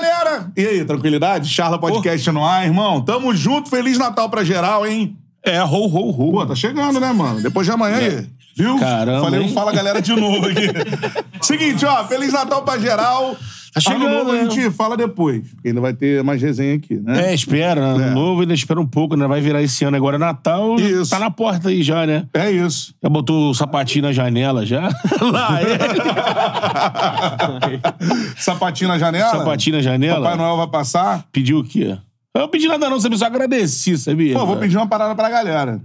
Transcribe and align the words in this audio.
galera! 0.00 0.50
E 0.56 0.66
aí, 0.66 0.84
tranquilidade? 0.84 1.48
Charla 1.48 1.78
Podcast 1.78 2.30
no 2.30 2.44
ar, 2.44 2.64
irmão. 2.64 3.00
Tamo 3.02 3.34
junto, 3.34 3.70
Feliz 3.70 3.98
Natal 3.98 4.28
pra 4.28 4.44
geral, 4.44 4.86
hein? 4.86 5.16
É, 5.44 5.62
ho, 5.62 5.66
ho, 5.86 6.10
ho. 6.10 6.32
Pô, 6.32 6.46
tá 6.46 6.54
chegando, 6.54 7.00
né, 7.00 7.12
mano? 7.12 7.40
Depois 7.40 7.66
de 7.66 7.72
amanhã 7.72 7.96
aí. 7.96 8.26
Viu? 8.56 8.78
Caramba, 8.78 9.20
Falei, 9.24 9.42
hein? 9.42 9.52
fala 9.52 9.72
galera 9.72 10.00
de 10.00 10.14
novo 10.16 10.46
aqui. 10.46 10.66
Seguinte, 11.42 11.84
ó, 11.84 12.04
Feliz 12.04 12.32
Natal 12.32 12.62
pra 12.62 12.78
geral. 12.78 13.36
Tá 13.76 13.80
chegando, 13.80 14.06
Ano 14.06 14.18
novo 14.18 14.30
a 14.30 14.34
né? 14.42 14.48
gente 14.50 14.70
fala 14.70 14.96
depois, 14.96 15.46
porque 15.52 15.68
ainda 15.68 15.82
vai 15.82 15.92
ter 15.92 16.24
mais 16.24 16.40
resenha 16.40 16.76
aqui, 16.76 16.94
né? 16.94 17.28
É, 17.30 17.34
espera. 17.34 17.78
Ano 17.84 18.04
É. 18.04 18.10
novo 18.10 18.40
ainda 18.40 18.54
espera 18.54 18.80
um 18.80 18.86
pouco, 18.86 19.14
né? 19.16 19.26
Vai 19.26 19.42
virar 19.42 19.60
esse 19.62 19.84
ano 19.84 19.94
agora 19.98 20.16
Natal. 20.18 20.76
Isso. 20.76 21.10
Tá 21.10 21.18
na 21.18 21.30
porta 21.30 21.68
aí 21.68 21.82
já, 21.82 22.06
né? 22.06 22.26
É 22.32 22.50
isso. 22.50 22.94
Já 23.02 23.08
botou 23.10 23.50
o 23.50 23.54
sapatinho 23.54 24.04
na 24.06 24.12
janela 24.12 24.64
já? 24.64 24.88
Lá, 25.20 25.58
é. 25.60 25.76
Sapatinho 28.40 28.88
na 28.88 28.98
janela? 28.98 29.30
Sapatinho 29.30 29.76
na 29.76 29.82
janela. 29.82 30.20
Papai 30.22 30.36
Noel 30.38 30.56
vai 30.56 30.68
passar? 30.68 31.24
Pediu 31.30 31.58
o 31.58 31.64
quê? 31.64 31.98
Eu 32.34 32.40
não 32.42 32.48
pedi 32.48 32.68
nada 32.68 32.88
não, 32.90 33.00
sabia? 33.00 33.18
Só 33.18 33.26
agradeci, 33.26 33.96
sabia? 33.98 34.38
Pô, 34.38 34.46
vou 34.46 34.56
pedir 34.56 34.76
uma 34.76 34.86
parada 34.86 35.14
pra 35.14 35.28
galera. 35.30 35.80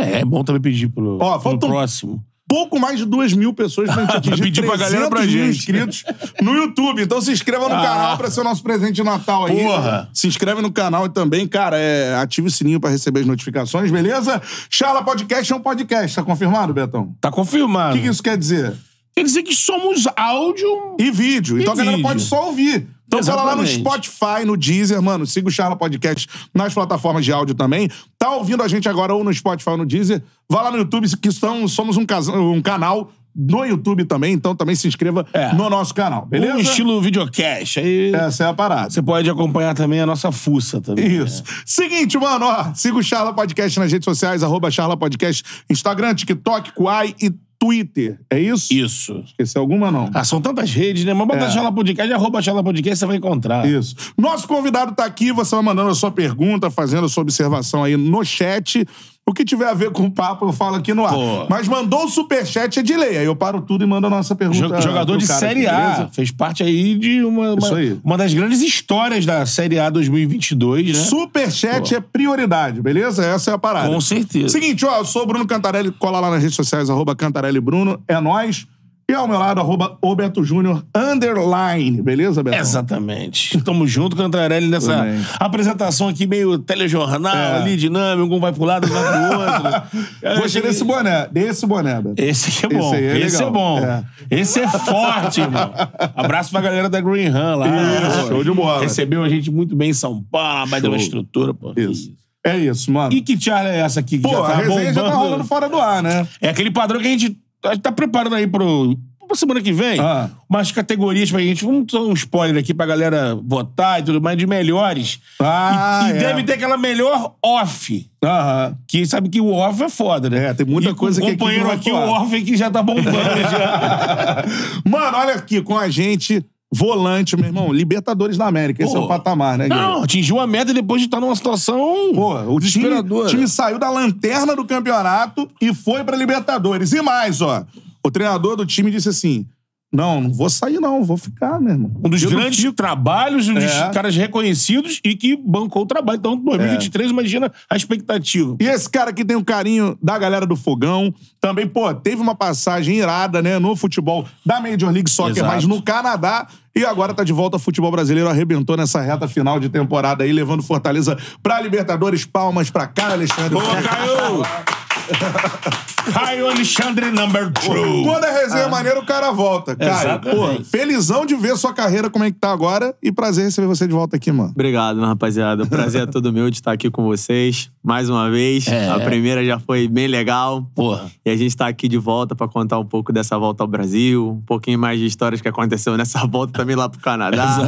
É, 0.00 0.20
é 0.20 0.24
bom 0.24 0.44
também 0.44 0.62
pedir 0.62 0.88
pro, 0.88 1.18
Ó, 1.20 1.32
pro 1.34 1.40
faltam- 1.40 1.68
próximo. 1.70 2.22
Pouco 2.48 2.80
mais 2.80 2.98
de 2.98 3.04
duas 3.04 3.32
mil 3.34 3.52
pessoas 3.52 3.90
pra 3.92 4.02
gente 4.04 4.16
atingir 4.16 4.42
Pedir 4.42 4.62
pra 4.66 4.76
galera 4.76 5.08
300 5.08 5.10
pra 5.10 5.20
mil 5.20 5.30
gente. 5.30 5.58
inscritos 5.58 6.04
no 6.40 6.54
YouTube. 6.54 7.02
Então 7.02 7.20
se 7.20 7.30
inscreva 7.30 7.68
no 7.68 7.74
Ah. 7.74 7.82
canal 7.82 8.16
pra 8.16 8.30
ser 8.30 8.40
o 8.40 8.44
nosso 8.44 8.62
presente 8.62 8.94
de 8.94 9.02
Natal 9.04 9.44
aí. 9.46 9.62
Porra. 9.62 10.08
Se 10.14 10.26
inscreve 10.26 10.62
no 10.62 10.72
canal 10.72 11.04
e 11.06 11.10
também, 11.10 11.46
cara, 11.46 11.76
é, 11.78 12.14
ative 12.16 12.48
o 12.48 12.50
sininho 12.50 12.80
pra 12.80 12.88
receber 12.90 13.20
as 13.20 13.26
notificações, 13.26 13.90
beleza? 13.90 14.40
Charla 14.70 15.02
Podcast 15.04 15.52
é 15.52 15.56
um 15.56 15.60
podcast, 15.60 16.16
tá 16.16 16.22
confirmado, 16.22 16.72
Betão? 16.72 17.14
Tá 17.20 17.28
O 17.28 17.32
confirmado. 17.32 17.94
que, 17.96 18.02
que 18.02 18.08
isso 18.08 18.22
quer 18.22 18.38
dizer? 18.38 18.72
Quer 19.14 19.24
dizer 19.24 19.42
que 19.42 19.54
somos 19.54 20.06
áudio... 20.16 20.96
E 20.98 21.10
vídeo. 21.10 21.58
E 21.58 21.62
então 21.62 21.74
a 21.74 21.76
galera 21.76 21.96
vídeo. 21.96 22.08
pode 22.08 22.22
só 22.22 22.46
ouvir. 22.46 22.86
Então 23.08 23.22
fala 23.24 23.42
lá 23.42 23.56
no. 23.56 23.66
Spotify, 23.66 24.44
no 24.46 24.56
Deezer, 24.56 25.00
mano. 25.02 25.26
Siga 25.26 25.48
o 25.48 25.50
Charla 25.50 25.74
Podcast 25.74 26.28
nas 26.54 26.72
plataformas 26.74 27.24
de 27.24 27.32
áudio 27.32 27.54
também. 27.54 27.90
Tá 28.18 28.30
ouvindo 28.34 28.62
a 28.62 28.68
gente 28.68 28.88
agora 28.88 29.14
ou 29.14 29.24
no 29.24 29.32
Spotify 29.32 29.70
ou 29.70 29.78
no 29.78 29.86
Deezer? 29.86 30.22
Vá 30.50 30.62
lá 30.62 30.70
no 30.70 30.76
YouTube, 30.78 31.08
que 31.16 31.32
são, 31.32 31.66
somos 31.66 31.96
um, 31.96 32.04
casa- 32.04 32.32
um 32.32 32.60
canal 32.60 33.10
no 33.34 33.64
YouTube 33.64 34.04
também. 34.04 34.34
Então 34.34 34.54
também 34.54 34.74
se 34.74 34.86
inscreva 34.86 35.24
É. 35.32 35.52
no 35.54 35.70
nosso 35.70 35.94
canal, 35.94 36.26
beleza? 36.26 36.54
Um 36.54 36.58
estilo 36.58 37.00
videocast. 37.00 37.78
Aí 37.80 38.12
Essa 38.14 38.44
é 38.44 38.46
a 38.48 38.52
parada. 38.54 38.90
você 38.90 39.00
pode 39.00 39.30
acompanhar 39.30 39.74
também 39.74 40.00
a 40.00 40.06
nossa 40.06 40.30
fuça 40.30 40.78
também. 40.80 41.06
Isso. 41.22 41.42
Seguinte, 41.64 42.18
mano, 42.18 42.44
ó. 42.46 42.74
Siga 42.74 42.98
o 42.98 43.02
Charla 43.02 43.32
Podcast 43.32 43.78
nas 43.80 43.90
redes 43.90 44.04
sociais, 44.04 44.42
arroba 44.42 44.70
Charla 44.70 44.96
Podcast, 44.98 45.42
Instagram, 45.70 46.14
TikTok, 46.14 46.72
Quai 46.72 47.14
e 47.22 47.32
Twitter. 47.58 48.20
É 48.30 48.38
isso? 48.38 48.72
Isso. 48.72 49.22
Esqueci 49.26 49.58
alguma, 49.58 49.90
não? 49.90 50.10
Ah, 50.14 50.22
são 50.24 50.40
tantas 50.40 50.70
redes, 50.72 51.04
né? 51.04 51.12
Mas 51.12 51.26
bota 51.26 51.44
É. 51.44 51.50
Charla 51.50 51.72
Podcast, 51.72 52.12
arroba 52.12 52.40
Charla 52.40 52.62
Podcast, 52.62 52.98
você 53.00 53.06
vai 53.06 53.16
encontrar. 53.16 53.68
Isso. 53.68 53.94
Nosso 54.16 54.46
convidado 54.46 54.94
tá 54.94 55.04
aqui, 55.04 55.32
você 55.32 55.54
vai 55.54 55.64
mandando 55.64 55.90
a 55.90 55.94
sua 55.94 56.10
pergunta, 56.10 56.70
fazendo 56.70 57.06
a 57.06 57.08
sua 57.08 57.22
observação 57.22 57.82
aí 57.82 57.96
no 57.96 58.24
chat. 58.24 58.86
O 59.28 59.34
que 59.34 59.44
tiver 59.44 59.68
a 59.68 59.74
ver 59.74 59.90
com 59.90 60.04
o 60.04 60.10
papo, 60.10 60.46
eu 60.46 60.52
falo 60.52 60.76
aqui 60.76 60.94
no 60.94 61.04
ar. 61.04 61.12
Pô. 61.12 61.46
Mas 61.50 61.68
mandou 61.68 62.04
o 62.06 62.08
superchat, 62.08 62.78
é 62.78 62.82
de 62.82 62.96
lei. 62.96 63.18
Aí 63.18 63.26
eu 63.26 63.36
paro 63.36 63.60
tudo 63.60 63.84
e 63.84 63.86
mando 63.86 64.06
a 64.06 64.10
nossa 64.10 64.34
pergunta. 64.34 64.76
Jo- 64.76 64.80
Jogador 64.80 65.16
de 65.18 65.26
Série 65.26 65.66
aqui, 65.66 66.02
A. 66.02 66.08
Fez 66.10 66.30
parte 66.30 66.62
aí 66.62 66.94
de 66.98 67.22
uma, 67.22 67.52
uma, 67.54 67.76
aí. 67.76 67.98
uma 68.02 68.16
das 68.16 68.32
grandes 68.32 68.62
histórias 68.62 69.26
da 69.26 69.44
Série 69.44 69.78
A 69.78 69.90
2022, 69.90 70.86
né? 70.88 70.94
Superchat 70.94 71.94
é 71.94 72.00
prioridade, 72.00 72.80
beleza? 72.80 73.24
Essa 73.24 73.50
é 73.50 73.54
a 73.54 73.58
parada. 73.58 73.88
Com 73.88 74.00
certeza. 74.00 74.48
Seguinte, 74.48 74.84
ó, 74.86 74.98
eu 74.98 75.04
sou 75.04 75.22
o 75.24 75.26
Bruno 75.26 75.46
Cantarelli, 75.46 75.90
cola 75.92 76.20
lá 76.20 76.30
nas 76.30 76.40
redes 76.40 76.56
sociais, 76.56 76.88
arroba 76.88 77.14
Cantarelli 77.14 77.60
Bruno, 77.60 78.00
é 78.08 78.18
nóis. 78.20 78.66
E 79.10 79.14
ao 79.14 79.26
meu 79.26 79.38
lado, 79.38 79.58
arroba 79.58 79.96
o 80.02 80.14
Beto 80.14 80.44
Júnior, 80.44 80.84
underline, 80.94 82.02
beleza, 82.02 82.42
Beto? 82.42 82.58
Exatamente. 82.58 83.58
Tamo 83.62 83.86
junto, 83.86 84.14
Cantarelli, 84.14 84.68
nessa 84.68 84.98
Também. 84.98 85.24
apresentação 85.40 86.08
aqui 86.08 86.26
meio 86.26 86.58
telejornal, 86.58 87.34
É. 87.34 87.56
ali, 87.56 87.74
dinâmico, 87.74 88.34
um 88.34 88.38
vai 88.38 88.52
pro 88.52 88.64
lado, 88.64 88.86
um 88.86 88.90
vai 88.90 89.02
pro 89.02 89.40
outro. 89.40 90.02
Gostei 90.42 90.60
desse 90.60 90.84
boné, 90.84 91.26
desse 91.32 91.66
boné, 91.66 92.02
Beto. 92.02 92.22
Esse 92.22 92.50
aqui 92.50 92.66
é 92.74 92.78
bom. 92.78 92.94
Esse 92.94 93.04
é 93.06 93.18
Esse 93.24 93.42
é 93.42 93.50
bom. 93.50 93.78
É. 93.78 94.04
Esse 94.30 94.60
é 94.60 94.68
forte, 94.68 95.40
irmão. 95.40 95.72
Abraço 96.14 96.50
pra 96.50 96.60
galera 96.60 96.90
da 96.90 97.00
Green 97.00 97.28
Run 97.30 97.56
lá. 97.56 97.66
Isso, 97.66 98.28
show 98.28 98.44
de 98.44 98.50
bola. 98.52 98.82
Recebeu 98.82 99.22
a 99.24 99.28
gente 99.30 99.50
muito 99.50 99.74
bem 99.74 99.88
em 99.88 99.94
São 99.94 100.22
Paulo, 100.30 100.68
mas 100.70 100.82
deu 100.82 100.90
uma 100.90 100.98
estrutura, 100.98 101.54
pô. 101.54 101.72
Isso. 101.74 102.12
É 102.44 102.56
isso, 102.58 102.92
mano. 102.92 103.12
E 103.14 103.22
que 103.22 103.40
charla 103.40 103.70
é 103.70 103.78
essa 103.80 104.00
aqui 104.00 104.18
que 104.18 104.22
Pô, 104.22 104.30
já 104.30 104.38
a 104.38 104.42
tá 104.48 104.56
resenha 104.56 104.92
já 104.92 105.02
tá 105.02 105.08
bombando? 105.08 105.24
rolando 105.24 105.44
fora 105.44 105.68
do 105.68 105.76
ar, 105.78 106.02
né? 106.02 106.26
É 106.42 106.50
aquele 106.50 106.70
padrão 106.70 107.00
que 107.00 107.06
a 107.06 107.10
gente 107.10 107.36
tá, 107.60 107.76
tá 107.76 107.92
preparando 107.92 108.34
aí 108.34 108.46
pro, 108.46 108.96
pra 109.26 109.36
semana 109.36 109.60
que 109.60 109.72
vem. 109.72 110.00
Ah. 110.00 110.30
Umas 110.48 110.72
categorias 110.72 111.30
pra 111.30 111.40
gente. 111.40 111.64
Vamos 111.64 111.92
dar 111.92 112.00
um 112.00 112.12
spoiler 112.14 112.56
aqui 112.62 112.72
pra 112.72 112.86
galera 112.86 113.34
votar 113.44 114.00
e 114.00 114.02
tudo 114.02 114.20
mais, 114.20 114.36
de 114.38 114.46
melhores. 114.46 115.20
Ah, 115.40 116.06
e 116.08 116.12
e 116.12 116.16
é. 116.16 116.18
deve 116.18 116.42
ter 116.44 116.54
aquela 116.54 116.78
melhor 116.78 117.34
off. 117.44 118.08
Aham. 118.24 118.76
Que 118.86 119.06
sabe 119.06 119.28
que 119.28 119.40
o 119.40 119.52
off 119.52 119.82
é 119.82 119.88
foda, 119.88 120.30
né? 120.30 120.46
É, 120.46 120.54
tem 120.54 120.66
muita 120.66 120.90
E 120.90 120.94
coisa 120.94 121.20
que 121.20 121.26
o 121.26 121.30
aqui 121.30 121.38
companheiro 121.38 121.66
vai 121.66 121.76
aqui, 121.76 121.90
o 121.90 121.96
off 121.96 122.34
aqui 122.34 122.56
já 122.56 122.70
tá 122.70 122.82
bombando. 122.82 123.10
já. 123.12 124.44
Mano, 124.88 125.18
olha 125.18 125.34
aqui, 125.34 125.60
com 125.60 125.76
a 125.76 125.88
gente, 125.88 126.44
volante, 126.72 127.36
meu 127.36 127.46
irmão, 127.46 127.72
Libertadores 127.72 128.36
da 128.36 128.46
América. 128.46 128.82
Esse 128.82 128.92
Pô. 128.92 129.00
é 129.00 129.04
o 129.04 129.08
patamar, 129.08 129.56
né, 129.56 129.68
Guilherme? 129.68 129.92
Não, 129.92 130.02
atingiu 130.02 130.38
a 130.38 130.46
meta 130.46 130.72
depois 130.72 131.00
de 131.00 131.06
estar 131.06 131.20
numa 131.20 131.34
situação 131.34 131.78
Pô, 132.14 132.34
o 132.54 132.60
time, 132.60 132.88
o 132.88 133.26
time 133.26 133.48
saiu 133.48 133.78
da 133.78 133.90
lanterna 133.90 134.54
do 134.54 134.64
campeonato 134.64 135.48
e 135.60 135.74
foi 135.74 136.04
pra 136.04 136.16
Libertadores. 136.16 136.92
E 136.92 137.00
mais, 137.00 137.40
ó, 137.40 137.64
o 138.04 138.10
treinador 138.10 138.56
do 138.56 138.66
time 138.66 138.90
disse 138.90 139.08
assim: 139.08 139.46
Não, 139.90 140.20
não 140.20 140.30
vou 140.32 140.50
sair, 140.50 140.78
não, 140.78 141.02
vou 141.02 141.16
ficar, 141.16 141.58
meu 141.58 141.72
irmão. 141.72 141.90
Um 142.04 142.10
dos 142.10 142.22
Eu 142.22 142.28
grandes 142.30 142.72
trabalhos, 142.72 143.48
um 143.48 143.54
dos 143.54 143.64
É. 143.64 143.88
caras 143.90 144.14
reconhecidos 144.14 145.00
e 145.02 145.16
que 145.16 145.34
bancou 145.34 145.82
o 145.82 145.86
trabalho. 145.86 146.18
Então, 146.18 146.36
2023, 146.36 147.10
imagina 147.10 147.50
a 147.70 147.74
expectativa. 147.76 148.54
E 148.60 148.66
esse 148.66 148.88
cara 148.88 149.08
aqui 149.10 149.24
tem 149.24 149.34
o 149.36 149.44
carinho 149.44 149.96
da 150.02 150.18
galera 150.18 150.44
do 150.44 150.56
Fogão. 150.56 151.12
Também, 151.40 151.66
pô, 151.66 151.92
teve 151.94 152.20
uma 152.20 152.34
passagem 152.34 152.96
irada, 152.98 153.40
né, 153.40 153.58
no 153.58 153.74
futebol 153.74 154.26
da 154.44 154.60
Major 154.60 154.90
League 154.92 155.08
Soccer, 155.10 155.38
Exato. 155.38 155.54
mas 155.54 155.64
no 155.64 155.80
Canadá. 155.80 156.46
E 156.76 156.84
agora 156.84 157.14
tá 157.14 157.24
de 157.24 157.32
volta 157.32 157.56
ao 157.56 157.60
futebol 157.60 157.90
brasileiro, 157.90 158.28
arrebentou 158.28 158.76
nessa 158.76 159.00
reta 159.00 159.26
final 159.26 159.58
de 159.58 159.68
temporada 159.70 160.22
aí, 160.22 160.32
levando 160.32 160.62
Fortaleza 160.62 161.16
pra 161.42 161.60
Libertadores. 161.60 162.24
Palmas 162.26 162.70
pra 162.70 162.86
cara, 162.86 163.14
Alexandre. 163.14 163.50
Boa, 163.54 163.82
Caio! 163.82 164.87
Caio 166.12 166.48
Alexandre, 166.48 167.10
number 167.10 167.52
two. 167.52 168.02
Quando 168.04 168.24
a 168.24 168.30
resenha 168.30 168.64
é 168.64 168.68
maneira, 168.68 168.98
o 168.98 169.04
cara 169.04 169.30
volta. 169.30 169.76
Cara, 169.76 170.18
pô, 170.18 170.62
felizão 170.64 171.26
de 171.26 171.34
ver 171.34 171.56
sua 171.56 171.74
carreira 171.74 172.08
como 172.08 172.24
é 172.24 172.30
que 172.30 172.38
tá 172.38 172.50
agora 172.50 172.94
e 173.02 173.12
prazer 173.12 173.44
receber 173.44 173.66
você 173.66 173.86
de 173.86 173.92
volta 173.92 174.16
aqui, 174.16 174.32
mano. 174.32 174.50
Obrigado, 174.50 174.96
meu 174.96 175.06
rapaziada. 175.06 175.64
O 175.64 175.66
prazer 175.66 176.02
é 176.02 176.06
todo 176.10 176.32
meu 176.32 176.50
de 176.50 176.56
estar 176.56 176.72
aqui 176.72 176.90
com 176.90 177.04
vocês 177.04 177.70
mais 177.82 178.08
uma 178.08 178.30
vez. 178.30 178.66
É. 178.68 178.88
A 178.88 179.00
primeira 179.00 179.44
já 179.44 179.58
foi 179.58 179.88
bem 179.88 180.06
legal. 180.06 180.70
Porra. 180.74 181.10
E 181.24 181.30
a 181.30 181.36
gente 181.36 181.56
tá 181.56 181.66
aqui 181.68 181.88
de 181.88 181.98
volta 181.98 182.34
pra 182.34 182.48
contar 182.48 182.78
um 182.78 182.84
pouco 182.84 183.12
dessa 183.12 183.38
volta 183.38 183.62
ao 183.62 183.68
Brasil, 183.68 184.30
um 184.30 184.42
pouquinho 184.42 184.78
mais 184.78 184.98
de 184.98 185.06
histórias 185.06 185.40
que 185.40 185.48
aconteceu 185.48 185.96
nessa 185.96 186.24
volta 186.28 186.52
também 186.52 186.76
lá 186.76 186.88
pro 186.88 187.00
Canadá. 187.00 187.58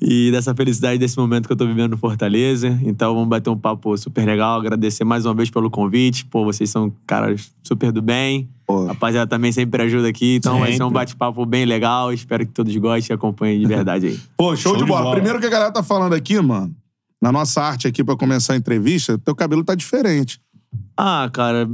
e 0.00 0.30
dessa 0.30 0.54
felicidade 0.54 0.98
desse 0.98 1.16
momento 1.16 1.46
que 1.46 1.52
eu 1.52 1.56
tô 1.56 1.66
vivendo 1.66 1.92
no 1.92 1.96
Fortaleza. 1.96 2.78
Então 2.82 3.14
vamos 3.14 3.28
bater 3.28 3.50
um 3.50 3.58
papo 3.58 3.96
super 3.96 4.24
legal, 4.26 4.58
agradecer 4.60 5.04
mais 5.04 5.24
uma 5.24 5.34
vez 5.34 5.50
pelo 5.50 5.70
convite. 5.70 6.24
Pô, 6.24 6.44
vocês 6.52 6.70
são 6.70 6.92
caras 7.06 7.52
super 7.62 7.92
do 7.92 8.02
bem. 8.02 8.48
Pô. 8.66 8.86
Rapaziada 8.86 9.26
também 9.28 9.52
sempre 9.52 9.82
ajuda 9.82 10.08
aqui, 10.08 10.36
então 10.36 10.58
vai 10.60 10.72
ser 10.72 10.82
um 10.82 10.90
bate-papo 10.90 11.44
bem 11.44 11.64
legal. 11.64 12.12
Espero 12.12 12.46
que 12.46 12.52
todos 12.52 12.74
gostem 12.76 13.12
e 13.12 13.14
acompanhem 13.14 13.60
de 13.60 13.66
verdade 13.66 14.06
aí. 14.06 14.20
Pô, 14.36 14.56
show, 14.56 14.72
Show 14.72 14.76
de, 14.76 14.84
de 14.84 14.88
bola. 14.88 15.02
bola. 15.02 15.14
Primeiro 15.14 15.40
que 15.40 15.46
a 15.46 15.50
galera 15.50 15.72
tá 15.72 15.82
falando 15.82 16.14
aqui, 16.14 16.40
mano, 16.40 16.74
na 17.20 17.30
nossa 17.32 17.62
arte 17.62 17.86
aqui 17.86 18.02
pra 18.02 18.16
começar 18.16 18.54
a 18.54 18.56
entrevista, 18.56 19.18
teu 19.18 19.34
cabelo 19.34 19.64
tá 19.64 19.74
diferente. 19.74 20.40
Ah, 20.96 21.28
cara, 21.32 21.68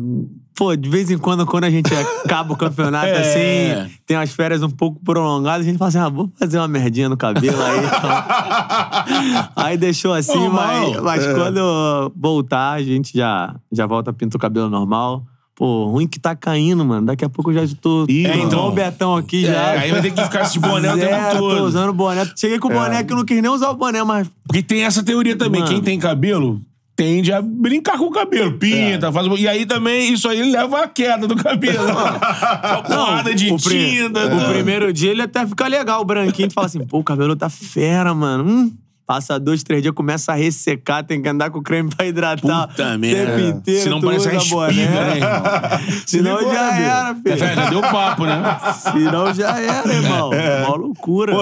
pô, 0.58 0.74
de 0.74 0.90
vez 0.90 1.08
em 1.08 1.16
quando, 1.16 1.46
quando 1.46 1.64
a 1.64 1.70
gente 1.70 1.94
acaba 1.94 2.52
o 2.52 2.56
campeonato 2.56 3.06
É. 3.06 3.20
assim, 3.20 3.92
tem 4.04 4.16
umas 4.16 4.32
férias 4.32 4.60
um 4.60 4.68
pouco 4.68 5.00
prolongadas, 5.04 5.64
a 5.64 5.70
gente 5.70 5.78
fala 5.78 5.88
assim, 5.88 5.98
ah, 5.98 6.08
vou 6.08 6.28
fazer 6.36 6.58
uma 6.58 6.66
merdinha 6.66 7.08
no 7.08 7.16
cabelo 7.16 7.62
aí. 7.62 7.78
então. 7.78 9.50
aí 9.54 9.76
deixou 9.78 10.12
assim, 10.12 10.36
Normal. 10.36 10.90
mas, 10.90 11.00
mas 11.00 11.26
quando 11.32 12.12
voltar, 12.16 12.72
a 12.72 12.82
gente 12.82 13.16
já, 13.16 13.54
já 13.70 13.86
volta, 13.86 14.12
pinta 14.12 14.36
o 14.36 14.40
cabelo 14.40 14.68
normal. 14.68 15.22
Pô, 15.54 15.86
ruim 15.86 16.06
que 16.06 16.20
tá 16.20 16.36
caindo, 16.36 16.84
mano. 16.84 17.06
Daqui 17.06 17.24
a 17.24 17.28
pouco 17.28 17.50
eu 17.50 17.66
já 17.66 17.76
tô. 17.80 18.06
Ih, 18.08 18.26
é, 18.26 18.38
então 18.38 18.68
o 18.68 18.70
Betão 18.70 19.16
aqui 19.16 19.42
já. 19.42 19.74
É, 19.74 19.78
aí 19.78 19.90
vai 19.90 20.02
ter 20.02 20.12
que 20.12 20.22
ficar 20.22 20.42
esse 20.42 20.56
boné 20.56 20.94
o 20.94 20.96
tempo 20.96 21.36
todo. 21.36 21.56
Tô 21.56 21.64
usando 21.64 21.92
boné. 21.92 22.30
Cheguei 22.36 22.60
com 22.60 22.68
o 22.68 22.70
boné 22.70 23.02
que 23.02 23.12
eu 23.12 23.16
não 23.16 23.24
quis 23.24 23.42
nem 23.42 23.50
usar 23.50 23.70
o 23.70 23.74
boné, 23.74 24.04
mas 24.04 24.30
Porque 24.46 24.62
tem 24.62 24.84
essa 24.84 25.02
teoria 25.02 25.36
também. 25.36 25.60
Mano. 25.60 25.72
Quem 25.72 25.82
tem 25.82 25.98
cabelo 25.98 26.60
tende 26.98 27.32
a 27.32 27.40
brincar 27.40 27.96
com 27.96 28.06
o 28.06 28.10
cabelo. 28.10 28.58
Pinta, 28.58 29.12
faz... 29.12 29.24
E 29.38 29.46
aí 29.46 29.64
também, 29.64 30.12
isso 30.12 30.28
aí 30.28 30.50
leva 30.50 30.82
à 30.82 30.88
queda 30.88 31.28
do 31.28 31.36
cabelo. 31.36 31.86
Uma 31.86 32.82
porrada 32.82 33.32
de 33.32 33.52
o 33.52 33.56
pri- 33.56 33.98
tinta. 34.08 34.26
O 34.34 34.48
primeiro 34.52 34.92
dia 34.92 35.12
ele 35.12 35.22
até 35.22 35.46
fica 35.46 35.68
legal, 35.68 36.00
o 36.02 36.04
branquinho. 36.04 36.48
Tu 36.48 36.54
fala 36.54 36.66
assim, 36.66 36.84
pô, 36.84 36.98
o 36.98 37.04
cabelo 37.04 37.36
tá 37.36 37.48
fera, 37.48 38.12
mano. 38.12 38.42
Hum, 38.44 38.72
Passa 39.08 39.40
dois, 39.40 39.62
três 39.62 39.80
dias, 39.80 39.94
começa 39.94 40.32
a 40.32 40.34
ressecar, 40.34 41.02
tem 41.02 41.22
que 41.22 41.26
andar 41.30 41.48
com 41.48 41.62
creme 41.62 41.88
pra 41.88 42.04
hidratar. 42.04 42.68
Puta 42.68 42.72
o 42.72 42.76
tempo 42.76 42.98
merda. 42.98 43.40
inteiro. 43.40 43.82
Senão 43.82 44.00
tu 44.00 44.06
parece 44.06 44.28
uma 44.28 44.36
espiga, 44.36 44.90
né, 44.90 45.16
irmão? 45.16 45.42
Senão 46.06 46.38
ligou, 46.38 46.52
já 46.52 46.70
né, 46.70 46.82
era, 46.84 47.14
filho. 47.14 47.36
Já, 47.38 47.54
já 47.54 47.70
deu 47.70 47.80
papo, 47.80 48.26
né? 48.26 48.42
Senão 48.92 49.32
já 49.32 49.58
era, 49.58 49.94
irmão. 49.94 50.30
Mó 50.68 50.76
loucura. 50.76 51.32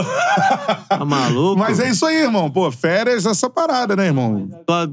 Tá 0.89 1.05
maluco? 1.05 1.59
Mas 1.59 1.81
é 1.81 1.91
isso 1.91 2.07
aí, 2.07 2.19
irmão. 2.19 2.49
Pô, 2.49 2.71
férias, 2.71 3.27
essa 3.27 3.51
parada, 3.51 3.97
né, 3.97 4.07
irmão? 4.07 4.49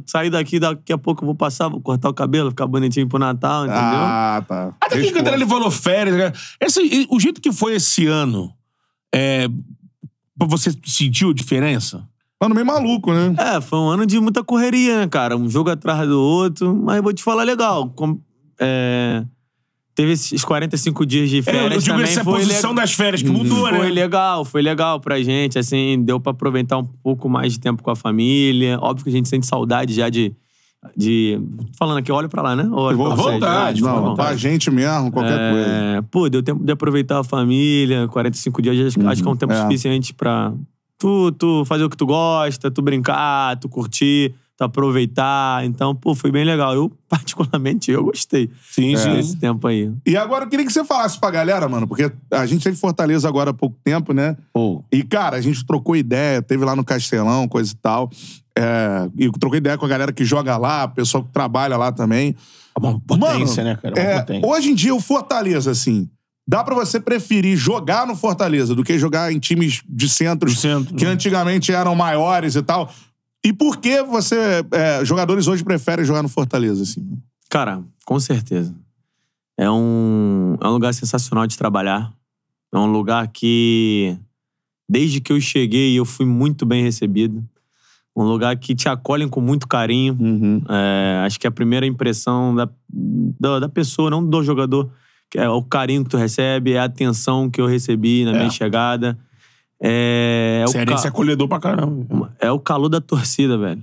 Sair 0.08 0.32
daqui, 0.32 0.60
daqui 0.60 0.92
a 0.92 0.98
pouco 0.98 1.24
eu 1.24 1.28
vou 1.28 1.36
passar, 1.36 1.70
vou 1.70 1.80
cortar 1.80 2.10
o 2.10 2.14
cabelo, 2.16 2.50
ficar 2.50 2.66
bonitinho 2.66 3.08
pro 3.08 3.20
Natal, 3.20 3.66
entendeu? 3.66 3.84
Ah, 3.84 4.44
tá. 4.48 4.74
Até 4.82 5.00
que 5.00 5.12
quando 5.12 5.28
ele 5.28 5.46
falou 5.46 5.70
férias, 5.70 6.16
né? 6.16 6.32
Esse, 6.60 7.08
o 7.08 7.20
jeito 7.20 7.40
que 7.40 7.52
foi 7.52 7.76
esse 7.76 8.08
ano, 8.08 8.52
é, 9.14 9.48
você 10.36 10.72
sentiu 10.84 11.32
diferença? 11.36 12.12
Mano, 12.44 12.56
meio 12.56 12.68
maluco, 12.68 13.14
né? 13.14 13.34
É, 13.38 13.62
foi 13.62 13.80
um 13.80 13.88
ano 13.90 14.06
de 14.06 14.20
muita 14.20 14.44
correria, 14.44 15.00
né, 15.00 15.08
cara? 15.08 15.38
Um 15.38 15.50
jogo 15.50 15.70
atrás 15.70 16.08
do 16.08 16.20
outro. 16.22 16.76
Mas 16.76 17.02
vou 17.02 17.14
te 17.14 17.24
falar 17.24 17.44
legal. 17.44 17.90
com- 17.96 18.20
é, 18.60 19.24
teve 19.96 20.12
esses 20.12 20.44
45 20.44 21.06
dias 21.06 21.30
de 21.30 21.40
É, 21.40 21.42
férias 21.42 21.64
eu 21.76 21.80
digo 21.80 21.92
também. 21.96 22.04
essa 22.12 22.24
foi 22.24 22.40
posição 22.40 22.72
le- 22.72 22.76
das 22.78 22.94
férias 22.94 23.22
que 23.22 23.30
mudou, 23.30 23.68
Foi 23.70 23.72
né? 23.72 23.90
legal, 23.90 24.44
foi 24.44 24.62
legal 24.62 25.00
pra 25.00 25.22
gente, 25.22 25.58
assim, 25.58 26.04
deu 26.04 26.20
pra 26.20 26.32
aproveitar 26.32 26.78
um 26.80 26.84
pouco 26.84 27.30
mais 27.30 27.54
de 27.54 27.60
tempo 27.60 27.82
com 27.82 27.92
a 27.92 27.96
família. 27.96 28.78
Óbvio 28.82 29.04
que 29.06 29.10
a 29.10 29.14
gente 29.14 29.30
sente 29.30 29.46
saudade 29.48 29.94
já 29.94 30.10
de... 30.10 30.34
de 30.98 31.40
falando 31.80 32.00
aqui, 32.00 32.12
olha 32.12 32.28
pra 32.28 32.42
lá, 32.42 32.56
né? 32.58 32.68
Olha 32.72 32.98
Vou- 32.98 33.16
vontade, 33.16 33.82
Não, 33.82 34.02
vontade. 34.02 34.16
pra 34.28 34.36
gente 34.36 34.70
mesmo, 34.70 35.12
qualquer 35.12 35.52
coisa. 35.52 35.70
É, 35.70 36.02
Pô, 36.12 36.28
deu 36.30 36.44
tempo 36.44 36.62
de 36.64 36.72
aproveitar 36.74 37.20
a 37.20 37.24
família, 37.24 38.06
45 38.10 38.62
dias, 38.62 38.88
acho, 38.98 39.08
acho 39.08 39.22
que 39.24 39.28
é 39.28 39.32
um 39.32 39.36
tempo 39.38 39.54
é. 39.54 39.62
suficiente 39.62 40.14
pra 40.14 40.52
tu, 40.98 41.32
tu 41.34 41.64
fazer 41.66 41.84
o 41.84 41.90
que 41.90 41.98
tu 41.98 42.06
gosta, 42.06 42.72
tu 42.72 42.82
brincar, 42.82 43.58
tu 43.60 43.68
curtir, 43.70 44.34
tu 44.58 44.64
aproveitar. 44.64 45.66
Então, 45.66 45.96
pô, 45.96 46.14
foi 46.16 46.32
bem 46.32 46.46
legal. 46.46 46.74
Eu, 46.74 46.92
particularmente, 47.10 47.92
eu 47.92 48.04
gostei 48.04 48.50
Sim, 48.72 48.96
sim. 48.96 49.14
desse 49.16 49.38
tempo 49.38 49.68
aí. 49.68 49.92
E 50.06 50.16
agora 50.16 50.46
eu 50.46 50.50
queria 50.50 50.66
que 50.66 50.72
você 50.74 50.84
falasse 50.84 51.20
pra 51.20 51.32
galera, 51.32 51.68
mano, 51.68 51.88
porque 51.88 52.12
a 52.32 52.46
gente 52.46 52.64
teve 52.64 52.78
Fortaleza 52.78 53.28
agora 53.28 53.50
há 53.52 53.54
pouco 53.54 53.76
tempo, 53.84 54.14
né? 54.14 54.36
Pô, 54.54 54.84
E, 54.92 55.04
cara, 55.04 55.38
a 55.38 55.42
gente 55.42 55.66
trocou 55.66 55.96
ideia, 55.96 56.42
teve 56.42 56.64
lá 56.66 56.76
no 56.76 56.84
Castelão, 56.84 57.48
coisa 57.48 57.72
e 57.72 57.76
tal. 57.76 58.10
É, 58.58 59.10
e 59.18 59.32
trocou 59.32 59.58
ideia 59.58 59.78
com 59.78 59.86
a 59.86 59.90
galera 59.90 60.14
que 60.14 60.24
joga 60.24 60.56
lá, 60.58 60.88
pessoal 60.88 61.24
que 61.24 61.32
trabalha 61.32 61.76
lá 61.76 61.92
também. 61.92 62.36
é 62.76 62.80
uma 62.80 63.00
potência, 63.00 63.64
Mano, 63.64 63.76
né, 63.76 63.80
cara? 63.82 63.96
É 64.00 64.02
uma 64.04 64.12
É, 64.12 64.20
potência. 64.20 64.48
hoje 64.48 64.70
em 64.70 64.76
dia, 64.76 64.94
o 64.94 65.00
Fortaleza, 65.02 65.72
assim, 65.72 66.08
dá 66.48 66.64
pra 66.64 66.76
você 66.76 67.00
preferir 67.00 67.58
jogar 67.58 68.06
no 68.06 68.16
Fortaleza 68.16 68.76
do 68.76 68.84
que 68.84 69.00
jogar 69.00 69.32
em 69.32 69.40
times 69.40 69.82
de 69.88 70.10
centros 70.10 70.60
centro, 70.60 70.96
que 70.96 71.06
né? 71.06 71.12
antigamente 71.12 71.72
eram 71.72 71.96
maiores 71.96 72.56
e 72.56 72.62
tal. 72.62 72.94
E 73.46 73.52
por 73.52 73.78
que 73.78 74.02
você, 74.04 74.64
é, 74.72 75.04
jogadores 75.04 75.48
hoje 75.48 75.64
preferem 75.64 76.06
jogar 76.06 76.24
no 76.24 76.30
Fortaleza, 76.30 76.84
assim? 76.84 77.06
Cara, 77.50 77.84
com 78.06 78.20
certeza. 78.20 78.74
É 79.58 79.70
um, 79.70 80.58
é 80.62 80.68
um 80.68 80.72
lugar 80.72 80.94
sensacional 80.94 81.46
de 81.46 81.58
trabalhar. 81.58 82.12
É 82.74 82.78
um 82.78 82.92
lugar 82.92 83.28
que, 83.28 84.18
desde 84.90 85.22
que 85.22 85.32
eu 85.32 85.40
cheguei, 85.40 85.94
eu 85.94 86.06
fui 86.06 86.26
muito 86.26 86.66
bem 86.66 86.84
recebido. 86.84 87.44
Um 88.16 88.24
lugar 88.24 88.56
que 88.58 88.76
te 88.76 88.88
acolhem 88.88 89.28
com 89.28 89.42
muito 89.42 89.68
carinho. 89.68 90.18
É, 90.70 91.24
acho 91.26 91.40
que 91.40 91.48
a 91.48 91.52
primeira 91.52 91.86
impressão 91.86 92.56
da, 92.56 92.70
da, 92.90 93.60
da 93.60 93.70
pessoa, 93.70 94.10
não 94.10 94.26
do 94.26 94.42
jogador, 94.44 94.90
é 95.38 95.50
o 95.50 95.62
carinho 95.62 96.04
que 96.04 96.10
tu 96.10 96.18
recebe, 96.18 96.74
é 96.74 96.80
a 96.80 96.84
atenção 96.86 97.50
que 97.50 97.60
eu 97.62 97.66
recebi 97.68 98.24
na 98.26 98.32
minha 98.34 98.50
chegada. 98.50 99.18
É, 99.82 100.62
é 100.64 100.68
Cearense 100.68 101.04
ca- 101.04 101.08
é 101.08 101.10
acolhedor 101.10 101.48
pra 101.48 101.60
caramba. 101.60 102.34
é 102.40 102.52
o 102.52 102.60
calor 102.60 102.90
da 102.90 103.02
torcida, 103.02 103.58
velho. 103.58 103.82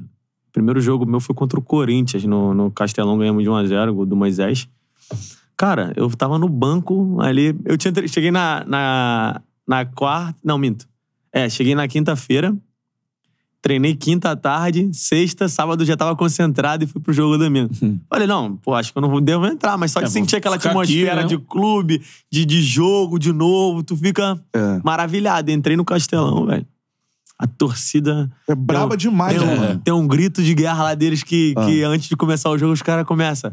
O 0.49 0.53
primeiro 0.53 0.81
jogo 0.81 1.07
meu 1.07 1.21
foi 1.21 1.35
contra 1.35 1.59
o 1.59 1.63
Corinthians, 1.63 2.25
no, 2.25 2.53
no 2.55 2.71
Castelão, 2.71 3.17
ganhamos 3.19 3.43
de 3.45 3.49
1x0, 3.51 3.93
gol 3.93 4.07
do 4.07 4.17
Moisés. 4.17 4.69
Cara, 5.57 5.93
eu 5.95 6.09
tava 6.11 6.39
no 6.39 6.49
banco 6.49 7.19
ali. 7.21 7.55
Eu 7.65 7.77
tinha, 7.77 7.93
cheguei 8.09 8.31
na, 8.31 8.65
na, 8.67 9.41
na 9.69 9.85
quarta. 9.85 10.39
Não, 10.43 10.57
minto. 10.59 10.89
É, 11.33 11.49
cheguei 11.49 11.75
na 11.75 11.87
quinta-feira. 11.87 12.57
Treinei 13.63 13.95
quinta 13.95 14.31
à 14.31 14.37
tarde, 14.37 14.89
sexta, 14.95 15.47
sábado 15.47 15.85
já 15.85 15.95
tava 15.95 16.17
concentrado 16.17 16.83
e 16.83 16.87
fui 16.87 17.01
pro 17.01 17.13
jogo 17.13 17.37
domingo. 17.37 17.71
Falei, 18.09 18.27
não, 18.27 18.57
pô, 18.57 18.75
acho 18.75 18.91
que 18.91 18.97
eu 18.99 19.03
não 19.03 19.11
vou- 19.11 19.21
devo 19.21 19.45
entrar, 19.47 19.77
mas 19.77 19.91
só 19.93 20.01
de 20.01 20.07
É, 20.07 20.09
sentir 20.09 20.37
aquela 20.37 20.57
atmosfera 20.57 21.21
aqui, 21.21 21.23
né? 21.23 21.27
de 21.29 21.39
clube, 21.39 22.01
de, 22.33 22.47
de 22.47 22.63
jogo, 22.63 23.19
de 23.19 23.33
novo, 23.33 23.83
tu 23.83 23.95
fica 23.97 24.41
É. 24.55 24.81
maravilhado. 24.83 25.51
Entrei 25.51 25.77
no 25.77 25.85
Castelão, 25.85 26.47
velho. 26.47 26.67
A 27.39 27.47
torcida. 27.47 28.31
É 28.49 28.55
braba 28.55 28.97
demais, 28.97 29.39
tem 29.39 29.47
né, 29.47 29.71
um? 29.73 29.79
Tem 29.79 29.95
um 29.95 30.07
grito 30.07 30.43
de 30.43 30.55
guerra 30.55 30.83
lá 30.85 30.95
deles 30.95 31.23
que, 31.23 31.55
que 31.67 31.83
antes 31.83 32.09
de 32.09 32.17
começar 32.17 32.51
o 32.51 32.57
jogo 32.59 32.73
os 32.73 32.83
caras 32.83 33.07
começam. 33.07 33.53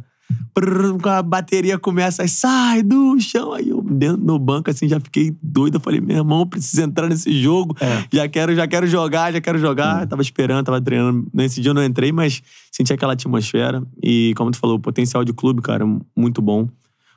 Prrr, 0.53 0.97
a 1.07 1.21
bateria 1.21 1.77
começa, 1.77 2.23
aí 2.23 2.27
sai 2.27 2.81
do 2.81 3.19
chão. 3.19 3.53
Aí 3.53 3.69
eu, 3.69 3.81
dentro 3.81 4.23
no 4.23 4.39
banco, 4.39 4.69
assim, 4.69 4.87
já 4.87 4.99
fiquei 4.99 5.35
doido. 5.41 5.75
Eu 5.75 5.79
falei, 5.79 6.01
meu 6.01 6.17
irmão, 6.17 6.47
preciso 6.47 6.81
entrar 6.81 7.07
nesse 7.07 7.31
jogo. 7.41 7.75
Já 8.11 8.27
quero, 8.27 8.55
já 8.55 8.67
quero 8.67 8.87
jogar, 8.87 9.31
já 9.31 9.39
quero 9.39 9.59
jogar. 9.59 10.07
Tava 10.07 10.21
esperando, 10.21 10.65
tava 10.65 10.81
treinando. 10.81 11.27
Nesse 11.33 11.61
dia 11.61 11.69
eu 11.69 11.75
não 11.75 11.83
entrei, 11.83 12.11
mas 12.11 12.41
senti 12.71 12.91
aquela 12.91 13.13
atmosfera. 13.13 13.83
E, 14.03 14.33
como 14.35 14.51
tu 14.51 14.57
falou, 14.57 14.77
o 14.77 14.79
potencial 14.79 15.23
de 15.23 15.33
clube, 15.33 15.61
cara, 15.61 15.85
muito 16.15 16.41
bom. 16.41 16.67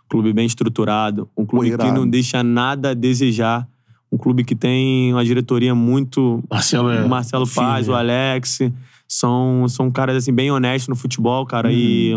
Clube 0.09 0.33
bem 0.33 0.47
estruturado. 0.47 1.29
Um 1.37 1.47
clube 1.47 1.71
que 1.77 1.93
não 1.93 2.09
deixa 2.09 2.43
nada 2.43 2.91
a 2.91 2.95
desejar. 2.95 3.67
Um 4.13 4.19
clube 4.19 4.43
que 4.45 4.57
tem 4.57 5.13
uma 5.13 5.25
diretoria 5.25 5.73
muito 5.73 6.43
Marcelo 6.51 6.91
é 6.91 7.05
o 7.05 7.09
Marcelo 7.09 7.47
Paz, 7.47 7.89
o 7.89 7.93
né? 7.93 7.99
Alex, 7.99 8.59
são, 9.07 9.69
são 9.69 9.89
caras 9.89 10.17
assim, 10.17 10.33
bem 10.33 10.51
honestos 10.51 10.89
no 10.89 10.97
futebol, 10.97 11.47
cara, 11.47 11.73
e 11.73 12.13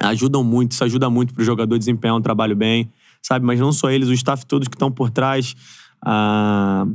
ajudam 0.00 0.42
muito, 0.44 0.72
isso 0.72 0.84
ajuda 0.84 1.08
muito 1.10 1.32
pro 1.34 1.44
jogador 1.44 1.78
desempenhar 1.78 2.16
um 2.16 2.20
trabalho 2.22 2.56
bem, 2.56 2.90
sabe? 3.22 3.44
Mas 3.44 3.60
não 3.60 3.72
só 3.72 3.90
eles, 3.90 4.08
o 4.08 4.12
staff 4.12 4.44
todos 4.46 4.68
que 4.68 4.74
estão 4.74 4.90
por 4.90 5.10
trás. 5.10 5.54
ah, 6.04 6.86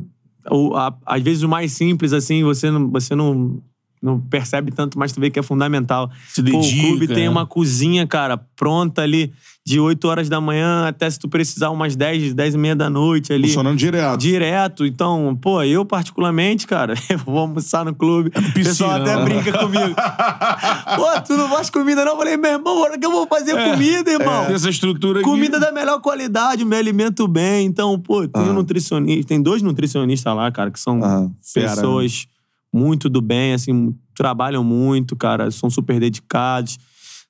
o- 0.50 0.76
a- 0.76 0.96
às 1.06 1.22
vezes 1.22 1.44
o 1.44 1.50
mais 1.50 1.72
simples, 1.74 2.14
assim, 2.14 2.44
você 2.44 2.70
não, 2.72 2.90
você 2.90 3.16
não, 3.16 3.62
não 4.02 4.20
percebe 4.20 4.72
tanto, 4.72 4.98
mas 5.00 5.12
tu 5.14 5.20
vê 5.20 5.30
que 5.30 5.40
é 5.40 5.44
fundamental. 5.44 6.10
Se 6.28 6.42
Pô, 6.44 6.50
o 6.58 6.62
dedica, 6.62 6.88
clube 6.88 7.08
tem 7.08 7.24
né? 7.24 7.30
uma 7.30 7.46
cozinha, 7.46 8.06
cara, 8.08 8.38
pronta 8.38 9.02
ali 9.02 9.32
de 9.68 9.82
8 9.82 10.08
horas 10.08 10.30
da 10.30 10.40
manhã 10.40 10.88
até 10.88 11.10
se 11.10 11.20
tu 11.20 11.28
precisar 11.28 11.72
umas 11.72 11.94
10, 11.94 12.34
10 12.34 12.56
e 12.56 12.58
meia 12.58 12.74
da 12.74 12.90
noite 12.90 13.34
ali. 13.34 13.50
Funcionando 13.50 13.78
direto. 13.78 14.18
Direto. 14.18 14.86
Então, 14.86 15.38
pô, 15.42 15.62
eu 15.62 15.84
particularmente, 15.84 16.66
cara, 16.66 16.94
eu 17.12 17.18
vou 17.18 17.40
almoçar 17.40 17.84
no 17.84 17.94
clube. 17.94 18.30
o 18.30 18.54
pessoal 18.54 18.92
piscina, 18.92 18.96
até 18.96 19.16
né? 19.18 19.24
brinca 19.26 19.58
comigo. 19.60 19.94
pô, 20.96 21.22
tu 21.28 21.34
não 21.36 21.50
faz 21.50 21.70
comida 21.70 22.06
não? 22.06 22.14
Eu 22.14 22.18
falei, 22.18 22.38
meu 22.38 22.52
irmão, 22.52 22.80
hora 22.80 22.98
que 22.98 23.06
eu 23.06 23.12
vou 23.12 23.28
fazer 23.28 23.62
comida, 23.72 24.10
irmão? 24.10 24.46
Tem 24.46 24.56
essa 24.56 24.70
estrutura 24.70 25.20
aqui. 25.20 25.30
Comida 25.30 25.60
da 25.60 25.70
melhor 25.70 26.00
qualidade, 26.00 26.64
me 26.64 26.78
alimento 26.78 27.28
bem. 27.28 27.66
Então, 27.66 28.00
pô, 28.00 28.26
tem 28.26 28.44
Ah. 28.44 28.50
um 28.52 28.54
nutricionista, 28.54 29.28
tem 29.28 29.42
dois 29.42 29.62
nutricionistas 29.62 30.34
lá, 30.34 30.50
cara, 30.50 30.72
que 30.72 30.80
são 30.80 31.04
Ah, 31.04 31.28
fera, 31.42 31.72
pessoas 31.72 32.26
muito 32.74 33.10
do 33.10 33.20
bem, 33.20 33.54
assim, 33.54 33.94
trabalham 34.16 34.64
muito, 34.64 35.14
cara, 35.14 35.52
são 35.52 35.70
super 35.70 36.00
dedicados. 36.00 36.78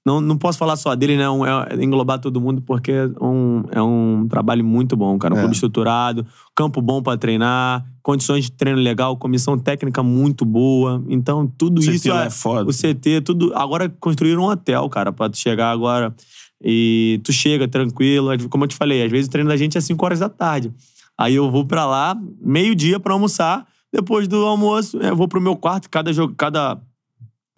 Não, 0.08 0.22
não 0.22 0.38
posso 0.38 0.58
falar 0.58 0.78
só 0.78 0.96
dele, 0.96 1.18
né? 1.18 1.26
É, 1.70 1.84
englobar 1.84 2.18
todo 2.18 2.40
mundo, 2.40 2.62
porque 2.62 2.94
é 2.94 3.10
um, 3.22 3.66
é 3.74 3.82
um 3.82 4.26
trabalho 4.30 4.64
muito 4.64 4.96
bom, 4.96 5.18
cara. 5.20 5.34
Um 5.34 5.38
É. 5.38 5.42
clube 5.42 5.54
estruturado, 5.54 6.26
campo 6.56 6.82
bom 6.82 7.04
pra 7.04 7.18
treinar, 7.18 7.86
condições 8.02 8.46
de 8.46 8.54
treino 8.54 8.80
legal, 8.80 9.18
comissão 9.18 9.60
técnica 9.60 10.02
muito 10.02 10.46
boa. 10.46 11.04
Então, 11.10 11.46
tudo 11.58 11.82
CT 11.82 11.92
isso 11.92 12.12
é, 12.14 12.28
é 12.28 12.30
foda. 12.30 12.70
O 12.70 12.74
CT, 12.74 13.20
tudo. 13.20 13.52
Agora 13.54 13.90
construíram 14.00 14.44
um 14.44 14.46
hotel, 14.46 14.88
cara, 14.88 15.12
pra 15.12 15.28
tu 15.30 15.38
chegar 15.38 15.72
agora. 15.72 16.16
E 16.64 17.20
tu 17.26 17.34
chega 17.34 17.68
tranquilo. 17.68 18.30
Como 18.50 18.64
eu 18.64 18.68
te 18.70 18.78
falei, 18.78 19.04
às 19.04 19.12
vezes 19.12 19.28
o 19.28 19.30
treino 19.30 19.50
da 19.50 19.58
gente 19.58 19.78
é 19.78 19.82
5 19.82 20.06
horas 20.06 20.20
da 20.20 20.30
tarde. 20.30 20.72
Aí 21.18 21.36
eu 21.36 21.52
vou 21.52 21.66
pra 21.66 21.86
lá, 21.86 22.16
meio-dia 22.40 22.98
pra 22.98 23.12
almoçar. 23.12 23.68
Depois 23.92 24.26
do 24.26 24.38
almoço, 24.46 24.98
eu 25.00 25.18
vou 25.18 25.28
pro 25.28 25.42
meu 25.42 25.58
quarto. 25.58 25.90
Cada 25.90 26.14
jogo, 26.14 26.34
cada. 26.38 26.78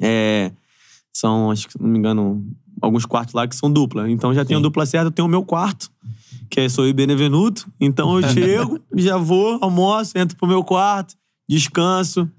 É, 0.01 0.51
são, 1.13 1.51
acho 1.51 1.67
que, 1.67 1.73
se 1.73 1.81
não 1.81 1.89
me 1.89 1.97
engano, 1.97 2.45
alguns 2.81 3.05
quartos 3.05 3.33
lá 3.33 3.47
que 3.47 3.55
são 3.55 3.71
dupla. 3.71 4.09
Então 4.09 4.33
já 4.33 4.45
tenho 4.45 4.59
dupla 4.59 4.85
certa, 4.85 5.07
eu 5.07 5.11
tenho 5.11 5.27
o 5.27 5.31
meu 5.31 5.43
quarto, 5.43 5.91
que 6.49 6.59
é 6.59 6.69
sou 6.69 6.85
eu 6.85 6.89
e 6.89 6.93
Benevenuto. 6.93 7.71
Então 7.79 8.19
eu 8.19 8.27
chego, 8.29 8.79
já 8.95 9.17
vou, 9.17 9.57
almoço, 9.61 10.17
entro 10.17 10.37
pro 10.37 10.47
meu 10.47 10.63
quarto, 10.63 11.15
descanso 11.47 12.29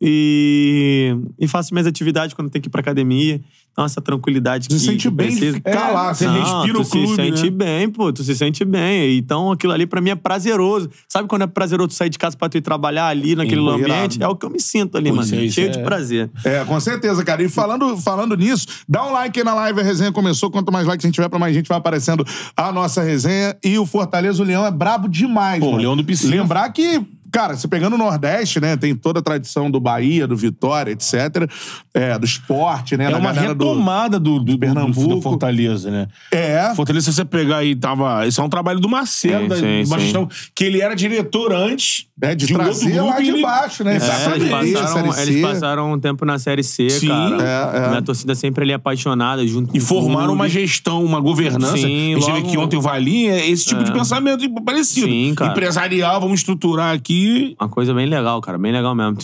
e, 0.00 1.16
e 1.38 1.46
faço 1.48 1.72
minhas 1.72 1.86
atividades 1.86 2.34
quando 2.34 2.50
tenho 2.50 2.62
que 2.62 2.68
ir 2.68 2.70
pra 2.70 2.80
academia. 2.80 3.40
Essa 3.76 4.00
tranquilidade 4.00 4.64
Se 4.64 4.68
que 4.70 4.78
sente 4.78 5.08
que 5.08 5.14
bem 5.14 5.34
de 5.34 5.52
ficar 5.54 5.90
lá, 5.90 6.14
você 6.14 6.26
assim. 6.26 6.38
respira 6.38 6.74
tu 6.74 6.80
o 6.82 6.88
clube, 6.88 7.08
se 7.08 7.14
sente 7.16 7.44
né? 7.44 7.50
bem, 7.50 7.88
pô. 7.90 8.12
Tu 8.12 8.22
se 8.22 8.34
sente 8.36 8.64
bem. 8.64 9.16
Então, 9.18 9.50
aquilo 9.50 9.72
ali 9.72 9.86
pra 9.86 10.00
mim 10.00 10.10
é 10.10 10.14
prazeroso. 10.14 10.88
Sabe 11.08 11.28
quando 11.28 11.42
é 11.42 11.46
prazeroso 11.46 11.88
tu 11.88 11.94
sair 11.94 12.08
de 12.10 12.18
casa 12.18 12.36
pra 12.36 12.48
tu 12.48 12.56
ir 12.56 12.60
trabalhar 12.60 13.08
ali 13.08 13.34
naquele 13.34 13.68
ambiente? 13.68 14.22
É 14.22 14.28
o 14.28 14.36
que 14.36 14.46
eu 14.46 14.50
me 14.50 14.60
sinto 14.60 14.96
ali, 14.96 15.10
Pô, 15.10 15.16
mano. 15.16 15.28
aí, 15.34 15.50
Cheio 15.50 15.66
isso 15.68 15.72
de 15.72 15.78
é- 15.80 15.82
prazer. 15.82 16.30
É, 16.44 16.64
com 16.64 16.78
certeza, 16.78 17.24
cara. 17.24 17.42
E 17.42 17.48
falando, 17.48 17.96
falando 17.98 18.36
nisso, 18.36 18.66
dá 18.88 19.04
um 19.06 19.12
like 19.12 19.38
aí 19.38 19.44
na 19.44 19.54
live, 19.54 19.80
a 19.80 19.82
resenha 19.82 20.12
começou. 20.12 20.50
Quanto 20.50 20.72
mais 20.72 20.86
likes 20.86 21.04
a 21.04 21.08
gente 21.08 21.14
tiver, 21.16 21.28
pra 21.28 21.38
mais 21.38 21.54
gente 21.54 21.68
vai 21.68 21.78
aparecendo 21.78 22.24
a 22.56 22.70
nossa 22.72 23.02
resenha. 23.02 23.56
E 23.64 23.78
o 23.78 23.84
Fortaleza, 23.86 24.42
o 24.42 24.46
Leão 24.46 24.64
é 24.64 24.70
brabo 24.70 25.08
demais, 25.08 25.58
Pô, 25.60 25.66
o 25.66 25.70
mano. 25.72 25.82
Leão 25.82 25.96
do 25.96 26.04
Piscina. 26.04 26.36
Lembrar 26.36 26.68
que, 26.70 27.02
cara, 27.34 27.56
você 27.56 27.66
pegando 27.66 27.94
o 27.94 27.98
Nordeste, 27.98 28.60
né? 28.60 28.76
Tem 28.76 28.94
toda 28.94 29.18
a 29.18 29.22
tradição 29.22 29.68
do 29.68 29.80
Bahia, 29.80 30.24
do 30.24 30.36
Vitória, 30.36 30.92
etc. 30.92 31.50
É, 31.92 32.16
do 32.16 32.24
esporte, 32.24 32.96
né? 32.96 33.06
É 33.06 33.10
da 33.10 33.18
uma 33.18 33.32
retomada 33.32 34.20
do, 34.20 34.38
do, 34.38 34.52
do, 34.52 34.58
Pernambuco. 34.58 35.16
do 35.16 35.20
Fortaleza, 35.20 35.90
né? 35.90 36.06
É. 36.30 36.72
Fortaleza, 36.76 37.06
se 37.06 37.12
você 37.16 37.24
pegar 37.24 37.58
aí, 37.58 37.74
tava. 37.74 38.24
Isso 38.26 38.40
é 38.40 38.44
um 38.44 38.48
trabalho 38.48 38.78
do 38.78 38.88
Marcelo, 38.88 39.48
da, 39.48 39.56
sim, 39.56 39.82
do 39.82 39.88
Batistão, 39.88 40.28
que 40.54 40.62
ele 40.64 40.80
era 40.80 40.94
diretor 40.94 41.52
antes. 41.52 42.06
É, 42.22 42.32
de 42.34 42.44
um 42.54 42.56
outro 42.56 42.64
trazer 42.78 42.92
grupo 42.92 43.08
lá 43.10 43.20
de 43.20 43.28
ele- 43.30 43.42
baixo, 43.42 43.82
né? 43.84 43.94
É, 43.94 43.96
Exatamente. 43.96 44.40
eles, 44.44 44.72
passaram, 44.80 45.12
Série 45.12 45.30
eles 45.30 45.40
C. 45.42 45.46
passaram 45.52 45.92
um 45.92 45.98
tempo 45.98 46.24
na 46.24 46.38
Série 46.38 46.62
C, 46.62 46.88
Sim. 46.88 47.08
cara. 47.08 47.36
É, 47.74 47.76
é. 47.84 47.88
Minha 47.88 48.02
torcida 48.02 48.34
sempre 48.36 48.62
ali 48.64 48.72
apaixonada, 48.72 49.44
junto 49.46 49.76
E 49.76 49.80
formaram 49.80 50.32
uma 50.32 50.48
gestão, 50.48 51.04
uma 51.04 51.18
governança. 51.20 51.76
Sim, 51.76 52.12
a 52.12 52.14
gente 52.14 52.24
teve 52.26 52.32
logo- 52.38 52.48
aqui 52.48 52.56
ontem 52.58 52.76
o 52.76 52.80
Valinho, 52.80 53.32
é 53.32 53.48
esse 53.48 53.66
tipo 53.66 53.82
de 53.82 53.92
pensamento 53.92 54.48
parecido. 54.62 55.08
Sim, 55.08 55.34
cara. 55.34 55.50
Empresarial, 55.50 56.20
vamos 56.20 56.40
estruturar 56.40 56.94
aqui. 56.94 57.23
Uma 57.60 57.68
coisa 57.68 57.94
bem 57.94 58.06
legal, 58.06 58.40
cara, 58.40 58.58
bem 58.58 58.72
legal 58.72 58.94
mesmo. 58.94 59.16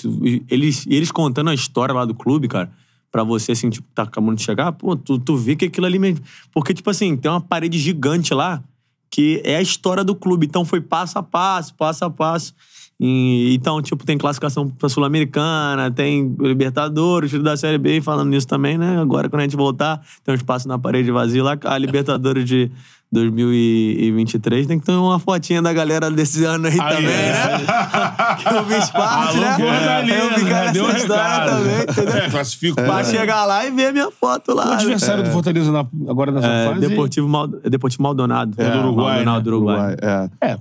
Eles, 0.48 0.86
eles 0.86 1.10
contando 1.10 1.50
a 1.50 1.54
história 1.54 1.94
lá 1.94 2.04
do 2.04 2.14
clube, 2.14 2.48
cara, 2.48 2.70
pra 3.10 3.24
você, 3.24 3.52
assim, 3.52 3.70
tipo, 3.70 3.86
tá 3.94 4.02
acabando 4.04 4.36
de 4.36 4.42
chegar, 4.42 4.72
pô, 4.72 4.96
tu, 4.96 5.18
tu 5.18 5.36
vê 5.36 5.56
que 5.56 5.66
aquilo 5.66 5.86
ali 5.86 5.98
mesmo. 5.98 6.24
Porque, 6.52 6.72
tipo 6.72 6.90
assim, 6.90 7.16
tem 7.16 7.30
uma 7.30 7.40
parede 7.40 7.78
gigante 7.78 8.32
lá 8.34 8.62
que 9.10 9.42
é 9.44 9.56
a 9.56 9.62
história 9.62 10.04
do 10.04 10.14
clube. 10.14 10.46
Então 10.46 10.64
foi 10.64 10.80
passo 10.80 11.18
a 11.18 11.22
passo, 11.22 11.74
passo 11.74 12.04
a 12.04 12.10
passo. 12.10 12.54
E, 13.02 13.54
então, 13.54 13.80
tipo, 13.80 14.04
tem 14.04 14.18
classificação 14.18 14.68
pra 14.68 14.88
Sul-Americana, 14.88 15.90
tem 15.90 16.36
Libertadores, 16.38 17.32
da 17.42 17.56
Série 17.56 17.78
B, 17.78 18.00
falando 18.02 18.28
nisso 18.28 18.46
também, 18.46 18.76
né? 18.76 19.00
Agora, 19.00 19.28
quando 19.28 19.40
a 19.40 19.44
gente 19.44 19.56
voltar, 19.56 20.00
tem 20.22 20.34
um 20.34 20.36
espaço 20.36 20.68
na 20.68 20.78
parede 20.78 21.10
vazio 21.10 21.42
lá, 21.42 21.58
a 21.64 21.78
Libertadores 21.78 22.44
de 22.44 22.70
2023 23.12 24.66
tem 24.66 24.78
que 24.78 24.86
ter 24.86 24.92
uma 24.92 25.18
fotinha 25.18 25.60
da 25.60 25.72
galera 25.72 26.10
desse 26.10 26.44
ano 26.44 26.66
aí, 26.68 26.78
Aí, 26.80 26.96
também, 26.96 27.10
é. 27.10 27.32
né? 27.32 27.58
que 28.38 28.54
eu 28.54 28.64
fiz 28.66 28.90
parte, 28.90 29.36
Alô, 29.36 29.40
né? 29.40 29.56
Fortaleza, 29.58 30.14
eu 30.24 30.30
ficar 30.30 30.64
né? 30.64 30.72
nessa 30.72 30.96
história 30.98 31.22
recado. 31.24 31.50
também, 31.50 31.80
entendeu? 31.82 32.16
É, 32.16 32.30
classifico. 32.30 32.76
Pra 32.76 33.04
chegar 33.04 33.44
lá 33.44 33.66
e 33.66 33.70
ver 33.70 33.86
a 33.86 33.92
minha 33.92 34.10
foto 34.10 34.54
lá. 34.54 34.66
O 34.70 34.72
adversário 34.74 35.24
do 35.24 35.30
Fortaleza 35.30 35.72
na- 35.72 35.86
agora 36.08 36.30
nessa 36.32 36.46
É, 36.46 36.68
fase. 36.68 36.80
Deportivo, 36.80 37.28
Mal, 37.28 37.46
Deportivo 37.48 38.02
Maldonado. 38.02 38.54
É, 38.62 38.70
do 38.70 38.78
Uruguai, 38.78 39.06
Maldonado 39.24 39.36
né? 39.38 39.42
do 39.42 39.50
Uruguai. 39.56 39.94
Uruguai, 39.94 40.28
é. 40.40 40.58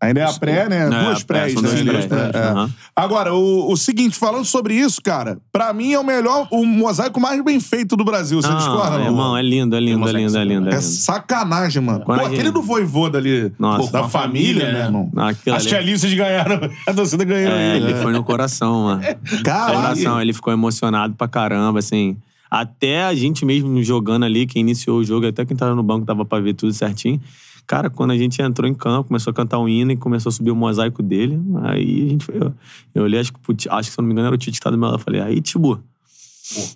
É. 0.00 0.06
Ainda 0.06 0.20
é 0.20 0.24
a 0.24 0.32
pré, 0.32 0.68
né? 0.68 0.86
É, 0.86 0.88
duas 0.88 1.22
pré, 1.24 1.40
prés, 1.40 1.52
são 1.54 1.62
né? 1.62 1.68
duas 1.70 1.82
prés, 1.82 2.06
pré, 2.06 2.30
é. 2.34 2.38
é. 2.38 2.48
Aham. 2.50 2.70
Agora, 2.94 3.34
o, 3.34 3.72
o 3.72 3.76
seguinte, 3.76 4.16
falando 4.16 4.44
sobre 4.44 4.74
isso, 4.74 5.00
cara, 5.02 5.38
pra 5.52 5.72
mim 5.72 5.92
é 5.92 5.98
o 5.98 6.04
melhor, 6.04 6.46
o 6.50 6.64
mosaico 6.64 7.20
mais 7.20 7.42
bem 7.44 7.58
feito 7.60 7.96
do 7.96 8.04
Brasil. 8.04 8.40
Você 8.40 8.48
Não, 8.48 8.56
discorda, 8.58 8.98
não? 8.98 9.04
irmão, 9.06 9.36
é 9.36 9.42
lindo, 9.42 9.74
é 9.76 9.80
lindo, 9.80 10.08
é 10.08 10.12
lindo, 10.12 10.38
é 10.38 10.44
lindo. 10.44 10.68
É 10.70 10.74
É 10.74 10.80
sacanagem, 10.80 11.82
mano. 11.82 11.98
Pô, 12.00 12.04
Quando 12.06 12.20
aquele 12.20 12.36
gente- 12.44 12.52
do 12.52 12.62
voivoda 12.62 13.18
ali, 13.18 13.52
Nossa, 13.58 13.86
pô, 13.86 13.90
da 13.92 14.08
família, 14.08 14.72
né? 14.72 14.84
irmão. 14.86 15.10
Não, 15.12 15.26
aquilo 15.28 15.56
Acho 15.56 15.66
ali- 15.66 15.76
que 15.76 15.82
ali 15.82 15.98
vocês 15.98 16.14
ganharam. 16.14 16.60
A 16.86 16.94
torcida 16.94 17.24
ganhou. 17.24 17.52
É, 17.52 17.72
aí. 17.72 17.82
ele 17.82 17.94
foi 17.96 18.12
no 18.12 18.22
coração, 18.22 18.84
mano. 18.84 19.02
Caralho. 19.44 19.80
Coração, 19.82 20.20
ele 20.20 20.32
ficou 20.32 20.52
emocionado 20.52 21.14
pra 21.14 21.26
caramba, 21.28 21.78
assim. 21.80 22.16
Até 22.50 23.04
a 23.04 23.14
gente 23.14 23.44
mesmo 23.44 23.82
jogando 23.82 24.24
ali, 24.24 24.46
quem 24.46 24.60
iniciou 24.60 25.00
o 25.00 25.04
jogo, 25.04 25.26
até 25.26 25.44
quem 25.44 25.56
tava 25.56 25.74
no 25.74 25.82
banco 25.82 26.06
tava 26.06 26.24
pra 26.24 26.40
ver 26.40 26.54
tudo 26.54 26.72
certinho. 26.72 27.20
Cara, 27.68 27.90
quando 27.90 28.12
a 28.12 28.16
gente 28.16 28.40
entrou 28.40 28.66
em 28.66 28.72
campo, 28.72 29.08
começou 29.08 29.30
a 29.30 29.34
cantar 29.34 29.58
um 29.58 29.68
hino 29.68 29.92
e 29.92 29.96
começou 29.96 30.30
a 30.30 30.32
subir 30.32 30.50
o 30.50 30.56
mosaico 30.56 31.02
dele, 31.02 31.38
aí 31.62 32.06
a 32.06 32.08
gente 32.08 32.24
foi. 32.24 32.36
Eu, 32.38 32.54
eu 32.94 33.02
olhei, 33.02 33.20
acho 33.20 33.30
que, 33.30 33.68
acho 33.68 33.90
que 33.90 33.94
se 33.94 34.00
eu 34.00 34.02
não 34.02 34.06
me 34.06 34.14
engano 34.14 34.28
era 34.28 34.34
o 34.34 34.38
Tite 34.38 34.58
que 34.58 34.64
tava 34.64 34.74
do 34.74 34.80
meu 34.80 34.88
lado. 34.88 34.98
Eu 34.98 35.04
falei, 35.04 35.20
aí, 35.20 35.38
Tibu. 35.42 35.78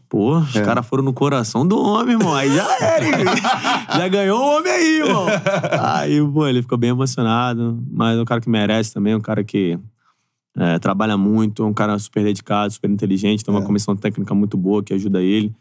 Pô, 0.07 0.37
os 0.37 0.53
caras 0.53 0.87
foram 0.87 1.03
no 1.03 1.15
coração 1.15 1.67
do 1.67 1.83
homem, 1.83 2.15
irmão. 2.15 2.35
Aí 2.35 2.55
já 2.55 2.77
era, 2.79 3.07
hein? 3.07 3.13
já 3.97 4.07
ganhou 4.07 4.39
o 4.39 4.59
homem 4.59 4.71
aí, 4.71 4.99
irmão. 4.99 5.27
Aí, 5.81 6.31
pô, 6.31 6.47
ele 6.47 6.61
ficou 6.61 6.77
bem 6.77 6.91
emocionado. 6.91 7.83
Mas 7.91 8.19
é 8.19 8.21
um 8.21 8.27
cara 8.27 8.43
que 8.43 8.51
merece 8.51 8.93
também, 8.93 9.15
um 9.15 9.21
cara 9.21 9.43
que 9.43 9.79
é, 10.59 10.79
trabalha 10.79 11.17
muito, 11.17 11.63
é 11.63 11.67
um 11.67 11.73
cara 11.73 11.99
super 11.99 12.23
dedicado, 12.23 12.71
super 12.71 12.91
inteligente, 12.91 13.43
tem 13.43 13.55
uma 13.55 13.63
comissão 13.63 13.97
técnica 13.97 14.35
muito 14.35 14.59
boa 14.59 14.83
que 14.83 14.93
ajuda 14.93 15.23
ele. 15.23 15.55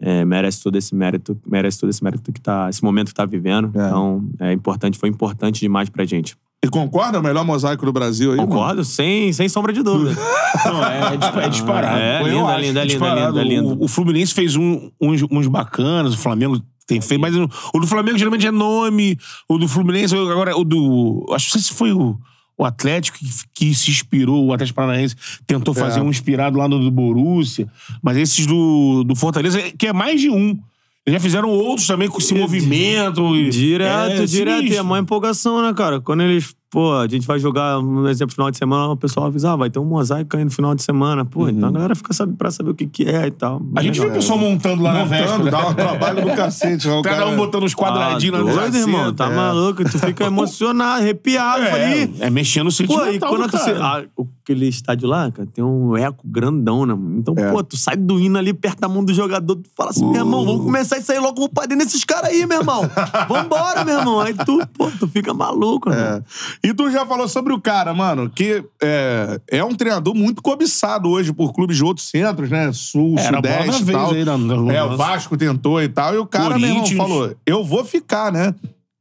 É, 0.00 0.24
merece 0.24 0.62
todo 0.62 0.76
esse 0.76 0.94
mérito, 0.94 1.38
merece 1.46 1.78
todo 1.78 1.90
esse 1.90 2.02
mérito 2.02 2.32
que 2.32 2.40
tá, 2.40 2.68
esse 2.70 2.82
momento 2.82 3.08
que 3.08 3.14
tá 3.14 3.26
vivendo. 3.26 3.66
É. 3.78 3.86
Então, 3.86 4.24
é 4.40 4.52
importante, 4.52 4.98
foi 4.98 5.08
importante 5.10 5.60
demais 5.60 5.88
pra 5.90 6.04
gente. 6.04 6.36
E 6.62 6.68
concorda? 6.68 7.16
É 7.16 7.20
o 7.20 7.22
melhor 7.22 7.44
mosaico 7.44 7.86
do 7.86 7.92
Brasil 7.92 8.32
aí, 8.32 8.36
mano? 8.36 8.48
Concordo, 8.48 8.84
sem, 8.84 9.32
sem 9.32 9.48
sombra 9.48 9.72
de 9.72 9.82
dúvida. 9.82 10.14
Não, 10.64 10.84
é, 10.84 11.00
é 11.42 11.44
é 11.46 11.48
disparado. 11.48 11.98
É, 11.98 12.22
lindo, 12.22 12.36
é 12.36 12.42
acho 12.52 12.60
lindo, 12.60 12.78
é 12.78 12.82
lindo, 12.82 12.86
disparado. 12.86 13.38
é 13.38 13.42
lindo, 13.42 13.68
é 13.70 13.72
lindo. 13.72 13.84
O, 13.84 13.88
Fluminense 13.88 14.34
fez 14.34 14.56
um- 14.56 14.90
uns, 15.00 15.22
uns 15.30 15.46
bacanas, 15.46 16.12
o 16.14 16.18
Flamengo 16.18 16.60
tem 16.86 17.00
feito, 17.00 17.20
mas 17.20 17.34
o 17.36 17.78
do 17.78 17.86
Flamengo 17.86 18.18
geralmente 18.18 18.46
é 18.46 18.50
nome, 18.50 19.16
o 19.48 19.56
do 19.56 19.68
Fluminense, 19.68 20.14
agora 20.14 20.56
o 20.56 20.64
do. 20.64 21.24
Acho 21.32 21.48
que 21.48 21.54
não 21.56 21.62
sei 21.62 21.72
se 21.72 21.74
foi 21.74 21.92
o, 21.92 22.18
o 22.60 22.64
Atlético 22.66 23.18
que, 23.18 23.26
que 23.54 23.74
se 23.74 23.90
inspirou, 23.90 24.44
o 24.46 24.52
Atlético 24.52 24.76
Paranaense 24.76 25.16
tentou 25.46 25.72
fazer 25.72 26.00
É. 26.00 26.02
um 26.02 26.10
inspirado 26.10 26.58
lá 26.58 26.68
no 26.68 26.78
do 26.78 26.90
Borussia, 26.90 27.66
mas 28.02 28.16
esses 28.16 28.44
do, 28.46 29.02
do 29.04 29.14
Fortaleza, 29.16 29.58
que 29.78 29.86
é 29.86 29.92
mais 29.92 30.20
de 30.20 30.28
um. 30.28 30.58
Eles 31.06 31.14
já 31.14 31.20
fizeram 31.20 31.48
outros 31.48 31.86
também 31.86 32.08
com 32.08 32.18
esse 32.18 32.34
movimento. 32.34 33.34
e- 33.34 33.48
Direto, 33.48 34.22
é, 34.22 34.26
direto. 34.26 34.56
E 34.56 34.58
é 34.58 34.60
sinistro. 34.62 34.84
uma 34.84 34.98
empolgação, 34.98 35.62
né, 35.62 35.72
cara? 35.72 36.00
Quando 36.00 36.22
eles, 36.22 36.54
pô, 36.70 36.92
a 36.94 37.08
gente 37.08 37.26
vai 37.26 37.38
jogar, 37.38 37.78
um 37.80 38.06
exemplo, 38.08 38.32
final 38.32 38.50
de 38.50 38.56
semana, 38.56 38.92
o 38.92 38.96
pessoal 38.96 39.26
avisa, 39.26 39.52
ah, 39.52 39.56
vai 39.56 39.68
ter 39.68 39.78
um 39.80 39.84
mosaico 39.84 40.36
aí 40.36 40.44
no 40.44 40.50
final 40.50 40.74
de 40.74 40.82
semana. 40.82 41.24
Pô, 41.24 41.48
então 41.48 41.68
a 41.68 41.72
galera 41.72 41.94
fica 41.96 42.12
sabe, 42.12 42.34
pra 42.36 42.50
saber 42.50 42.70
o 42.70 42.74
que, 42.74 42.86
que 42.86 43.04
é 43.04 43.26
e 43.26 43.30
tal. 43.30 43.60
A 43.74 43.82
gente 43.82 43.98
viu 43.98 44.08
o 44.08 44.12
pessoal 44.12 44.38
montando 44.38 44.82
lá 44.82 44.92
na 44.92 45.00
Montando, 45.00 45.44
véspera. 45.44 45.50
dá 45.50 45.68
um 45.68 45.74
trabalho 45.74 46.22
do 46.22 46.36
cacete. 46.36 46.88
ó, 46.88 47.00
o 47.00 47.02
Cada 47.02 47.16
cara- 47.24 47.30
um 47.30 47.36
botando 47.36 47.64
os 47.64 47.74
quadradinhos 47.74 48.38
ah, 48.38 48.44
na 48.44 48.52
doido, 48.52 48.76
irmão. 48.76 49.12
Tá 49.12 49.26
é. 49.26 49.34
maluco? 49.34 49.84
Tu 49.84 49.98
fica 49.98 50.24
emocionado, 50.26 51.02
arrepiado 51.02 51.64
ali. 51.64 52.14
É, 52.20 52.26
é 52.26 52.30
mexendo 52.30 52.64
no 52.66 52.70
Pô, 52.70 52.76
sentimental 52.76 53.12
e 53.14 53.18
quando 53.18 53.50
cara. 53.50 53.78
ah, 53.84 54.22
aquele 54.44 54.68
estádio 54.68 55.08
lá, 55.08 55.30
cara, 55.30 55.48
tem 55.52 55.64
um 55.64 55.96
eco 55.96 56.22
grandão, 56.24 56.86
né? 56.86 56.94
mano? 56.94 57.18
Então, 57.18 57.34
pô, 57.34 57.62
tu 57.64 57.76
sai 57.76 57.96
do 57.96 58.20
hino 58.20 58.38
ali 58.38 58.52
perto 58.52 58.80
da 58.80 58.88
mão 58.88 59.04
do 59.04 59.12
jogador, 59.12 59.56
tu 59.56 59.68
fala 59.76 59.90
assim, 59.90 60.04
meu 60.04 60.20
irmão, 60.20 60.44
vamos 60.44 60.62
começar 60.64 60.96
a 60.96 61.02
sair 61.02 61.18
logo 61.18 61.40
vou 61.40 61.48
pra 61.48 61.64
dentro 61.66 61.84
desses 61.84 62.04
caras 62.04 62.30
aí, 62.30 62.46
meu 62.46 62.58
irmão. 62.60 62.82
Vambora, 63.28 63.84
meu 63.84 63.98
irmão. 63.98 64.20
Aí 64.20 64.34
tu, 64.34 64.60
pô, 64.76 64.90
tu 64.98 65.08
fica 65.08 65.32
maluco, 65.32 65.90
irmão. 65.90 66.22
E 66.62 66.74
tu 66.74 66.90
já 66.90 67.06
falou 67.06 67.26
sobre 67.26 67.52
o 67.54 67.60
cara, 67.60 67.94
mano, 67.94 68.28
que 68.28 68.62
é, 68.82 69.40
é 69.48 69.64
um 69.64 69.74
treinador 69.74 70.14
muito 70.14 70.42
cobiçado 70.42 71.08
hoje 71.08 71.32
por 71.32 71.52
clubes 71.54 71.76
de 71.78 71.84
outros 71.84 72.08
centros, 72.10 72.50
né? 72.50 72.70
Sul, 72.72 73.14
era 73.18 73.36
Sudeste 73.38 73.82
e 73.82 73.92
tal. 73.92 74.10
aí 74.12 74.24
na- 74.24 74.36
na- 74.36 74.72
é, 74.74 74.82
o 74.82 74.96
Vasco 74.96 75.36
tentou 75.38 75.82
e 75.82 75.88
tal. 75.88 76.14
E 76.14 76.18
o 76.18 76.26
cara, 76.26 76.58
meu 76.58 76.68
irmão, 76.68 76.86
falou, 76.96 77.34
eu 77.46 77.64
vou 77.64 77.84
ficar, 77.84 78.30
né? 78.30 78.54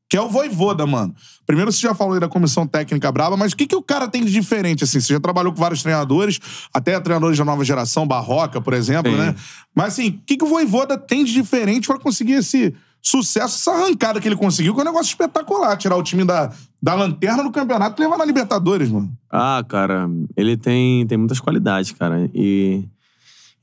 Que 0.10 0.18
é 0.18 0.22
o 0.22 0.30
Voivoda, 0.30 0.88
mano. 0.88 1.14
Primeiro, 1.46 1.72
você 1.72 1.82
já 1.82 1.94
falou 1.94 2.14
aí 2.16 2.20
da 2.20 2.28
comissão 2.28 2.66
técnica 2.66 3.12
braba, 3.12 3.36
mas 3.38 3.52
o 3.52 3.56
que, 3.58 3.68
que 3.68 3.76
o 3.76 3.82
cara 3.84 4.08
tem 4.08 4.24
de 4.26 4.32
diferente, 4.32 4.84
assim? 4.84 5.00
Você 5.00 5.14
já 5.14 5.20
trabalhou 5.20 5.52
com 5.54 5.60
vários 5.60 5.84
treinadores, 5.84 6.40
até 6.74 7.00
treinadores 7.00 7.38
da 7.38 7.46
nova 7.46 7.64
geração, 7.64 8.08
Barroca, 8.08 8.60
por 8.62 8.74
exemplo, 8.74 9.12
Sim. 9.12 9.18
né? 9.18 9.36
Mas, 9.76 9.94
assim, 9.94 10.08
o 10.10 10.20
que, 10.26 10.38
que 10.38 10.44
o 10.44 10.48
Voivoda 10.48 10.98
tem 10.98 11.24
de 11.24 11.32
diferente 11.34 11.88
pra 11.88 12.00
conseguir 12.00 12.34
esse 12.34 12.74
sucesso, 13.02 13.58
essa 13.58 13.72
arrancada 13.72 14.20
que 14.20 14.28
ele 14.28 14.36
conseguiu, 14.36 14.74
que 14.74 14.80
é 14.80 14.84
um 14.84 14.86
negócio 14.86 15.10
espetacular. 15.10 15.78
Tirar 15.78 15.96
o 15.96 16.04
time 16.04 16.24
da, 16.24 16.52
da 16.82 16.94
lanterna 16.94 17.44
do 17.44 17.52
campeonato 17.52 18.02
e 18.02 18.04
levar 18.04 18.18
na 18.18 18.26
Libertadores, 18.26 18.90
mano. 18.90 19.12
Ah, 19.30 19.64
cara, 19.68 20.10
ele 20.36 20.58
tem, 20.58 21.06
tem 21.08 21.18
muitas 21.18 21.40
qualidades, 21.40 21.92
cara. 21.92 22.30
E 22.34 22.88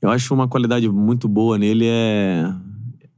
eu 0.01 0.09
acho 0.09 0.33
uma 0.33 0.47
qualidade 0.47 0.87
muito 0.89 1.27
boa 1.27 1.57
nele 1.57 1.85
é 1.87 2.53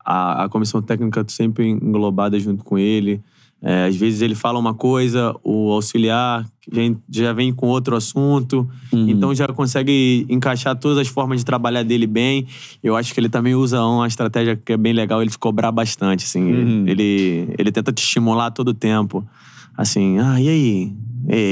a, 0.04 0.46
a 0.46 0.50
comissão 0.50 0.82
técnica 0.82 1.24
sempre 1.28 1.68
englobada 1.70 2.40
junto 2.40 2.64
com 2.64 2.78
ele. 2.78 3.22
É, 3.62 3.88
às 3.88 3.96
vezes 3.96 4.22
ele 4.22 4.36
fala 4.36 4.58
uma 4.58 4.74
coisa, 4.74 5.36
o 5.44 5.72
auxiliar 5.72 6.46
já, 6.72 6.82
já 7.10 7.34
vem 7.34 7.54
com 7.54 7.68
outro 7.68 7.94
assunto, 7.94 8.66
então 8.94 9.36
já 9.36 9.48
consegue 9.50 10.26
encaixar 10.30 10.78
todas 10.78 10.98
as 10.98 11.10
formas 11.10 11.40
de 11.40 11.46
trabalhar 11.46 11.84
dele 11.84 12.08
bem. 12.08 12.48
Eu 12.82 12.96
acho 12.96 13.14
que 13.14 13.20
ele 13.20 13.28
também 13.28 13.56
usa 13.56 13.84
uma 13.84 14.08
estratégia 14.08 14.56
que 14.56 14.72
é 14.72 14.78
bem 14.78 14.94
legal, 14.94 15.22
ele 15.22 15.30
te 15.30 15.38
cobrar 15.38 15.72
bastante, 15.74 16.24
assim. 16.24 16.50
Ele, 16.88 17.54
ele 17.58 17.72
tenta 17.72 17.92
te 17.92 18.02
estimular 18.02 18.52
todo 18.52 18.70
o 18.70 18.74
tempo. 18.74 19.28
Assim, 19.76 20.20
ah, 20.20 20.40
e 20.40 20.48
aí? 20.48 20.94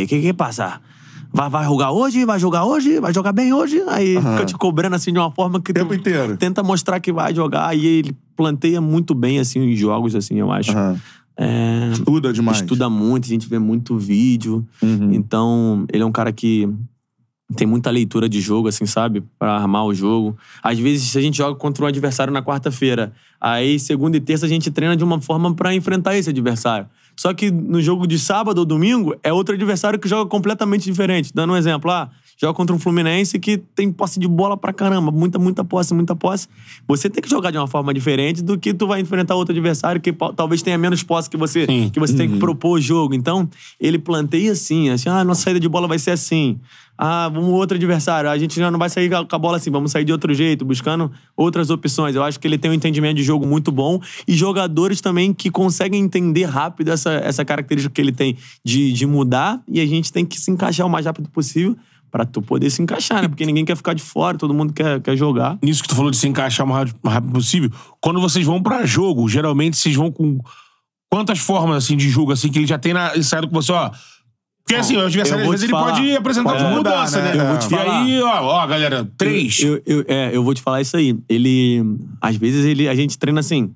O 0.04 0.08
que 0.08 0.22
que 0.22 0.34
passa? 0.34 0.80
Vai, 1.34 1.50
vai 1.50 1.66
jogar 1.66 1.92
hoje? 1.92 2.24
Vai 2.24 2.40
jogar 2.40 2.64
hoje? 2.64 3.00
Vai 3.02 3.14
jogar 3.14 3.34
bem 3.34 3.52
hoje? 3.54 3.84
Aí 3.88 4.16
fica 4.16 4.46
te 4.46 4.54
cobrando 4.56 4.96
assim 4.96 5.12
de 5.12 5.20
uma 5.20 5.30
forma 5.30 5.60
que 5.60 5.72
O 5.72 5.74
tempo 5.74 5.94
inteiro. 5.94 6.38
tenta 6.38 6.64
mostrar 6.64 7.00
que 7.02 7.12
vai 7.12 7.36
jogar. 7.36 7.76
E 7.78 7.86
ele 7.86 8.16
planteia 8.36 8.80
muito 8.80 9.14
bem, 9.14 9.40
assim, 9.40 9.72
os 9.72 9.78
jogos, 9.78 10.16
assim, 10.16 10.36
eu 10.36 10.50
acho. 10.52 10.72
É, 11.38 11.92
Estuda 11.94 12.34
demais. 12.34 12.58
estuda 12.58 12.90
muito, 12.90 13.26
a 13.26 13.28
gente 13.28 13.48
vê 13.48 13.60
muito 13.60 13.98
vídeo. 13.98 14.68
Uhum. 14.82 15.14
Então, 15.14 15.86
ele 15.92 16.02
é 16.02 16.06
um 16.06 16.12
cara 16.12 16.32
que 16.32 16.68
tem 17.56 17.66
muita 17.66 17.90
leitura 17.90 18.28
de 18.28 18.42
jogo, 18.42 18.68
assim, 18.68 18.86
sabe? 18.86 19.24
Pra 19.40 19.54
armar 19.56 19.86
o 19.86 19.94
jogo. 19.94 20.36
Às 20.62 20.78
vezes, 20.80 21.16
a 21.16 21.22
gente 21.22 21.38
joga 21.38 21.56
contra 21.56 21.86
um 21.86 21.88
adversário 21.88 22.34
na 22.34 22.42
quarta-feira. 22.42 23.14
Aí, 23.40 23.80
segunda 23.80 24.18
e 24.18 24.20
terça, 24.20 24.46
a 24.46 24.50
gente 24.50 24.70
treina 24.72 24.98
de 24.98 25.04
uma 25.04 25.22
forma 25.22 25.54
pra 25.54 25.74
enfrentar 25.74 26.18
esse 26.18 26.30
adversário. 26.30 26.88
Só 27.16 27.34
que 27.34 27.50
no 27.50 27.82
jogo 27.82 28.06
de 28.06 28.20
sábado 28.20 28.60
ou 28.60 28.66
domingo, 28.66 29.16
é 29.24 29.32
outro 29.32 29.56
adversário 29.56 29.98
que 29.98 30.08
joga 30.10 30.30
completamente 30.30 30.84
diferente. 30.84 31.32
Dando 31.34 31.54
um 31.54 31.58
exemplo, 31.58 31.90
ah, 31.90 32.10
joga 32.38 32.54
contra 32.54 32.76
um 32.76 32.80
Fluminense 32.80 33.40
que 33.40 33.58
tem 33.58 33.92
posse 33.92 34.20
de 34.20 34.28
bola 34.28 34.56
pra 34.56 34.72
caramba. 34.72 35.12
Muita, 35.12 35.40
muita 35.40 35.64
posse, 35.64 35.94
muita 35.94 36.16
posse. 36.16 36.48
Você 36.88 37.10
tem 37.10 37.22
que 37.22 37.30
jogar 37.30 37.52
de 37.52 37.58
uma 37.58 37.68
forma 37.68 37.94
diferente 37.94 38.44
do 38.44 38.58
que 38.58 38.74
tu 38.74 38.86
vai 38.88 39.02
enfrentar 39.02 39.36
outro 39.36 39.54
adversário 39.54 40.00
que 40.00 40.14
talvez 40.36 40.62
tenha 40.62 40.78
menos 40.78 41.02
posse 41.02 41.30
que 41.30 41.38
você, 41.38 41.66
Sim. 41.66 41.90
que 41.90 42.00
você 42.00 42.16
tem 42.16 42.30
que 42.30 42.38
propor 42.38 42.78
o 42.78 42.82
jogo. 42.82 43.16
Então, 43.16 43.50
ele 43.80 43.98
planteia 43.98 44.52
assim, 44.52 44.90
assim, 44.90 45.10
ah, 45.10 45.24
nossa 45.24 45.42
saída 45.42 45.60
de 45.60 45.68
bola 45.68 45.88
vai 45.88 45.98
ser 45.98 46.12
assim. 46.12 46.60
Ah, 46.98 47.30
vamos 47.30 47.50
outro 47.50 47.78
adversário. 47.78 48.30
A 48.30 48.38
gente 48.38 48.60
já 48.60 48.72
não 48.72 48.80
vai 48.80 48.90
sair 48.90 49.10
com 49.10 49.36
a 49.36 49.40
bola 49.40 49.58
assim, 49.58 49.70
vamos 49.70 49.92
sair 49.92 50.04
de 50.04 50.12
outro 50.12 50.34
jeito, 50.34 50.66
buscando 50.66 51.12
outras 51.36 51.70
opções. 51.70 52.16
Eu 52.16 52.24
acho 52.24 52.40
que 52.40 52.48
ele 52.48 52.58
tem 52.58 52.72
um 52.72 52.74
entendimento 52.74 53.18
de 53.18 53.24
jogo 53.24 53.46
muito 53.46 53.72
bom 53.72 54.00
e 54.28 54.34
jogadores 54.34 55.00
também 55.00 55.32
que 55.32 55.52
conseguem 55.52 56.02
entender 56.02 56.46
rápido 56.46 56.90
essa, 56.90 57.12
essa 57.14 57.46
característica 57.46 57.94
que 57.94 58.02
ele 58.02 58.12
tem 58.12 58.36
de, 58.64 58.92
de 58.92 59.06
mudar 59.06 59.62
e 59.68 59.80
a 59.80 59.86
gente 59.86 60.12
tem 60.12 60.26
que 60.26 60.40
se 60.40 60.50
encaixar 60.50 60.88
o 60.88 60.90
mais 60.90 61.06
rápido 61.06 61.30
possível 61.30 61.78
pra 62.12 62.26
tu 62.26 62.42
poder 62.42 62.70
se 62.70 62.82
encaixar, 62.82 63.22
né? 63.22 63.28
Porque 63.28 63.46
ninguém 63.46 63.66
quer 63.66 63.76
ficar 63.78 63.94
de 63.94 64.02
fora, 64.02 64.38
todo 64.38 64.54
mundo 64.54 64.74
quer, 64.74 65.02
quer 65.02 65.16
jogar. 65.18 65.58
Nisso 65.62 65.82
que 65.84 65.90
tu 65.90 65.96
falou 65.96 66.10
de 66.12 66.18
se 66.18 66.28
encaixar 66.28 66.66
o 66.66 66.70
mais 66.70 66.94
rápido- 67.06 67.34
possível. 67.34 67.70
Quando 68.02 68.20
vocês 68.22 68.46
vão 68.46 68.62
pra 68.62 68.86
jogo, 68.86 69.28
geralmente 69.30 69.78
vocês 69.78 69.96
vão 69.96 70.12
com 70.12 70.40
quantas 71.12 71.40
formas 71.40 71.84
assim 71.84 71.96
de 71.98 72.10
jogo 72.10 72.32
assim 72.32 72.50
que 72.52 72.60
ele 72.60 72.68
já 72.68 72.78
tem 72.78 72.94
na, 72.94 73.16
ensaiado 73.18 73.48
com 73.48 73.54
você, 73.56 73.72
ó. 73.72 73.92
Porque 74.64 74.76
assim, 74.76 74.98
o 74.98 75.06
adversário 75.06 75.44
eu 75.44 75.46
às 75.46 75.52
vezes 75.52 75.64
ele 75.64 75.72
falar. 75.72 75.94
pode 75.94 76.16
apresentar 76.16 76.50
Pode 76.52 76.64
uma 76.64 76.72
mudar, 76.72 76.90
mudança, 76.98 77.22
né? 77.22 77.34
né? 77.36 77.42
Eu 77.42 77.48
vou 77.48 77.58
te 77.58 77.68
e 77.68 77.70
falar. 77.70 78.02
aí, 78.04 78.22
ó, 78.22 78.44
ó, 78.44 78.68
galera, 78.68 79.10
três. 79.18 79.60
Eu, 79.62 79.82
eu- 79.86 80.04
é, 80.10 80.36
eu 80.36 80.44
vou 80.44 80.54
te 80.54 80.62
falar 80.62 80.82
isso 80.82 80.98
aí. 80.98 81.18
Ele. 81.30 81.82
Às 82.20 82.36
vezes 82.36 82.66
ele, 82.66 82.90
a 82.90 82.94
gente 82.94 83.18
treina 83.18 83.40
assim, 83.40 83.74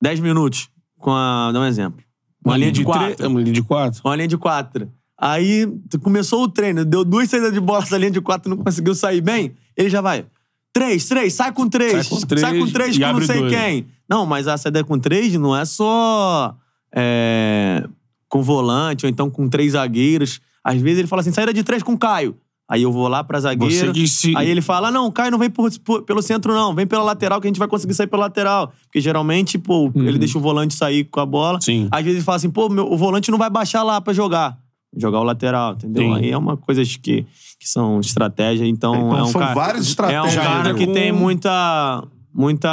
10 0.00 0.20
minutos 0.20 0.68
com 1.00 1.10
a. 1.10 1.50
Dá 1.52 1.58
um 1.60 1.64
exemplo. 1.64 2.00
Uma, 2.44 2.56
linha 2.56 2.70
de, 2.70 2.84
quatro. 2.84 3.14
três- 3.16 3.28
Uma 3.28 3.40
linha 3.40 3.52
de 3.54 3.62
quatro. 3.62 4.00
Uma 4.04 4.14
linha 4.14 4.28
de 4.28 4.36
quatro. 4.38 4.88
Aí 5.26 5.66
começou 6.02 6.42
o 6.42 6.48
treino, 6.48 6.84
deu 6.84 7.02
duas 7.04 7.30
saídas 7.30 7.52
de 7.52 7.60
bola 7.60 7.82
essa 7.82 7.96
linha 7.96 8.10
de 8.10 8.20
quatro 8.20 8.50
não 8.54 8.62
conseguiu 8.62 8.94
sair 8.94 9.20
bem, 9.22 9.54
ele 9.76 9.88
já 9.88 10.00
vai. 10.02 10.26
Três, 10.72 11.06
três, 11.08 11.32
sai 11.32 11.50
com 11.52 11.68
três. 11.68 11.92
Sai 11.92 12.04
com 12.04 12.20
três 12.26 12.40
sai 12.42 12.58
com 12.58 12.66
três 12.70 12.98
com 12.98 13.12
não 13.12 13.20
sei 13.22 13.40
dois. 13.40 13.54
quem. 13.54 13.86
Não, 14.08 14.26
mas 14.26 14.46
a 14.48 14.58
saída 14.58 14.84
com 14.84 14.98
três 14.98 15.32
não 15.34 15.56
é 15.56 15.64
só 15.64 16.54
é, 16.94 17.84
com 18.28 18.42
volante 18.42 19.06
ou 19.06 19.10
então 19.10 19.30
com 19.30 19.48
três 19.48 19.72
zagueiros. 19.72 20.40
Às 20.62 20.80
vezes 20.80 20.98
ele 21.00 21.08
fala 21.08 21.20
assim, 21.22 21.32
saída 21.32 21.52
de 21.54 21.62
três 21.62 21.82
com 21.82 21.96
Caio. 21.96 22.36
Aí 22.68 22.82
eu 22.82 22.90
vou 22.90 23.06
lá 23.08 23.22
pra 23.22 23.38
zagueiro. 23.40 23.72
Se- 24.08 24.34
Aí 24.36 24.48
ele 24.48 24.62
fala: 24.62 24.90
não, 24.90 25.10
Caio 25.10 25.30
não 25.30 25.38
vem 25.38 25.50
por- 25.50 25.70
por- 25.80 26.02
pelo 26.02 26.22
centro, 26.22 26.54
não. 26.54 26.74
Vem 26.74 26.86
pela 26.86 27.02
lateral 27.04 27.38
que 27.40 27.46
a 27.46 27.50
gente 27.50 27.58
vai 27.58 27.68
conseguir 27.68 27.92
sair 27.92 28.06
pela 28.06 28.22
lateral. 28.22 28.72
Porque 28.84 29.00
geralmente, 29.02 29.58
pô, 29.58 29.90
ele 29.94 30.18
deixa 30.18 30.38
o 30.38 30.40
volante 30.40 30.72
sair 30.74 31.04
com 31.04 31.20
a 31.20 31.26
bola. 31.26 31.60
Sim. 31.60 31.88
Às 31.90 32.02
vezes 32.02 32.16
ele 32.18 32.24
fala 32.24 32.36
assim, 32.36 32.48
pô, 32.50 32.68
meu, 32.70 32.90
o 32.90 32.96
volante 32.96 33.30
não 33.30 33.36
vai 33.38 33.50
baixar 33.50 33.82
lá 33.82 34.00
pra 34.00 34.14
jogar. 34.14 34.58
Jogar 34.96 35.20
o 35.20 35.24
lateral, 35.24 35.72
entendeu? 35.74 36.02
Sim. 36.04 36.14
Aí 36.14 36.30
é 36.30 36.38
uma 36.38 36.56
coisa 36.56 36.82
que, 36.84 37.26
que 37.58 37.68
são 37.68 38.00
estratégias. 38.00 38.68
Então, 38.68 38.94
Então 38.94 39.18
é 39.18 39.22
um 39.22 39.26
são 39.26 39.40
cara, 39.40 39.54
várias 39.54 39.86
estratégias, 39.86 40.36
É 40.36 40.40
um 40.40 40.44
cara 40.44 40.72
né? 40.72 40.78
que 40.78 40.86
tem 40.86 41.12
muita... 41.12 42.04
Muita... 42.36 42.68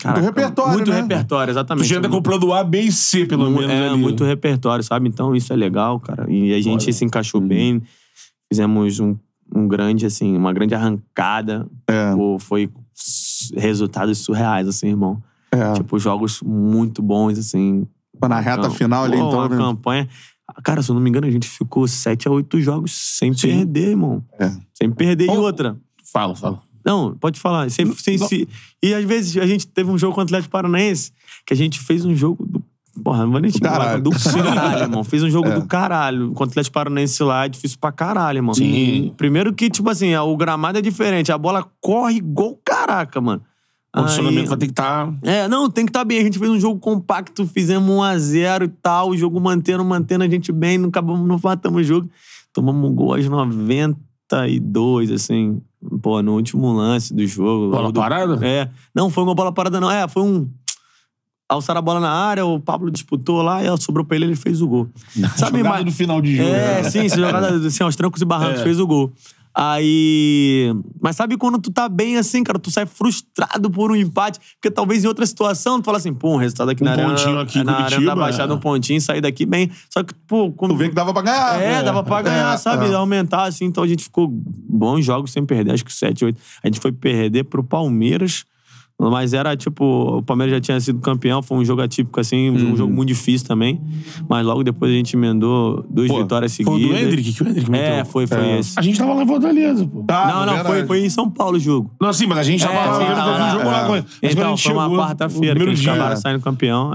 Caraca, 0.00 0.20
repertório, 0.22 0.72
Muito 0.72 0.90
né? 0.90 1.02
repertório, 1.02 1.52
Tu 1.52 1.56
exatamente. 1.56 1.86
já 1.86 1.98
anda 1.98 2.08
com 2.08 2.16
o 2.16 2.22
plano 2.22 2.52
A, 2.54 2.64
B 2.64 2.80
e 2.80 2.90
C, 2.92 3.26
pelo 3.26 3.50
menos. 3.50 3.70
É, 3.70 3.88
ali. 3.88 3.98
muito 3.98 4.24
repertório, 4.24 4.82
sabe? 4.82 5.06
Então 5.06 5.36
isso 5.36 5.52
é 5.52 5.56
legal, 5.56 6.00
cara. 6.00 6.24
E 6.30 6.54
a 6.54 6.60
gente 6.60 6.84
Olha. 6.84 6.92
se 6.94 7.04
encaixou 7.04 7.42
bem. 7.42 7.82
Fizemos 8.50 9.00
um, 9.00 9.14
um 9.54 9.68
grande, 9.68 10.06
assim, 10.06 10.34
uma 10.34 10.50
grande 10.52 10.74
arrancada. 10.74 11.66
É. 11.86 12.14
Pô, 12.14 12.38
foi 12.38 12.70
resultados 13.54 14.16
surreais, 14.18 14.66
assim, 14.66 14.88
irmão. 14.88 15.22
É. 15.52 15.74
Tipo, 15.74 15.98
jogos 15.98 16.40
muito 16.42 17.02
bons, 17.02 17.38
assim. 17.38 17.86
Na 18.26 18.40
reta 18.40 18.62
Camp- 18.62 18.72
final 18.76 19.04
ali, 19.04 19.16
então. 19.16 19.30
Uma 19.30 19.48
né? 19.50 19.56
campanha. 19.58 20.08
Cara, 20.64 20.82
se 20.82 20.90
eu 20.90 20.94
não 20.94 21.00
me 21.02 21.08
engano, 21.10 21.26
a 21.26 21.30
gente 21.30 21.48
ficou 21.48 21.86
7 21.86 22.26
a 22.26 22.30
8 22.30 22.60
jogos 22.60 22.92
sem 22.92 23.32
Sim. 23.34 23.48
perder, 23.48 23.88
irmão. 23.90 24.24
É. 24.38 24.50
Sem 24.74 24.90
perder. 24.90 25.26
E 25.26 25.36
outra. 25.36 25.76
Fala, 26.12 26.34
fala. 26.34 26.62
Não, 26.84 27.14
pode 27.14 27.38
falar. 27.38 27.70
Sem, 27.70 27.92
sem, 27.94 28.16
não. 28.16 28.26
se- 28.26 28.48
e 28.82 28.94
às 28.94 29.04
vezes 29.04 29.36
a 29.36 29.46
gente 29.46 29.66
teve 29.66 29.90
um 29.90 29.98
jogo 29.98 30.14
com 30.14 30.20
o 30.20 30.24
Atlético 30.24 30.50
Paranaense 30.50 31.12
que 31.46 31.52
a 31.52 31.56
gente 31.56 31.78
fez 31.80 32.04
um 32.04 32.14
jogo 32.14 32.46
do. 32.46 32.64
Porra, 33.04 33.24
não 33.24 33.30
vou 33.30 33.40
nem 33.40 33.50
te 33.50 33.60
falar. 33.60 34.00
Do 34.00 34.10
caralho, 34.10 34.82
irmão. 34.82 35.04
Fez 35.04 35.22
um 35.22 35.30
jogo 35.30 35.46
É. 35.52 35.54
do 35.54 35.66
caralho. 35.66 36.32
Com 36.32 36.42
o 36.42 36.46
Atlético 36.46 36.74
Paranaense 36.74 37.22
lá 37.22 37.44
é 37.44 37.48
difícil 37.48 37.78
pra 37.80 37.92
caralho, 37.92 38.38
irmão. 38.38 38.54
Sim. 38.54 39.12
Primeiro 39.16 39.52
que, 39.52 39.68
tipo 39.70 39.88
assim, 39.90 40.16
o 40.16 40.36
gramado 40.36 40.78
é 40.78 40.82
diferente. 40.82 41.30
A 41.30 41.38
bola 41.38 41.64
corre 41.80 42.16
igual 42.16 42.58
caraca, 42.64 43.20
mano. 43.20 43.42
O 43.96 44.00
condicionamento 44.00 44.42
Aí- 44.42 44.46
vai 44.48 44.58
ter 44.58 44.66
que 44.66 44.72
estar. 44.72 45.12
é, 45.22 45.48
não, 45.48 45.68
tem 45.70 45.84
que 45.86 45.90
estar 45.90 46.04
bem. 46.04 46.18
A 46.18 46.22
gente 46.22 46.38
fez 46.38 46.50
um 46.50 46.60
jogo 46.60 46.78
compacto, 46.78 47.46
fizemos 47.46 47.88
1x0 47.90 48.64
e 48.64 48.68
tal, 48.68 49.10
o 49.10 49.16
jogo 49.16 49.40
mantendo, 49.40 49.84
mantendo 49.84 50.24
a 50.24 50.28
gente 50.28 50.52
bem, 50.52 50.76
não 50.78 50.88
acabamos, 50.90 51.26
não 51.26 51.40
matamos 51.42 51.80
o 51.80 51.84
jogo. 51.84 52.08
Tomamos 52.52 52.88
um 52.90 52.94
gol 52.94 53.14
aos 53.14 53.26
92, 54.30 55.10
assim, 55.10 55.60
pô, 56.02 56.22
no 56.22 56.34
último 56.34 56.72
lance 56.72 57.14
do 57.14 57.26
jogo. 57.26 57.70
Bola 57.70 57.90
do, 57.92 58.00
parada? 58.00 58.38
É. 58.46 58.68
Não, 58.94 59.10
foi 59.10 59.24
uma 59.24 59.34
bola 59.34 59.52
parada, 59.52 59.80
não. 59.80 59.90
É, 59.90 60.06
foi 60.08 60.22
um. 60.22 60.48
Alçaram 61.48 61.78
a 61.78 61.82
bola 61.82 61.98
na 61.98 62.10
área, 62.10 62.44
o 62.44 62.60
Pablo 62.60 62.90
disputou 62.90 63.40
lá, 63.40 63.62
e 63.62 63.66
ela 63.66 63.78
sobrou 63.78 64.04
pra 64.04 64.16
ele 64.16 64.26
ele 64.26 64.36
fez 64.36 64.60
o 64.60 64.68
gol. 64.68 64.86
Sabe, 65.34 65.58
Jogada 65.60 65.76
mas- 65.76 65.84
do 65.86 65.92
final 65.92 66.20
de 66.20 66.36
jogo. 66.36 66.46
é, 66.46 66.82
né? 66.82 66.90
sim, 66.90 67.08
jogada 67.08 67.48
assim, 67.66 67.82
aos 67.82 67.96
trancos 67.96 68.20
e 68.20 68.24
barrancos, 68.26 68.60
É. 68.60 68.64
fez 68.64 68.78
o 68.78 68.86
gol. 68.86 69.10
Aí. 69.54 70.72
Mas 71.00 71.16
sabe 71.16 71.36
quando 71.36 71.58
tu 71.58 71.70
tá 71.70 71.88
bem 71.88 72.16
assim, 72.16 72.42
cara? 72.44 72.58
Tu 72.58 72.70
sai 72.70 72.86
frustrado 72.86 73.70
por 73.70 73.90
um 73.90 73.96
empate, 73.96 74.38
porque 74.60 74.70
talvez 74.70 75.04
em 75.04 75.08
outra 75.08 75.26
situação 75.26 75.80
tu 75.80 75.84
fala 75.84 75.98
assim, 75.98 76.12
pô, 76.14 76.34
um 76.34 76.36
resultado 76.36 76.70
aqui 76.70 76.82
Um 76.82 76.86
na 76.86 76.92
arena. 76.92 77.08
pontinho 77.10 77.38
aqui 77.40 77.64
na 77.64 77.72
arena 77.72 77.88
Curitiba, 77.88 78.06
da 78.14 78.16
Baixada, 78.16 78.52
é. 78.52 78.56
um 78.56 78.60
pontinho, 78.60 79.00
sair 79.00 79.20
daqui 79.20 79.44
bem. 79.46 79.70
Só 79.90 80.02
que, 80.02 80.14
pô, 80.26 80.50
quando. 80.52 80.72
Tu 80.72 80.78
vê 80.78 80.88
que 80.88 80.94
dava 80.94 81.12
pra 81.12 81.22
ganhar. 81.22 81.60
É, 81.62 81.82
dava 81.82 82.02
pra 82.02 82.22
ganhar, 82.22 82.54
É, 82.54 82.56
sabe? 82.56 82.86
é. 82.86 82.94
Aumentar, 82.94 83.44
assim. 83.44 83.64
Então 83.64 83.82
a 83.84 83.86
gente 83.88 84.04
ficou 84.04 84.28
bons 84.30 85.04
jogos 85.04 85.32
sem 85.32 85.44
perder, 85.44 85.72
acho 85.72 85.84
que 85.84 85.92
7, 85.92 86.24
8. 86.24 86.40
A 86.62 86.66
gente 86.68 86.80
foi 86.80 86.92
perder 86.92 87.44
pro 87.44 87.62
Palmeiras. 87.64 88.44
Mas 89.00 89.32
era 89.32 89.56
tipo, 89.56 89.84
o 90.18 90.22
Palmeiras 90.22 90.54
já 90.56 90.60
tinha 90.60 90.80
sido 90.80 90.98
campeão, 90.98 91.40
foi 91.40 91.56
um 91.58 91.64
jogo 91.64 91.80
atípico, 91.82 92.18
assim, 92.18 92.50
um 92.50 92.76
jogo 92.76 92.92
muito 92.92 93.08
difícil 93.08 93.46
também. 93.46 93.80
Mas 94.28 94.44
logo 94.44 94.64
depois 94.64 94.90
a 94.90 94.94
gente 94.94 95.14
emendou 95.14 95.86
duas 95.88 96.08
Pô, 96.08 96.18
vitórias 96.18 96.56
Foi 96.56 96.64
seguidas. 96.64 96.90
o 96.90 96.92
do 96.94 96.98
Hendrick 96.98 97.32
que 97.32 97.42
o 97.44 97.48
Hendrick 97.48 97.70
meteu. 97.70 97.92
É, 97.94 98.04
foi, 98.04 98.26
foi 98.26 98.38
É. 98.38 98.58
esse. 98.58 98.76
A 98.76 98.82
gente 98.82 98.98
tava 98.98 99.14
lá 99.14 99.22
em 99.22 99.26
Fortaleza, 99.26 99.86
pô. 99.86 100.02
Tá, 100.02 100.26
não, 100.26 100.34
não, 100.40 100.54
verdade. 100.54 100.68
foi, 100.68 100.86
foi 100.86 101.04
em 101.06 101.10
São 101.10 101.30
Paulo 101.30 101.56
o 101.58 101.60
jogo. 101.60 101.90
Não, 102.00 102.12
sim, 102.12 102.26
mas 102.26 102.38
a 102.38 102.42
gente 102.42 102.60
tava 102.60 102.74
É, 102.74 102.86
lá, 102.86 102.98
sim, 102.98 103.06
tava 103.14 103.30
lá. 103.30 103.50
jogo 103.52 103.64
lá. 103.66 103.82
É. 103.82 103.86
com 103.86 103.96
ele. 103.96 104.06
Então, 104.20 104.50
gente 104.56 104.62
foi 104.64 104.72
uma 104.72 104.90
quarta-feira 104.90 105.60
que 105.60 105.66
eles 105.66 105.78
dia, 105.78 105.92
acabaram 105.92 106.14
é. 106.14 106.16
saindo 106.16 106.40
campeão. 106.42 106.90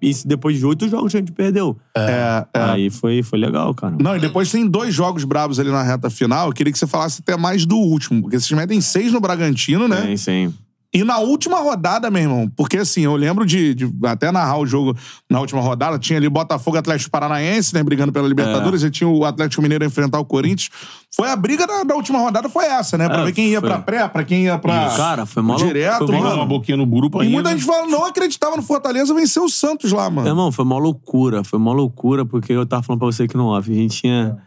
Isso 0.00 0.28
depois 0.28 0.56
de 0.56 0.64
oito 0.64 0.88
jogos 0.88 1.12
a 1.12 1.18
gente 1.18 1.32
perdeu. 1.32 1.76
É, 1.96 2.46
é. 2.54 2.62
Aí 2.62 2.88
foi, 2.90 3.22
foi 3.24 3.38
legal, 3.38 3.74
cara. 3.74 3.96
Não, 4.00 4.16
e 4.16 4.20
depois 4.20 4.48
tem 4.52 4.64
dois 4.64 4.94
jogos 4.94 5.24
brabos 5.24 5.58
ali 5.58 5.70
na 5.70 5.82
reta 5.82 6.08
final. 6.08 6.46
Eu 6.46 6.52
queria 6.52 6.72
que 6.72 6.78
você 6.78 6.86
falasse 6.86 7.20
até 7.20 7.36
mais 7.36 7.66
do 7.66 7.76
último, 7.76 8.22
porque 8.22 8.38
vocês 8.38 8.56
metem 8.56 8.80
seis 8.80 9.12
no 9.12 9.20
Bragantino, 9.20 9.88
né? 9.88 10.02
Sim, 10.06 10.16
sim. 10.16 10.54
E 10.94 11.04
na 11.04 11.18
última 11.18 11.58
rodada, 11.60 12.10
meu 12.10 12.22
irmão, 12.22 12.50
porque 12.56 12.78
assim, 12.78 13.02
eu 13.02 13.14
lembro 13.14 13.44
de, 13.44 13.74
de 13.74 13.90
até 14.04 14.32
narrar 14.32 14.56
o 14.58 14.64
jogo 14.66 14.96
na 15.28 15.38
última 15.38 15.60
rodada, 15.60 15.98
tinha 15.98 16.18
ali 16.18 16.30
Botafogo 16.30 16.78
Atlético 16.78 17.10
Paranaense, 17.10 17.74
né, 17.74 17.82
brigando 17.82 18.10
pela 18.10 18.26
Libertadores, 18.26 18.82
e 18.82 18.90
tinha 18.90 19.06
o 19.06 19.22
Atlético 19.26 19.60
Mineiro 19.60 19.84
enfrentar 19.84 20.18
o 20.18 20.24
Corinthians. 20.24 20.70
Foi 21.14 21.28
a 21.30 21.36
briga 21.36 21.66
da, 21.66 21.84
da 21.84 21.94
última 21.94 22.18
rodada, 22.20 22.48
foi 22.48 22.64
essa, 22.64 22.96
né? 22.96 23.06
Pra 23.06 23.20
É, 23.20 23.24
ver 23.26 23.32
quem 23.32 23.48
ia 23.48 23.60
foi. 23.60 23.68
pra 23.68 23.78
pré, 23.80 24.08
pra 24.08 24.24
quem 24.24 24.44
ia 24.44 24.56
pra. 24.58 24.88
Cara, 24.96 25.26
foi 25.26 25.42
lou- 25.42 25.56
Direto, 25.56 25.98
foi 25.98 26.06
Pegou 26.06 26.22
mano. 26.22 26.36
uma 26.36 26.46
boquinha 26.46 26.76
no 26.78 26.86
grupo 26.86 27.18
E 27.22 27.26
ainda. 27.26 27.34
muita 27.34 27.50
gente 27.50 27.64
fala, 27.66 27.86
não 27.86 28.06
acreditava 28.06 28.56
no 28.56 28.62
Fortaleza 28.62 29.12
vencer 29.12 29.42
o 29.42 29.48
Santos 29.50 29.92
lá, 29.92 30.08
mano. 30.08 30.26
Irmão, 30.26 30.50
foi 30.50 30.64
uma 30.64 30.78
loucura. 30.78 31.44
Foi 31.44 31.58
uma 31.58 31.72
loucura, 31.74 32.24
porque 32.24 32.52
eu 32.54 32.64
tava 32.64 32.82
falando 32.82 33.00
pra 33.00 33.06
você 33.06 33.24
aqui 33.24 33.36
no 33.36 33.48
off. 33.48 33.70
A 33.70 33.74
gente 33.74 34.00
tinha 34.00 34.38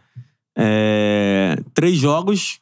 é, 0.58 1.56
três 1.72 1.96
jogos 1.98 2.58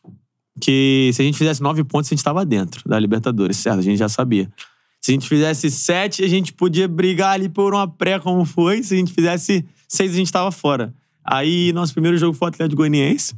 que, 0.60 1.10
se 1.12 1.22
a 1.22 1.24
gente 1.24 1.36
fizesse 1.38 1.62
nove 1.62 1.82
pontos, 1.82 2.10
a 2.10 2.14
gente 2.14 2.22
tava 2.22 2.44
dentro 2.44 2.88
da 2.88 2.98
Libertadores, 2.98 3.56
certo? 3.56 3.78
A 3.80 3.82
gente 3.82 3.98
já 3.98 4.08
sabia. 4.08 4.48
Se 5.00 5.10
a 5.10 5.14
gente 5.14 5.28
fizesse 5.28 5.70
sete, 5.70 6.22
a 6.22 6.28
gente 6.28 6.52
podia 6.52 6.86
brigar 6.86 7.32
ali 7.32 7.48
por 7.48 7.72
uma 7.74 7.88
pré, 7.88 8.18
como 8.20 8.44
foi. 8.44 8.82
Se 8.82 8.94
a 8.94 8.96
gente 8.98 9.12
fizesse 9.12 9.64
seis, 9.88 10.12
a 10.12 10.16
gente 10.16 10.30
tava 10.30 10.52
fora. 10.52 10.94
Aí, 11.24 11.72
nosso 11.72 11.92
primeiro 11.92 12.16
jogo 12.16 12.34
foi 12.34 12.46
o 12.46 12.50
Atlético 12.50 12.76
Goianiense. 12.76 13.34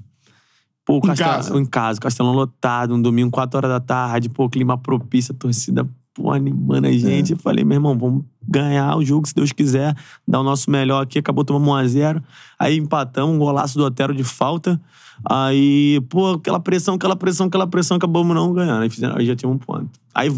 Pô, 0.84 0.94
o 0.94 0.98
Em 0.98 1.14
casa. 1.14 1.56
em 1.56 1.64
casa, 1.64 2.00
Castelão 2.00 2.32
lotado, 2.32 2.94
um 2.94 3.00
domingo, 3.00 3.30
4 3.30 3.56
horas 3.56 3.70
da 3.70 3.78
tarde, 3.78 4.28
pô, 4.28 4.48
clima 4.50 4.76
propício, 4.76 5.32
torcida, 5.32 5.88
pô, 6.14 6.30
animando 6.32 6.86
a 6.88 6.92
gente. 6.92 7.32
Eu 7.32 7.38
falei, 7.38 7.64
meu 7.64 7.76
irmão, 7.76 7.96
vamos 7.98 8.24
ganhar 8.46 8.96
o 8.96 9.04
jogo, 9.04 9.26
se 9.26 9.34
Deus 9.34 9.52
quiser, 9.52 9.94
dar 10.26 10.40
o 10.40 10.42
nosso 10.42 10.70
melhor 10.70 11.02
aqui. 11.02 11.18
Acabou 11.18 11.44
tomando 11.44 11.64
1x0. 11.66 12.22
Aí 12.58 12.76
empatamos, 12.78 13.34
um 13.34 13.38
golaço 13.38 13.78
do 13.78 13.84
Otero 13.84 14.14
de 14.14 14.24
falta. 14.24 14.80
Aí, 15.24 16.00
pô, 16.08 16.32
aquela 16.32 16.58
pressão, 16.58 16.94
aquela 16.96 17.14
pressão, 17.14 17.46
aquela 17.46 17.66
pressão, 17.66 17.96
acabamos 17.96 18.34
não 18.34 18.52
ganhando. 18.52 18.82
Aí, 18.82 18.90
fizeram, 18.90 19.16
aí 19.16 19.26
já 19.26 19.36
tinha 19.36 19.48
um 19.48 19.58
ponto. 19.58 19.88
Aí, 20.14 20.28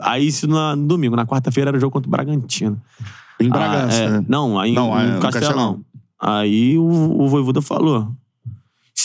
aí 0.00 0.26
isso 0.26 0.48
na- 0.48 0.74
no 0.74 0.86
domingo, 0.86 1.14
na 1.14 1.24
quarta-feira 1.26 1.70
era 1.70 1.76
o 1.76 1.80
jogo 1.80 1.92
contra 1.92 2.08
o 2.08 2.10
Bragantino. 2.10 2.80
Em 3.40 3.48
Bragança, 3.48 3.96
Ah, 3.98 4.04
é. 4.04 4.10
né? 4.10 4.24
Não, 4.28 4.58
aí 4.58 4.72
Não, 4.72 4.98
é, 4.98 5.06
no 5.06 5.14
no 5.14 5.20
Castelão. 5.20 5.48
Castelão. 5.48 5.80
Aí 6.20 6.78
o, 6.78 6.84
o 7.22 7.28
Voivoda 7.28 7.60
falou: 7.62 8.08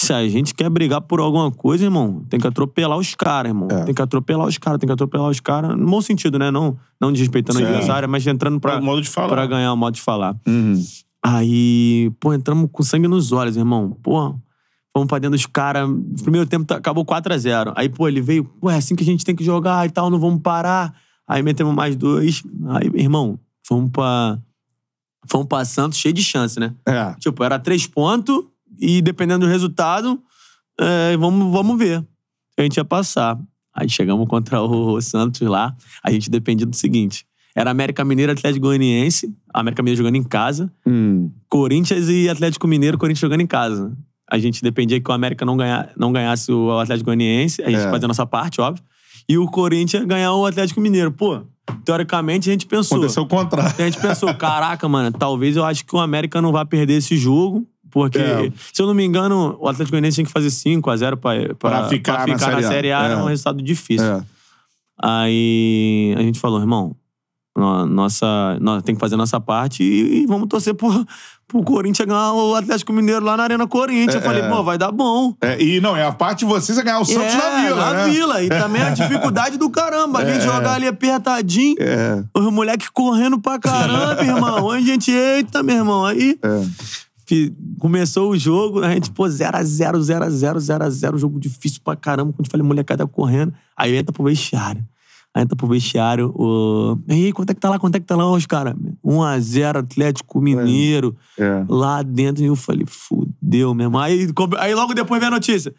se 0.08 0.13
a 0.13 0.28
gente 0.28 0.54
quer 0.56 0.70
brigar 0.70 1.02
por 1.02 1.20
alguma 1.20 1.52
coisa, 1.52 1.84
irmão, 1.86 2.24
tem 2.30 2.39
que 2.39 2.48
atropelar 2.48 2.98
os 2.98 3.13
caras, 3.15 3.50
irmão. 3.52 3.67
É. 3.72 3.84
Tem 3.86 3.93
que 3.93 4.02
atropelar 4.02 4.48
os 4.48 4.58
caras, 4.58 4.80
tem 4.80 4.88
que 4.88 4.93
atropelar 4.93 5.30
os 5.30 5.39
caras. 5.39 5.78
No 5.78 5.86
bom 5.86 6.02
sentido, 6.02 6.38
né? 6.39 6.50
Não, 6.52 6.78
não 7.00 7.12
desrespeitando 7.12 7.60
Certo. 7.60 7.70
adversário, 7.70 8.10
mas 8.10 8.26
entrando 8.26 8.60
pra, 8.60 8.74
Pra 8.74 8.82
modo 8.82 9.02
de 9.02 9.10
falar. 9.10 9.30
pra 9.30 9.46
ganhar 9.46 9.72
o 9.74 9.78
modo 9.78 9.93
de 9.96 10.02
falar. 10.02 10.36
Uhum. 10.48 10.82
Aí, 11.24 12.12
pô, 12.20 12.34
entramos 12.34 12.70
com 12.72 12.84
sangue 12.84 13.08
nos 13.08 13.32
olhos, 13.32 13.58
irmão. 13.58 13.98
Pô, 14.02 14.36
Fomos 14.96 15.10
pra 15.10 15.20
dentro 15.20 15.38
dos 15.38 15.46
caras. 15.46 15.88
Primeiro 16.24 16.48
tempo 16.48 16.65
tá- 16.65 16.78
acabou 16.78 17.06
4x0. 17.06 17.72
Aí, 17.76 17.88
pô, 17.88 18.08
ele 18.08 18.20
veio, 18.20 18.43
pô, 18.43 18.67
é 18.70 18.78
assim 18.78 18.96
que 18.96 19.04
a 19.04 19.06
gente 19.06 19.24
tem 19.24 19.36
que 19.36 19.43
jogar 19.43 19.86
e 19.86 19.91
tal, 19.91 20.10
não 20.10 20.17
vamos 20.20 20.41
parar. 20.41 20.91
Aí 21.28 21.43
metemos 21.43 21.76
mais 21.76 21.96
dois. 21.96 22.41
Aí, 22.70 22.89
irmão, 22.96 23.38
fomos 23.67 23.91
pra. 23.91 24.39
Fomos 25.30 25.46
pra 25.48 25.63
Santos 25.65 26.00
cheio 26.00 26.13
de 26.13 26.24
chance, 26.24 26.60
né? 26.60 26.74
É. 26.88 27.13
Tipo, 27.20 27.43
era 27.43 27.60
três 27.60 27.86
pontos 27.86 28.46
e 28.79 29.01
dependendo 29.01 29.45
do 29.45 29.51
resultado, 29.51 30.21
é, 30.79 31.15
vamos, 31.17 31.51
vamos 31.51 31.77
ver. 31.77 32.05
A 32.57 32.61
gente 32.63 32.77
ia 32.77 32.85
passar. 32.85 33.37
Aí 33.73 33.89
chegamos 33.89 34.27
contra 34.27 34.61
o 34.61 34.99
Santos 35.01 35.41
lá. 35.47 35.75
A 36.03 36.11
gente 36.11 36.29
dependia 36.29 36.65
do 36.65 36.75
seguinte: 36.75 37.25
era 37.55 37.69
América 37.71 38.03
Mineiro 38.03 38.31
e 38.31 38.33
Atlético 38.33 38.65
Goianiense. 38.67 39.33
América 39.53 39.81
Mineiro 39.83 39.97
jogando 39.97 40.15
em 40.15 40.23
casa. 40.23 40.71
Hum. 40.85 41.31
Corinthians 41.49 42.07
e 42.09 42.27
Atlético 42.29 42.67
Mineiro, 42.67 42.97
Corinthians 42.97 43.21
jogando 43.21 43.41
em 43.41 43.47
casa. 43.47 43.95
A 44.29 44.37
gente 44.37 44.61
dependia 44.61 44.99
que 44.99 45.09
o 45.09 45.13
América 45.13 45.45
não, 45.45 45.55
ganha, 45.55 45.89
não 45.95 46.11
ganhasse 46.11 46.51
o 46.51 46.71
Atlético 46.79 47.05
Goianiense. 47.05 47.61
A 47.63 47.69
gente 47.69 47.79
É. 47.81 47.89
fazia 47.89 48.05
a 48.05 48.09
nossa 48.09 48.25
parte, 48.25 48.59
óbvio. 48.59 48.83
E 49.29 49.37
o 49.37 49.45
Corinthians 49.47 50.03
ganhar 50.05 50.33
o 50.33 50.45
Atlético 50.45 50.81
Mineiro. 50.81 51.11
Pô, 51.11 51.41
teoricamente 51.85 52.49
a 52.49 52.51
gente 52.53 52.65
pensou. 52.65 52.97
Aconteceu 52.97 53.23
o 53.23 53.27
contrário. 53.27 53.73
A 53.77 53.83
gente 53.89 53.99
pensou, 53.99 54.33
caraca, 54.35 54.87
mano, 54.89 55.11
talvez 55.17 55.55
eu 55.55 55.63
acho 55.63 55.85
que 55.85 55.95
o 55.95 55.99
América 55.99 56.41
não 56.41 56.51
vai 56.51 56.65
perder 56.65 56.95
esse 56.95 57.15
jogo. 57.17 57.65
Porque, 57.91 58.17
É. 58.19 58.52
se 58.73 58.82
eu 58.82 58.88
não 58.88 58.93
me 58.93 59.04
engano, 59.06 59.58
o 59.60 59.67
Atlético 59.67 59.91
Goianiense 59.91 60.15
tinha 60.15 60.26
que 60.26 60.32
fazer 60.32 60.50
5x0 60.50 61.17
pra, 61.17 61.56
pra, 61.56 61.69
Pra 61.80 61.89
ficar 61.89 62.28
na 62.28 62.38
Série 62.38 62.65
A. 62.65 62.67
Série 62.67 62.91
A. 62.91 63.04
Era 63.04 63.13
É. 63.13 63.17
um 63.17 63.26
resultado 63.26 63.62
difícil. 63.62 64.06
É. 64.06 64.21
Aí 65.02 66.13
a 66.17 66.21
gente 66.21 66.39
falou, 66.39 66.60
irmão, 66.60 66.95
nossa, 67.56 68.58
nós 68.62 68.84
tem 68.84 68.93
que 68.95 69.02
fazer 69.02 69.15
a 69.15 69.17
nossa 69.17 69.39
parte 69.39 69.84
e, 69.84 70.23
e 70.23 70.26
vamos 70.28 70.47
torcer 70.47 70.76
pro, 70.76 71.06
pro 71.47 71.63
Corinthians 71.63 72.08
ganhar 72.08 72.32
o 72.34 72.54
Atlético 72.56 72.93
Mineiro 72.93 73.26
lá 73.26 73.36
na 73.36 73.43
Arena 73.43 73.65
Corinthians. 73.67 74.13
eu 74.15 74.21
falei, 74.21 74.43
é. 74.43 74.50
pô, 74.50 74.63
vai 74.63 74.78
dar 74.78 74.91
bom. 74.91 75.34
É, 75.41 75.60
e 75.60 75.80
não, 75.82 75.95
é 75.97 76.04
a 76.06 76.12
parte 76.12 76.39
de 76.39 76.45
vocês 76.45 76.78
é 76.78 76.84
ganhar 76.84 77.00
o 77.00 77.06
Santos 77.06 77.34
é, 77.34 77.38
na 77.38 77.62
Vila, 77.63 77.76
na 77.86 77.93
né? 77.93 78.10
Vila. 78.10 78.43
E 78.43 78.50
também 78.50 78.82
a 78.84 78.89
dificuldade 78.91 79.58
do 79.58 79.69
caramba. 79.71 80.19
A 80.19 80.26
gente 80.26 80.43
jogar 80.45 80.73
ali 80.73 80.86
apertadinho. 80.88 81.76
É. 81.80 82.23
Os 82.36 82.52
moleques 82.52 82.89
correndo 82.89 83.39
pra 83.39 83.58
caramba, 83.58 84.21
irmão. 84.23 84.69
Aí 84.69 84.84
a 84.84 84.86
gente, 84.86 85.10
eita, 85.12 85.63
meu 85.63 85.78
irmão. 85.78 86.06
Aí 86.06 86.38
É. 86.43 86.62
começou 87.79 88.31
o 88.31 88.37
jogo, 88.37 88.83
a 88.83 88.93
gente, 88.93 89.11
pô, 89.11 89.23
0x0, 89.25 89.97
0x0, 89.97 90.57
0x0, 90.57 91.17
jogo 91.17 91.39
difícil 91.39 91.81
pra 91.83 91.95
caramba. 91.95 92.33
Quando 92.33 92.45
eu 92.45 92.51
falei, 92.51 92.65
molecada 92.65 93.05
correndo. 93.05 93.53
Aí 93.75 93.95
entra 93.95 94.13
pro 94.13 94.23
vestiário. 94.23 94.83
Aí 95.33 95.43
entra 95.43 95.55
pro 95.55 95.67
vestiário, 95.67 96.33
o. 96.35 96.97
E 97.07 97.13
aí, 97.13 97.33
quanto 97.33 97.51
é 97.51 97.53
que 97.53 97.59
tá 97.59 97.69
lá? 97.69 97.77
Quanto 97.77 97.95
é 97.95 97.99
que 97.99 98.05
tá 98.05 98.15
lá 98.15 98.31
os 98.31 98.45
caras? 98.45 98.73
1x0, 99.05 99.77
Atlético 99.77 100.41
Mineiro. 100.41 101.15
É. 101.37 101.65
Lá 101.69 102.01
dentro, 102.01 102.43
e 102.43 102.47
eu 102.47 102.55
falei, 102.55 102.85
fudeu, 102.87 103.73
meu 103.75 103.85
irmão. 103.85 104.01
Aí, 104.01 104.27
aí 104.57 104.73
logo 104.73 104.93
depois 104.93 105.19
vem 105.19 105.27
a 105.27 105.31
notícia. 105.31 105.73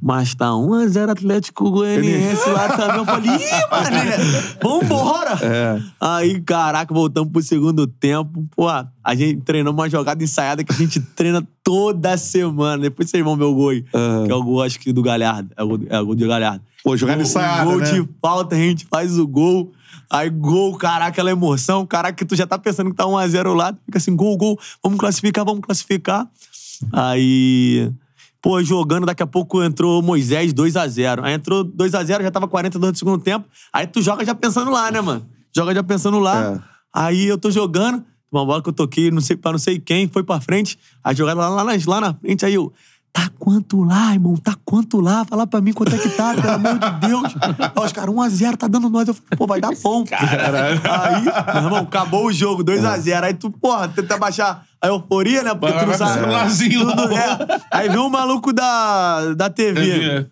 Mas 0.00 0.34
tá 0.34 0.46
1x0 0.46 1.10
Atlético 1.10 1.70
Goianiense 1.70 2.48
lá 2.50 2.68
também. 2.68 2.96
Eu 2.98 3.04
falei, 3.04 3.30
ih, 3.30 3.70
mané, 3.70 4.16
vambora! 4.62 5.38
É. 5.42 5.80
Aí, 6.00 6.40
caraca, 6.42 6.92
voltamos 6.92 7.32
pro 7.32 7.42
segundo 7.42 7.86
tempo. 7.86 8.46
Pô, 8.54 8.68
a 8.68 9.14
gente 9.14 9.40
treinou 9.40 9.72
uma 9.72 9.88
jogada 9.88 10.22
ensaiada 10.22 10.62
que 10.62 10.72
a 10.72 10.76
gente 10.76 11.00
treina 11.00 11.46
toda 11.62 12.16
semana. 12.16 12.82
Depois 12.82 13.08
vocês 13.08 13.24
vão 13.24 13.36
ver 13.36 13.44
o 13.44 13.54
gol 13.54 13.70
aí. 13.70 13.82
Que 13.82 14.30
é 14.30 14.34
o 14.34 14.42
gol, 14.42 14.62
acho 14.62 14.78
que, 14.78 14.92
do 14.92 15.02
Galhardo. 15.02 15.50
É 15.56 15.62
o 15.62 15.68
gol, 15.68 15.80
é 15.88 16.00
o 16.00 16.06
gol 16.06 16.14
de 16.14 16.26
Galhardo. 16.26 16.62
Pô, 16.82 16.96
jogada 16.96 17.22
ensaiada, 17.22 17.64
Gol 17.64 17.78
né? 17.78 17.90
de 17.90 18.08
falta, 18.20 18.54
a 18.54 18.58
gente 18.58 18.86
faz 18.86 19.18
o 19.18 19.26
gol. 19.26 19.72
Aí, 20.10 20.28
gol, 20.28 20.76
caraca, 20.76 21.08
aquela 21.08 21.30
emoção. 21.30 21.86
Caraca, 21.86 22.24
tu 22.26 22.36
já 22.36 22.46
tá 22.46 22.58
pensando 22.58 22.90
que 22.90 22.96
tá 22.96 23.04
1x0 23.04 23.54
lá. 23.54 23.74
Fica 23.86 23.96
assim, 23.96 24.14
gol, 24.14 24.36
gol. 24.36 24.58
Vamos 24.82 24.98
classificar, 24.98 25.44
vamos 25.44 25.62
classificar. 25.62 26.28
Aí... 26.92 27.90
Pô, 28.44 28.62
jogando, 28.62 29.06
daqui 29.06 29.22
a 29.22 29.26
pouco 29.26 29.62
entrou 29.62 30.02
Moisés 30.02 30.52
2x0. 30.52 31.20
Aí 31.24 31.32
entrou 31.32 31.64
2x0, 31.64 32.22
já 32.22 32.30
tava 32.30 32.46
42 32.46 32.92
do 32.92 32.98
segundo 32.98 33.18
tempo. 33.22 33.46
Aí 33.72 33.86
tu 33.86 34.02
joga 34.02 34.22
já 34.22 34.34
pensando 34.34 34.70
lá, 34.70 34.90
né, 34.90 35.00
mano? 35.00 35.26
Joga 35.56 35.74
já 35.74 35.82
pensando 35.82 36.18
lá. 36.18 36.52
É. 36.52 36.60
Aí 36.92 37.24
eu 37.24 37.38
tô 37.38 37.50
jogando, 37.50 38.04
uma 38.30 38.44
bola 38.44 38.62
que 38.62 38.68
eu 38.68 38.72
toquei, 38.74 39.10
não 39.10 39.22
sei, 39.22 39.34
pra 39.34 39.50
não 39.52 39.58
sei 39.58 39.78
quem, 39.78 40.06
foi 40.08 40.22
pra 40.22 40.42
frente. 40.42 40.78
A 41.02 41.14
jogada 41.14 41.40
lá, 41.40 41.48
lá, 41.48 41.64
na- 41.64 41.72
lá 41.86 42.00
na 42.02 42.12
frente, 42.12 42.44
aí 42.44 42.52
eu. 42.52 42.70
Tá 43.14 43.30
quanto 43.38 43.82
lá, 43.84 44.12
irmão? 44.12 44.34
Tá 44.36 44.56
quanto 44.64 45.00
lá? 45.00 45.24
Fala 45.24 45.46
pra 45.46 45.60
mim 45.60 45.72
quanto 45.72 45.94
é 45.94 45.98
que 45.98 46.08
tá, 46.10 46.34
pelo 46.34 46.50
amor 46.52 46.78
de 46.80 47.06
Deus. 47.06 47.22
Aí 47.76 47.84
os 47.86 47.92
caras, 47.92 48.12
1x0, 48.12 48.56
tá 48.56 48.66
dando 48.66 48.90
nós. 48.90 49.06
Eu 49.06 49.14
falei, 49.14 49.38
pô, 49.38 49.46
vai 49.46 49.60
dar 49.60 49.70
bom. 49.80 50.04
Aí, 50.10 51.22
meu 51.54 51.62
irmão, 51.64 51.78
acabou 51.84 52.26
o 52.26 52.32
jogo, 52.32 52.64
2x0. 52.64 53.22
Aí 53.22 53.34
tu, 53.34 53.52
porra, 53.52 53.86
tenta 53.86 54.18
baixar 54.18 54.66
a 54.84 54.88
euforia, 54.88 55.42
né? 55.42 55.54
Porque 55.54 55.78
tu 55.78 55.86
não 55.86 55.94
sabe. 55.94 56.14
celularzinho 56.20 56.80
Tudo, 56.90 57.12
é. 57.12 57.60
Aí 57.70 57.88
vem 57.88 57.98
o 57.98 58.10
maluco 58.10 58.52
da, 58.52 59.34
da 59.34 59.50
TV. 59.50 59.90
É. 60.04 60.26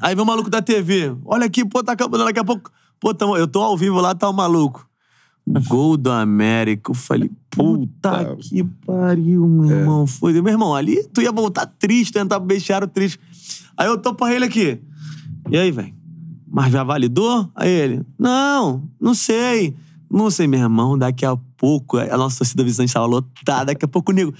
Aí 0.00 0.14
vem 0.14 0.22
o 0.22 0.26
maluco 0.26 0.48
da 0.50 0.62
TV. 0.62 1.14
Olha 1.24 1.46
aqui, 1.46 1.64
pô, 1.64 1.82
tá 1.82 1.92
acabando 1.92 2.24
daqui 2.24 2.38
a 2.38 2.44
pouco. 2.44 2.70
Pô, 3.00 3.12
tamo- 3.14 3.36
eu 3.36 3.48
tô 3.48 3.60
ao 3.62 3.76
vivo 3.76 4.00
lá, 4.00 4.14
tá 4.14 4.28
o 4.28 4.32
maluco. 4.32 4.86
Gol 5.68 5.96
do 5.96 6.10
América. 6.10 6.90
Eu 6.90 6.94
falei, 6.94 7.30
puta 7.50 8.24
Puta. 8.24 8.36
que 8.40 8.62
pariu, 8.86 9.46
meu 9.48 9.70
irmão. 9.70 10.06
Foi. 10.06 10.32
Meu 10.34 10.52
irmão, 10.52 10.74
ali 10.74 11.02
tu 11.12 11.20
ia 11.20 11.32
voltar 11.32 11.66
triste, 11.66 12.12
tu 12.12 12.16
ia 12.18 12.22
entrar 12.22 12.38
pro 12.38 12.46
bestiário 12.46 12.86
triste. 12.86 13.18
Aí 13.76 13.86
eu 13.88 13.98
tô 13.98 14.14
pra 14.14 14.32
ele 14.34 14.44
aqui. 14.44 14.78
E 15.50 15.56
aí, 15.58 15.70
velho? 15.72 15.92
Mas 16.52 16.70
já 16.72 16.84
validou? 16.84 17.50
Aí 17.54 17.70
ele, 17.70 18.02
não, 18.18 18.82
não 19.00 19.14
sei. 19.14 19.74
Não 20.10 20.30
sei, 20.30 20.46
meu 20.46 20.60
irmão, 20.60 20.98
daqui 20.98 21.24
a 21.24 21.36
pouco, 21.60 21.98
a 21.98 22.16
nossa 22.16 22.38
torcida 22.38 22.64
visitante 22.64 22.94
tava 22.94 23.04
lotada, 23.04 23.66
daqui 23.66 23.84
a 23.84 23.88
pouco 23.88 24.12
o 24.12 24.14
nego. 24.14 24.32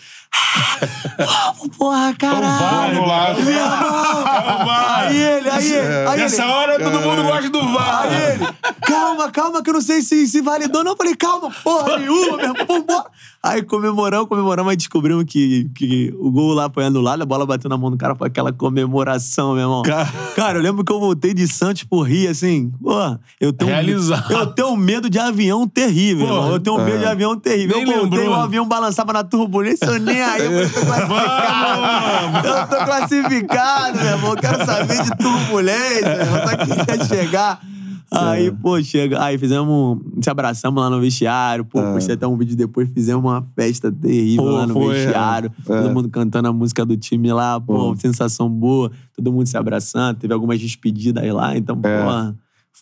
Vamos, 1.18 1.76
porra, 1.76 2.14
caralho! 2.14 2.94
Vamos 2.94 3.09
lá. 3.09 3.35
Meu 3.35 3.50
irmão! 3.50 4.70
Aí 4.88 5.16
ele, 5.16 5.50
aí 5.50 5.72
ele, 5.72 5.87
aí 5.87 6.12
ele. 6.14 6.22
Nessa 6.22 6.46
hora 6.46 6.78
todo 6.78 7.00
mundo 7.00 7.22
gosta 7.22 7.50
do 7.50 7.72
VAR. 7.72 8.02
Aí 8.04 8.33
ele, 8.33 8.46
calma, 8.80 9.30
calma, 9.30 9.62
que 9.62 9.68
eu 9.68 9.74
não 9.74 9.83
sei 9.83 10.00
se, 10.00 10.26
se 10.26 10.40
validou. 10.40 10.83
Não, 10.83 10.92
eu 10.92 10.96
falei, 10.96 11.14
calma, 11.14 11.50
porra 11.62 11.98
nenhuma, 11.98 12.37
meu 12.38 12.46
irmão, 12.46 12.66
vambora. 12.66 13.11
Aí 13.42 13.62
comemoramos, 13.62 14.28
comemoramos, 14.28 14.70
aí 14.70 14.76
descobrimos 14.76 15.24
que, 15.24 15.70
que 15.74 16.14
o 16.18 16.30
gol 16.30 16.52
lá 16.52 16.68
foi 16.68 16.85
anulado, 16.85 17.22
a 17.22 17.26
bola 17.26 17.46
bateu 17.46 17.70
na 17.70 17.76
mão 17.76 17.90
do 17.90 17.96
cara, 17.96 18.14
foi 18.14 18.28
aquela 18.28 18.52
comemoração, 18.52 19.54
meu 19.54 19.62
irmão. 19.62 19.83
Cara. 19.83 20.12
Cara, 20.37 20.59
eu 20.59 20.62
lembro 20.62 20.85
que 20.85 20.92
eu 20.92 21.00
voltei 21.00 21.33
de 21.33 21.48
Santos 21.48 21.85
por 21.85 22.02
Rio, 22.02 22.30
assim, 22.30 22.70
pô, 22.83 22.92
eu 23.40 23.50
tenho, 23.50 23.70
Realizado. 23.70 24.30
eu 24.30 24.46
tenho 24.46 24.76
medo 24.76 25.09
de 25.09 25.18
avião 25.18 25.66
terrível, 25.66 26.26
irmão. 26.26 26.50
Eu 26.50 26.61
tenho 26.61 26.76
medo 26.78 26.98
de 26.98 27.06
avião 27.11 27.38
terrível. 27.38 27.77
Nem 27.77 27.90
eu 27.90 28.01
voltei, 28.01 28.18
lembrou. 28.18 28.38
o 28.38 28.42
avião 28.42 28.66
balançava 28.66 29.12
na 29.12 29.25
turbulência, 29.25 29.87
eu 29.87 30.01
nem 30.01 30.20
aí, 30.20 30.42
eu 30.44 30.70
tô 30.70 30.81
classificado. 30.87 32.46
eu 32.46 32.66
tô 32.66 32.85
classificado, 32.85 33.99
meu 33.99 34.07
irmão. 34.09 34.31
Eu 34.31 34.37
quero 34.37 34.64
saber 34.64 35.03
de 35.03 35.11
turbulência, 35.16 36.09
meu 36.09 36.20
irmão. 36.20 36.49
Só 36.49 36.57
queria 36.57 37.05
chegar. 37.07 37.61
Aí, 38.12 38.51
pô, 38.51 38.83
chega. 38.83 39.23
Aí 39.23 39.38
fizemos. 39.38 39.99
Se 40.20 40.29
abraçamos 40.29 40.83
lá 40.83 40.90
no 40.90 41.01
vestiário. 41.01 41.64
Pô, 41.64 41.81
postei 41.81 42.16
até 42.16 42.27
um 42.27 42.37
vídeo 42.37 42.57
depois, 42.57 42.88
fizemos 42.92 43.23
uma 43.23 43.46
festa 43.55 43.90
terrível 43.92 44.44
Pô, 44.44 44.51
lá 44.51 44.66
no 44.66 44.75
foi, 44.75 44.94
vestiário. 44.94 45.53
é. 45.61 45.62
Todo 45.62 45.94
mundo 45.94 46.09
cantando 46.09 46.49
a 46.49 46.53
música 46.53 46.85
do 46.85 46.96
time 46.96 47.33
lá, 47.33 47.61
pô, 47.61 47.94
sensação 47.96 48.49
boa. 48.49 48.90
Todo 49.14 49.33
mundo 49.33 49.46
se 49.46 49.57
abraçando. 49.57 50.18
Teve 50.18 50.35
algumas 50.35 50.59
despedidas 50.59 51.23
aí 51.23 51.31
lá, 51.31 51.57
então, 51.57 51.77
pô, 51.77 51.88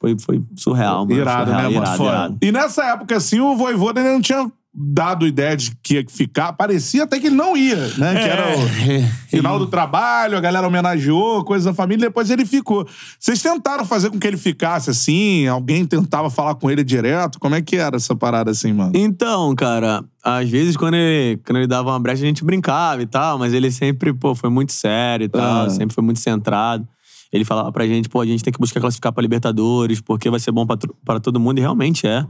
foi, 0.00 0.16
foi 0.18 0.42
surreal, 0.56 1.06
mano. 1.06 1.20
Irado, 1.20 1.50
surreal, 1.50 1.56
né, 1.56 1.62
mano? 1.74 1.76
irado, 1.86 1.96
Foda. 1.96 2.10
irado. 2.10 2.38
E 2.42 2.52
nessa 2.52 2.84
época, 2.84 3.16
assim, 3.16 3.40
o 3.40 3.56
Voivoda 3.56 4.00
ainda 4.00 4.12
não 4.12 4.20
tinha 4.20 4.50
dado 4.80 5.26
ideia 5.26 5.56
de 5.56 5.72
que 5.82 5.94
ia 5.94 6.04
ficar. 6.08 6.52
Parecia 6.52 7.02
até 7.02 7.18
que 7.18 7.26
ele 7.26 7.34
não 7.34 7.56
ia, 7.56 7.74
né? 7.96 8.12
Que 8.14 8.28
era 8.28 8.44
o 8.56 8.62
É. 8.92 9.10
final 9.28 9.58
do 9.58 9.66
trabalho, 9.66 10.36
a 10.36 10.40
galera 10.40 10.68
homenageou, 10.68 11.42
coisa 11.42 11.70
da 11.70 11.74
família, 11.74 12.06
depois 12.08 12.30
ele 12.30 12.44
ficou. 12.46 12.86
Vocês 13.18 13.42
tentaram 13.42 13.84
fazer 13.84 14.08
com 14.10 14.18
que 14.20 14.26
ele 14.26 14.36
ficasse 14.36 14.88
assim? 14.90 15.48
Alguém 15.48 15.84
tentava 15.84 16.30
falar 16.30 16.54
com 16.54 16.70
ele 16.70 16.84
direto? 16.84 17.40
Como 17.40 17.56
é 17.56 17.62
que 17.62 17.76
era 17.76 17.96
essa 17.96 18.14
parada 18.14 18.52
assim, 18.52 18.72
mano? 18.72 18.92
Então, 18.94 19.52
cara, 19.56 20.04
às 20.22 20.48
vezes 20.48 20.76
quando 20.76 20.94
ele, 20.94 21.40
quando 21.44 21.56
ele 21.56 21.66
dava 21.66 21.90
uma 21.90 21.98
brecha, 21.98 22.22
a 22.22 22.26
gente 22.26 22.44
brincava 22.44 23.02
e 23.02 23.06
tal, 23.06 23.36
mas 23.36 23.52
ele 23.54 23.72
sempre, 23.72 24.12
pô, 24.12 24.32
foi 24.34 24.50
muito 24.50 24.72
sério 24.72 25.24
e 25.24 25.28
tal, 25.28 25.66
Ah. 25.66 25.70
sempre 25.70 25.92
foi 25.94 26.04
muito 26.04 26.20
centrado. 26.20 26.86
Ele 27.32 27.44
falava 27.44 27.70
pra 27.72 27.86
gente, 27.86 28.08
pô, 28.08 28.20
a 28.20 28.26
gente 28.26 28.42
tem 28.42 28.52
que 28.52 28.58
buscar 28.58 28.80
classificar 28.80 29.12
pra 29.12 29.22
Libertadores, 29.22 30.00
porque 30.00 30.30
vai 30.30 30.40
ser 30.40 30.50
bom 30.52 30.66
pra 31.04 31.20
todo 31.20 31.38
mundo, 31.40 31.58
e 31.58 31.60
realmente 31.60 32.06
é. 32.06 32.26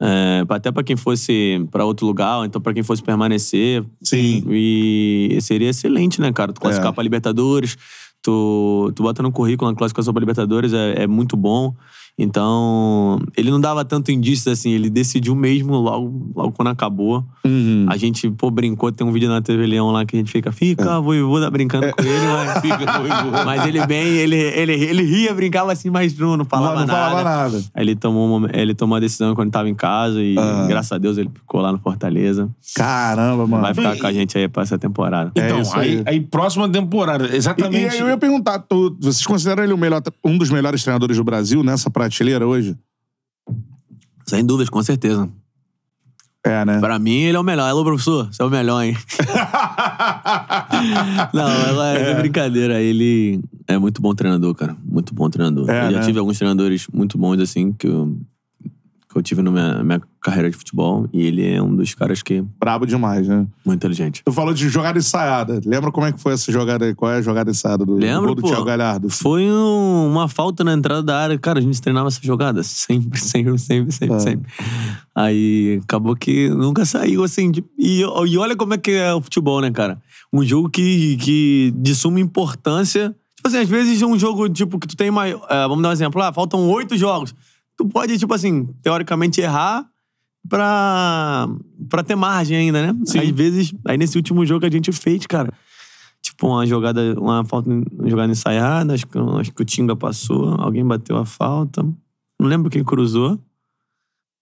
É, 0.00 0.44
até 0.48 0.70
pra 0.70 0.82
quem 0.84 0.96
fosse 0.96 1.66
pra 1.72 1.84
outro 1.84 2.06
lugar, 2.06 2.38
ou 2.38 2.44
então 2.44 2.60
pra 2.60 2.72
quem 2.72 2.82
fosse 2.84 3.02
permanecer. 3.02 3.84
Sim. 4.02 4.44
E 4.48 5.36
seria 5.40 5.70
excelente, 5.70 6.20
né, 6.20 6.32
cara? 6.32 6.52
Tu 6.52 6.60
classificar 6.60 6.92
É. 6.92 6.94
pra 6.94 7.02
Libertadores, 7.02 7.76
tu, 8.22 8.92
tu 8.94 9.02
bota 9.02 9.22
no 9.22 9.32
currículo 9.32 9.70
a 9.70 9.74
classificação 9.74 10.12
para 10.14 10.20
Libertadores, 10.20 10.72
é, 10.72 11.02
é 11.02 11.06
muito 11.06 11.36
bom. 11.36 11.74
Então, 12.18 13.20
ele 13.36 13.50
não 13.50 13.60
dava 13.60 13.84
tanto 13.84 14.10
indício 14.10 14.50
assim, 14.50 14.72
ele 14.72 14.90
decidiu 14.90 15.34
mesmo 15.36 15.74
logo, 15.76 16.30
logo 16.34 16.52
quando 16.52 16.68
acabou. 16.68 17.24
Uhum. 17.44 17.86
A 17.88 17.96
gente, 17.96 18.28
pô, 18.30 18.50
brincou, 18.50 18.90
tem 18.90 19.06
um 19.06 19.12
vídeo 19.12 19.28
na 19.28 19.40
TV 19.40 19.66
Leão 19.66 19.90
lá 19.90 20.04
que 20.04 20.16
a 20.16 20.18
gente 20.18 20.30
fica, 20.30 20.50
fica, 20.52 20.96
É. 20.96 21.00
voivoda 21.00 21.48
brincando 21.50 21.86
com 21.94 22.02
ele, 22.02 22.26
mas, 22.26 22.58
Fica, 22.60 22.98
voivoda. 22.98 23.44
mas 23.44 23.66
ele 23.66 23.86
bem, 23.86 24.04
ele, 24.16 24.36
ele, 24.36 24.72
ele 24.72 25.02
ria, 25.04 25.32
brincava 25.34 25.72
assim, 25.72 25.90
mas 25.90 26.16
não, 26.18 26.36
não 26.36 26.44
falava 26.44 26.80
não 26.80 26.86
nada. 26.86 26.92
falava 26.92 27.22
nada. 27.24 27.64
Aí 27.74 27.84
ele 27.84 27.94
tomou, 27.94 28.36
uma, 28.36 28.48
ele 28.52 28.74
tomou 28.74 28.96
a 28.96 29.00
decisão 29.00 29.34
quando 29.34 29.50
tava 29.50 29.68
em 29.68 29.74
casa 29.74 30.20
e, 30.22 30.36
Ah. 30.38 30.66
graças 30.68 30.92
a 30.92 30.98
Deus, 30.98 31.16
ele 31.18 31.30
ficou 31.32 31.60
lá 31.60 31.70
no 31.72 31.78
Fortaleza. 31.78 32.48
Caramba, 32.74 33.46
mano. 33.46 33.62
Vai 33.62 33.74
ficar 33.74 33.96
com 33.96 34.06
a 34.06 34.12
gente 34.12 34.36
aí 34.36 34.48
pra 34.48 34.62
essa 34.62 34.78
temporada. 34.78 35.30
É 35.36 35.46
Então, 35.46 35.60
isso 35.60 35.76
aí, 35.78 35.98
aí. 35.98 36.02
aí, 36.06 36.20
próxima 36.20 36.68
temporada, 36.68 37.26
E, 37.28 37.36
exatamente. 37.36 37.84
e 37.84 37.88
aí 37.88 37.98
eu 38.00 38.08
ia 38.08 38.16
perguntar, 38.18 38.58
tu- 38.58 38.96
vocês 39.00 39.24
consideram 39.24 39.62
ele 39.62 39.72
o 39.72 39.78
melhor, 39.78 40.02
um 40.24 40.36
dos 40.36 40.50
melhores 40.50 40.82
treinadores 40.82 41.16
do 41.16 41.24
Brasil 41.24 41.62
nessa 41.62 41.88
prateleira 42.08 42.46
hoje? 42.46 42.76
Sem 44.26 44.44
dúvidas, 44.44 44.68
com 44.68 44.82
certeza. 44.82 45.28
É, 46.44 46.64
né? 46.64 46.80
Pra 46.80 46.98
mim, 46.98 47.22
ele 47.22 47.36
é 47.36 47.40
o 47.40 47.42
melhor. 47.42 47.68
Alô, 47.68 47.84
professor, 47.84 48.26
você 48.26 48.42
é 48.42 48.44
o 48.44 48.50
melhor, 48.50 48.82
hein? 48.82 48.96
Não, 51.34 51.48
ela 51.48 51.88
é, 51.90 52.14
brincadeira. 52.14 52.80
Ele 52.80 53.40
é 53.66 53.76
muito 53.76 54.00
bom 54.00 54.14
treinador, 54.14 54.54
cara. 54.54 54.76
Muito 54.84 55.14
bom 55.14 55.28
treinador. 55.28 55.68
É, 55.68 55.88
eu 55.88 55.92
já 55.92 55.98
né? 55.98 56.06
tive 56.06 56.18
alguns 56.18 56.38
treinadores 56.38 56.86
muito 56.92 57.18
bons, 57.18 57.40
assim, 57.40 57.72
que 57.72 57.86
eu, 57.86 58.16
eu 59.18 59.22
tive 59.22 59.42
na 59.42 59.50
minha, 59.50 59.82
minha 59.84 60.00
carreira 60.20 60.50
de 60.50 60.56
futebol. 60.56 61.08
E 61.12 61.26
ele 61.26 61.46
é 61.46 61.62
um 61.62 61.74
dos 61.74 61.94
caras 61.94 62.22
que 62.22 62.42
Brabo 62.58 62.86
demais, 62.86 63.26
né? 63.28 63.46
muito 63.64 63.78
inteligente. 63.78 64.22
Tu 64.24 64.32
falou 64.32 64.52
de 64.54 64.68
jogada 64.68 64.98
ensaiada. 64.98 65.60
Lembra 65.64 65.90
como 65.92 66.06
é 66.06 66.12
que 66.12 66.20
foi 66.20 66.32
essa 66.32 66.50
jogada 66.50 66.84
aí? 66.84 66.94
Qual 66.94 67.10
é 67.10 67.16
a 67.16 67.22
jogada 67.22 67.50
ensaiada 67.50 67.84
do, 67.84 67.94
do 67.94 68.00
Lembro, 68.00 68.26
gol 68.26 68.34
do 68.36 68.42
pô. 68.42 68.48
Thiago 68.48 68.64
Galhardo? 68.64 69.08
Foi 69.10 69.42
um- 69.50 70.10
uma 70.10 70.28
falta 70.28 70.62
na 70.64 70.72
entrada 70.72 71.02
da 71.02 71.18
área. 71.18 71.38
Cara, 71.38 71.58
a 71.58 71.62
gente 71.62 71.80
treinava 71.80 72.08
essa 72.08 72.20
jogada 72.22 72.62
sempre, 72.64 73.18
sempre, 73.20 73.58
sempre, 73.58 73.92
sempre, 73.92 74.16
É. 74.16 74.18
sempre. 74.20 74.52
Aí 75.14 75.80
acabou 75.82 76.14
que 76.16 76.48
nunca 76.50 76.84
saiu 76.84 77.24
assim. 77.24 77.50
de- 77.50 77.64
e, 77.78 78.00
e 78.02 78.36
olha 78.38 78.56
como 78.56 78.74
é 78.74 78.78
que 78.78 78.90
é 78.92 79.12
o 79.14 79.20
futebol, 79.20 79.60
né, 79.60 79.70
cara? 79.70 80.00
Um 80.32 80.42
jogo 80.44 80.68
que, 80.68 81.16
que 81.16 81.72
de 81.76 81.94
suma 81.94 82.20
importância. 82.20 83.14
Tipo 83.36 83.48
assim, 83.48 83.58
às 83.58 83.68
vezes 83.68 84.02
é 84.02 84.06
um 84.06 84.18
jogo 84.18 84.48
tipo 84.48 84.78
que 84.78 84.86
tu 84.86 84.96
tem 84.96 85.10
mais. 85.10 85.34
é, 85.48 85.62
vamos 85.68 85.82
dar 85.82 85.90
um 85.90 85.92
exemplo. 85.92 86.20
Ah, 86.22 86.32
faltam 86.32 86.68
oito 86.70 86.96
jogos. 86.96 87.34
Tu 87.78 87.86
pode, 87.86 88.18
tipo 88.18 88.34
assim, 88.34 88.66
teoricamente 88.82 89.40
errar 89.40 89.88
pra, 90.48 91.48
pra 91.88 92.02
ter 92.02 92.16
margem 92.16 92.56
ainda, 92.56 92.92
né? 92.92 93.00
Sim. 93.04 93.20
Às 93.20 93.28
vezes, 93.30 93.74
aí 93.86 93.96
nesse 93.96 94.16
último 94.16 94.44
jogo 94.44 94.66
a 94.66 94.70
gente 94.70 94.90
fez, 94.90 95.24
cara. 95.26 95.52
Tipo, 96.20 96.48
uma 96.48 96.66
jogada, 96.66 97.14
uma 97.18 97.44
falta, 97.44 97.70
uma 97.70 98.08
jogada 98.08 98.32
ensaiada, 98.32 98.94
acho 98.94 99.06
que, 99.06 99.16
acho 99.16 99.52
que 99.52 99.62
o 99.62 99.64
Tinga 99.64 99.94
passou, 99.94 100.60
alguém 100.60 100.84
bateu 100.84 101.16
a 101.16 101.24
falta. 101.24 101.82
Não 101.82 102.48
lembro 102.48 102.68
quem 102.68 102.82
cruzou. 102.82 103.38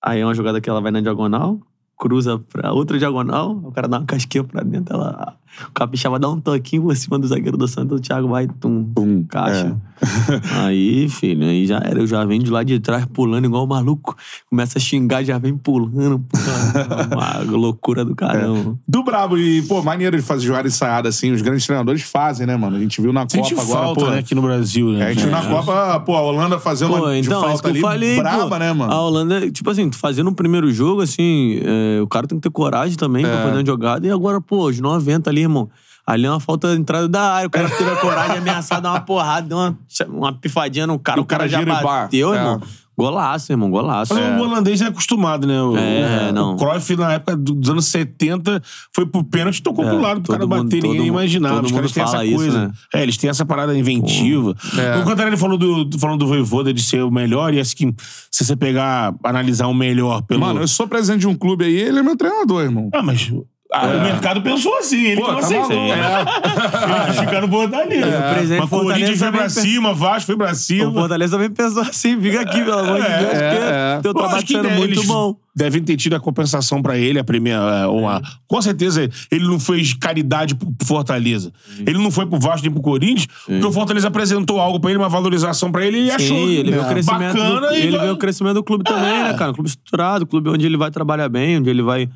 Aí 0.03 0.21
é 0.21 0.25
uma 0.25 0.35
jogada 0.35 0.61
que 0.61 0.71
ela 0.71 0.81
vai 0.81 0.91
na 0.91 1.01
diagonal, 1.01 1.61
cruza 1.99 2.39
pra 2.39 2.73
outra 2.73 2.99
diagonal, 2.99 3.57
o 3.57 3.73
cara 3.73 3.89
dá 3.89 3.99
uma 3.99 4.07
casquinha 4.07 4.45
pra 4.45 4.63
dentro, 4.63 4.95
ela, 4.95 5.39
o 5.69 5.73
capixaba 5.73 6.19
dá 6.19 6.29
um 6.29 6.41
toquinho 6.41 6.83
por 6.83 6.97
cima 6.97 7.19
do 7.19 7.27
zagueiro 7.27 7.57
do 7.57 7.67
Santos, 7.69 7.99
o 7.99 8.03
Thiago 8.03 8.29
vai, 8.29 8.47
tum, 8.47 8.85
Pum, 8.95 9.25
caixa. 9.29 9.77
aí, 10.65 11.09
filho, 11.09 11.45
aí 11.47 11.67
já 11.67 11.77
era, 11.85 12.01
eu 12.01 12.07
já 12.07 12.25
venho 12.25 12.43
de 12.43 12.51
lá 12.51 12.63
de 12.63 12.79
trás 12.81 13.05
pulando 13.07 13.45
igual 13.47 13.65
um 13.65 13.67
maluco, 13.67 14.15
começa 14.49 14.79
a 14.79 14.81
xingar, 14.81 15.25
já 15.25 15.39
vem 15.39 15.57
pulando, 15.57 16.19
pô, 16.31 16.39
uma 17.17 17.39
loucura 17.57 18.05
do 18.05 18.15
caramba. 18.15 18.79
Do 18.87 19.03
brabo. 19.03 19.39
E, 19.39 19.63
pô, 19.63 19.83
maneiro 19.83 20.17
de 20.17 20.23
fazer 20.23 20.47
jogada 20.47 20.69
ensaiada 20.69 21.09
assim. 21.09 21.33
Os 21.33 21.43
grandes 21.43 21.65
treinadores 21.67 22.03
fazem, 22.03 22.47
né, 22.47 22.57
mano? 22.57 22.77
A 22.77 22.81
gente 22.81 23.01
viu 23.01 23.13
na 23.13 23.27
Sente 23.29 23.55
Copa 23.55 23.63
agora, 23.67 23.87
falta, 23.87 24.01
pô. 24.05 24.11
né, 24.11 24.19
aqui 24.19 24.35
no 24.35 24.43
Brasil, 24.43 24.89
né? 24.93 25.01
É, 25.01 25.07
a 25.07 25.13
gente 25.13 25.23
viu 25.23 25.31
na 25.33 25.43
É. 25.43 25.49
Copa, 25.49 26.01
pô, 26.01 26.15
a 26.17 26.21
Holanda 26.23 26.59
fazendo 26.59 26.91
Pô, 26.91 26.97
uma 27.05 27.13
de 27.13 27.21
então, 27.27 27.39
é 27.39 27.53
isso 27.55 27.63
falta 27.63 27.63
que 27.63 27.69
eu 27.69 27.71
ali 27.73 27.81
falei. 27.81 28.17
braba, 28.17 28.49
pô. 28.49 28.59
né, 28.59 28.73
mano? 28.73 28.93
A 28.93 29.01
Holanda, 29.01 29.51
tipo 29.51 29.71
assim, 29.71 29.91
fazendo 29.93 30.31
um 30.31 30.35
primeiro 30.35 30.71
jogo, 30.73 31.03
assim, 31.03 31.61
é, 31.63 32.01
o 32.01 32.07
cara 32.07 32.27
tem 32.27 32.39
que 32.39 32.43
ter 32.43 32.51
coragem 32.53 32.97
também 32.97 33.25
É. 33.25 33.29
pra 33.29 33.43
fazer 33.43 33.57
uma 33.57 33.67
jogada. 33.67 34.07
E 34.07 34.11
agora, 34.11 34.41
pô, 34.41 34.67
os 34.69 34.79
90 34.81 35.31
ali, 35.31 35.46
irmão. 35.47 35.69
Ali 36.07 36.25
é 36.27 36.31
uma 36.31 36.39
falta 36.39 36.73
de 36.73 36.81
entrada 36.81 37.09
da 37.09 37.33
área. 37.35 37.49
O 37.49 37.51
cara 37.51 37.69
teve 37.69 37.91
a 37.91 37.97
coragem 37.97 38.33
de 38.35 38.39
ameaçar 38.39 38.81
dar 38.81 38.91
uma 38.93 39.01
porrada, 39.01 39.49
deu 39.49 39.59
uma, 39.59 39.77
uma 40.09 40.33
pifadinha 40.33 40.87
no 40.87 40.99
cara. 41.01 41.19
E 41.19 41.23
O 41.23 41.25
cara, 41.25 41.49
já 41.49 41.61
e 41.61 41.65
bateu, 41.65 42.33
É. 42.33 42.37
irmão. 42.39 42.63
Golaço, 42.99 43.53
irmão, 43.53 43.71
golaço. 43.71 44.15
Mas 44.15 44.41
o 44.41 44.43
holandês 44.43 44.81
é 44.81 44.87
acostumado, 44.87 45.47
né? 45.47 45.61
O, 45.61 45.77
É, 45.77 46.31
o 46.31 46.33
não. 46.33 46.57
Cruyff, 46.57 46.97
na 46.97 47.13
época 47.13 47.37
dos 47.37 47.69
anos 47.69 47.85
70, 47.89 48.63
foi 48.95 49.05
pro 49.05 49.23
pênalti 49.23 49.59
e 49.59 49.63
tocou 49.63 49.85
É, 49.85 49.89
pro 49.91 50.01
lado 50.01 50.23
pro 50.23 50.33
cara 50.33 50.47
mundo- 50.47 50.65
bater. 50.65 50.77
Ninguém 50.83 51.01
mundo- 51.01 51.07
imaginava. 51.09 51.61
Os 51.67 51.73
caras 51.73 51.93
têm 51.93 52.03
essa 52.03 52.13
fala 52.13 52.25
isso, 52.25 52.37
coisa. 52.37 52.69
né? 52.69 52.73
É, 52.95 53.03
eles 53.03 53.19
têm 53.19 53.29
essa 53.29 53.45
parada 53.45 53.77
inventiva. 53.77 54.55
É. 54.79 54.97
O 54.99 55.05
Cantarelli 55.05 55.37
falou 55.37 55.59
do, 55.59 55.99
falando 55.99 56.21
do 56.21 56.27
Voivoda 56.27 56.73
de 56.73 56.83
ser 56.83 57.03
o 57.03 57.11
melhor, 57.11 57.53
e 57.53 57.61
acho 57.61 57.77
que 57.77 57.93
se 58.31 58.47
você 58.47 58.57
pegar, 58.57 59.15
analisar 59.23 59.67
o 59.67 59.75
melhor 59.75 60.23
pelo... 60.23 60.41
Mano, 60.41 60.61
eu 60.61 60.69
sou 60.69 60.89
presidente 60.89 61.21
de 61.21 61.27
um 61.29 61.35
clube 61.35 61.67
aí, 61.67 61.77
ele 61.77 61.99
é 61.99 62.03
meu 62.03 62.17
treinador, 62.17 62.63
irmão. 62.63 62.89
Ah, 62.95 63.03
mas... 63.03 63.31
ah, 63.73 63.87
O 63.87 64.01
mercado 64.03 64.41
pensou 64.43 64.77
assim, 64.79 65.05
ele 65.07 65.21
Pô, 65.21 65.27
tá 65.27 65.39
aceitou. 65.39 65.69
maluco. 65.71 65.97
né? 65.97 66.25
Ele 66.97 67.07
quis 67.11 67.21
ficar 67.21 67.41
no 67.43 67.49
Fortaleza. 67.49 68.07
O 68.07 68.35
presidente 68.35 68.61
Mas 68.61 68.71
Corinthians 68.71 69.19
foi 69.19 69.33
pra 69.33 69.49
cima, 69.49 69.95
Vasco 69.95 70.27
foi 70.27 70.37
pra 70.37 70.53
O 70.53 70.55
cima. 70.55 70.93
Fortaleza 70.93 71.33
também 71.37 71.51
pensou 71.51 71.83
assim, 71.83 72.21
fica 72.21 72.41
aqui, 72.43 72.63
pelo 72.63 72.79
amor 72.79 73.01
de 73.01 73.07
É, 73.07 73.19
Deus, 73.19 73.33
é, 73.35 73.51
porque 73.51 73.65
é. 73.65 73.99
teu 74.03 74.11
Eu 74.11 74.15
trabalho 74.15 74.41
tá 74.43 74.47
sendo 74.47 74.69
né, 74.69 74.77
muito 74.77 74.95
eles 74.95 75.07
bom. 75.07 75.37
Devem 75.55 75.83
ter 75.83 75.97
tido 75.97 76.15
a 76.15 76.21
compensação 76.21 76.83
pra 76.83 76.99
ele, 76.99 77.19
a 77.19 77.25
primeira. 77.25 77.59
é, 77.59 77.87
Uma... 77.87 78.21
Com 78.47 78.61
certeza, 78.61 79.09
ele 79.31 79.47
não 79.47 79.59
fez 79.59 79.95
caridade 79.95 80.55
pro 80.55 80.69
Fortaleza. 80.85 81.51
Ele 81.81 81.97
não 81.99 82.11
foi 82.11 82.27
pro 82.27 82.39
Vasco 82.39 82.63
nem 82.63 82.71
pro 82.71 82.83
Corinthians, 82.83 83.27
porque 83.47 83.65
o 83.67 83.73
Fortaleza 83.73 84.07
apresentou 84.09 84.61
algo 84.61 84.79
pra 84.79 84.91
ele, 84.91 84.99
uma 84.99 85.09
valorização 85.09 85.73
pra 85.73 85.85
ele, 85.87 85.97
e 85.97 86.01
ele 86.03 86.11
achou 86.11 86.37
Sim, 86.37 86.49
ele 86.51 86.73
o 86.77 86.83
né, 86.83 86.89
crescimento. 86.89 87.37
bacana 87.39 87.69
do, 87.69 87.75
e 87.75 87.81
ele 87.83 87.97
vai- 87.97 88.07
vê 88.07 88.13
o 88.13 88.17
crescimento 88.19 88.55
do 88.55 88.63
clube 88.63 88.85
também, 88.85 89.15
É. 89.21 89.23
né, 89.25 89.35
cara? 89.35 89.51
Um 89.51 89.55
clube 89.55 89.69
estruturado, 89.71 90.25
um 90.25 90.29
clube 90.29 90.51
onde 90.51 90.67
ele 90.67 90.77
vai 90.77 90.91
trabalhar 90.91 91.29
bem, 91.31 91.57
onde 91.59 91.71
ele 91.71 91.83
vai, 91.83 92.07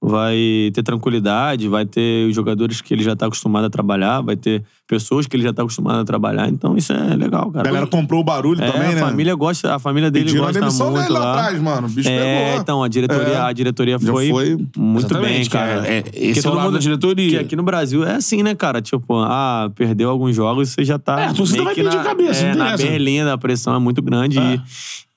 vai 0.00 0.70
ter 0.72 0.82
tranquilidade, 0.82 1.66
vai 1.68 1.84
ter 1.84 2.28
os 2.28 2.34
jogadores 2.34 2.80
que 2.80 2.94
ele 2.94 3.02
já 3.02 3.16
tá 3.16 3.26
acostumado 3.26 3.66
a 3.66 3.70
trabalhar, 3.70 4.20
vai 4.20 4.36
ter 4.36 4.62
pessoas 4.86 5.26
que 5.26 5.36
ele 5.36 5.42
já 5.42 5.52
tá 5.52 5.62
acostumado 5.62 5.98
a 6.00 6.04
trabalhar. 6.04 6.48
Então 6.48 6.76
isso 6.76 6.92
é 6.92 7.16
legal, 7.16 7.48
A 7.48 7.52
cara. 7.52 7.64
galera 7.64 7.86
comprou 7.86 8.20
o 8.20 8.24
barulho 8.24 8.62
é, 8.62 8.70
também, 8.70 8.94
né? 8.94 9.02
a 9.02 9.06
família 9.06 9.34
gosta, 9.34 9.74
a 9.74 9.78
família 9.78 10.08
dele 10.10 10.26
Pediram 10.26 10.44
a 10.44 10.46
gosta 10.46 10.60
demissão 10.60 10.90
muito 10.92 11.02
dele 11.02 11.12
lá 11.14 11.20
lá. 11.20 11.32
atrás, 11.32 11.60
mano. 11.60 11.88
O 11.88 11.90
bicho 11.90 12.08
É, 12.08 12.44
pegou. 12.46 12.60
então, 12.62 12.82
a 12.82 12.88
diretoria, 12.88 13.34
É. 13.34 13.40
a 13.40 13.52
diretoria 13.52 13.98
foi, 13.98 14.28
foi. 14.30 14.50
muito 14.76 15.08
bem, 15.14 15.40
Exatamente, 15.40 15.50
cara. 15.50 15.74
cara. 15.82 15.88
É, 15.88 16.02
Porque 16.02 16.18
esse 16.18 16.46
é 16.46 16.50
o 16.50 16.54
lado 16.54 16.64
mundo- 16.66 16.74
da 16.74 16.78
diretoria. 16.80 17.30
Que 17.30 17.36
aqui 17.38 17.56
no 17.56 17.62
Brasil 17.64 18.04
é 18.04 18.14
assim, 18.14 18.42
né, 18.42 18.54
cara? 18.54 18.80
Tipo, 18.80 19.16
ah, 19.18 19.68
perdeu 19.74 20.08
alguns 20.10 20.34
jogos, 20.34 20.70
você 20.70 20.84
já 20.84 20.98
tá. 20.98 21.20
É, 21.20 21.26
a 21.26 21.34
torcida 21.34 21.64
vai 21.64 21.74
pedir 21.74 21.96
na, 21.96 22.04
cabeça, 22.04 22.44
é, 22.44 22.50
não 22.52 22.58
na 22.58 22.64
interessa. 22.74 22.86
berlinha 22.92 23.24
da 23.24 23.36
pressão 23.36 23.74
é 23.74 23.78
muito 23.80 24.00
grande 24.00 24.38
É. 24.38 24.54
e, 24.54 24.60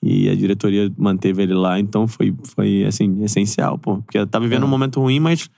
e 0.02 0.28
a 0.28 0.34
diretoria 0.34 0.92
manteve 0.98 1.42
ele 1.42 1.54
lá, 1.54 1.78
então 1.78 2.08
foi, 2.08 2.34
foi 2.42 2.84
assim, 2.84 3.22
essencial, 3.22 3.78
pô. 3.78 3.98
Porque 4.02 4.24
tá 4.26 4.38
vivendo 4.38 4.62
É. 4.62 4.66
um 4.66 4.68
momento 4.68 5.00
ruim, 5.00 5.20
mas 5.20 5.48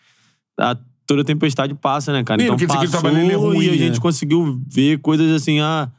a, 0.61 0.77
toda 1.07 1.25
tempestade 1.25 1.75
passa, 1.75 2.13
né, 2.13 2.23
cara? 2.23 2.41
Sim, 2.43 2.49
Então 2.53 2.67
passou 2.67 3.09
é 3.11 3.35
ruim, 3.35 3.65
e 3.65 3.69
a 3.69 3.73
né? 3.73 3.79
gente 3.79 4.01
conseguiu 4.01 4.61
ver 4.69 4.99
coisas 5.01 5.31
assim, 5.33 5.61
ah, 5.61 5.91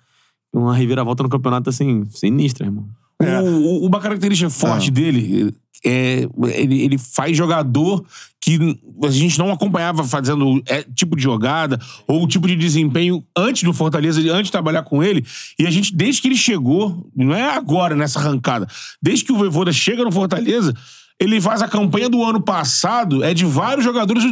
uma 0.53 0.75
reviravolta 0.75 1.23
no 1.23 1.29
campeonato, 1.29 1.69
assim, 1.69 2.05
sinistra, 2.09 2.67
irmão. 2.67 2.87
É. 3.21 3.39
O- 3.41 3.45
o- 3.83 3.85
uma 3.87 3.99
característica 3.99 4.49
forte 4.49 4.89
Ah. 4.89 4.93
dele 4.93 5.53
é 5.85 6.27
ele, 6.53 6.81
ele 6.81 6.97
faz 6.97 7.37
jogador 7.37 8.05
que 8.41 8.59
a 9.03 9.09
gente 9.09 9.39
não 9.39 9.51
acompanhava 9.51 10.03
fazendo 10.03 10.61
é, 10.67 10.83
tipo 10.83 11.15
de 11.15 11.23
jogada 11.23 11.79
ou 12.07 12.27
tipo 12.27 12.47
de 12.47 12.55
desempenho 12.55 13.25
antes 13.35 13.63
do 13.63 13.73
Fortaleza, 13.73 14.21
antes 14.31 14.45
de 14.45 14.51
trabalhar 14.51 14.83
com 14.83 15.03
ele. 15.03 15.25
E 15.57 15.65
a 15.65 15.71
gente, 15.71 15.95
desde 15.95 16.21
que 16.21 16.27
ele 16.27 16.37
chegou, 16.37 17.09
não 17.15 17.33
é 17.33 17.49
agora 17.55 17.95
nessa 17.95 18.19
arrancada, 18.19 18.67
desde 19.01 19.25
que 19.25 19.31
o 19.31 19.37
Voivoda 19.37 19.73
chega 19.73 20.03
no 20.03 20.11
Fortaleza, 20.11 20.75
ele 21.19 21.41
faz 21.41 21.61
a 21.61 21.67
campanha 21.67 22.09
do 22.09 22.23
ano 22.23 22.41
passado, 22.41 23.23
é 23.23 23.33
de 23.33 23.45
vários 23.45 23.83
jogadores. 23.83 24.23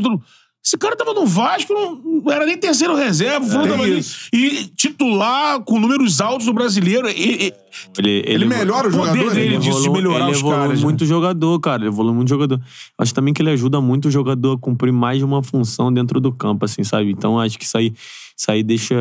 Esse 0.65 0.77
cara 0.77 0.95
tava 0.95 1.13
no 1.13 1.25
Vasco, 1.25 1.73
não, 1.73 2.31
era 2.31 2.45
nem 2.45 2.57
terceiro 2.57 2.95
reserva, 2.95 3.45
É 3.45 3.67
tava 3.67 3.83
ali. 3.83 3.99
isso. 3.99 4.29
e 4.31 4.65
titular 4.67 5.59
com 5.61 5.77
números 5.77 6.21
altos 6.21 6.47
no 6.47 6.53
brasileiro. 6.53 7.09
E, 7.09 7.47
e- 7.47 7.53
Ele, 7.97 8.23
Ele 8.25 8.45
melhora 8.45 8.87
o 8.87 8.91
poder 8.91 9.07
jogador, 9.13 9.33
dele 9.33 9.55
né? 9.55 9.57
disso 9.57 9.81
de 9.81 9.89
melhorar 9.89 10.27
ele 10.27 10.35
os 10.37 10.41
caras, 10.41 10.79
né? 10.79 10.85
muito 10.85 11.05
jogador, 11.05 11.59
cara. 11.59 11.81
Ele 11.81 11.89
evolui 11.89 12.13
muito 12.13 12.29
jogador. 12.29 12.61
Acho 12.97 13.13
também 13.13 13.33
que 13.33 13.41
ele 13.41 13.49
ajuda 13.49 13.81
muito 13.81 14.07
o 14.07 14.11
jogador 14.11 14.53
a 14.53 14.57
cumprir 14.57 14.93
mais 14.93 15.17
de 15.17 15.25
uma 15.25 15.43
função 15.43 15.91
dentro 15.91 16.21
do 16.21 16.31
campo, 16.31 16.63
assim, 16.63 16.83
sabe? 16.83 17.11
Então 17.11 17.37
acho 17.39 17.57
que 17.59 17.65
isso 17.65 17.77
aí, 17.77 17.93
isso 18.37 18.49
aí 18.49 18.63
deixa 18.63 18.95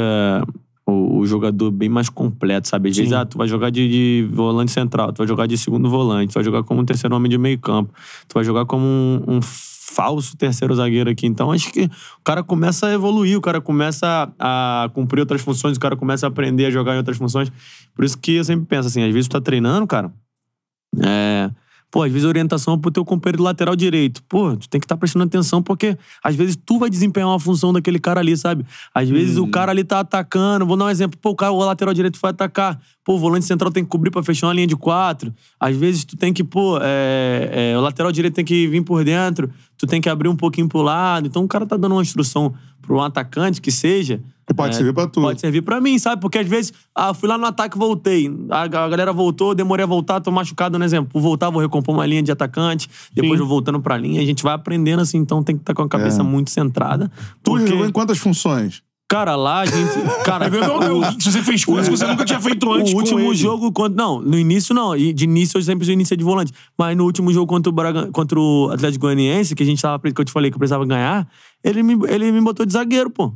o, 0.85 1.19
o 1.21 1.27
jogador 1.27 1.71
bem 1.71 1.89
mais 1.89 2.09
completo, 2.09 2.67
sabe? 2.67 2.89
Às 2.91 2.97
vezes, 2.97 3.13
ah, 3.13 3.25
tu 3.25 3.39
vai 3.39 3.47
jogar 3.47 3.71
de, 3.71 3.89
de 3.89 4.29
volante 4.33 4.73
central, 4.73 5.13
tu 5.13 5.19
vai 5.19 5.29
jogar 5.29 5.47
de 5.47 5.57
segundo 5.57 5.89
volante, 5.89 6.33
tu 6.33 6.35
vai 6.35 6.45
jogar 6.45 6.65
como 6.65 6.81
um 6.81 6.85
terceiro 6.85 7.15
homem 7.15 7.31
de 7.31 7.39
meio 7.39 7.59
campo, 7.61 7.93
tu 8.27 8.35
vai 8.35 8.43
jogar 8.43 8.65
como 8.67 8.85
um, 8.85 9.23
um 9.29 9.41
falso 9.93 10.37
terceiro 10.37 10.75
zagueiro 10.75 11.11
aqui. 11.11 11.27
Então 11.27 11.53
acho 11.53 11.71
que 11.73 11.83
o 11.85 12.25
cara 12.25 12.43
começa 12.43 12.87
a 12.87 12.93
evoluir, 12.93 13.37
o 13.37 13.41
cara 13.41 13.61
começa 13.61 14.33
a, 14.39 14.91
cumprir 14.95 15.21
outras 15.21 15.43
funções, 15.43 15.77
o 15.77 15.81
cara 15.81 15.97
começa 15.97 16.27
a 16.27 16.29
aprender 16.29 16.67
a 16.67 16.71
jogar 16.71 16.95
em 16.95 16.99
outras 16.99 17.17
funções. 17.17 17.51
Por 17.95 18.05
isso 18.05 18.19
que 18.19 18.37
eu 18.37 18.45
sempre 18.45 18.67
penso 18.67 18.89
assim, 18.89 19.03
às 19.03 19.13
vezes 19.13 19.29
tu 19.29 19.33
tá 19.33 19.41
treinando, 19.41 19.87
cara, 19.87 20.13
é, 21.03 21.51
Pô, 21.93 22.03
às 22.03 22.11
vezes 22.11 22.25
a 22.25 22.29
orientação 22.29 22.73
é 22.73 22.79
pro 22.79 22.91
teu 22.91 23.05
companheiro 23.05 23.43
lateral 23.43 23.77
direito. 23.77 24.23
Pô, 24.27 24.57
tu 24.57 24.67
tem 24.67 24.81
que 24.81 24.87
estar 24.87 24.97
prestando 24.97 25.27
atenção, 25.27 25.63
porque 25.63 25.95
às 26.25 26.35
vezes 26.35 26.57
tu 26.57 26.79
vai 26.79 26.89
desempenhar 26.89 27.29
uma 27.29 27.39
função 27.39 27.71
daquele 27.71 27.99
cara 27.99 28.19
ali, 28.19 28.35
sabe? 28.35 28.65
Às 28.95 29.11
vezes 29.11 29.37
o 29.37 29.47
cara 29.47 29.73
ali 29.73 29.85
tá 29.85 30.01
atacando. 30.01 30.65
Vou 30.65 30.75
dar 30.75 30.87
um 30.87 30.89
exemplo. 30.89 31.19
Pô, 31.21 31.31
o, 31.33 31.37
cara, 31.37 31.53
o 31.53 31.59
lateral 31.59 31.93
direito 31.93 32.19
vai 32.19 32.31
atacar. 32.31 32.81
Pô, 33.05 33.17
o 33.17 33.19
volante 33.19 33.45
central 33.45 33.71
tem 33.71 33.85
que 33.85 33.91
cobrir 33.91 34.11
pra 34.11 34.23
fechar 34.23 34.47
uma 34.47 34.55
linha 34.55 34.67
de 34.67 34.75
quatro. 34.75 35.35
Às 35.61 35.77
vezes 35.77 36.03
tu 36.07 36.17
tem 36.17 36.33
que, 36.33 36.43
pô, 36.43 36.79
é, 36.81 37.73
é, 37.75 37.79
o 37.79 37.83
lateral 37.83 38.11
direito 38.11 38.33
tem 38.33 38.45
que 38.45 38.67
vir 38.69 38.83
por 38.83 39.05
dentro. 39.05 39.51
Tu 39.83 39.87
tem 39.89 40.01
que 40.01 40.09
abrir 40.09 40.29
um 40.29 40.37
pouquinho 40.37 40.69
pro 40.69 40.81
lado. 40.81 41.27
Então 41.27 41.43
o 41.43 41.49
cara 41.49 41.67
tá 41.67 41.77
dando 41.77 41.97
uma 41.97 42.03
instrução 42.03 42.55
pro 42.81 42.99
um 42.99 43.03
atacante 43.03 43.61
que 43.61 43.73
seja. 43.73 44.21
Que 44.47 44.55
pode 44.55 44.75
é, 44.75 44.77
servir 44.77 44.93
pra 44.93 45.09
tu. 45.09 45.21
Pode 45.21 45.41
servir 45.41 45.61
pra 45.63 45.81
mim, 45.81 45.99
sabe? 45.99 46.23
Porque 46.23 46.39
às 46.39 46.47
vezes, 46.47 46.73
ah, 46.95 47.13
fui 47.13 47.29
lá 47.29 47.37
no 47.37 47.47
ataque 47.47 47.77
e 47.77 47.79
voltei. 47.81 48.33
A, 48.49 48.63
a 48.63 48.69
galera 48.69 49.13
voltou, 49.13 49.57
demorei 49.57 49.83
a 49.83 49.87
voltar, 49.87 50.21
tô 50.21 50.31
machucado, 50.31 50.79
no 50.79 50.85
exemplo. 50.85 51.11
Vou 51.13 51.21
voltar, 51.21 51.51
vou 51.51 51.61
recompor 51.61 51.97
uma 51.97 52.07
linha 52.07 52.23
de 52.23 52.31
atacante, 52.31 52.89
depois 53.13 53.41
vou 53.41 53.49
voltando 53.49 53.81
pra 53.81 53.97
linha. 53.97 54.21
A 54.23 54.25
gente 54.25 54.45
vai 54.45 54.55
aprendendo 54.55 55.01
assim, 55.03 55.19
então 55.19 55.43
tem 55.43 55.57
que 55.57 55.63
estar 55.63 55.75
com 55.75 55.83
a 55.83 55.89
cabeça 55.89 56.21
É. 56.21 56.25
muito 56.25 56.53
centrada. 56.53 57.11
Tu 57.43 57.51
Porque, 57.51 57.67
jogou 57.67 57.85
em 57.85 57.91
quantas 57.91 58.19
funções? 58.19 58.85
Cara, 59.13 59.37
lá 59.37 59.61
a 59.61 59.65
gente. 59.67 59.93
Cara, 60.25 60.47
Se 61.21 61.31
você 61.31 61.43
fez 61.43 61.65
coisas 61.65 61.89
que 61.89 61.97
você 61.97 62.07
nunca 62.07 62.25
tinha 62.25 62.41
feito 62.41 62.73
antes 62.73 62.93
o 62.93 62.97
último 62.97 63.35
jogo 63.35 63.71
contra. 63.71 63.95
Não, 63.95 64.21
no 64.21 64.39
início 64.39 64.75
não. 64.75 64.97
De 64.97 65.25
início 65.25 65.59
eu 65.59 65.63
sempre 65.63 65.91
iniciei 65.93 66.17
de 66.17 66.25
volante. 66.25 66.53
Mas 66.79 66.97
no 66.97 67.05
último 67.05 67.33
jogo 67.33 67.47
contra 67.47 67.69
o, 67.71 67.73
Braga, 67.73 68.07
contra 68.11 68.39
o 68.41 68.71
Atlético 68.73 69.03
Goianiense, 69.07 69.55
que 69.55 69.63
a 69.63 69.67
gente 69.67 69.81
tava. 69.83 69.99
Que 70.01 70.21
eu 70.21 70.25
te 70.25 70.33
falei 70.33 70.51
que 70.51 70.55
eu 70.55 70.59
precisava 70.59 70.85
ganhar, 70.87 71.29
ele 71.63 71.83
me, 71.83 71.97
ele 72.09 72.33
me 72.33 72.41
botou 72.41 72.65
de 72.65 72.73
zagueiro, 72.73 73.11
pô. 73.11 73.33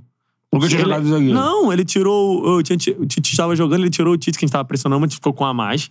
Nunca 0.53 0.69
tinha 0.69 0.81
jogado 0.81 1.03
de 1.03 1.11
zagueiro. 1.11 1.35
Não, 1.35 1.73
ele 1.73 1.85
tirou. 1.85 2.57
O 2.57 2.63
Tite 2.63 2.97
o 2.99 3.05
Tite 3.05 3.31
estava 3.33 3.55
jogando, 3.55 3.81
ele 3.83 3.91
tirou 3.91 4.15
o 4.15 4.17
Tite, 4.17 4.39
que 4.39 4.45
a 4.45 4.47
gente 4.47 4.53
tava 4.53 4.65
pressionando, 4.65 5.01
mas 5.01 5.13
ficou 5.15 5.33
com 5.33 5.45
a 5.45 5.53
mais. 5.53 5.91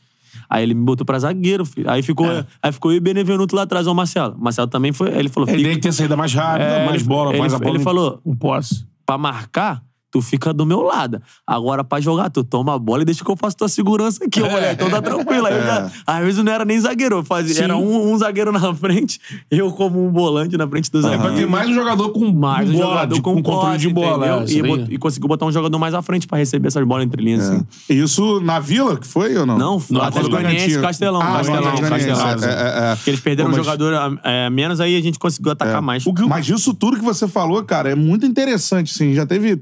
Aí 0.50 0.64
ele 0.64 0.74
me 0.74 0.84
botou 0.84 1.06
pra 1.06 1.18
zagueiro, 1.20 1.66
filho. 1.66 1.90
Aí 1.90 2.02
ficou, 2.02 2.26
É. 2.30 2.46
aí 2.62 2.72
ficou 2.72 2.92
eu 2.92 2.98
e 2.98 3.00
Benevenuto 3.00 3.56
lá 3.56 3.62
atrás, 3.64 3.88
ó, 3.88 3.92
o 3.92 3.96
Marcelo. 3.96 4.36
O 4.38 4.44
Marcelo 4.44 4.68
também 4.68 4.92
foi. 4.92 5.10
Ele 5.18 5.30
falou: 5.30 5.48
Ele 5.50 5.64
tem 5.64 5.74
que 5.76 5.82
ter 5.82 5.92
saída 5.94 6.16
mais 6.18 6.34
rápida, 6.34 6.64
É, 6.66 6.86
mais 6.86 7.04
bola, 7.04 7.32
ele- 7.32 7.40
mais 7.40 7.54
a 7.54 7.60
bola. 7.60 7.70
ele 7.76 7.84
falou- 7.84 8.20
em 8.26 8.36
posse. 8.36 8.86
Pra 9.06 9.18
marcar, 9.18 9.84
tu 10.16 10.22
fica 10.22 10.54
do 10.54 10.66
meu 10.66 10.82
lado. 10.82 11.22
Agora, 11.46 11.84
pra 11.84 12.00
jogar, 12.00 12.30
tu 12.30 12.42
toma 12.42 12.74
a 12.74 12.80
bola 12.80 13.02
e 13.02 13.06
deixa 13.06 13.22
que 13.24 13.30
eu 13.30 13.36
faço 13.36 13.58
tua 13.58 13.68
segurança 13.68 14.24
aqui, 14.24 14.42
ó, 14.42 14.50
moleque. 14.50 14.76
Então 14.76 14.90
tá 14.90 15.02
tranquilo. 15.02 15.46
Aí 15.46 15.54
eu 15.58 15.64
já- 15.64 15.92
às 16.08 16.24
vezes 16.24 16.42
não 16.42 16.52
era 16.54 16.64
nem 16.64 16.80
zagueiro. 16.80 17.18
Eu 17.18 17.24
fazia, 17.26 17.54
Sim. 17.54 17.64
era 17.64 17.76
um, 17.76 18.14
um 18.14 18.18
zagueiro 18.18 18.50
na 18.54 18.74
frente, 18.74 19.20
eu 19.52 19.70
como 19.72 20.06
um 20.08 20.10
volante 20.12 20.56
na 20.56 20.66
frente 20.68 20.90
do 20.90 21.00
É 21.00 21.02
zagueiro. 21.02 21.24
pra 21.24 21.34
ter 21.34 21.46
mais 21.48 21.70
um 21.70 21.74
jogador 21.74 22.10
com 22.10 22.32
mais 22.32 22.70
um 22.70 22.74
bola, 22.74 22.86
jogador 22.86 23.16
de- 23.16 23.22
com, 23.22 23.44
controle 23.44 23.78
de 23.78 23.90
bola. 23.90 24.26
é, 24.46 24.46
e, 24.52 24.94
e 24.96 24.98
conseguiu 24.98 25.28
botar 25.28 25.46
um 25.46 25.52
jogador 25.52 25.78
mais 25.78 25.94
à 25.94 26.02
frente 26.02 26.26
pra 26.28 26.38
receber 26.38 26.70
essas 26.70 26.86
bolas 26.88 27.04
entre 27.06 27.22
linhas, 27.22 27.50
assim. 27.50 27.66
Isso 27.90 28.40
na 28.40 28.60
Vila 28.60 28.98
que 28.98 29.06
foi 29.08 29.36
ou 29.38 29.46
não? 29.46 29.58
Não, 29.58 29.84
Não, 29.90 30.02
Atlético 30.02 30.30
quando 30.36 30.44
Goianiense. 30.44 30.80
Castelão, 30.80 31.22
Ah, 31.22 31.38
Castelão, 31.38 31.62
Goianiense. 31.76 31.90
Castelão. 32.08 32.30
É, 32.30 32.90
é, 32.90 32.94
é. 32.94 32.96
Que 33.04 33.10
eles 33.10 33.20
perderam 33.20 33.50
Pô, 33.50 33.56
um 33.56 33.58
mas- 33.58 33.66
jogador 33.66 33.94
a, 33.94 34.46
a 34.46 34.50
menos, 34.50 34.80
aí 34.80 34.96
a 34.96 35.02
gente 35.02 35.20
conseguiu 35.20 35.52
atacar 35.52 35.78
É. 35.80 35.82
mais. 35.82 36.06
O 36.06 36.14
Mas 36.28 36.48
isso 36.48 36.74
tudo 36.74 36.98
que 36.98 37.04
você 37.04 37.28
falou, 37.28 37.62
cara, 37.64 37.90
é 37.90 37.96
muito 37.96 38.26
interessante, 38.26 38.92
assim. 38.94 39.14
Já 39.14 39.26
teve 39.26 39.56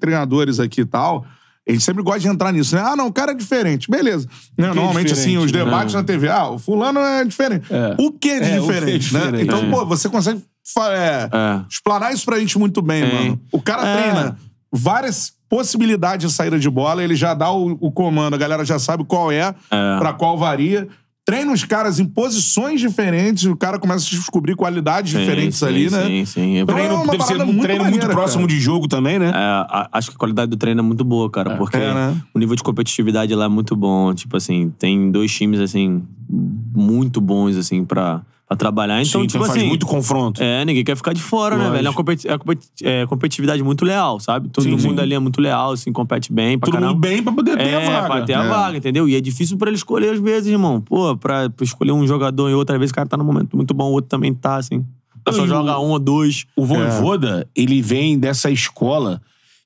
treinadores 0.43 0.59
aqui 0.59 0.81
e 0.81 0.85
tal. 0.85 1.25
A 1.67 1.71
gente 1.71 1.83
sempre 1.83 2.03
gosta 2.03 2.19
de 2.19 2.27
entrar 2.27 2.51
nisso, 2.51 2.75
né? 2.75 2.81
Ah, 2.85 2.95
não, 2.95 3.07
o 3.07 3.13
cara 3.13 3.31
é 3.31 3.35
diferente. 3.35 3.89
Beleza. 3.89 4.27
Né? 4.57 4.67
Normalmente, 4.67 5.13
assim, 5.13 5.29
diferente, 5.29 5.45
os 5.45 5.51
debates 5.51 5.93
né? 5.93 6.01
na 6.01 6.05
TV, 6.05 6.27
ah, 6.29 6.49
o 6.49 6.59
fulano 6.59 6.99
é 6.99 7.23
diferente. 7.23 7.65
É. 7.71 7.95
O 7.99 8.11
que 8.11 8.29
é 8.31 8.39
de 8.41 8.49
É, 8.49 8.55
é 8.55 8.59
diferente, 8.59 9.13
né? 9.13 9.19
diferente. 9.21 9.43
Então, 9.45 9.59
É. 9.59 9.69
pô, 9.69 9.85
você 9.85 10.09
consegue 10.09 10.43
é, 10.91 11.29
explanar 11.69 12.13
isso 12.13 12.25
pra 12.25 12.37
gente 12.39 12.59
muito 12.59 12.81
bem, 12.81 13.01
mano. 13.13 13.41
O 13.51 13.61
cara 13.61 13.81
treina 13.97 14.37
várias 14.71 15.31
possibilidades 15.47 16.27
de 16.27 16.33
saída 16.35 16.57
de 16.59 16.69
bola, 16.69 17.03
ele 17.03 17.15
já 17.15 17.33
dá 17.33 17.49
o, 17.51 17.77
o 17.79 17.91
comando, 17.91 18.33
a 18.33 18.37
galera 18.37 18.65
já 18.65 18.77
sabe 18.79 19.05
qual 19.05 19.31
é, 19.31 19.53
É. 19.71 19.97
pra 19.99 20.11
qual 20.11 20.37
varia. 20.37 20.87
Treina 21.25 21.53
os 21.53 21.63
caras 21.63 21.99
em 21.99 22.05
posições 22.05 22.81
diferentes, 22.81 23.45
o 23.45 23.55
cara 23.55 23.79
começa 23.79 24.05
a 24.05 24.09
descobrir 24.09 24.57
qualidades 24.57 25.13
Sim, 25.13 25.19
diferentes 25.19 25.57
sim, 25.57 25.65
ali, 25.65 25.89
né? 25.89 26.05
Sim, 26.05 26.25
sim. 26.25 26.57
Então, 26.57 26.75
Treino, 26.75 26.93
é 26.93 26.97
uma 26.97 27.11
deve 27.11 27.23
ser 27.23 27.41
um 27.41 27.45
muito 27.45 27.61
treino 27.61 27.83
maneira, 27.83 28.05
muito 28.07 28.15
próximo 28.15 28.45
cara. 28.45 28.53
de 28.53 28.59
jogo 28.59 28.89
também, 28.89 29.17
né? 29.17 29.31
É, 29.33 29.87
acho 29.93 30.09
que 30.09 30.15
a 30.17 30.19
qualidade 30.19 30.51
do 30.51 30.57
treino 30.57 30.81
é 30.81 30.83
muito 30.83 31.05
boa, 31.05 31.29
cara. 31.29 31.55
porque 31.55 31.77
É, 31.77 31.93
né? 31.93 32.21
o 32.33 32.39
nível 32.39 32.57
de 32.57 32.63
competitividade 32.63 33.33
lá 33.35 33.45
é 33.45 33.47
muito 33.47 33.73
bom. 33.73 34.13
Tipo 34.13 34.35
assim, 34.35 34.73
tem 34.77 35.11
dois 35.11 35.31
times, 35.33 35.61
assim, 35.61 36.03
muito 36.29 37.21
bons, 37.21 37.55
assim, 37.55 37.85
pra, 37.85 38.21
pra 38.53 38.57
trabalhar. 38.57 39.01
Então, 39.01 39.21
Sim, 39.21 39.27
tipo 39.27 39.43
faz 39.45 39.57
assim. 39.57 39.67
muito 39.67 39.85
confronto. 39.85 40.41
É, 40.41 40.63
ninguém 40.65 40.83
quer 40.83 40.95
ficar 40.95 41.13
de 41.13 41.21
fora, 41.21 41.55
né, 41.55 41.63
Lógico. 41.63 41.75
velho? 41.77 41.87
É 41.87 41.89
uma 41.89 41.95
competi- 41.95 42.27
é 42.27 42.31
uma 42.31 42.39
competi- 42.39 42.67
é 42.83 43.05
competitividade 43.07 43.63
muito 43.63 43.83
leal, 43.83 44.19
sabe? 44.19 44.49
Todo 44.49 44.63
Sim, 44.63 44.87
mundo 44.87 44.99
ali 45.01 45.13
é 45.13 45.19
muito 45.19 45.41
leal, 45.41 45.71
assim, 45.71 45.91
compete 45.91 46.31
bem 46.31 46.57
pra 46.57 46.71
Todo 46.71 46.81
mundo 46.81 46.99
bem 46.99 47.21
pra 47.23 47.33
poder 47.33 47.57
ter 47.57 47.67
É, 47.67 47.75
a 47.75 47.79
vaga. 48.01 48.07
pra 48.13 48.21
ter 48.23 48.33
a 48.33 48.43
É. 48.43 48.47
vaga, 48.47 48.77
entendeu? 48.77 49.09
E 49.09 49.15
é 49.15 49.21
difícil 49.21 49.57
pra 49.57 49.69
ele 49.69 49.77
escolher 49.77 50.09
às 50.13 50.19
vezes, 50.19 50.49
irmão. 50.51 50.79
Pô, 50.81 51.15
pra, 51.17 51.49
pra 51.49 51.63
escolher 51.63 51.91
um 51.91 52.05
jogador 52.07 52.49
e 52.49 52.53
outra 52.53 52.77
vez 52.77 52.91
o 52.91 52.93
cara 52.93 53.07
tá 53.07 53.17
num 53.17 53.25
momento 53.25 53.55
muito 53.55 53.73
bom, 53.73 53.85
o 53.89 53.93
outro 53.93 54.09
também 54.09 54.33
tá, 54.33 54.55
assim. 54.57 54.83
Só 55.31 55.45
E 55.45 55.47
joga 55.47 55.79
um 55.79 55.89
ou 55.91 55.99
dois. 55.99 56.45
O 56.55 56.65
Voivoda, 56.65 57.47
ele 57.55 57.81
vem 57.81 58.19
dessa 58.19 58.51
escola 58.51 59.21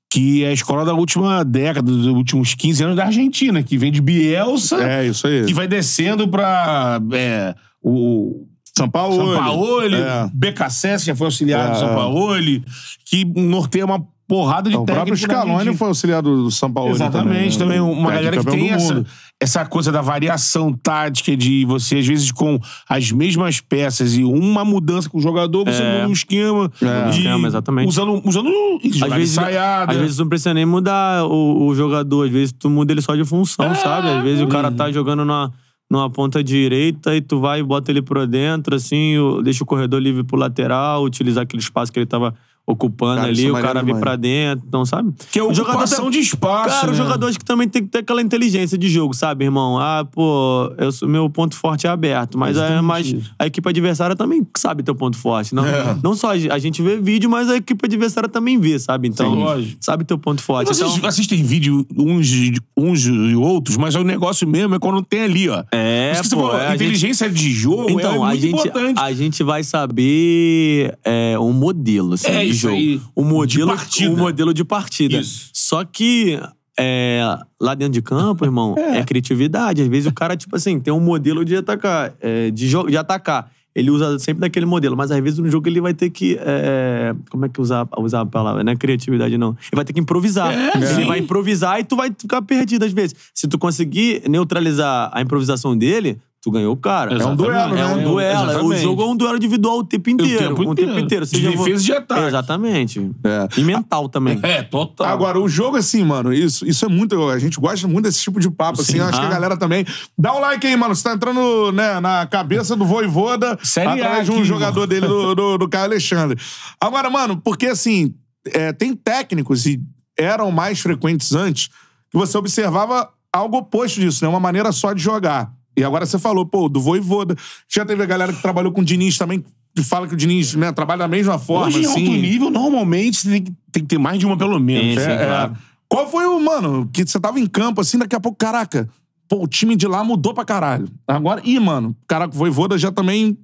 que 0.09 0.43
é 0.43 0.47
a 0.49 0.53
escola 0.53 0.85
da 0.85 0.93
última 0.93 1.43
década, 1.43 1.91
dos 1.91 2.05
últimos 2.05 2.53
15 2.53 2.81
anos 2.83 2.95
da 2.95 3.05
Argentina, 3.05 3.61
que 3.61 3.77
vem 3.77 3.91
de 3.91 3.99
Bielsa, 3.99 4.81
É, 4.81 5.05
isso 5.07 5.27
aí. 5.27 5.45
que 5.45 5.53
vai 5.53 5.67
descendo 5.67 6.27
pra 6.29 7.01
é, 7.11 7.53
o 7.83 8.45
São 8.77 8.89
Paulo. 8.89 9.33
Sampaoli, 9.35 9.95
É. 9.95 10.29
BKSS 10.33 11.05
já 11.05 11.15
foi 11.15 11.27
auxiliar 11.27 11.71
do 11.71 11.77
É. 11.77 11.79
Sampaoli, 11.79 12.63
que 13.05 13.25
norteia 13.25 13.85
uma 13.85 14.01
porrada 14.27 14.69
de 14.69 14.75
O 14.75 14.83
próprio 14.83 15.15
técnicos 15.15 15.21
da 15.21 15.41
Scaloni 15.41 15.77
foi 15.77 15.87
auxiliar 15.87 16.21
do 16.21 16.43
do 16.43 16.51
São 16.51 16.69
Paulo. 16.71 16.91
Exatamente, 16.91 17.57
também, 17.57 17.79
uma 17.79 18.11
galera 18.11 18.35
que 18.37 18.45
tem 18.45 18.71
essa, 18.71 19.05
essa 19.39 19.65
coisa 19.65 19.89
da 19.89 20.01
variação 20.01 20.73
tática, 20.73 21.33
de 21.37 21.63
você, 21.63 21.99
às 21.99 22.05
vezes, 22.05 22.29
com 22.33 22.59
as 22.89 23.09
mesmas 23.09 23.61
peças 23.61 24.15
e 24.17 24.25
uma 24.25 24.65
mudança 24.65 25.09
com 25.09 25.17
o 25.17 25.21
jogador, 25.21 25.63
você 25.63 25.81
É. 25.81 25.93
muda 25.99 26.09
um 26.09 26.11
esquema. 26.11 26.69
É. 26.81 27.07
e 27.07 27.09
Esquema, 27.11 27.47
exatamente. 27.47 27.87
Usando, 27.87 28.21
usando 28.25 28.49
Às 28.83 29.13
vezes, 29.13 29.37
ensaiada. 29.37 29.93
às 29.93 29.97
vezes 29.97 30.17
não 30.17 30.27
precisa 30.27 30.53
nem 30.53 30.65
mudar 30.65 31.23
o, 31.25 31.65
o 31.67 31.73
jogador. 31.73 32.25
Às 32.25 32.31
vezes 32.31 32.51
tu 32.59 32.69
muda 32.69 32.91
ele 32.91 33.01
só 33.01 33.15
de 33.15 33.23
função, 33.23 33.65
É. 33.71 33.75
sabe? 33.75 34.09
Às 34.09 34.23
vezes 34.23 34.41
o 34.43 34.47
cara 34.47 34.69
tá 34.69 34.91
jogando 34.91 35.23
na, 35.23 35.49
numa 35.89 36.09
ponta 36.09 36.43
direita 36.43 37.15
e 37.15 37.21
tu 37.21 37.39
vai 37.39 37.59
e 37.61 37.63
bota 37.63 37.91
ele 37.91 38.01
pra 38.01 38.25
dentro, 38.25 38.75
assim, 38.75 39.15
deixa 39.43 39.63
o 39.63 39.67
corredor 39.67 40.01
livre 40.01 40.23
pro 40.23 40.37
lateral, 40.37 41.03
utilizar 41.03 41.43
aquele 41.43 41.61
espaço 41.61 41.91
que 41.91 41.99
ele 41.99 42.05
tava 42.05 42.33
ocupando 42.69 43.21
Cara, 43.21 43.29
ali, 43.29 43.45
é 43.45 43.49
o 43.51 43.53
cara 43.53 43.81
vir 43.81 43.95
pra 43.95 44.17
dentro, 44.17 44.65
então, 44.67 44.85
sabe? 44.85 45.13
Que 45.31 45.39
é 45.39 45.43
O 45.43 45.53
jogador 45.53 45.87
tá- 45.87 46.09
de 46.09 46.19
espaço. 46.19 46.69
Cara, 46.75 46.87
né? 46.87 46.91
os 46.91 46.97
jogadores 46.97 47.37
que 47.37 47.45
também 47.45 47.69
tem 47.69 47.81
que 47.83 47.87
ter 47.89 47.99
aquela 47.99 48.21
inteligência 48.21 48.77
de 48.77 48.89
jogo, 48.89 49.13
sabe, 49.13 49.45
irmão? 49.45 49.79
Ah, 49.79 50.03
pô, 50.05 50.69
eu 50.77 50.91
sou, 50.91 51.07
meu 51.07 51.29
ponto 51.29 51.55
forte 51.55 51.87
é 51.87 51.89
aberto, 51.89 52.37
mas, 52.37 52.57
é, 52.57 52.81
mas 52.81 53.15
a 53.39 53.47
equipe 53.47 53.69
adversária 53.69 54.17
também 54.17 54.45
sabe 54.57 54.83
teu 54.83 54.93
ponto 54.93 55.15
forte. 55.17 55.55
Não, 55.55 55.65
É. 55.65 55.95
não 56.03 56.13
só 56.13 56.31
a 56.31 56.37
gen- 56.37 56.51
a 56.51 56.59
gente 56.59 56.81
vê 56.81 56.97
vídeo, 56.97 57.29
mas 57.29 57.49
a 57.49 57.55
equipe 57.55 57.85
adversária 57.85 58.27
também 58.27 58.59
vê, 58.59 58.77
sabe? 58.77 59.07
Então, 59.07 59.31
Sim, 59.33 59.39
lógico. 59.43 59.77
sabe 59.79 60.03
teu 60.03 60.17
ponto 60.17 60.41
forte. 60.41 60.67
Vocês 60.67 60.93
Então, 60.97 61.07
assistem 61.07 61.41
vídeo 61.41 61.85
uns, 61.97 62.29
uns 62.75 63.05
e 63.05 63.33
outros, 63.35 63.77
mas 63.77 63.95
o 63.95 64.03
negócio 64.03 64.45
mesmo 64.45 64.75
é 64.75 64.79
quando 64.79 65.01
tem 65.01 65.21
ali, 65.21 65.47
ó. 65.47 65.63
É, 65.71 66.11
Isso 66.11 66.23
que 66.23 66.29
você 66.29 66.35
pô, 66.35 66.41
falou, 66.47 66.57
é, 66.59 66.67
a 66.67 66.75
inteligência 66.75 67.29
de 67.29 67.49
jogo 67.51 67.91
então, 67.91 68.11
é 68.11 68.15
a, 68.17 68.19
muito 68.27 68.41
gente, 68.41 68.53
importante. 68.67 68.99
a 68.99 69.13
gente 69.13 69.41
vai 69.43 69.63
saber 69.63 70.97
é, 71.05 71.39
um 71.39 71.53
modelo 71.53 72.13
assim, 72.15 72.27
É 72.27 72.43
jogo. 72.57 73.11
O 73.15 73.23
modelo, 73.23 73.71
De 73.71 73.77
partida. 73.77 74.13
o 74.13 74.17
modelo 74.17 74.53
de 74.53 74.63
partida. 74.63 75.17
Isso. 75.17 75.49
Só 75.53 75.83
que 75.83 76.39
é, 76.79 77.21
lá 77.59 77.73
dentro 77.73 77.93
de 77.93 78.01
campo, 78.01 78.45
irmão, 78.45 78.75
é. 78.77 79.03
criatividade. 79.03 79.81
Às 79.81 79.87
vezes 79.87 80.07
o 80.07 80.13
cara, 80.13 80.37
tipo 80.37 80.55
assim, 80.55 80.79
tem 80.79 80.93
um 80.93 80.99
modelo 80.99 81.43
de 81.43 81.55
atacar, 81.55 82.13
é, 82.21 82.51
de, 82.51 82.69
de 82.69 82.97
atacar. 82.97 83.51
Ele 83.73 83.91
usa 83.91 84.17
sempre 84.17 84.41
daquele 84.41 84.65
modelo, 84.65 84.97
mas 84.97 85.11
às 85.11 85.19
vezes 85.19 85.37
no 85.37 85.47
jogo 85.51 85.69
ele 85.69 85.79
vai 85.79 85.93
ter 85.93 86.09
que. 86.09 86.35
é, 86.41 87.15
como 87.29 87.45
é 87.45 87.49
que 87.49 87.61
usar, 87.61 87.87
usar 87.99 88.21
a 88.21 88.25
palavra? 88.25 88.63
Não 88.63 88.71
é 88.71 88.75
criatividade, 88.75 89.37
não. 89.37 89.49
Ele 89.49 89.75
vai 89.75 89.85
ter 89.85 89.93
que 89.93 89.99
improvisar. 89.99 90.51
É, 90.51 90.71
ele 90.75 91.05
vai 91.05 91.19
improvisar 91.19 91.79
e 91.79 91.83
tu 91.83 91.95
vai 91.95 92.11
ficar 92.17 92.41
perdido 92.41 92.85
às 92.85 92.91
vezes. 92.91 93.15
Se 93.35 93.47
tu 93.47 93.59
conseguir 93.59 94.23
neutralizar 94.27 95.11
a 95.13 95.21
improvisação 95.21 95.77
dele, 95.77 96.17
tu 96.47 96.51
ganhou 96.51 96.73
o 96.73 96.77
cara. 96.77 97.13
É 97.13 97.25
um 97.25 97.35
duelo, 97.35 97.73
É 97.73 97.75
né? 97.75 97.85
um 97.85 98.03
duelo. 98.03 98.39
O 98.39 98.49
Exatamente. 98.51 98.81
jogo 98.81 99.01
é 99.01 99.05
um 99.05 99.15
duelo 99.15 99.35
individual 99.35 99.79
o 99.79 99.83
tempo 99.83 100.09
inteiro. 100.09 100.55
tempo 100.55 100.61
um 100.61 100.71
inteiro. 100.71 100.91
tempo 100.93 101.05
inteiro. 101.05 101.25
De 101.25 101.41
defesa 101.49 101.81
e 101.81 101.85
de 101.85 101.91
ataque. 101.91 102.21
Exatamente. 102.27 103.11
É. 103.23 103.59
E 103.59 103.63
mental 103.63 104.07
também. 104.07 104.39
É, 104.41 104.63
total. 104.63 105.07
Agora, 105.07 105.39
o 105.39 105.49
jogo, 105.49 105.75
assim, 105.77 106.03
mano, 106.03 106.33
isso, 106.33 106.65
isso 106.65 106.85
é 106.85 106.87
muito. 106.87 107.29
A 107.29 107.37
gente 107.37 107.59
gosta 107.59 107.85
muito 107.87 108.05
desse 108.05 108.21
tipo 108.21 108.39
de 108.39 108.49
papo, 108.49 108.81
assim. 108.81 108.93
Sim. 108.93 108.99
Acho 109.01 109.19
que 109.19 109.25
a 109.25 109.27
Ah. 109.27 109.31
galera 109.31 109.57
também. 109.57 109.85
Dá 110.17 110.33
o 110.33 110.39
like 110.39 110.65
aí, 110.65 110.75
mano. 110.77 110.95
Você 110.95 111.03
tá 111.03 111.13
entrando 111.13 111.71
né, 111.73 111.99
na 111.99 112.25
cabeça 112.25 112.75
do 112.75 112.85
Voivoda 112.85 113.57
Série 113.61 113.87
A 113.89 113.93
através 113.93 114.25
de 114.25 114.31
um 114.31 114.35
aqui, 114.35 114.45
jogador 114.45 114.87
dele, 114.87 115.07
do, 115.07 115.35
do, 115.35 115.57
do 115.57 115.67
Caio 115.69 115.85
Alexandre. 115.85 116.39
Agora, 116.79 117.09
mano, 117.09 117.35
porque 117.43 117.65
assim, 117.67 118.13
é, 118.53 118.71
tem 118.71 118.95
técnicos 118.95 119.65
e 119.65 119.81
eram 120.17 120.49
mais 120.51 120.79
frequentes 120.79 121.33
antes 121.33 121.67
que 122.09 122.17
você 122.17 122.37
observava 122.37 123.09
algo 123.33 123.57
oposto 123.57 123.99
disso, 123.99 124.23
né? 124.23 124.29
Uma 124.29 124.39
maneira 124.39 124.71
só 124.71 124.93
de 124.93 125.01
jogar. 125.03 125.51
E 125.77 125.83
agora 125.83 126.07
você 126.07 126.17
falou, 126.17 126.43
pô, 126.43 126.67
do 126.67 126.81
Voivoda. 126.81 127.35
Já 127.69 127.85
teve 127.85 128.01
a 128.01 128.05
galera 128.05 128.33
que 128.33 128.41
trabalhou 128.41 128.71
com 128.71 128.81
o 128.81 128.83
Diniz 128.83 129.15
também, 129.15 129.43
que 129.75 129.83
fala 129.83 130.07
que 130.07 130.15
o 130.15 130.17
Diniz 130.17 130.55
né, 130.55 130.71
trabalha 130.71 130.99
da 130.99 131.07
mesma 131.07 131.37
forma, 131.37 131.67
Hoje, 131.67 131.83
em 131.83 131.85
assim. 131.85 132.07
alto 132.07 132.19
nível, 132.19 132.49
normalmente, 132.49 133.17
você 133.17 133.29
tem 133.29 133.43
que, 133.43 133.51
tem 133.71 133.83
que 133.83 133.89
ter 133.89 133.99
mais 133.99 134.17
de 134.17 134.25
uma 134.25 134.35
pelo 134.35 134.59
menos. 134.59 135.03
Sim. 135.03 135.09
É, 135.09 135.13
é. 135.13 135.25
claro. 135.25 135.57
Qual 135.87 136.09
foi 136.09 136.25
o, 136.25 136.39
mano, 136.39 136.89
que 136.91 137.05
você 137.05 137.19
tava 137.19 137.39
em 137.39 137.45
campo 137.45 137.79
assim, 137.79 137.97
daqui 137.97 138.15
a 138.15 138.19
pouco, 138.19 138.37
caraca, 138.37 138.89
pô, 139.29 139.43
o 139.43 139.47
time 139.47 139.75
de 139.75 139.87
lá 139.87 140.03
mudou 140.03 140.33
pra 140.33 140.43
caralho. 140.43 140.89
Agora, 141.07 141.41
ih, 141.45 141.59
mano, 141.59 141.95
caraca, 142.07 142.33
o 142.33 142.37
Voivoda 142.37 142.75
já 142.77 142.91
também. 142.91 143.37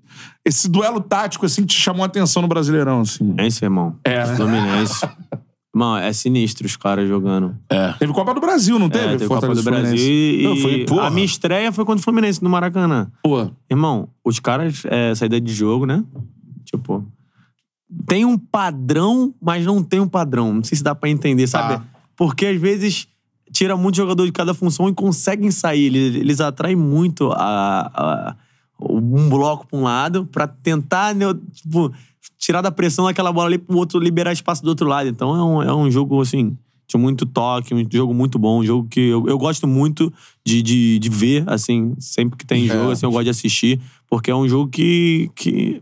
Esse 0.43 0.67
duelo 0.67 0.99
tático, 1.01 1.45
assim, 1.45 1.63
te 1.63 1.75
chamou 1.75 2.03
a 2.03 2.07
atenção 2.07 2.41
no 2.41 2.47
Brasileirão, 2.47 3.01
assim. 3.01 3.33
É 3.37 3.45
isso, 3.45 3.63
irmão. 3.63 3.95
É, 4.03 4.25
né? 4.25 4.35
Fluminense. 4.35 5.07
Mano, 5.75 5.97
é 6.05 6.13
sinistro 6.13 6.67
os 6.67 6.77
caras 6.77 7.07
jogando. 7.09 7.57
Teve 7.97 8.13
Copa 8.13 8.33
do 8.33 8.39
Brasil, 8.39 8.77
não 8.77 8.89
teve? 8.89 9.05
É, 9.05 9.17
teve 9.17 9.27
Copa 9.27 9.55
do 9.55 9.63
Brasil 9.63 9.97
e, 9.97 10.43
Não, 10.43 10.55
foi, 10.57 10.85
porra. 10.85 11.07
a 11.07 11.09
minha 11.09 11.25
estreia 11.25 11.71
foi 11.71 11.83
contra 11.83 11.99
o 11.99 12.03
Fluminense 12.03 12.43
no 12.43 12.49
Maracanã. 12.49 13.11
Pô, 13.23 13.49
Irmão, 13.69 14.07
os 14.23 14.39
caras, 14.39 14.83
é, 14.85 15.15
saída 15.15 15.41
de 15.41 15.51
jogo, 15.51 15.87
né? 15.87 16.03
Tipo, 16.63 17.03
tem 18.05 18.23
um 18.23 18.37
padrão, 18.37 19.33
mas 19.41 19.65
não 19.65 19.83
tem 19.83 19.99
um 19.99 20.07
padrão. 20.07 20.53
Não 20.53 20.63
sei 20.63 20.77
se 20.77 20.83
dá 20.83 20.93
pra 20.93 21.09
entender, 21.09 21.47
sabe? 21.47 21.77
Tá. 21.77 21.85
Porque 22.15 22.45
às 22.45 22.61
vezes 22.61 23.07
tira 23.51 23.75
muito 23.75 23.95
jogador 23.95 24.25
de 24.25 24.31
cada 24.31 24.53
função 24.53 24.87
e 24.89 24.93
conseguem 24.93 25.49
sair. 25.51 25.85
Eles, 25.85 26.15
eles 26.15 26.39
atraem 26.41 26.75
muito 26.75 27.31
a, 27.31 27.91
a- 27.93 28.35
um 28.79 29.29
bloco 29.29 29.65
pra 29.65 29.77
um 29.79 29.83
lado 29.83 30.25
pra 30.31 30.45
tentar, 30.47 31.15
né, 31.15 31.25
tipo, 31.51 31.91
tirar 32.43 32.61
da 32.61 32.71
pressão 32.71 33.05
daquela 33.05 33.31
bola 33.31 33.47
ali 33.47 33.57
pro 33.57 33.77
outro 33.77 33.99
liberar 33.99 34.33
espaço 34.33 34.61
do 34.61 34.69
outro 34.69 34.87
lado. 34.87 35.07
Então 35.07 35.35
é 35.35 35.43
um, 35.43 35.63
é 35.63 35.73
um 35.73 35.89
jogo, 35.89 36.19
assim, 36.21 36.57
de 36.87 36.97
muito 36.97 37.25
toque, 37.25 37.73
um 37.73 37.85
jogo 37.89 38.13
muito 38.13 38.37
bom, 38.37 38.59
um 38.59 38.65
jogo 38.65 38.87
que 38.89 38.99
eu, 38.99 39.27
eu 39.27 39.37
gosto 39.37 39.65
muito 39.65 40.11
de, 40.45 40.61
de, 40.61 40.99
de 40.99 41.09
ver, 41.09 41.43
assim, 41.47 41.95
sempre 41.99 42.37
que 42.37 42.45
tem 42.45 42.67
jogo, 42.67 42.91
assim, 42.91 43.05
eu 43.05 43.11
gosto 43.11 43.23
de 43.23 43.29
assistir, 43.29 43.79
porque 44.09 44.29
é 44.29 44.35
um 44.35 44.47
jogo 44.47 44.69
que, 44.69 45.31
que 45.35 45.81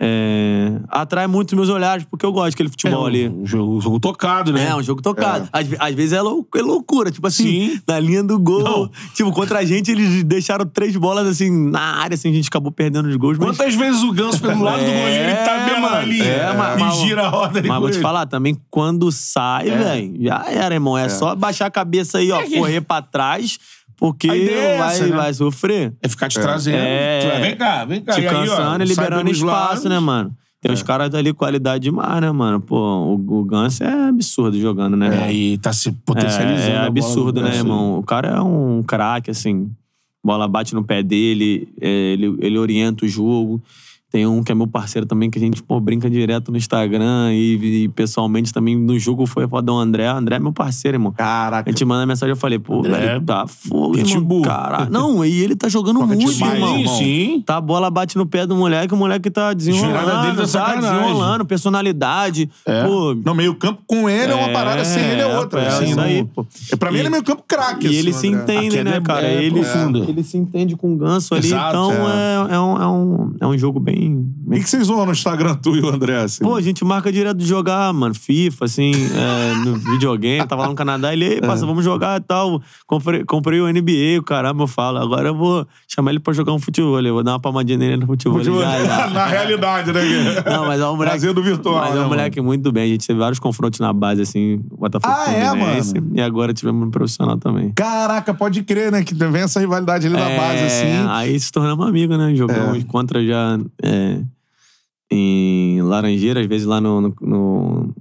é, 0.00 0.78
atrai 0.88 1.26
muito 1.26 1.56
meus 1.56 1.68
olhares, 1.68 2.04
porque 2.08 2.24
eu 2.24 2.32
gosto 2.32 2.52
daquele 2.52 2.68
futebol 2.68 3.04
ali. 3.06 3.28
Um 3.28 3.44
jogo, 3.44 3.80
jogo 3.80 3.98
tocado, 4.00 4.52
né? 4.52 4.68
É, 4.68 4.74
um 4.74 4.82
jogo 4.82 5.02
tocado. 5.02 5.48
Às, 5.52 5.66
ve- 5.66 5.76
às 5.80 5.94
vezes 5.94 6.12
é, 6.12 6.22
lou- 6.22 6.46
é 6.54 6.60
loucura, 6.62 7.10
tipo 7.10 7.26
assim, 7.26 7.72
Sim. 7.72 7.80
na 7.86 7.98
linha 7.98 8.22
do 8.22 8.38
gol. 8.38 8.62
Não. 8.62 8.90
Tipo, 9.14 9.32
contra 9.32 9.58
a 9.58 9.64
gente, 9.64 9.90
eles 9.90 10.22
deixaram 10.22 10.64
três 10.66 10.96
bolas 10.96 11.26
assim 11.26 11.50
na 11.50 11.96
área, 12.00 12.14
assim, 12.14 12.30
a 12.30 12.32
gente 12.32 12.46
acabou 12.48 12.70
perdendo 12.70 13.08
os 13.08 13.16
gols. 13.16 13.38
Mas, 13.38 13.56
Quantas 13.56 13.74
vezes 13.74 14.02
o 14.04 14.12
Ganso 14.12 14.40
pelo 14.40 14.62
lado 14.62 14.78
do 14.84 14.90
É, 14.90 15.00
goleiro 15.00 15.30
e 15.30 15.44
tabela 15.44 15.80
mano. 15.80 15.96
ali? 15.96 16.20
É, 16.22 16.52
mas- 16.56 16.94
e 16.94 17.00
gira 17.06 17.26
a 17.26 17.28
roda 17.28 17.58
ali 17.58 17.68
mas 17.68 17.80
vou 17.80 17.90
te 17.90 17.98
falar 18.00 18.26
também, 18.26 18.56
quando 18.70 19.10
sai, 19.10 19.70
velho, 19.70 20.14
já 20.22 20.44
era, 20.48 20.74
irmão. 20.74 20.96
É, 20.96 21.08
só 21.08 21.34
baixar 21.34 21.66
a 21.66 21.70
cabeça 21.70 22.18
aí, 22.18 22.30
ó, 22.30 22.40
correr 22.42 22.80
pra 22.82 23.02
trás, 23.02 23.58
porque 23.98 24.28
é 24.28 24.78
vai, 24.78 24.94
essa, 24.94 25.06
né? 25.06 25.16
vai 25.16 25.34
sofrer. 25.34 25.92
É 26.00 26.08
ficar 26.08 26.28
te 26.28 26.40
trazendo. 26.40 26.78
É. 26.78 27.20
Tu 27.20 27.26
vai, 27.26 27.40
Vem 27.42 27.56
cá, 27.56 27.84
vem 27.84 28.00
cá. 28.00 28.12
te 28.14 28.20
E 28.22 28.28
aí, 28.28 28.34
ó, 28.48 28.56
cansando 28.56 28.84
e 28.84 28.86
sai 28.86 29.04
liberando 29.04 29.30
espaço, 29.30 29.44
lados. 29.70 29.84
né, 29.84 29.98
mano? 29.98 30.34
Tem 30.60 30.72
uns 30.72 30.82
caras 30.82 31.14
ali, 31.14 31.32
qualidade 31.32 31.84
demais, 31.84 32.20
né, 32.20 32.32
mano? 32.32 32.60
Pô, 32.60 32.76
o, 32.76 33.40
o 33.40 33.44
Ganso 33.44 33.84
é 33.84 34.08
absurdo 34.08 34.58
jogando, 34.58 34.96
né? 34.96 35.28
É, 35.28 35.32
e 35.32 35.58
tá 35.58 35.72
se 35.72 35.92
potencializando. 35.92 36.70
É, 36.70 36.70
é 36.70 36.74
bola 36.76 36.86
absurdo, 36.86 37.32
do 37.32 37.40
né, 37.42 37.48
Ganso. 37.50 37.60
irmão? 37.60 37.98
O 37.98 38.02
cara 38.02 38.28
é 38.28 38.40
um 38.40 38.82
craque, 38.82 39.30
assim. 39.30 39.70
Bola 40.24 40.48
bate 40.48 40.74
no 40.74 40.82
pé 40.82 41.02
dele, 41.02 41.68
é, 41.80 41.88
ele, 41.88 42.36
ele 42.40 42.58
orienta 42.58 43.04
o 43.04 43.08
jogo. 43.08 43.62
Tem 44.10 44.26
um 44.26 44.42
que 44.42 44.50
é 44.50 44.54
meu 44.54 44.66
parceiro 44.66 45.06
também, 45.06 45.28
que 45.28 45.38
a 45.38 45.40
gente 45.40 45.62
pô, 45.62 45.78
brinca 45.78 46.08
direto 46.08 46.50
no 46.50 46.56
Instagram 46.56 47.30
e, 47.34 47.82
e 47.84 47.88
pessoalmente 47.88 48.52
também 48.54 48.74
no 48.74 48.98
jogo 48.98 49.26
foi 49.26 49.46
foda 49.46 49.70
o 49.70 49.76
André. 49.78 50.10
O 50.10 50.16
André 50.16 50.36
é 50.36 50.38
meu 50.38 50.50
parceiro, 50.52 50.96
irmão. 50.96 51.12
A 51.14 51.18
caraca. 51.18 51.70
gente 51.70 51.84
manda 51.84 52.06
mensagem, 52.06 52.30
eu 52.32 52.36
falei, 52.36 52.58
pô, 52.58 52.80
velho, 52.82 53.20
tá 53.20 53.46
fogo, 53.46 53.98
irmão. 53.98 54.40
Caralho. 54.40 54.90
Não, 54.90 55.22
e 55.22 55.42
ele 55.42 55.54
tá 55.54 55.68
jogando 55.68 55.96
Toca 56.00 56.14
muito, 56.14 56.32
demais, 56.32 56.54
irmão. 56.54 56.78
irmão. 56.78 56.96
Sim. 56.96 57.42
Tá, 57.44 57.58
a 57.58 57.60
bola 57.60 57.90
bate 57.90 58.16
no 58.16 58.24
pé 58.24 58.46
do 58.46 58.56
moleque, 58.56 58.94
o 58.94 58.96
moleque 58.96 59.30
tá 59.30 59.52
desenrolando, 59.52 59.98
Girada 60.00 60.22
dele 60.22 60.34
tá 60.36 60.40
tá 60.42 60.46
sacanagem. 60.48 60.90
desenrolando, 61.00 61.44
personalidade. 61.44 62.50
Pô, 62.86 63.14
No 63.14 63.34
meio 63.34 63.54
campo 63.56 63.82
com 63.86 64.08
ele 64.08 64.32
é 64.32 64.34
uma 64.34 64.48
parada, 64.48 64.86
sem 64.86 65.02
ele 65.04 65.20
é 65.20 65.36
outra. 65.38 65.60
é, 65.60 65.68
assim, 65.68 65.84
isso 65.84 65.96
não- 65.96 66.04
aí, 66.04 66.24
pô. 66.24 66.46
É, 66.72 66.76
Pra 66.76 66.90
mim 66.90 66.98
ele 66.98 67.08
é 67.08 67.10
meio 67.10 67.22
campo 67.22 67.44
craque. 67.46 67.84
E 67.86 67.88
assim, 67.90 67.98
ele 67.98 68.12
se 68.14 68.28
André. 68.28 68.54
entende, 68.54 68.78
A 68.78 68.84
né, 68.84 68.96
é- 68.96 69.00
cara? 69.02 69.26
é 69.26 69.44
ele, 69.44 69.60
ele 70.08 70.22
se 70.22 70.38
entende 70.38 70.76
com 70.76 70.94
o 70.94 70.96
ganso 70.96 71.34
ali. 71.34 71.46
Exato, 71.46 71.68
então 71.68 71.92
é. 72.10 72.48
é, 72.50 72.54
é, 72.54 72.58
um, 72.60 72.82
é, 72.82 72.86
um, 72.88 73.32
é 73.42 73.46
um 73.46 73.58
jogo 73.58 73.78
bem. 73.78 73.97
O 74.06 74.50
que 74.52 74.60
que 74.60 74.70
vocês 74.70 74.86
zoam 74.86 75.06
no 75.06 75.12
Instagram, 75.12 75.54
tu 75.56 75.76
e 75.76 75.80
o 75.80 75.88
André? 75.88 76.18
Assim? 76.22 76.42
Pô, 76.44 76.54
a 76.54 76.60
gente 76.60 76.84
marca 76.84 77.10
direto 77.12 77.36
de 77.38 77.46
jogar, 77.46 77.92
mano, 77.92 78.14
FIFA, 78.14 78.64
assim, 78.64 78.92
é, 78.92 79.54
no 79.64 79.76
videogame. 79.76 80.46
Tava 80.46 80.62
lá 80.62 80.68
no 80.68 80.74
Canadá, 80.74 81.12
ele, 81.12 81.24
ei, 81.24 81.40
passa, 81.40 81.66
vamos 81.66 81.84
jogar 81.84 82.20
e 82.20 82.24
tal. 82.24 82.62
Comprei, 82.86 83.24
comprei 83.24 83.60
o 83.60 83.66
NBA, 83.68 84.18
o 84.18 84.22
caramba, 84.22 84.62
eu 84.64 84.66
falo. 84.68 84.98
Agora 84.98 85.28
eu 85.28 85.34
vou 85.34 85.66
chamar 85.88 86.10
ele 86.10 86.20
pra 86.20 86.32
jogar 86.32 86.52
um 86.52 86.58
futebol. 86.58 87.00
Eu 87.00 87.14
vou 87.14 87.22
dar 87.22 87.32
uma 87.32 87.40
palmadinha 87.40 87.78
nele 87.78 87.96
no 87.96 88.06
futebol. 88.06 88.40
Tipo, 88.40 88.60
Já, 88.60 88.84
já. 88.84 89.10
Na 89.10 89.26
realidade, 89.26 89.92
né? 89.92 90.00
Não, 90.46 90.66
mas 90.66 90.80
é 90.80 90.86
um 90.86 90.96
moleque. 90.96 91.10
Trazendo 91.18 91.42
virtual, 91.42 91.76
Mas 91.76 91.90
né, 91.90 91.90
é 91.90 91.92
um 91.94 91.96
mano? 92.04 92.08
moleque 92.10 92.40
muito 92.40 92.70
bem. 92.72 92.84
A 92.84 92.86
gente 92.86 93.06
teve 93.06 93.18
vários 93.18 93.38
confrontos 93.38 93.80
na 93.80 93.92
base, 93.92 94.22
assim, 94.22 94.60
Botafogo 94.78 95.14
Ah, 95.16 95.32
é, 95.32 95.54
mano? 95.54 95.82
E 96.14 96.20
agora 96.20 96.52
tivemos 96.52 96.84
no 96.84 96.90
profissional 96.90 97.36
também. 97.38 97.72
Caraca, 97.72 98.32
pode 98.34 98.62
crer, 98.62 98.92
né? 98.92 99.02
Que 99.02 99.14
vem 99.14 99.42
essa 99.42 99.60
rivalidade 99.60 100.06
ali 100.06 100.16
da 100.16 100.28
É, 100.30 100.36
base, 100.36 100.64
assim. 100.64 101.08
Aí 101.08 101.38
se 101.40 101.50
tornamos 101.50 101.86
amigos, 101.86 102.16
né? 102.18 102.34
Jogamos 102.34 102.84
contra 102.84 103.24
já 103.24 103.58
é, 103.88 104.20
em 105.10 105.80
Laranjeira, 105.80 106.40
às 106.40 106.46
vezes 106.46 106.66
lá 106.66 106.80
no, 106.80 107.00
no, 107.00 107.14
no, 107.20 107.94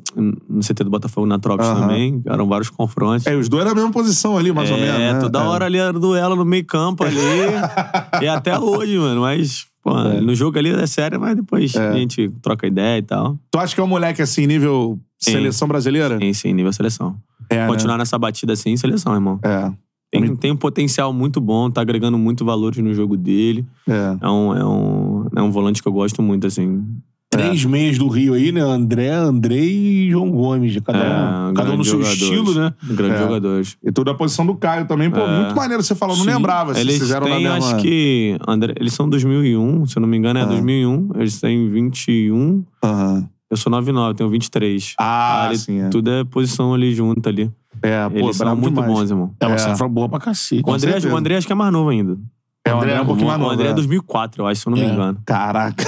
no 0.50 0.60
CT 0.62 0.84
do 0.84 0.90
Botafogo 0.90 1.26
na 1.26 1.40
Trops 1.40 1.66
Aham. 1.66 1.82
também. 1.82 2.22
Eram 2.26 2.48
vários 2.48 2.70
confrontos. 2.70 3.26
É, 3.26 3.36
os 3.36 3.48
dois 3.48 3.64
na 3.66 3.74
mesma 3.74 3.92
posição 3.92 4.38
ali, 4.38 4.52
mais 4.52 4.70
ou 4.70 4.78
menos. 4.78 5.00
É, 5.00 5.14
né? 5.14 5.20
toda 5.20 5.40
É. 5.40 5.44
hora 5.44 5.66
ali 5.66 5.78
era 5.78 5.94
duelo 5.94 6.36
no 6.36 6.44
meio 6.44 6.66
campo 6.66 7.04
ali. 7.06 7.16
e 8.22 8.28
até 8.28 8.60
hoje, 8.60 8.98
mano. 8.98 9.22
Mas, 9.22 9.66
pô, 9.82 9.94
no 9.96 10.36
jogo 10.36 10.58
ali 10.60 10.70
é 10.70 10.86
sério, 10.86 11.18
mas 11.20 11.36
depois 11.36 11.74
a 11.78 11.94
gente 11.94 12.30
troca 12.42 12.68
ideia 12.68 12.98
e 12.98 13.04
tal. 13.04 13.38
Tu 13.52 13.58
acha 13.58 13.74
que 13.74 13.80
é 13.80 13.84
um 13.84 13.88
moleque 13.88 14.22
assim, 14.22 14.46
nível 14.46 15.00
Sim. 15.18 15.32
seleção 15.32 15.68
brasileira? 15.68 16.18
Sim, 16.20 16.34
sim, 16.34 16.54
nível 16.54 16.74
seleção. 16.74 17.16
É, 17.50 17.56
né? 17.56 17.68
Continuar 17.68 17.98
nessa 17.98 18.18
batida 18.20 18.52
assim, 18.52 18.76
seleção, 18.76 19.14
irmão. 19.14 19.40
É. 19.44 19.72
Tem, 20.12 20.36
tem 20.38 20.52
um 20.52 20.56
potencial 20.58 21.12
muito 21.12 21.42
bom, 21.42 21.70
tá 21.70 21.82
agregando 21.82 22.18
muito 22.18 22.46
valores 22.46 22.78
no 22.80 22.94
jogo 22.94 23.18
dele. 23.18 23.66
É. 23.88 24.18
É 24.22 24.30
um, 24.30 24.56
é 24.56 24.66
um, 24.66 25.26
é 25.36 25.42
um 25.42 25.52
volante 25.52 25.82
que 25.82 25.88
eu 25.88 25.92
gosto 25.94 26.22
muito, 26.22 26.48
assim. 26.48 26.84
Três 27.30 27.66
meias 27.66 27.98
do 27.98 28.08
Rio 28.08 28.34
aí, 28.34 28.54
né? 28.54 28.62
André, 28.62 29.10
Andrei 29.12 29.68
e 30.08 30.10
João 30.12 30.32
Gomes. 30.32 30.78
Cada, 30.80 31.50
um, 31.50 31.54
cada 31.54 31.72
um 31.74 31.78
no 31.78 31.84
seu 31.84 32.02
jogadores. 32.02 32.22
estilo, 32.22 32.54
né? 32.56 32.74
Grandes 32.90 33.20
É. 33.20 33.22
jogadores. 33.24 33.78
E 33.84 33.92
toda 33.92 34.12
a 34.12 34.14
posição 34.16 34.46
do 34.46 34.56
Caio 34.56 34.88
também. 34.88 35.12
Pô, 35.12 35.20
É. 35.20 35.42
muito 35.42 35.56
maneiro 35.56 35.84
você 35.84 35.94
falou. 35.94 36.16
Não 36.16 36.24
Sim. 36.24 36.32
lembrava. 36.32 36.74
se 36.74 36.80
Eles 36.80 36.98
fizeram 36.98 37.28
têm, 37.28 37.44
na 37.44 37.56
mesma... 37.56 37.74
acho 37.74 37.82
que. 37.84 38.38
André, 38.48 38.74
eles 38.80 38.94
são 38.94 39.10
2001, 39.10 39.86
se 39.88 39.98
eu 39.98 40.02
não 40.02 40.08
me 40.08 40.16
engano, 40.18 40.40
é 40.40 40.44
Ah. 40.44 40.46
2001. 40.46 41.10
Eles 41.16 41.40
têm 41.42 41.70
21. 41.70 42.64
Aham. 42.82 43.28
Eu 43.50 43.56
sou 43.58 43.70
99, 43.72 44.16
tenho 44.18 44.30
23. 44.30 44.94
Ah, 45.00 45.46
ali, 45.48 45.58
sim, 45.58 45.82
é. 45.82 45.90
Tudo 45.90 46.12
é 46.12 46.24
posição 46.26 46.74
ali 46.74 46.94
junto 46.94 47.28
ali. 47.30 47.50
É, 47.82 48.10
pô, 48.10 48.18
eles 48.18 48.36
são 48.36 48.56
muito 48.56 48.74
demais. 48.74 48.92
bons, 48.92 49.10
irmão. 49.10 49.34
É 49.40 49.46
uma 49.48 49.56
É. 49.56 49.58
safra 49.58 49.88
boa 49.88 50.10
pra 50.10 50.20
cacete. 50.20 50.64
O 50.66 50.74
André, 50.74 50.98
o 51.10 51.16
André 51.16 51.38
acho 51.38 51.48
que 51.48 51.54
é 51.54 51.56
mais 51.56 51.72
novo 51.72 51.90
ainda. 51.90 52.18
É, 52.66 52.74
o 52.74 52.78
André 52.78 52.92
é 52.94 53.02
um 53.02 53.06
pouquinho 53.06 53.28
mais 53.28 53.40
o 53.40 53.42
novo. 53.44 53.54
André 53.54 53.68
é 53.68 53.72
é. 53.72 53.74
2004, 53.74 54.42
eu 54.42 54.48
acho, 54.48 54.62
se 54.62 54.68
eu 54.68 54.72
não 54.72 54.78
me 54.78 54.86
É. 54.86 54.90
engano. 54.94 55.18
Caraca. 55.26 55.84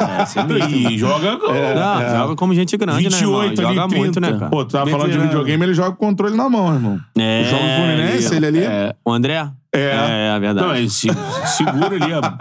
É, 0.00 0.24
sinistro. 0.26 0.68
E 0.90 0.98
joga. 0.98 1.36
Não, 1.38 2.16
joga 2.18 2.36
como 2.36 2.54
gente 2.54 2.76
grande, 2.76 3.08
28 3.08 3.12
né, 3.12 3.20
irmão? 3.26 3.40
ali, 3.40 3.56
Joga 3.56 3.88
30. 3.88 3.96
muito, 3.96 4.20
né, 4.20 4.32
cara? 4.32 4.50
Pô, 4.50 4.64
tu 4.64 4.72
tava 4.72 4.90
falando 4.90 5.12
de 5.12 5.18
videogame, 5.18 5.64
ele 5.64 5.74
joga 5.74 5.90
com 5.90 6.04
o 6.06 6.08
controle 6.08 6.36
na 6.36 6.48
mão, 6.48 6.72
irmão. 6.74 7.00
É, 7.18 7.42
O 7.42 7.44
jogo 7.50 7.62
Fluminense, 7.76 8.34
ele 8.34 8.46
ali. 8.46 8.58
É. 8.64 8.94
O 9.04 9.12
André? 9.12 9.48
É. 9.72 9.78
É, 9.78 10.32
é 10.36 10.40
verdade. 10.40 10.66
Não, 10.66 10.74
ele 10.74 10.90
se, 10.90 11.06
segura 11.56 11.94
ali 11.94 12.12
a- 12.12 12.38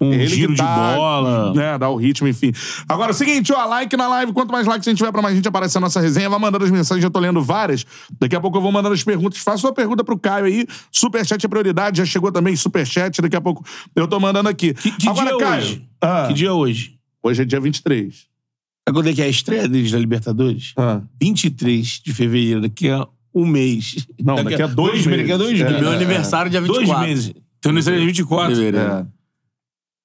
um 0.00 0.12
Ele 0.12 0.26
giro 0.26 0.56
tá, 0.56 0.64
de 0.64 0.96
bola. 0.98 1.54
Né, 1.54 1.78
dá 1.78 1.88
o 1.88 1.94
ritmo, 1.94 2.26
enfim. 2.26 2.50
Agora, 2.88 3.10
é 3.10 3.14
o 3.14 3.14
seguinte, 3.14 3.52
ó, 3.52 3.64
like 3.66 3.96
na 3.96 4.08
live. 4.08 4.32
Quanto 4.32 4.50
mais 4.50 4.66
likes 4.66 4.88
a 4.88 4.90
gente 4.90 4.98
tiver, 4.98 5.12
pra 5.12 5.22
mais 5.22 5.36
gente 5.36 5.46
aparecer 5.46 5.78
na 5.78 5.86
nossa 5.86 6.00
resenha. 6.00 6.28
Vai 6.28 6.40
mandando 6.40 6.64
as 6.64 6.72
mensagens, 6.72 7.00
já 7.04 7.08
tô 7.08 7.20
lendo 7.20 7.40
várias. 7.40 7.86
Daqui 8.20 8.34
a 8.34 8.40
pouco 8.40 8.58
eu 8.58 8.62
vou 8.62 8.72
mandando 8.72 8.94
as 8.96 9.04
perguntas. 9.04 9.38
Faça 9.38 9.58
sua 9.58 9.72
pergunta 9.72 10.02
pro 10.02 10.18
Caio 10.18 10.46
aí. 10.46 10.66
Superchat 10.90 11.46
é 11.46 11.48
prioridade, 11.48 11.98
já 11.98 12.04
chegou 12.04 12.32
também 12.32 12.56
superchat. 12.56 13.22
Daqui 13.22 13.36
a 13.36 13.40
pouco 13.40 13.64
eu 13.94 14.08
tô 14.08 14.18
mandando 14.18 14.48
aqui. 14.48 14.74
Que, 14.74 14.90
que 14.90 15.08
Agora, 15.08 15.26
dia 15.28 15.36
é 15.36 15.38
Caio. 15.38 15.62
hoje? 15.62 15.84
Ah, 16.00 16.24
Que 16.26 16.34
dia 16.34 16.48
é 16.48 16.52
hoje? 16.52 16.94
Hoje 17.22 17.42
é 17.42 17.44
dia 17.44 17.60
23. 17.60 18.14
Sabe 18.14 18.98
quando 18.98 19.08
é 19.08 19.12
que 19.12 19.22
é 19.22 19.26
a 19.26 19.28
estreia 19.28 19.68
deles 19.68 19.92
da 19.92 19.98
Libertadores? 19.98 20.72
Ah. 20.76 21.00
23 21.20 22.00
de 22.04 22.12
fevereiro, 22.12 22.60
daqui 22.62 22.90
a 22.90 23.06
um 23.34 23.46
mês. 23.46 24.06
Não, 24.22 24.42
daqui 24.42 24.60
a 24.62 24.66
dois 24.68 25.06
meses. 25.06 25.28
Daqui 25.28 25.32
a 25.32 25.38
meses. 25.38 25.38
dois 25.38 25.60
É. 25.60 25.64
meses. 25.64 25.80
Meu 25.82 25.92
aniversário 25.92 26.50
dia 26.50 26.60
24. 26.60 26.86
Dois 26.94 27.00
meses. 27.08 27.34
Teu 27.60 27.68
aniversário 27.70 27.96
é 27.96 28.00
dia 28.00 28.06
24. 28.08 28.54
Fevereiro. 28.56 28.78
É. 28.92 29.06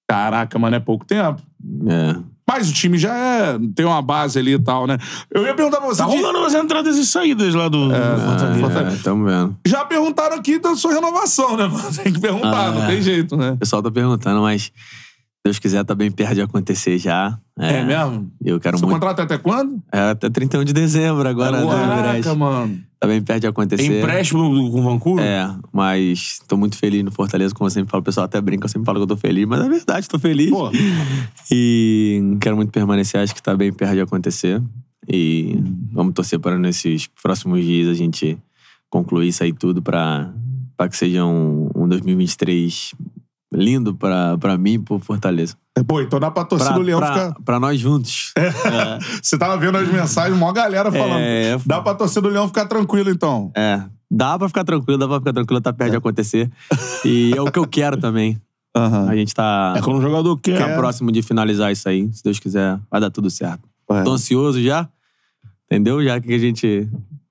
Caraca, 0.09 0.57
mano, 0.59 0.75
é 0.75 0.79
pouco 0.79 1.05
tempo. 1.05 1.41
É. 1.89 2.15
Mas 2.49 2.69
o 2.69 2.73
time 2.73 2.97
já 2.97 3.13
é, 3.13 3.59
tem 3.75 3.85
uma 3.85 4.01
base 4.01 4.39
ali 4.39 4.53
e 4.53 4.59
tal, 4.59 4.87
né? 4.87 4.97
Eu 5.29 5.43
ia 5.45 5.53
perguntar 5.53 5.79
pra 5.79 5.87
você. 5.87 6.01
Tá 6.01 6.07
de- 6.07 6.15
rolando 6.15 6.39
umas 6.39 6.53
entradas 6.53 6.95
e 6.95 7.05
saídas 7.05 7.53
lá 7.53 7.67
do 7.67 7.89
Fortaleza. 7.89 8.95
É, 8.95 9.03
tamo 9.03 9.25
vendo. 9.25 9.57
Já 9.67 9.83
perguntaram 9.83 10.37
aqui 10.37 10.57
da 10.57 10.73
sua 10.77 10.93
renovação, 10.93 11.57
né, 11.57 11.67
mano? 11.67 11.91
Tem 11.93 12.13
que 12.13 12.21
perguntar, 12.21 12.67
Ah, 12.67 12.71
não 12.71 12.83
é. 12.83 12.87
tem 12.87 13.01
jeito, 13.01 13.35
né? 13.35 13.51
O 13.51 13.57
pessoal 13.57 13.83
tá 13.83 13.91
perguntando, 13.91 14.39
mas 14.39 14.71
Deus 15.47 15.59
quiser, 15.59 15.83
tá 15.85 15.95
bem 15.95 16.11
perto 16.11 16.35
de 16.35 16.41
acontecer 16.41 16.97
já. 16.97 17.39
É, 17.57 17.83
mesmo? 17.83 18.29
Eu 18.43 18.59
quero 18.59 18.77
Seu 18.77 18.85
muito. 18.87 18.99
contrato 18.99 19.19
é 19.19 19.23
até 19.23 19.37
quando? 19.37 19.81
É 19.91 20.11
até 20.11 20.29
31 20.29 20.65
de 20.65 20.73
dezembro 20.73 21.27
agora, 21.27 21.65
Caraca, 21.65 22.35
mano. 22.35 22.79
Tá 22.99 23.07
bem 23.07 23.21
perto 23.21 23.41
de 23.41 23.47
acontecer. 23.47 23.99
Empréstimo 23.99 24.71
com 24.71 24.83
Vancouver? 24.83 25.23
É, 25.23 25.49
mas 25.71 26.39
tô 26.47 26.57
muito 26.57 26.77
feliz 26.77 27.01
no 27.03 27.11
Fortaleza, 27.11 27.53
como 27.55 27.67
eu 27.67 27.71
sempre 27.71 27.89
falo. 27.89 28.01
O 28.01 28.03
pessoal 28.03 28.25
até 28.25 28.41
brinca, 28.41 28.65
eu 28.65 28.69
sempre 28.69 28.85
falo 28.85 28.99
que 28.99 29.03
eu 29.03 29.07
tô 29.07 29.15
feliz, 29.15 29.45
mas 29.47 29.61
é 29.61 29.69
verdade, 29.69 30.07
tô 30.09 30.19
feliz. 30.19 30.49
Pô. 30.49 30.69
E 31.49 32.35
quero 32.41 32.57
muito 32.57 32.71
permanecer, 32.71 33.21
acho 33.21 33.33
que 33.33 33.41
tá 33.41 33.55
bem 33.55 33.71
perto 33.71 33.93
de 33.93 34.01
acontecer. 34.01 34.61
E 35.07 35.63
vamos 35.93 36.13
torcer 36.13 36.39
para 36.39 36.59
nesses 36.59 37.07
próximos 37.21 37.63
dias 37.63 37.87
a 37.87 37.93
gente 37.93 38.37
concluir 38.89 39.29
isso 39.29 39.43
aí 39.43 39.53
tudo 39.53 39.81
pra, 39.81 40.33
pra 40.75 40.89
que 40.89 40.97
seja 40.97 41.23
um, 41.23 41.69
um 41.73 41.87
2023 41.87 42.93
lindo 43.53 43.95
pra, 43.95 44.37
pra 44.37 44.57
mim 44.57 44.73
e 44.73 44.79
pro 44.79 44.99
Fortaleza. 44.99 45.55
Pô, 45.87 46.01
então 46.01 46.19
dá 46.19 46.29
pra 46.31 46.43
torcer 46.43 46.67
Pra, 46.67 46.75
do 46.75 46.81
Leão 46.81 46.99
pra, 46.99 47.13
ficar. 47.13 47.33
pra 47.45 47.59
nós 47.59 47.79
juntos. 47.79 48.33
Você 49.21 49.37
tava 49.37 49.57
vendo 49.57 49.77
as 49.77 49.87
mensagens, 49.87 50.37
mó 50.37 50.51
galera 50.51 50.91
falando. 50.91 51.19
É, 51.21 51.57
Dá 51.65 51.81
pra 51.81 51.93
torcer 51.95 52.21
do 52.21 52.29
Leão 52.29 52.47
ficar 52.47 52.65
tranquilo, 52.65 53.09
então. 53.09 53.51
É. 53.55 53.81
Dá 54.09 54.37
pra 54.39 54.47
ficar 54.47 54.63
tranquilo, 54.63 54.97
dá 54.97 55.07
pra 55.07 55.19
ficar 55.19 55.33
tranquilo, 55.33 55.61
tá 55.61 55.71
perto 55.73 55.91
de 55.91 55.97
acontecer. 55.97 56.49
E 57.05 57.33
é 57.35 57.41
o 57.41 57.51
que 57.51 57.59
eu 57.59 57.67
quero 57.67 57.97
também. 57.97 58.41
Aham. 58.75 59.09
A 59.09 59.15
gente 59.15 59.33
tá, 59.33 59.73
É 59.77 59.81
quando 59.81 59.97
o 59.97 60.01
jogador 60.01 60.35
quer. 60.37 60.57
tá 60.57 60.75
próximo 60.75 61.11
de 61.11 61.21
finalizar 61.21 61.71
isso 61.71 61.87
aí. 61.89 62.09
Se 62.13 62.23
Deus 62.23 62.39
quiser, 62.39 62.79
vai 62.89 63.01
dar 63.01 63.09
tudo 63.11 63.29
certo. 63.29 63.67
É. 63.91 64.03
Tô 64.03 64.11
ansioso 64.11 64.61
já. 64.61 64.87
Entendeu? 65.65 66.03
Já 66.03 66.19
que 66.19 66.33
a 66.33 66.37
gente 66.39 66.87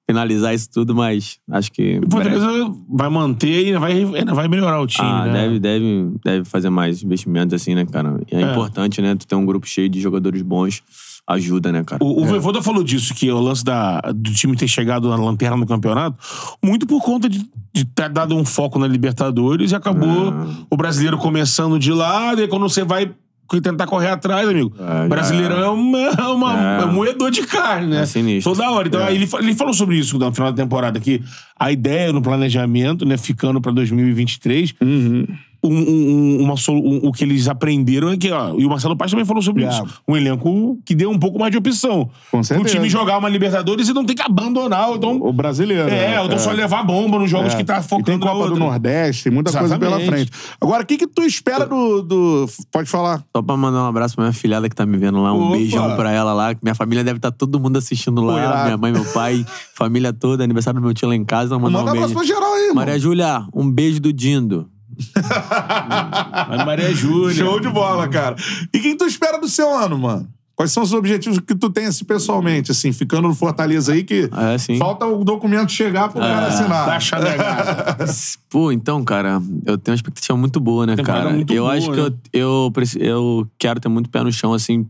finalizar 0.09 0.55
isso 0.55 0.69
tudo, 0.73 0.95
mas 0.95 1.39
acho 1.51 1.71
que. 1.73 1.99
O 2.07 2.11
Fortaleza 2.11 2.47
vai 2.89 3.09
manter 3.11 3.67
e 3.69 3.77
vai, 3.79 4.05
vai 4.05 4.49
melhorar 4.49 4.81
o 4.81 4.87
time, 4.87 5.07
Ah, 5.09 5.27
né? 5.27 5.33
deve, 5.33 5.59
deve, 5.59 6.11
deve 6.25 6.45
fazer 6.45 6.71
mais 6.71 7.03
investimentos 7.03 7.55
assim, 7.55 7.75
né, 7.75 7.85
cara? 7.85 8.21
E 8.31 8.37
é, 8.37 8.43
É. 8.43 8.51
importante, 8.53 9.03
né? 9.03 9.15
Tu 9.17 9.27
ter 9.27 9.35
um 9.35 9.45
grupo 9.45 9.67
cheio 9.67 9.89
de 9.89 10.01
jogadores 10.01 10.43
bons 10.43 10.83
ajuda, 11.29 11.73
né, 11.73 11.83
cara? 11.85 12.05
O, 12.05 12.23
o 12.23 12.25
Voivoda 12.25 12.63
falou 12.63 12.85
disso, 12.85 13.13
que 13.13 13.29
o 13.33 13.41
lance 13.41 13.65
da, 13.65 14.01
do 14.15 14.33
time 14.33 14.55
ter 14.57 14.69
chegado 14.69 15.09
na 15.09 15.17
lanterna 15.17 15.57
no 15.57 15.67
campeonato, 15.67 16.17
muito 16.65 16.87
por 16.87 17.03
conta 17.03 17.29
de, 17.29 17.45
de 17.75 17.85
ter 17.85 18.09
dado 18.09 18.37
um 18.37 18.45
foco 18.45 18.79
na 18.79 18.87
Libertadores 18.87 19.73
e 19.73 19.75
acabou 19.75 20.31
Ah. 20.31 20.47
o 20.71 20.77
brasileiro 20.77 21.19
começando 21.19 21.81
de 21.81 21.91
lado, 21.93 22.41
e 22.43 22.47
quando 22.47 22.63
você 22.69 22.85
vai 22.85 23.13
tentar 23.61 23.87
correr 23.87 24.09
atrás, 24.09 24.49
amigo, 24.49 24.75
É, 24.79 24.83
já 25.03 25.09
brasileiro 25.09 25.55
é, 25.55 25.69
uma, 25.69 25.99
é 25.99 26.23
uma- 26.23 26.79
É. 26.79 26.83
é 26.83 26.85
um 26.87 26.93
moedor 26.93 27.31
de 27.31 27.43
carne, 27.47 27.89
né? 27.89 28.03
É 28.03 28.07
sinistro. 28.07 28.53
Toda 28.55 28.71
hora. 28.71 28.89
Então, 28.89 29.03
aí 29.05 29.15
ele, 29.15 29.29
ele 29.39 29.55
falou 29.55 29.73
sobre 29.73 29.97
isso 29.97 30.19
no 30.19 30.33
final 30.33 30.51
da 30.53 30.63
temporada, 30.63 30.99
que 31.01 31.23
a 31.59 31.71
ideia 31.71 32.13
no 32.13 32.21
planejamento, 32.21 33.05
né, 33.07 33.17
ficando 33.17 33.61
pra 33.61 33.71
2023, 33.73 34.75
Uhum. 34.81 35.27
Um, 35.63 35.69
um- 35.71 36.43
uma 36.43 36.55
um- 36.69 37.01
o 37.09 37.13
que 37.13 37.25
eles 37.25 37.49
aprenderam 37.49 38.09
é 38.11 38.17
que, 38.17 38.31
ó, 38.31 38.55
e 38.59 38.65
o 38.65 38.69
Marcelo 38.69 38.97
Paz 38.97 39.11
também 39.11 39.25
falou 39.27 39.43
sobre 39.43 39.65
É. 39.65 39.69
isso. 39.69 39.85
Um 40.07 40.17
elenco 40.17 40.79
que 40.85 40.95
deu 40.95 41.11
um 41.11 41.19
pouco 41.19 41.39
mais 41.39 41.51
de 41.53 41.59
opção. 41.59 42.09
Com 42.31 42.41
O 42.41 42.45
certeza. 42.45 42.75
time 42.77 42.89
jogar 42.89 43.19
uma 43.19 43.29
Libertadores 43.29 43.89
e 43.89 43.93
não 43.93 44.05
tem 44.05 44.15
que 44.17 44.23
abandonar. 44.23 44.91
Então, 44.95 45.17
O 45.21 45.33
brasileiro. 45.33 45.89
é, 45.89 46.19
ou 46.21 46.27
então 46.27 46.39
só 46.39 46.51
levar 46.53 46.83
bomba 46.85 47.19
nos 47.19 47.31
jogos 47.31 47.55
É. 47.55 47.57
que 47.57 47.65
tá 47.65 47.79
E 47.79 47.83
focando 47.83 48.05
tem 48.05 48.19
na 48.19 48.27
Copa 48.35 48.49
do. 48.51 48.57
Nordeste, 48.57 49.25
tem 49.25 49.33
muita 49.33 49.53
coisa 49.53 49.79
pela 49.79 50.01
Exatamente. 50.01 50.31
frente. 50.31 50.33
Agora, 50.61 50.83
o 50.83 50.87
que, 50.87 50.97
que 50.97 51.07
tu 51.07 51.23
espera 51.23 51.67
do, 51.67 52.03
do. 52.03 52.47
Pode 52.73 52.89
falar. 52.89 53.23
Só 53.35 53.43
pra 53.43 53.57
mandar 53.57 53.83
um 53.83 53.87
abraço 53.87 54.15
pra 54.15 54.25
minha 54.25 54.33
filhada 54.33 54.69
que 54.69 54.75
tá 54.75 54.87
me 54.87 54.97
vendo 54.97 55.21
lá. 55.23 55.33
Um 55.35 55.49
Opa! 55.49 55.57
beijão 55.57 55.97
pra 55.97 56.11
ela 56.13 56.33
lá. 56.33 56.55
Minha 56.63 56.75
família 56.75 57.03
deve 57.05 57.19
estar 57.19 57.31
todo 57.31 57.59
mundo 57.61 57.77
assistindo 57.77 58.21
lá. 58.23 58.65
minha 58.65 58.77
mãe, 58.77 58.93
meu 58.93 59.05
pai, 59.07 59.45
família 59.75 60.13
toda. 60.13 60.45
Aniversário 60.45 60.81
do 60.81 60.85
meu 60.85 60.95
tio 60.95 61.09
lá 61.09 61.15
em 61.17 61.25
casa. 61.25 61.59
Mandar 61.59 61.79
Manda 61.79 61.91
um 61.93 61.95
abraço 61.95 62.15
beijo. 62.15 62.33
pra 62.35 62.41
geral 62.41 62.55
aí. 62.55 62.73
Maria 62.75 62.99
Júlia, 62.99 63.47
um 63.55 63.71
beijo 63.71 64.01
do 64.01 64.13
Dindo. 64.13 64.69
Mas 66.49 66.65
Maria 66.65 66.93
Júlia. 66.95 67.35
Show 67.35 67.61
de 67.61 67.69
bola, 67.69 68.09
cara. 68.09 68.37
E 68.73 68.79
o 68.79 68.83
que 68.83 68.95
tu 68.95 69.05
espera 69.07 69.39
do 69.39 69.49
seu 69.49 69.73
ano, 69.75 69.99
mano? 69.99 70.29
Quais 70.55 70.73
são 70.73 70.83
os 70.83 70.95
objetivos 70.95 71.39
que 71.39 71.55
tu 71.55 71.69
tem 71.69 71.85
assim, 71.85 72.03
pessoalmente, 72.03 72.71
assim, 72.71 72.91
ficando 72.91 73.29
no 73.29 73.35
Fortaleza 73.35 73.93
aí, 73.93 74.03
que 74.03 74.31
É, 74.35 74.57
sim. 74.57 74.79
falta 74.79 75.05
o 75.05 75.23
documento 75.23 75.71
chegar 75.71 76.09
pro 76.09 76.19
cara 76.19 76.47
assinar. 76.47 76.87
Da 76.87 76.99
chanegada. 76.99 78.07
Pô, 78.49 78.73
então, 78.73 79.05
cara, 79.05 79.33
eu 79.67 79.77
tenho 79.77 79.93
uma 79.93 79.97
expectativa 79.97 80.37
muito 80.39 80.59
boa, 80.59 80.87
né, 80.87 80.97
Temporada 80.97 81.25
cara? 81.25 81.35
muito 81.37 81.53
eu 81.53 81.65
boa, 81.65 81.75
acho 81.77 81.91
que 81.91 82.01
né? 82.01 82.11
eu, 82.33 82.65
eu, 82.65 82.71
preci- 82.73 82.99
eu 83.03 83.47
quero 83.59 83.79
ter 83.81 83.91
muito 83.91 84.09
pé 84.09 84.23
no 84.23 84.33
chão, 84.33 84.55
assim, 84.55 84.87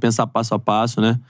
pensar 0.00 0.26
passo 0.26 0.54
a 0.54 0.58
passo, 0.58 1.00
né? 1.00 1.20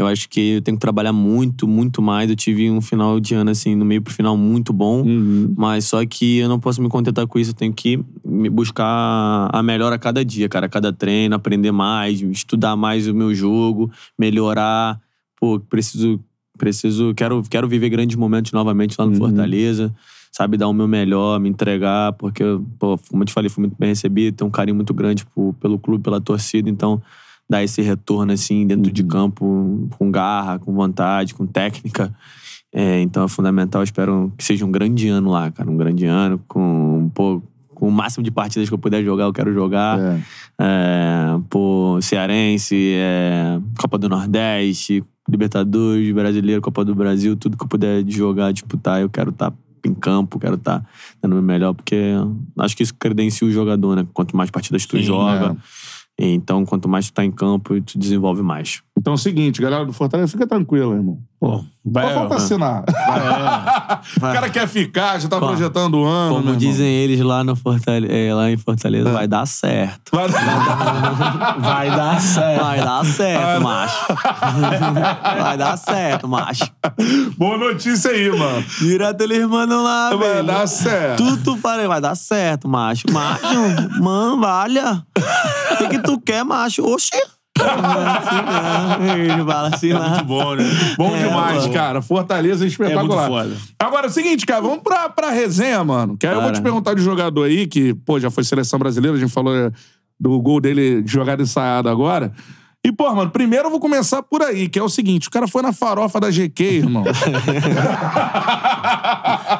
Eu 0.00 0.06
acho 0.06 0.28
que 0.28 0.40
eu 0.56 0.62
tenho 0.62 0.76
que 0.76 0.80
trabalhar 0.80 1.12
muito, 1.12 1.68
muito 1.68 2.00
mais. 2.00 2.28
Eu 2.30 2.36
tive 2.36 2.70
um 2.70 2.80
final 2.80 3.20
de 3.20 3.34
ano, 3.34 3.50
assim, 3.50 3.74
no 3.74 3.84
meio 3.84 4.00
pro 4.02 4.12
final 4.12 4.36
muito 4.36 4.72
bom. 4.72 5.02
Uhum. 5.02 5.54
Mas 5.56 5.84
só 5.84 6.04
que 6.06 6.38
eu 6.38 6.48
não 6.48 6.58
posso 6.58 6.80
me 6.82 6.88
contentar 6.88 7.26
com 7.26 7.38
isso. 7.38 7.50
Eu 7.50 7.54
tenho 7.54 7.72
que 7.72 7.98
me 8.24 8.48
buscar 8.48 9.48
a 9.52 9.62
melhor 9.62 9.92
a 9.92 9.98
cada 9.98 10.24
dia, 10.24 10.48
cara. 10.48 10.66
A 10.66 10.68
cada 10.68 10.92
treino, 10.92 11.34
aprender 11.34 11.70
mais, 11.72 12.20
estudar 12.22 12.76
mais 12.76 13.06
o 13.08 13.14
meu 13.14 13.34
jogo, 13.34 13.90
melhorar. 14.18 15.00
Pô, 15.38 15.58
preciso. 15.60 16.18
Preciso. 16.58 17.14
Quero, 17.14 17.42
quero 17.48 17.66
viver 17.68 17.88
grandes 17.88 18.16
momentos 18.16 18.52
novamente 18.52 18.94
lá 18.98 19.06
no 19.06 19.12
Uhum. 19.12 19.18
Fortaleza. 19.18 19.94
Sabe, 20.32 20.56
dar 20.56 20.68
o 20.68 20.72
meu 20.72 20.86
melhor, 20.86 21.40
me 21.40 21.48
entregar, 21.48 22.12
porque, 22.12 22.44
pô, 22.78 22.96
como 23.10 23.22
eu 23.22 23.26
te 23.26 23.32
falei, 23.32 23.48
fui 23.50 23.62
muito 23.62 23.76
bem 23.76 23.88
recebido, 23.88 24.36
tenho 24.36 24.46
um 24.46 24.50
carinho 24.50 24.76
muito 24.76 24.94
grande 24.94 25.26
por- 25.26 25.54
pelo 25.54 25.76
clube, 25.76 26.04
pela 26.04 26.20
torcida, 26.20 26.70
então 26.70 27.02
dar 27.50 27.64
esse 27.64 27.82
retorno 27.82 28.32
assim 28.32 28.64
dentro 28.64 28.92
de 28.92 29.02
campo 29.02 29.88
com 29.98 30.08
garra, 30.08 30.60
com 30.60 30.72
vontade, 30.72 31.34
com 31.34 31.44
técnica. 31.44 32.14
É, 32.72 33.00
então 33.00 33.24
é 33.24 33.28
fundamental. 33.28 33.82
Espero 33.82 34.32
que 34.38 34.44
seja 34.44 34.64
um 34.64 34.70
grande 34.70 35.08
ano 35.08 35.30
lá, 35.30 35.50
cara. 35.50 35.68
Um 35.68 35.76
grande 35.76 36.06
ano 36.06 36.40
com, 36.46 37.10
pô, 37.12 37.42
com 37.74 37.88
o 37.88 37.90
máximo 37.90 38.22
de 38.22 38.30
partidas 38.30 38.68
que 38.68 38.74
eu 38.74 38.78
puder 38.78 39.02
jogar, 39.02 39.24
eu 39.24 39.32
quero 39.32 39.52
jogar. 39.52 39.98
É. 39.98 40.20
É, 40.60 41.40
pô, 41.48 41.98
Cearense, 42.00 42.92
é, 42.94 43.58
Copa 43.76 43.98
do 43.98 44.08
Nordeste, 44.08 45.02
Libertadores, 45.28 46.14
Brasileiro, 46.14 46.62
Copa 46.62 46.84
do 46.84 46.94
Brasil, 46.94 47.34
tudo 47.34 47.56
que 47.56 47.64
eu 47.64 47.68
puder 47.68 48.04
jogar, 48.06 48.52
disputar, 48.52 49.00
eu 49.00 49.10
quero 49.10 49.30
estar 49.30 49.52
em 49.84 49.94
campo, 49.94 50.38
quero 50.38 50.54
estar 50.54 50.84
dando 51.20 51.32
o 51.32 51.34
meu 51.36 51.42
melhor, 51.42 51.74
porque 51.74 52.12
acho 52.58 52.76
que 52.76 52.82
isso 52.82 52.94
credencia 52.94 53.46
o 53.46 53.50
jogador, 53.50 53.96
né? 53.96 54.06
Quanto 54.12 54.36
mais 54.36 54.50
partidas 54.50 54.84
tu 54.86 54.98
Sim, 54.98 55.02
joga, 55.02 55.56
então 56.18 56.64
quanto 56.64 56.88
mais 56.88 57.06
tu 57.06 57.14
tá 57.14 57.24
em 57.24 57.30
campo, 57.30 57.80
tu 57.80 57.98
desenvolve 57.98 58.42
mais. 58.42 58.82
Então 58.98 59.12
é 59.12 59.16
o 59.16 59.18
seguinte, 59.18 59.60
galera 59.62 59.84
do 59.84 59.92
Fortaleza, 59.92 60.32
fica 60.32 60.46
tranquilo, 60.46 60.94
irmão. 60.94 61.22
Pô, 61.40 61.64
vai, 61.82 62.06
Só 62.08 62.14
falta 62.18 62.34
assinar. 62.36 62.84
o 64.18 64.20
cara 64.20 64.50
quer 64.50 64.68
ficar, 64.68 65.18
já 65.18 65.26
tá 65.26 65.38
Como- 65.38 65.52
projetando 65.52 65.94
o 65.94 66.04
ano. 66.04 66.34
Como 66.34 66.54
dizem 66.54 66.86
eles 66.86 67.18
lá, 67.20 67.42
no 67.42 67.56
Fortale 67.56 68.08
é, 68.10 68.34
lá 68.34 68.50
em 68.50 68.58
Fortaleza, 68.58 69.10
vai 69.10 69.26
dar 69.26 69.46
certo. 69.46 70.12
irmão. 70.14 70.28
vai 71.60 71.88
dar 71.90 72.20
certo. 72.20 72.60
Vai 72.62 72.80
dar 72.84 73.04
certo, 73.06 73.62
macho. 73.62 74.06
Vai 75.40 75.56
dar 75.56 75.76
certo, 75.78 76.28
macho. 76.28 76.70
Boa 77.38 77.56
notícia 77.56 78.10
aí, 78.10 78.28
mano. 78.30 78.62
Direto 78.78 79.22
eles 79.22 79.46
mandam 79.48 79.82
lá, 79.82 80.10
Vai 80.10 80.18
velho. 80.18 80.46
dar 80.46 80.66
certo. 80.66 81.24
Tu, 81.24 81.36
tu 81.38 81.56
falei, 81.56 81.86
vai 81.86 82.00
dar 82.02 82.14
certo, 82.14 82.68
macho. 82.68 83.04
Macho, 83.10 83.46
mano, 84.02 84.38
valha. 84.40 85.02
O 85.72 85.76
que, 85.78 85.88
que 85.88 85.98
tu 86.00 86.20
quer, 86.20 86.44
macho? 86.44 86.84
Oxi. 86.84 87.10
Fala 89.46 89.70
assim 89.72 89.92
lá. 89.92 90.08
Muito 90.10 90.24
bom, 90.24 90.54
né? 90.54 90.64
Bom 90.96 91.14
É, 91.14 91.28
demais, 91.28 91.66
cara. 91.68 92.02
Fortaleza 92.02 92.64
é 92.64 92.68
espetacular. 92.68 93.26
É 93.26 93.30
muito 93.30 93.50
foda. 93.50 93.56
Agora, 93.78 94.06
é 94.06 94.10
o 94.10 94.12
seguinte, 94.12 94.46
cara, 94.46 94.60
vamos 94.60 94.80
pra, 94.82 95.08
pra 95.08 95.30
resenha, 95.30 95.82
mano. 95.84 96.16
Que 96.16 96.26
aí 96.26 96.34
eu 96.34 96.42
vou 96.42 96.52
te 96.52 96.60
perguntar 96.60 96.94
de 96.94 97.02
jogador 97.02 97.44
aí, 97.44 97.66
que, 97.66 97.94
pô, 97.94 98.18
já 98.18 98.30
foi 98.30 98.44
seleção 98.44 98.78
brasileira, 98.78 99.16
a 99.16 99.20
gente 99.20 99.32
falou 99.32 99.54
é, 99.54 99.70
do 100.18 100.40
gol 100.40 100.60
dele 100.60 101.02
de 101.02 101.10
jogada 101.12 101.42
ensaiada 101.42 101.90
agora. 101.90 102.32
E, 102.82 102.90
pô, 102.90 103.14
mano, 103.14 103.30
primeiro 103.30 103.66
eu 103.66 103.70
vou 103.70 103.78
começar 103.78 104.22
por 104.22 104.42
aí, 104.42 104.66
que 104.68 104.78
é 104.78 104.82
o 104.82 104.88
seguinte: 104.88 105.28
o 105.28 105.30
cara 105.30 105.46
foi 105.46 105.60
na 105.62 105.70
farofa 105.72 106.18
da 106.18 106.30
GQ, 106.30 106.64
irmão. 106.64 107.04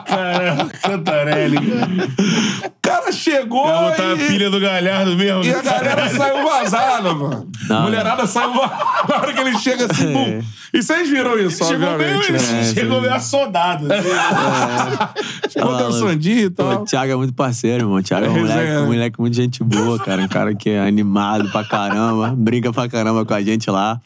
Caramba, 0.06 0.70
Cantarelli. 0.82 1.56
o 1.58 2.72
cara 2.80 3.12
chegou 3.12 3.66
Vai 3.66 3.90
botar 3.90 4.12
a 4.12 4.14
e, 4.14 4.26
pilha 4.26 4.50
do 4.50 4.58
Galhardo 4.60 5.16
mesmo. 5.16 5.44
e 5.44 5.52
a 5.54 5.60
galera 5.62 6.08
saiu 6.08 6.44
vazada, 6.48 7.14
mano. 7.14 7.48
Não, 7.68 7.82
Mulherada 7.82 8.26
saiu 8.26 8.52
vazada. 8.52 8.84
Na 9.08 9.16
hora 9.18 9.32
que 9.32 9.40
ele 9.40 9.58
chega 9.58 9.86
assim, 9.90 10.12
bum. 10.12 10.40
E 10.72 10.82
vocês 10.82 11.08
viram 11.10 11.36
isso, 11.38 11.64
Chegou 11.64 11.98
meio, 11.98 12.18
né? 12.32 12.38
chegou 12.72 13.00
meio 13.00 13.12
assodado. 13.14 13.86
Chegou 15.50 15.72
Fala, 15.72 15.82
dançandinho 15.90 16.46
e 16.46 16.50
tal. 16.50 16.82
o 16.82 16.84
Thiago 16.84 17.12
é 17.12 17.16
muito 17.16 17.34
parceiro, 17.34 17.82
irmão. 17.84 17.96
O 17.96 18.02
Thiago 18.02 18.26
é 18.26 18.28
um 18.28 18.36
É 18.36 18.38
moleque, 18.40 18.58
resenha, 18.58 18.74
né? 18.80 18.80
um 18.82 18.86
moleque 18.86 19.20
muito 19.20 19.34
gente 19.34 19.64
boa, 19.64 19.98
cara. 19.98 20.22
Um 20.22 20.28
cara 20.28 20.54
que 20.54 20.70
é 20.70 20.80
animado 20.80 21.50
pra 21.50 21.64
caramba, 21.64 22.32
briga 22.36 22.72
pra 22.72 22.88
caramba 22.88 23.09
com 23.24 23.34
a 23.34 23.42
gente 23.42 23.70
lá. 23.70 24.00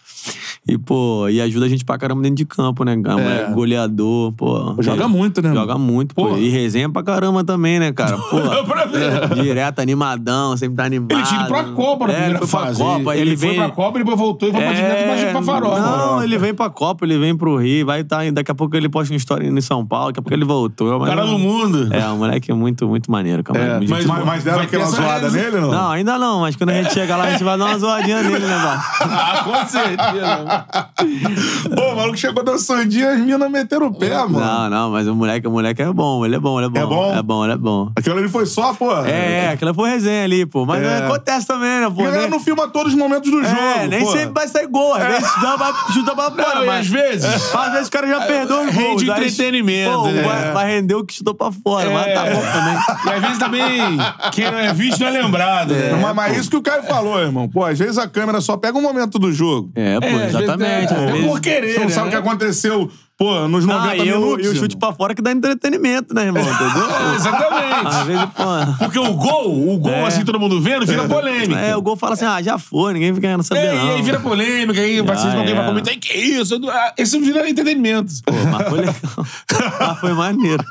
E, 0.67 0.79
pô, 0.79 1.29
e 1.29 1.41
ajuda 1.41 1.67
a 1.67 1.69
gente 1.69 1.85
pra 1.85 1.99
caramba 1.99 2.23
dentro 2.23 2.37
de 2.37 2.45
campo, 2.45 2.85
né? 2.85 2.93
É 2.93 2.97
moleque 2.97 3.53
goleador, 3.53 4.33
pô. 4.33 4.77
Joga 4.81 5.07
muito, 5.07 5.43
né, 5.43 5.53
Joga 5.53 5.77
muito, 5.77 6.15
pô. 6.15 6.29
Pô. 6.29 6.37
E 6.37 6.49
resenha 6.49 6.89
pra 6.89 7.03
caramba 7.03 7.45
também, 7.45 7.79
né, 7.79 7.93
cara? 7.93 8.17
Pô. 8.31 8.41
pra 8.65 8.87
ver. 8.87 9.29
Direto, 9.35 9.81
animadão, 9.81 10.57
sempre 10.57 10.77
tá 10.77 10.85
animado. 10.85 11.13
Ele 11.13 11.23
tinha 11.23 11.41
ido 11.41 11.49
pra 11.49 11.65
Copa 11.65 12.05
é, 12.05 12.09
primeira 12.09 12.31
ele 12.31 12.39
foi 12.39 12.47
fase. 12.47 12.77
pra 12.77 12.87
Copa, 12.87 13.17
ele 13.17 13.31
ele, 13.31 13.37
foi 13.37 13.49
vem... 13.49 13.59
pra 13.59 13.71
Copa, 13.71 13.99
ele 13.99 14.17
voltou 14.17 14.49
e 14.49 14.53
foi 14.53 14.61
pra 14.63 14.73
direto 14.73 15.23
pra, 15.23 15.33
pra 15.33 15.43
farofa. 15.43 15.81
Não, 15.81 16.23
ele 16.23 16.39
vem 16.39 16.55
pra 16.55 16.71
Copa, 16.71 17.05
ele 17.05 17.19
vem 17.19 17.37
pro 17.37 17.57
Rio, 17.57 17.87
vai 17.87 18.01
estar. 18.01 18.31
daqui 18.33 18.51
a 18.51 18.55
pouco 18.55 18.77
ele 18.77 18.89
posta 18.89 19.13
uma 19.13 19.17
história 19.17 19.47
em 19.47 19.61
São 19.61 19.85
Paulo, 19.85 20.09
daqui 20.09 20.21
a 20.21 20.23
pouco 20.23 20.35
ele 20.35 20.45
voltou. 20.45 20.99
mas 20.99 21.09
Cara 21.09 21.27
do 21.27 21.39
mundo. 21.39 21.93
É, 21.93 22.07
o 22.09 22.17
moleque 22.17 22.51
é 22.51 22.55
muito, 22.55 22.89
muito 22.89 23.11
maneiro, 23.11 23.43
cara. 23.43 23.59
É, 23.59 23.77
muito 23.77 23.91
mas, 23.91 24.07
mas, 24.07 24.25
mas 24.25 24.45
deram 24.45 24.61
aquela 24.61 24.87
zoada 24.87 25.31
nele, 25.31 25.61
não? 25.61 25.71
Não, 25.71 25.91
ainda 25.91 26.19
não, 26.19 26.41
mas 26.41 26.57
quando 26.57 26.71
a 26.71 26.83
gente 26.83 26.93
chegar 26.95 27.17
lá, 27.17 27.25
a 27.25 27.31
gente 27.33 27.45
vai 27.45 27.59
dar 27.59 27.67
uma 27.67 27.79
zoadinha 27.79 28.23
nele, 28.23 28.47
né? 28.47 28.55
Ah, 29.05 29.43
com 29.45 29.67
certeza. 29.67 30.14
Pô, 31.75 31.93
o 31.93 31.97
maluco 31.97 32.17
chegou 32.17 32.45
dançandinho, 32.45 33.09
as 33.09 33.19
minas 33.21 33.51
meteram 33.51 33.87
o 33.87 33.95
pé, 33.95 34.11
mano. 34.19 34.41
Não, 34.41 34.71
não, 34.71 34.91
mas 34.91 35.07
o 35.07 35.15
moleque, 35.15 35.47
o 35.47 35.51
moleque 35.51 35.83
é 35.83 35.93
bom, 35.93 36.25
ele 36.25 36.37
é 36.37 36.39
bom, 36.39 36.59
ele 36.59 36.67
é 36.67 36.71
bom. 36.71 36.81
É 36.81 36.87
bom? 36.87 37.15
É 37.19 37.23
bom, 37.23 37.45
ele 37.45 37.53
é 37.55 37.57
bom. 37.57 37.93
Aquilo 37.97 38.19
ali 38.19 38.29
foi 38.29 38.47
só 38.47 38.73
pô. 38.75 38.93
É, 39.05 39.51
aquela 39.51 39.73
foi 39.75 39.91
resenha 39.91 40.25
ali, 40.25 40.47
pô. 40.47 40.65
Mas 40.67 40.83
É. 40.83 40.99
acontece 41.07 41.47
também, 41.47 41.81
né, 41.81 41.91
pô? 41.95 42.01
A 42.03 42.05
galera 42.05 42.23
Nem- 42.23 42.31
não 42.31 42.41
filma 42.41 42.69
todos 42.69 42.93
os 42.93 42.99
momentos 42.99 43.31
do 43.31 43.43
jogo. 43.43 43.57
É, 43.61 43.87
nem 43.87 44.05
pô. 44.05 44.13
sempre 44.13 44.33
vai 44.35 44.49
sair 44.49 44.67
gol. 44.67 44.95
Às 44.95 45.07
vezes 45.07 45.29
chuta 45.31 45.57
pra, 45.59 45.75
chuta 45.93 46.15
pra 46.15 46.31
fora, 46.31 46.55
Não, 46.57 46.65
e 46.65 46.67
mas... 46.67 46.81
às 46.81 46.87
vezes- 46.87 47.55
Às 47.55 47.73
vezes 47.73 47.89
o 47.89 47.91
cara 47.91 48.07
já 48.09 48.21
perdeu 48.23 48.57
os 48.61 48.65
gols. 48.65 48.75
Rende 48.75 49.11
aí, 49.11 49.19
entretenimento, 49.19 49.93
Pô, 49.99 50.07
né? 50.09 50.23
vai, 50.23 50.53
vai 50.53 50.67
render 50.77 50.95
o 50.95 51.05
que 51.05 51.15
chutou 51.15 51.35
pra 51.35 51.51
fora, 51.53 51.91
mas 51.91 52.13
tá 52.15 52.25
bom 52.25 52.41
também. 52.41 52.79
E 53.07 53.11
às 53.17 53.21
vezes 53.23 53.39
também, 53.39 53.99
quem 54.33 54.51
não 54.51 54.59
é 54.59 54.73
visto 54.73 55.01
não 55.01 55.07
é 55.09 55.11
lembrado. 55.11 55.75
né? 55.75 55.99
mas, 56.01 56.15
mas 56.15 56.37
isso 56.39 56.51
que 56.51 56.57
o 56.57 56.63
Caio 56.63 56.83
falou, 56.85 57.19
irmão. 57.21 57.49
Pô, 57.49 57.65
às 57.65 57.79
vezes 57.79 57.99
a 57.99 58.09
câmera 58.09 58.41
só 58.41 58.57
pega 58.57 58.77
um 58.79 58.83
momento 58.83 59.19
do 59.19 59.33
jogo. 59.33 59.71
É, 59.75 59.99
É, 60.05 60.27
exatamente. 60.27 60.93
é- 60.95 61.19
é 61.19 61.27
por 61.27 61.41
querer, 61.41 61.73
Você 61.75 61.79
não 61.81 61.87
né? 61.87 61.93
sabe 61.93 62.09
o 62.09 62.11
que 62.11 62.17
aconteceu, 62.17 62.91
pô, 63.17 63.49
nos 63.49 63.65
90 63.65 63.89
Ah, 63.91 63.97
e, 63.97 64.03
minutos. 64.11 64.45
e 64.47 64.49
o 64.49 64.57
chute 64.57 64.77
pra 64.77 64.93
fora 64.93 65.15
que 65.15 65.23
dá 65.23 65.33
entretenimento, 65.33 66.15
né, 66.15 66.25
irmão? 66.27 66.43
Entendeu? 66.45 66.91
É, 66.91 67.15
exatamente. 67.17 67.87
Às 67.87 68.07
vezes, 68.07 68.25
pô... 68.25 68.43
Porque 68.79 68.99
o 68.99 69.15
gol, 69.15 69.75
o 69.75 69.79
gol, 69.79 69.91
É. 69.93 70.07
assim, 70.07 70.25
todo 70.25 70.39
mundo 70.41 70.61
vendo, 70.61 70.87
vira 70.87 71.07
polêmica. 71.09 71.59
É, 71.61 71.77
o 71.77 71.83
gol 71.83 71.97
fala 71.97 72.15
assim, 72.15 72.25
ah, 72.25 72.43
já 72.43 72.59
foi, 72.59 72.93
ninguém 72.95 73.15
fica 73.15 73.27
querendo 73.27 73.43
saber, 73.43 73.67
É, 73.67 73.75
não. 73.75 73.87
e 73.87 73.91
aí 73.93 74.03
vira 74.03 74.21
polêmica, 74.21 74.81
aí 74.81 75.01
vai, 75.01 75.17
Já 75.17 75.25
alguém 75.37 75.45
vai 75.55 75.59
era. 75.59 75.67
comentar, 75.69 75.95
"Ih, 75.95 75.99
que 75.99 76.17
isso? 76.17 76.61
Ah, 76.71 76.93
Esse 76.99 77.19
vira 77.21 77.49
entretenimento. 77.49 78.13
Pô, 78.25 78.33
mas 78.51 78.69
foi 78.69 78.79
legal. 78.81 78.95
mas 79.81 79.99
foi 80.01 80.13
maneiro. 80.13 80.65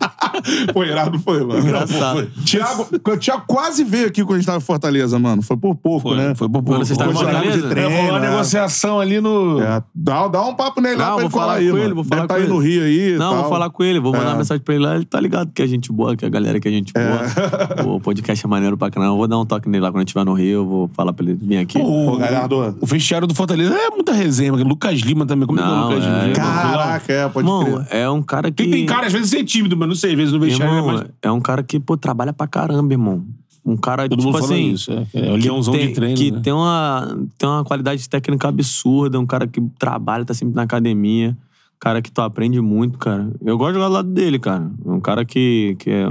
Foi 0.74 0.88
irado, 0.88 1.20
foi, 1.20 1.44
mano. 1.46 1.60
Engraçado. 1.60 2.14
Foi. 2.14 2.30
Thiago, 2.46 2.88
o 2.92 3.18
Thiago 3.18 3.44
quase 3.48 3.84
veio 3.84 4.08
aqui 4.08 4.22
quando 4.24 4.36
a 4.36 4.38
gente 4.40 4.46
tava 4.46 4.58
em 4.58 4.62
Fortaleza, 4.62 5.18
mano. 5.20 5.42
Foi 5.42 5.58
por 5.58 5.76
pouco, 5.76 6.14
né? 6.16 6.34
Foi 6.36 6.50
por 6.50 6.64
Quando 6.64 6.80
vocês 6.86 6.92
estavam 6.92 7.14
em 7.14 7.18
Fortaleza? 7.18 7.62
de 7.62 7.70
treino, 7.70 7.90
É, 7.92 8.12
né? 8.20 8.30
negociação 8.30 9.00
ali 9.00 9.20
no... 9.22 9.62
É, 9.62 9.82
dá, 9.94 10.28
dá 10.28 10.42
um 10.44 10.54
papo 10.56 10.82
nele 10.82 10.96
lá 10.96 11.06
pra 11.06 11.14
vou 11.14 11.22
ele 11.24 11.30
falar 11.30 11.54
aí, 11.56 11.66
com 11.68 11.72
mano. 11.74 11.84
ele, 11.86 11.94
vou 11.94 12.04
falar 12.04 12.22
Deve 12.28 12.33
tá 12.34 12.38
aí 12.40 12.44
ele. 12.44 12.52
no 12.54 12.58
Rio 12.60 12.84
aí 12.84 13.12
Não, 13.18 13.32
tal. 13.32 13.42
vou 13.42 13.50
falar 13.50 13.70
com 13.70 13.84
ele, 13.84 14.00
vou 14.00 14.12
mandar 14.12 14.34
É. 14.34 14.38
mensagem 14.38 14.64
pra 14.64 14.76
ele 14.76 14.84
lá. 14.84 14.96
Ele 14.96 15.06
tá 15.06 15.20
ligado 15.20 15.52
que 15.54 15.62
a 15.62 15.68
gente 15.68 15.92
boa, 15.92 16.16
que 16.16 16.26
a 16.26 16.30
galera 16.30 16.60
que 16.60 16.68
a 16.68 16.72
gente 16.72 16.92
boa. 16.94 17.96
O 17.96 18.00
podcast 18.00 18.46
é 18.46 18.50
maneiro 18.50 18.78
pra 18.78 18.90
caramba. 18.92 19.14
Eu 19.14 19.18
vou 19.18 19.28
dar 19.28 19.40
um 19.40 19.46
toque 19.46 19.70
nele 19.70 19.84
lá 19.84 19.92
quando 19.92 20.02
a 20.02 20.04
estiver 20.04 20.26
no 20.26 20.34
Rio. 20.34 20.50
Eu 20.62 20.66
vou 20.66 20.88
falar 20.94 21.14
pra 21.14 21.26
ele 21.26 21.34
vir 21.36 21.58
aqui. 21.58 21.80
Pô, 21.80 22.18
Galhardo. 22.18 22.78
O 22.82 22.86
vestiário 22.86 23.28
do 23.28 23.34
Fortaleza 23.36 23.74
é 23.74 23.90
muita 23.90 24.14
resenha, 24.14 24.52
Lucas 24.54 25.00
Lima 25.02 25.26
também. 25.26 25.48
Como 25.48 25.60
é 25.60 25.64
que 25.64 25.68
é 25.70 25.72
o 25.72 25.76
Não, 25.76 25.90
Lucas 25.90 26.04
é. 26.06 26.24
Lima? 26.24 26.34
Caraca, 26.36 27.14
é, 27.14 27.30
pode 27.30 27.48
Irmão, 27.48 27.64
crer. 27.86 27.88
é 28.02 28.10
um 28.10 28.22
cara 28.22 28.52
que. 28.52 28.64
Tem, 28.64 28.72
tem 28.72 28.86
cara, 28.86 29.08
às 29.08 29.14
vezes, 29.14 29.30
ser 29.30 29.44
tímido, 29.44 29.76
mas 29.78 29.88
não 29.88 29.96
sei, 29.96 30.12
às 30.12 30.18
vezes 30.18 30.34
no 30.34 30.40
vestiário 30.40 30.76
Irmão, 30.76 30.90
é 30.92 30.94
mais... 30.96 31.08
é 31.22 31.32
um 31.32 31.42
cara 31.42 31.64
que, 31.64 31.80
pô, 31.80 31.98
trabalha 31.98 32.32
pra 32.34 32.48
caramba, 32.48 32.94
irmão. 32.94 33.24
Um 33.66 33.78
cara, 33.78 34.10
Todo 34.10 34.20
tipo 34.20 34.24
mundo 34.32 34.42
fala 34.42 34.54
assim. 34.54 34.72
isso. 34.72 34.92
É, 34.92 35.06
é 35.14 35.32
o 35.32 35.36
leãozão 35.38 35.74
tem, 35.74 35.88
de 35.88 35.94
treino, 35.94 36.18
que 36.18 36.32
né? 36.32 36.42
tem, 36.44 36.52
uma, 36.52 37.18
tem 37.38 37.48
uma 37.48 37.64
qualidade 37.64 38.10
técnica 38.10 38.50
absurda, 38.50 39.18
um 39.18 39.26
cara 39.26 39.48
que 39.48 39.62
trabalha, 39.80 40.26
tá 40.26 40.34
sempre 40.34 40.54
na 40.54 40.64
academia, 40.64 41.36
cara 41.80 42.02
que 42.02 42.12
tu 42.12 42.22
aprende 42.22 42.60
muito, 42.62 42.98
cara. 42.98 43.32
Eu 43.42 43.58
gosto 43.58 43.74
de 43.74 43.76
jogar 43.76 43.88
do 43.90 43.94
lado 43.94 44.10
dele, 44.10 44.40
cara. 44.40 44.72
É 44.86 44.90
um 44.92 45.00
cara 45.00 45.26
que, 45.26 45.76
que 45.80 45.90
é 45.90 46.08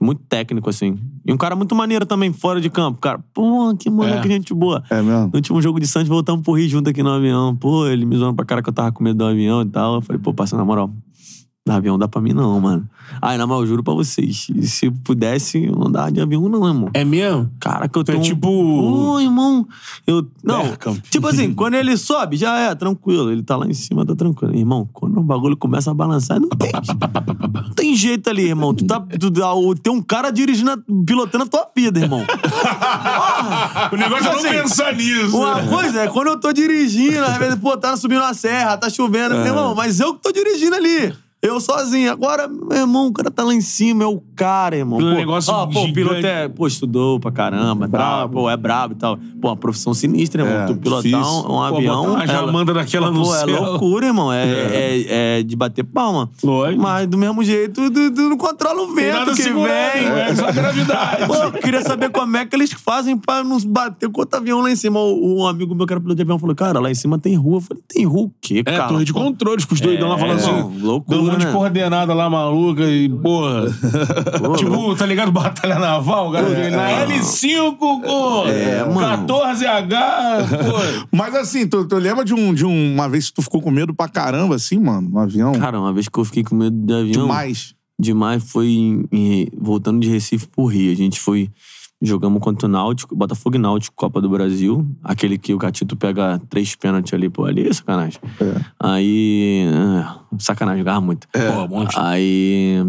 muito 0.00 0.20
técnico, 0.28 0.68
assim. 0.68 0.98
E 1.24 1.32
um 1.32 1.36
cara 1.36 1.56
muito 1.56 1.74
maneiro 1.74 2.04
também, 2.04 2.32
fora 2.32 2.60
de 2.60 2.68
campo, 2.68 3.00
cara. 3.00 3.18
Pô, 3.32 3.74
que 3.78 3.88
moleque, 3.88 4.28
É. 4.28 4.30
gente 4.30 4.52
boa. 4.52 4.82
É 4.90 5.00
mesmo? 5.00 5.28
No 5.28 5.36
último 5.36 5.62
jogo 5.62 5.80
de 5.80 5.86
Santos, 5.86 6.08
voltamos 6.08 6.42
pro 6.42 6.52
Rio 6.54 6.68
junto 6.68 6.90
aqui 6.90 7.02
no 7.02 7.10
avião. 7.10 7.54
Pô, 7.56 7.86
ele 7.86 8.04
me 8.04 8.16
zoando 8.16 8.34
pra 8.34 8.44
cara 8.44 8.62
que 8.62 8.68
eu 8.68 8.72
tava 8.74 8.92
com 8.92 9.02
medo 9.02 9.18
do 9.18 9.24
avião 9.24 9.62
e 9.62 9.66
tal. 9.66 9.96
Eu 9.96 10.02
falei, 10.02 10.20
pô, 10.20 10.34
passa 10.34 10.56
na 10.56 10.64
moral. 10.64 10.90
No 11.66 11.72
avião 11.74 11.98
dá 11.98 12.06
pra 12.06 12.20
mim 12.20 12.32
não, 12.32 12.60
mano. 12.60 12.88
Ai, 13.20 13.36
na 13.36 13.44
eu 13.44 13.66
juro 13.66 13.82
pra 13.82 13.92
vocês. 13.92 14.46
Se 14.62 14.88
pudesse, 14.90 15.64
eu 15.64 15.72
não 15.72 15.90
dava 15.90 16.12
de 16.12 16.20
avião 16.20 16.48
não, 16.48 16.64
irmão. 16.66 16.90
É 16.94 17.04
mesmo? 17.04 17.50
Cara, 17.58 17.88
que 17.88 17.98
eu 17.98 18.04
Tu 18.04 18.10
é 18.12 18.14
tenho. 18.14 18.24
tipo- 18.24 18.48
Ô, 18.48 19.18
irmão. 19.20 19.66
Eu. 20.06 20.24
Não. 20.44 20.62
Tipo 21.10 21.26
assim, 21.26 21.52
quando 21.52 21.74
ele 21.74 21.96
sobe, 21.96 22.36
já 22.36 22.56
é, 22.56 22.74
tranquilo. 22.76 23.32
Ele 23.32 23.42
tá 23.42 23.56
lá 23.56 23.66
em 23.66 23.74
cima, 23.74 24.06
tá 24.06 24.14
tranquilo. 24.14 24.54
Irmão, 24.54 24.88
quando 24.92 25.18
o 25.18 25.22
bagulho 25.24 25.56
começa 25.56 25.90
a 25.90 25.94
balançar, 25.94 26.38
não 26.40 26.48
tem, 26.50 26.70
não 27.64 27.70
tem 27.74 27.96
jeito 27.96 28.30
ali, 28.30 28.42
irmão. 28.44 28.72
Tu 28.72 28.84
tá. 28.86 29.00
Tu, 29.00 29.30
tem 29.82 29.92
um 29.92 30.02
cara 30.02 30.30
dirigindo, 30.30 30.70
pilotando 31.04 31.44
a 31.44 31.48
tua 31.48 31.68
vida, 31.76 31.98
irmão. 31.98 32.24
O 33.92 33.96
negócio 33.96 34.26
é 34.26 34.30
não 34.32 34.38
Assim, 34.38 34.48
pensar 34.48 34.94
nisso. 34.94 35.36
Uma 35.36 35.62
né? 35.62 35.68
coisa 35.68 36.00
é 36.02 36.08
quando 36.08 36.28
eu 36.28 36.40
tô 36.40 36.52
dirigindo, 36.52 37.22
às 37.24 37.36
vezes, 37.38 37.54
pô, 37.56 37.76
tá 37.76 37.96
subindo 37.96 38.22
a 38.22 38.34
serra, 38.34 38.76
tá 38.76 38.88
chovendo, 38.90 39.34
É. 39.36 39.46
irmão, 39.46 39.74
mas 39.74 40.00
eu 40.00 40.14
que 40.14 40.22
tô 40.22 40.32
dirigindo 40.32 40.74
ali. 40.74 41.14
Eu 41.46 41.60
sozinho. 41.60 42.10
Agora, 42.10 42.48
meu 42.48 42.76
irmão, 42.76 43.06
o 43.08 43.12
cara 43.12 43.30
tá 43.30 43.44
lá 43.44 43.54
em 43.54 43.60
cima, 43.60 44.04
é 44.04 44.06
o 44.06 44.20
cara, 44.34 44.76
irmão. 44.76 44.98
Um 44.98 45.02
Pô, 45.02 45.16
negócio 45.16 45.52
ó, 45.52 45.66
pô, 45.66 45.84
o 45.84 45.92
piloto 45.92 46.26
é, 46.26 46.48
pô, 46.48 46.66
estudou 46.66 47.20
pra 47.20 47.30
caramba, 47.30 47.88
tal, 47.88 48.28
pô, 48.28 48.50
é 48.50 48.56
brabo 48.56 48.94
e 48.94 48.96
tal. 48.96 49.16
Pô, 49.40 49.48
uma 49.48 49.56
profissão 49.56 49.94
sinistra, 49.94 50.42
irmão. 50.42 50.62
É, 50.62 50.66
tu 50.66 50.76
pilotar 50.76 51.10
um, 51.34 51.38
um 51.38 51.42
Pô, 51.46 51.62
avião. 51.62 52.04
uma 52.14 52.26
jamanta 52.26 52.74
daquela 52.74 53.10
no 53.10 53.22
pô, 53.22 53.34
é 53.34 53.38
céu. 53.38 53.62
loucura, 53.62 54.06
irmão. 54.06 54.32
É, 54.32 54.44
é. 54.44 55.38
é 55.38 55.42
de 55.42 55.54
bater 55.56 55.84
palma. 55.84 56.28
Lógico. 56.42 56.82
Mas 56.82 57.06
do 57.06 57.16
mesmo 57.18 57.42
jeito, 57.44 57.90
tu, 57.90 58.10
tu 58.10 58.22
não 58.22 58.36
controla 58.36 58.82
o 58.82 58.94
vento 58.94 59.18
nada 59.18 59.30
que 59.32 59.42
segurando, 59.42 59.68
vem. 59.68 60.06
É 60.06 60.34
só 60.34 60.50
gravidade. 60.52 61.26
Pô, 61.26 61.34
eu 61.34 61.52
queria 61.52 61.82
saber 61.82 62.10
como 62.10 62.36
é 62.36 62.44
que 62.46 62.56
eles 62.56 62.72
fazem 62.72 63.16
pra 63.16 63.44
nos 63.44 63.64
bater 63.64 64.08
com 64.10 64.20
outro 64.20 64.38
avião 64.38 64.60
lá 64.60 64.70
em 64.70 64.76
cima. 64.76 64.98
O- 65.00 65.36
Um 65.42 65.46
amigo 65.46 65.74
meu 65.74 65.86
que 65.86 65.92
era 65.92 66.00
piloto 66.00 66.16
de 66.16 66.22
avião 66.22 66.38
falou, 66.38 66.54
cara, 66.56 66.80
lá 66.80 66.90
em 66.90 66.94
cima 66.94 67.18
tem 67.18 67.34
rua. 67.36 67.58
Eu 67.58 67.60
falei, 67.60 67.82
tem 67.88 68.04
rua 68.04 68.22
o 68.26 68.32
quê, 68.40 68.62
É, 68.66 68.76
cara? 68.76 68.88
torre 68.88 69.04
de 69.04 69.12
controles, 69.12 69.64
com 69.64 69.74
os 69.74 69.80
doidão 69.80 70.08
lá 70.08 70.18
falando 70.18 70.40
irmão, 70.40 70.68
assim. 70.70 70.80
loucura, 70.80 71.35
um 71.36 71.38
de 71.38 71.46
né? 71.46 71.52
coordenada 71.52 72.12
lá 72.14 72.28
maluca 72.28 72.82
e, 72.84 73.08
porra. 73.08 73.64
Pô, 74.42 74.52
tipo, 74.56 74.94
tá 74.96 75.06
ligado? 75.06 75.30
Batalha 75.32 75.78
naval, 75.78 76.32
cara. 76.32 76.48
Na 76.70 77.06
L5, 77.06 77.76
pô. 77.78 78.46
É, 78.48 78.84
mano. 78.84 79.26
14H, 79.26 80.48
pô. 80.48 81.06
Mas 81.16 81.34
assim, 81.34 81.66
tu, 81.66 81.84
tu 81.86 81.96
lembra 81.96 82.24
de, 82.24 82.34
um, 82.34 82.52
de 82.54 82.64
um- 82.64 82.94
uma 82.94 83.08
vez 83.08 83.28
que 83.28 83.34
tu 83.34 83.42
ficou 83.42 83.60
com 83.60 83.70
medo 83.70 83.94
pra 83.94 84.08
caramba, 84.08 84.54
assim, 84.56 84.78
mano, 84.78 85.08
no 85.10 85.18
avião? 85.18 85.52
Cara, 85.52 85.78
uma 85.80 85.92
vez 85.92 86.08
que 86.08 86.18
eu 86.18 86.24
fiquei 86.24 86.42
com 86.42 86.54
medo 86.54 86.76
de 86.76 86.92
avião... 86.92 87.22
Demais. 87.26 87.74
Demais 87.98 88.42
foi 88.44 88.66
em- 88.68 89.04
em- 89.12 89.48
voltando 89.58 90.00
de 90.00 90.08
Recife 90.10 90.46
pro 90.48 90.66
Rio. 90.66 90.92
A 90.92 90.96
gente 90.96 91.18
foi. 91.18 91.50
Jogamos 92.02 92.42
contra 92.42 92.66
o 92.66 92.70
Náutico, 92.70 93.16
Botafogo 93.16 93.56
e 93.56 93.58
Náutico, 93.58 93.96
Copa 93.96 94.20
do 94.20 94.28
Brasil. 94.28 94.86
Aquele 95.02 95.38
que 95.38 95.54
o 95.54 95.58
Gatito 95.58 95.96
pega 95.96 96.38
três 96.50 96.74
pênaltis 96.76 97.14
ali, 97.14 97.28
pô, 97.30 97.44
ali 97.46 97.66
é 97.66 97.72
sacanagem. 97.72 98.20
Aí. 98.78 99.64
ah, 99.74 100.20
sacanagem, 100.38 100.80
jogava 100.80 101.00
muito. 101.00 101.26
Pô, 101.28 101.68
monstro. 101.68 102.00
Aí. 102.02 102.84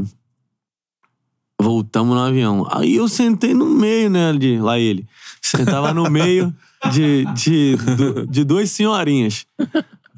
Voltamos 1.59 2.15
no 2.15 2.21
avião. 2.21 2.67
Aí 2.69 2.95
eu 2.95 3.07
sentei 3.07 3.53
no 3.53 3.65
meio, 3.65 4.09
né? 4.09 4.31
De, 4.33 4.59
lá 4.59 4.77
ele. 4.77 5.07
Sentava 5.41 5.93
no 5.93 6.09
meio 6.11 6.53
de, 6.91 7.25
de, 7.33 7.75
do- 7.95 8.27
de 8.27 8.43
duas 8.43 8.69
senhorinhas. 8.69 9.45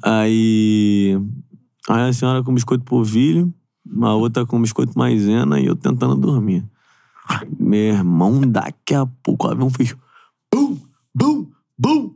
Aí. 0.02 1.16
Aí 1.88 2.08
a 2.08 2.12
senhora 2.12 2.42
com 2.42 2.52
biscoito 2.52 2.84
polvilho, 2.84 3.52
a 4.02 4.14
outra 4.14 4.44
com 4.44 4.60
biscoito 4.60 4.98
maisena 4.98 5.58
e 5.60 5.66
eu 5.66 5.74
tentando 5.76 6.14
dormir. 6.16 6.64
Meu 7.58 7.94
irmão, 7.94 8.40
daqui 8.40 8.94
a 8.94 9.06
pouco 9.22 9.46
o 9.46 9.50
avião 9.50 9.70
fez. 9.70 9.94
Bum, 10.52 10.78
bum, 11.14 11.46
bum. 11.78 12.14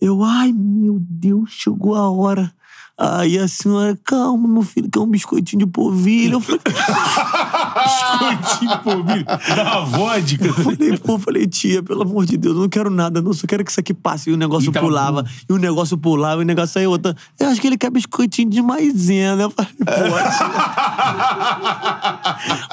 Eu, 0.00 0.22
ai 0.22 0.52
meu 0.52 0.98
Deus, 1.00 1.50
chegou 1.50 1.94
a 1.94 2.10
hora. 2.10 2.52
Aí 2.98 3.38
a 3.38 3.46
senhora, 3.46 3.98
calma, 4.02 4.48
meu 4.48 4.62
filho, 4.62 4.88
que 4.90 4.98
é 4.98 5.02
um 5.02 5.06
biscoitinho 5.06 5.66
de 5.66 5.70
polvilho. 5.70 6.36
Eu 6.36 6.40
falei, 6.40 6.60
Biscoitinho, 7.76 8.78
pô, 8.82 8.96
milho. 9.04 9.24
Da 9.24 9.80
vodka. 9.80 10.52
falei, 10.54 10.96
pô, 10.96 11.18
falei, 11.18 11.46
tia, 11.46 11.82
pelo 11.82 12.02
amor 12.02 12.24
de 12.24 12.38
Deus, 12.38 12.56
eu 12.56 12.62
não 12.62 12.68
quero 12.70 12.88
nada, 12.88 13.20
não, 13.20 13.34
só 13.34 13.46
quero 13.46 13.62
que 13.62 13.70
isso 13.70 13.80
aqui 13.80 13.92
passe. 13.92 14.30
E 14.30 14.32
o 14.32 14.36
negócio 14.36 14.70
E 14.70 14.72
pulava, 14.72 15.26
e 15.46 15.52
o 15.52 15.58
negócio 15.58 15.98
pulava, 15.98 16.40
e 16.40 16.44
o 16.44 16.46
negócio 16.46 16.78
aí 16.78 16.86
outra. 16.86 17.14
Eu 17.38 17.48
acho 17.48 17.60
que 17.60 17.66
ele 17.66 17.76
quer 17.76 17.90
biscoitinho 17.90 18.48
de 18.48 18.62
maisena. 18.62 19.42
Eu 19.42 19.50
falei, 19.50 19.72
pô, 19.76 19.84
tia. 19.84 20.46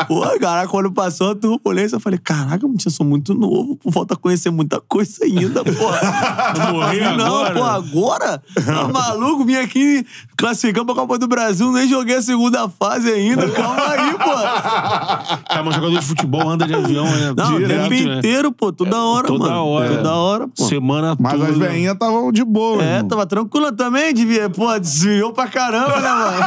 Pô, 0.08 0.22
cara, 0.40 0.68
quando 0.68 0.92
passou 0.92 1.32
a 1.32 1.36
turbulência, 1.36 1.96
eu 1.96 2.00
falei, 2.00 2.20
caraca, 2.20 2.66
tia, 2.78 2.88
eu 2.88 2.92
sou 2.92 3.06
muito 3.06 3.34
novo, 3.34 3.76
pô, 3.78 3.92
falta 3.92 4.16
conhecer 4.16 4.50
muita 4.52 4.80
coisa 4.80 5.24
ainda, 5.24 5.64
pô. 5.64 5.72
Morrer 6.72 7.18
não, 7.18 7.44
agora. 7.46 7.54
pô, 7.54 7.64
agora? 7.64 8.44
Tá 8.66 8.88
maluco? 8.88 9.46
Vim 9.46 9.56
aqui, 9.56 10.06
classificamos 10.38 10.86
pra 10.94 11.02
Copa 11.02 11.18
do 11.18 11.28
Brasil, 11.28 11.72
nem 11.72 11.88
joguei 11.88 12.18
a 12.18 12.22
segunda 12.22 12.68
fase 12.70 13.12
ainda. 13.12 13.50
Calma 13.50 13.84
aí, 13.88 14.14
pô. 14.14 14.34
Tá, 15.54 15.62
mas 15.64 15.76
jogador 15.76 16.00
de 16.00 16.06
futebol 16.06 16.50
anda 16.50 16.66
de 16.66 16.74
avião, 16.74 17.06
né? 17.06 17.34
Não, 17.36 17.56
o 17.56 17.60
Direto, 17.60 17.90
tempo 17.90 18.08
né? 18.10 18.18
inteiro, 18.18 18.52
pô, 18.52 18.72
toda 18.72 18.98
hora, 19.04 19.28
toda 19.28 19.46
mano. 19.46 19.66
hora. 19.68 19.96
Toda 19.98 20.14
hora, 20.16 20.48
pô. 20.48 20.64
Semana 20.66 21.16
Mas 21.20 21.34
toda. 21.34 21.46
as 21.50 21.58
veinhas 21.58 21.94
estavam 21.94 22.32
de 22.32 22.44
boa, 22.44 22.82
É, 22.84 22.96
irmão. 22.96 23.08
tava 23.08 23.26
tranquila 23.28 23.72
também, 23.72 24.14
devia, 24.14 24.50
pô, 24.50 24.78
desviou 24.80 25.32
pra 25.32 25.48
caramba, 25.48 26.00
né, 26.00 26.10
mano? 26.10 26.44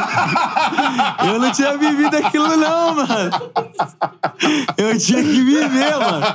Eu 1.33 1.39
não 1.39 1.51
tinha 1.51 1.77
vivido 1.77 2.15
aquilo, 2.15 2.57
não, 2.57 2.95
mano. 2.95 3.31
Eu 4.77 4.97
tinha 4.97 5.21
que 5.23 5.41
viver, 5.43 5.97
mano. 5.97 6.25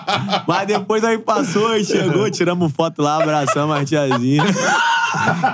Mas 0.47 0.66
depois 0.66 1.05
aí 1.05 1.18
passou, 1.18 1.68
aí 1.68 1.85
chegou, 1.85 2.30
tiramos 2.30 2.72
foto 2.72 3.03
lá, 3.03 3.22
abraçamos 3.22 3.76
a 3.76 3.85
tiazinha. 3.85 4.43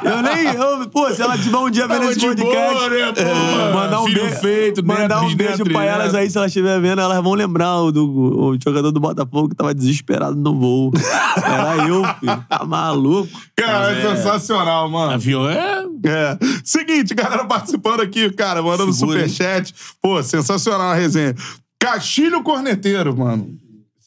Eu 0.04 0.22
nem. 0.22 0.44
Eu, 0.54 0.88
pô, 0.88 1.10
se 1.12 1.20
ela 1.20 1.36
tiver 1.36 1.56
um 1.56 1.67
dia 1.70 1.86
vendo 1.86 2.00
Tava 2.00 2.10
esse 2.10 2.20
de 2.20 2.26
podcast. 2.26 2.74
boa, 2.74 2.88
né, 2.90 3.12
pô? 3.12 3.74
mandar 3.74 4.00
um 4.00 4.04
Filho 4.06 4.22
beijo. 4.22 4.40
feito, 4.40 4.84
mandar 4.86 5.22
neto, 5.22 5.32
um 5.32 5.34
beijo 5.34 5.64
pra 5.64 5.84
elas 5.84 6.12
neto. 6.12 6.16
aí, 6.22 6.30
se 6.30 6.36
elas 6.38 6.48
estiverem 6.50 6.80
vendo, 6.80 7.00
elas 7.00 7.22
vão 7.22 7.34
lembrar 7.34 7.76
o, 7.80 7.92
do, 7.92 8.50
o 8.50 8.58
jogador 8.62 8.90
do 8.90 9.00
Botafogo 9.00 9.48
que 9.48 9.54
tava 9.54 9.74
desesperado 9.74 10.36
no 10.36 10.54
voo. 10.58 10.92
Era 11.44 11.88
eu, 11.88 12.02
filho. 12.20 12.44
Tá 12.48 12.64
maluco. 12.64 13.28
Cara, 13.56 13.92
é 13.92 14.16
sensacional, 14.16 14.88
mano. 14.88 15.12
Avião 15.12 15.48
é. 15.48 15.84
É. 16.04 16.38
Seguinte, 16.64 17.14
galera 17.14 17.44
participando 17.44 18.00
aqui, 18.00 18.30
cara, 18.30 18.62
mandando 18.62 18.92
Segura, 18.92 19.26
superchat. 19.28 19.74
Pô, 20.00 20.22
sensacional 20.22 20.90
a 20.90 20.94
resenha. 20.94 21.34
Castilho 21.80 22.42
Corneteiro, 22.42 23.16
mano. 23.16 23.48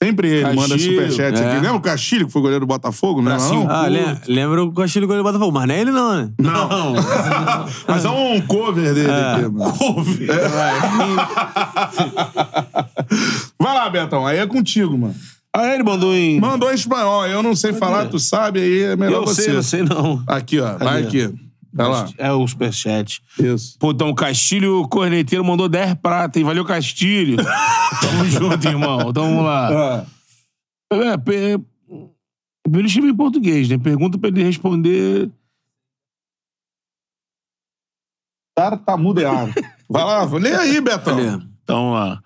Sempre 0.03 0.29
ele 0.29 0.53
manda 0.55 0.79
superchat 0.79 1.37
é. 1.39 1.45
aqui. 1.45 1.55
Lembra 1.61 1.75
o 1.75 1.79
Castilho, 1.81 2.25
que 2.25 2.33
foi 2.33 2.41
goleiro 2.41 2.65
do 2.65 2.67
Botafogo? 2.67 3.21
Não, 3.21 3.31
é 3.31 3.37
não? 3.37 3.69
Ah, 3.69 3.87
le- 3.87 4.17
lembra 4.27 4.63
o 4.63 4.71
Castilho 4.73 5.05
goleiro 5.05 5.23
do 5.23 5.27
Botafogo, 5.31 5.51
mas 5.51 5.67
não 5.67 5.75
é 5.75 5.79
ele 5.81 5.91
não, 5.91 6.15
né? 6.15 6.29
Não. 6.39 6.93
Mas 7.87 8.03
é 8.05 8.09
um 8.09 8.41
cover 8.41 8.93
dele 8.93 9.11
aqui, 9.11 9.41
mano. 9.51 9.73
Vai 13.59 13.73
lá, 13.75 13.89
Betão. 13.89 14.25
Aí 14.25 14.37
é 14.39 14.47
contigo, 14.47 14.97
mano. 14.97 15.15
Aí 15.53 15.73
ele 15.75 15.83
mandou 15.83 16.15
em. 16.15 16.39
Mandou 16.39 16.71
em 16.71 16.75
espanhol. 16.75 17.27
Eu 17.27 17.43
não 17.43 17.55
sei 17.55 17.73
falar, 17.73 18.07
tu 18.07 18.17
sabe, 18.19 18.59
aí 18.61 18.83
é 18.83 18.95
melhor 18.95 19.21
Eu 19.21 19.25
você. 19.25 19.43
sei, 19.43 19.55
eu 19.55 19.63
sei 19.63 19.83
não. 19.83 20.23
Aqui, 20.25 20.59
ó. 20.59 20.77
Vai 20.77 21.03
aqui. 21.03 21.31
Vai 21.73 21.87
lá. 21.87 22.09
É 22.17 22.31
o 22.31 22.45
superchat. 22.47 23.21
Isso. 23.39 23.77
Pô, 23.79 23.91
então 23.91 24.09
o 24.09 24.15
Castilho 24.15 24.87
Corneteiro 24.89 25.43
mandou 25.45 25.69
10 25.69 25.95
prata, 25.95 26.37
hein? 26.37 26.45
Valeu, 26.45 26.65
Castilho. 26.65 27.37
Tamo 28.01 28.25
junto, 28.25 28.67
irmão. 28.67 29.09
Então 29.09 29.23
vamos 29.23 29.43
lá. 29.45 29.99
Ah, 29.99 30.05
É, 30.93 31.17
pe... 31.17 31.59
Primeiro 32.63 32.87
escreve 32.87 33.09
em 33.09 33.15
português, 33.15 33.67
né? 33.69 33.77
Pergunta 33.77 34.17
pra 34.17 34.29
ele 34.29 34.43
responder. 34.43 35.29
tartamudear. 38.55 39.47
Vai 39.89 40.03
lá, 40.03 40.23
lê 40.23 40.53
aí, 40.53 40.79
Betão. 40.81 41.17
Olha, 41.17 41.41
Então 41.63 41.93
lá. 41.93 42.21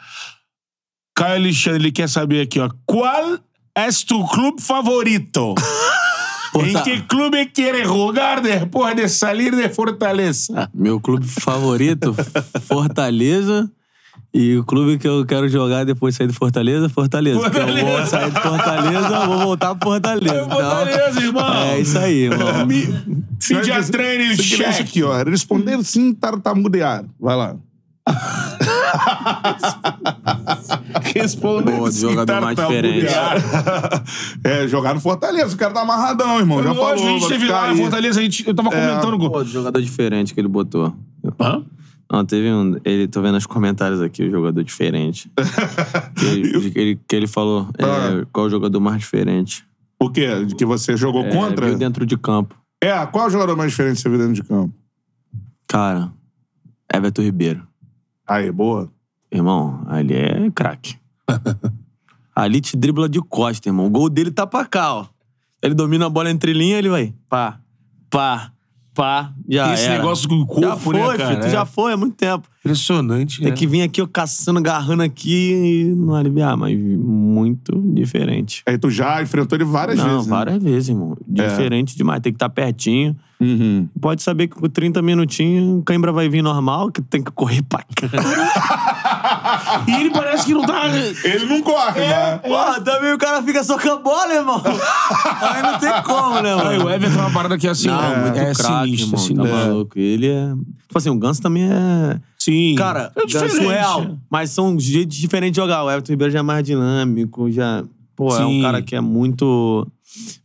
Caio 1.16 1.36
Alexandre, 1.36 1.84
ele 1.84 1.92
quer 1.92 2.10
saber 2.10 2.42
aqui, 2.42 2.60
ó. 2.60 2.70
Qual 2.86 3.40
é 3.76 3.88
tu 4.06 4.26
clube 4.28 4.62
favorito? 4.62 5.56
em 6.64 6.74
Porta- 6.74 6.90
que 6.90 7.02
clube 7.02 7.46
quieres 7.48 7.88
jogar 7.88 8.42
depois 8.42 8.96
de 8.96 9.08
salir 9.10 9.56
de 9.56 9.68
Fortaleza? 9.70 10.70
Meu 10.74 11.00
clube 11.00 11.26
favorito, 11.28 12.16
Fortaleza. 12.68 13.70
E 14.34 14.58
o 14.58 14.66
clube 14.66 14.98
que 14.98 15.08
eu 15.08 15.26
quero 15.26 15.48
jogar 15.48 15.86
depois 15.86 16.14
de 16.14 16.18
sair 16.18 16.28
de 16.28 16.34
Fortaleza, 16.34 16.90
Fortaleza. 16.90 17.40
Porque 17.40 17.58
Eu 17.58 17.68
vou 17.68 17.76
Fortaleza. 17.78 18.06
sair 18.10 18.32
de 18.32 18.42
Fortaleza, 18.42 19.26
vou 19.28 19.38
voltar 19.40 19.76
pro 19.76 19.90
Fortaleza. 19.92 20.36
Então, 20.36 20.50
Fortaleza, 20.50 21.20
irmão. 21.22 21.54
É 21.54 21.80
isso 21.80 21.98
aí, 21.98 22.18
irmão. 22.26 22.68
Isso 23.40 23.58
aqui, 23.58 23.72
isso 24.34 24.58
check. 24.58 24.80
aqui, 24.82 25.04
ó. 25.04 25.24
Responder 25.24 25.82
sim, 25.86 26.14
tartamudear. 26.14 27.06
Vai 27.20 27.36
lá. 27.38 27.56
Responder 31.14 31.72
Boa, 31.78 31.92
jogador 31.92 32.42
mais 32.42 32.56
diferente. 32.58 33.08
é, 34.44 34.68
jogar 34.68 34.94
no 34.94 35.00
Fortaleza. 35.00 35.54
O 35.56 35.58
cara 35.58 35.74
tá 35.74 35.82
amarradão, 35.82 36.40
irmão. 36.40 36.64
Já 36.64 36.74
falou. 36.74 36.92
a 36.94 36.98
gente 36.98 37.28
teve 37.28 37.48
lá 37.48 37.70
aí. 37.70 37.78
Fortaleza, 37.78 38.20
a 38.20 38.24
gente, 38.24 38.48
eu 38.48 38.54
tava 38.54 38.70
comentando 38.70 39.18
com... 39.18 39.30
Pô, 39.30 39.44
jogador 39.44 39.82
diferente 39.82 40.34
que 40.34 40.40
ele 40.40 40.48
botou. 40.48 40.94
Hã? 41.40 41.64
Não, 42.12 42.24
teve 42.24 42.52
um. 42.52 42.76
Ele, 42.86 43.08
tô 43.08 43.20
vendo 43.22 43.34
nos 43.34 43.48
comentários 43.48 44.00
aqui 44.02 44.24
o 44.24 44.30
jogador 44.32 44.64
diferente. 44.64 45.30
que, 46.16 46.26
ele, 46.26 46.72
que, 46.72 46.80
ele, 46.80 47.00
que 47.08 47.16
ele 47.16 47.28
falou. 47.28 47.68
é, 47.80 47.84
Ah. 47.84 48.26
qual 48.32 48.46
o 48.46 48.50
jogador 48.50 48.80
mais 48.80 49.00
diferente? 49.00 49.66
O 50.00 50.10
quê? 50.10 50.46
De 50.46 50.54
que 50.56 50.66
você 50.66 50.96
jogou 50.96 51.26
É, 51.26 51.32
contra? 51.32 51.66
viu 51.68 51.78
dentro 51.78 52.06
de 52.06 52.16
campo. 52.16 52.56
É, 52.84 53.04
qual 53.08 53.26
é 53.26 53.28
o 53.28 53.32
jogador 53.32 53.56
mais 53.58 53.72
diferente 53.72 53.96
que 53.98 54.02
você 54.04 54.10
viu 54.10 54.20
dentro 54.20 54.34
de 54.36 54.44
campo? 54.44 54.72
Cara, 55.68 56.12
Everton 56.94 57.24
Ribeiro. 57.24 57.64
Aí, 58.28 58.52
boa. 58.52 58.92
Irmão, 59.32 59.84
ali 59.88 60.14
é 60.16 60.52
craque. 60.52 60.98
ali 62.36 62.62
te 62.62 62.78
dribla 62.78 63.10
de 63.10 63.22
costa, 63.22 63.70
irmão. 63.70 63.88
O 63.88 63.90
gol 63.90 64.10
dele 64.10 64.32
tá 64.32 64.48
pra 64.48 64.66
cá, 64.66 64.94
ó. 64.94 65.08
Ele 65.62 65.74
domina 65.74 66.06
a 66.06 66.10
bola 66.10 66.30
entre 66.30 66.54
linha, 66.54 66.78
ele 66.78 66.90
vai. 66.90 67.14
Pá, 67.28 67.60
pá, 68.10 68.52
pá. 68.96 69.32
Já 69.48 69.74
Esse 69.74 69.86
era. 69.86 69.98
negócio 69.98 70.28
com 70.28 70.36
o 70.36 70.46
corpo, 70.46 70.64
já 70.68 70.76
foi, 70.78 70.94
né, 70.96 71.18
cara? 71.18 71.28
filho. 71.30 71.40
Tu 71.42 71.46
É. 71.48 71.50
já 71.50 71.66
foi 71.66 71.94
há 71.94 71.98
muito 71.98 72.16
tempo. 72.16 72.48
Impressionante, 72.60 73.42
Tem 73.42 73.50
né? 73.52 73.56
que 73.56 73.68
vir 73.68 73.84
aqui, 73.84 74.02
ó, 74.02 74.08
caçando, 74.08 74.58
agarrando 74.58 75.04
aqui 75.04 75.52
e 75.92 75.96
não 75.96 76.16
aliviar, 76.16 76.58
mas 76.58 76.76
muito 76.80 77.80
diferente. 77.94 78.64
Aí 78.66 78.76
tu 78.78 78.90
já 78.90 79.22
enfrentou 79.22 79.56
ele 79.56 79.66
várias 79.66 80.00
não, 80.00 80.06
vezes. 80.16 80.26
né? 80.26 80.30
várias 80.36 80.64
vezes, 80.64 80.90
irmão. 80.90 81.16
Diferente 81.28 81.96
demais. 81.96 82.22
Tem 82.22 82.32
que 82.34 82.38
estar 82.38 82.50
pertinho. 82.50 83.16
Uhum. 83.40 83.88
Pode 84.02 84.24
saber 84.24 84.48
que 84.48 84.56
com 84.56 84.68
30 84.68 85.02
minutinhos 85.02 85.80
o 85.80 85.84
cãibra 85.84 86.12
vai 86.12 86.28
vir 86.30 86.42
normal, 86.42 86.90
que 86.90 87.02
tem 87.02 87.22
que 87.22 87.32
correr 87.32 87.62
pra 87.64 87.80
cá. 87.84 88.08
E 89.88 89.92
ele 89.92 90.10
parece 90.12 90.46
que 90.46 90.54
não 90.54 90.62
tá... 90.66 90.88
Ele 90.88 91.46
não 91.46 91.62
corre, 91.62 92.02
né? 92.02 92.38
Porra, 92.40 92.82
também 92.82 93.14
o 93.14 93.18
cara 93.18 93.42
fica 93.44 93.62
a 93.62 93.98
bola, 93.98 94.34
irmão. 94.34 94.62
Aí 95.42 95.62
não 95.62 95.80
tem 95.80 96.04
como, 96.04 96.42
né, 96.42 96.54
Aí, 96.54 96.78
mano? 96.78 96.86
o 96.86 96.90
Everton 96.90 97.20
é 97.20 97.22
uma 97.22 97.32
parada 97.32 97.58
que 97.58 97.68
é 97.68 97.72
assim... 97.72 97.88
Não, 97.88 98.04
é, 98.04 98.22
muito 98.22 98.38
é 98.38 98.54
craque, 98.54 98.98
sinistro. 98.98 99.36
Tá 99.36 99.44
maluco. 99.44 100.00
Ele 100.00 100.28
é... 100.28 100.54
Tipo 100.88 100.98
assim, 100.98 101.10
o 101.10 101.16
Ganso 101.18 101.42
também 101.42 101.64
é... 101.64 102.20
Sim. 102.38 102.76
Cara, 102.76 103.12
é 103.16 103.24
é 103.24 103.26
diferente. 103.26 103.56
surreal. 103.56 104.18
Mas 104.30 104.52
são 104.52 104.80
jeitos 104.80 105.18
diferentes 105.18 105.54
de 105.54 105.62
jogar. 105.62 105.84
O 105.84 105.90
Everton 105.90 106.12
Ribeiro 106.12 106.32
já 106.34 106.40
é 106.40 106.44
mais 106.44 106.64
dinâmico, 106.64 107.52
já... 107.52 107.84
Pô, 108.16 108.30
é 108.34 108.38
Sim. 108.38 108.60
um 108.60 108.62
cara 108.62 108.82
que 108.82 108.96
é 108.96 109.02
muito... 109.02 109.88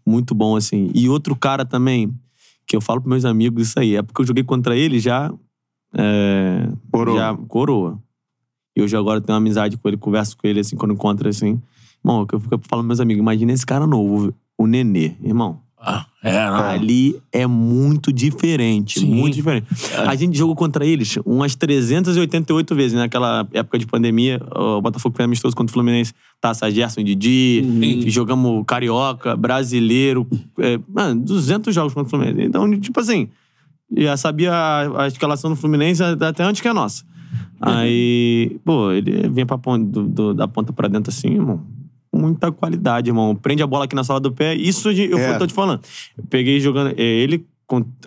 Muito 0.07 0.35
bom, 0.35 0.57
assim. 0.57 0.91
E 0.95 1.09
outro 1.09 1.37
cara 1.37 1.65
também, 1.65 2.13
que 2.67 2.75
eu 2.75 2.81
falo 2.81 3.01
pros 3.01 3.11
meus 3.11 3.25
amigos 3.25 3.69
isso 3.69 3.79
aí, 3.79 3.95
é 3.97 4.03
porque 4.03 4.23
eu 4.23 4.27
joguei 4.27 4.43
contra 4.43 4.77
ele 4.77 4.99
já... 4.99 5.33
É, 5.93 6.69
Coroa. 6.93 7.19
Já 7.19 7.37
coroa. 7.49 7.99
E 8.81 8.83
hoje 8.83 8.97
agora 8.97 9.21
tenho 9.21 9.35
uma 9.35 9.43
amizade 9.43 9.77
com 9.77 9.87
ele, 9.89 9.99
converso 9.99 10.37
com 10.39 10.47
ele 10.47 10.61
assim, 10.61 10.75
quando 10.75 10.95
encontro 10.95 11.29
assim. 11.29 11.61
Irmão, 12.03 12.27
eu 12.33 12.41
fico 12.41 12.59
falando 12.67 12.87
meus 12.87 12.99
amigos, 12.99 13.21
imagina 13.21 13.53
esse 13.53 13.67
cara 13.67 13.87
novo, 13.87 14.33
o 14.57 14.67
Nenê, 14.67 15.13
irmão. 15.23 15.61
Ah, 15.83 16.07
é, 16.23 16.33
não. 16.33 16.57
Ali 16.57 17.21
é 17.33 17.47
muito 17.47 18.13
diferente, 18.13 19.01
Sim. 19.01 19.07
muito 19.07 19.35
diferente. 19.35 19.67
A 20.07 20.15
gente 20.15 20.37
jogou 20.37 20.55
contra 20.55 20.85
eles 20.85 21.17
umas 21.25 21.55
388 21.55 22.75
vezes 22.75 22.99
naquela 22.99 23.47
época 23.53 23.79
de 23.79 23.87
pandemia. 23.87 24.41
O 24.55 24.81
Botafogo 24.83 25.17
foi 25.17 25.25
amistoso 25.25 25.57
contra 25.57 25.71
o 25.71 25.75
Fluminense. 25.75 26.13
Taça 26.39 26.71
Gerson, 26.71 27.03
Didi. 27.03 27.65
Jogamos 28.11 28.63
Carioca, 28.67 29.35
Brasileiro. 29.37 30.27
É, 30.59 30.79
mano, 30.87 31.23
200 31.23 31.75
jogos 31.75 31.95
contra 31.95 32.09
o 32.09 32.11
Fluminense. 32.11 32.47
Então, 32.47 32.79
tipo 32.79 33.01
assim, 33.01 33.31
já 33.97 34.19
sabia 34.19 34.53
a, 34.53 35.05
a 35.05 35.07
escalação 35.09 35.51
do 35.51 35.57
Fluminense 35.57 36.03
até 36.03 36.43
antes 36.45 36.61
que 36.61 36.69
a 36.69 36.75
nossa. 36.75 37.05
Aí, 37.61 38.59
pô, 38.65 38.91
ele 38.91 39.29
vinha 39.29 39.47
pra 39.47 39.59
ponta, 39.59 39.85
do- 39.85 40.09
do- 40.09 40.35
da 40.35 40.49
ponta 40.49 40.73
pra 40.73 40.89
dentro 40.89 41.11
assim, 41.11 41.29
irmão. 41.35 41.61
Muita 42.13 42.51
qualidade, 42.51 43.11
irmão. 43.11 43.35
Prende 43.37 43.63
a 43.63 43.67
bola 43.67 43.85
aqui 43.85 43.95
na 43.95 44.03
sala 44.03 44.19
do 44.19 44.33
pé. 44.33 44.55
Isso 44.55 44.93
de- 44.93 45.11
eu 45.11 45.19
É. 45.19 45.39
tô 45.39 45.47
te 45.47 45.53
falando. 45.55 45.81
Eu 46.19 46.25
peguei 46.29 46.59
jogando. 46.61 46.95
é, 46.97 47.03
ele, 47.03 47.47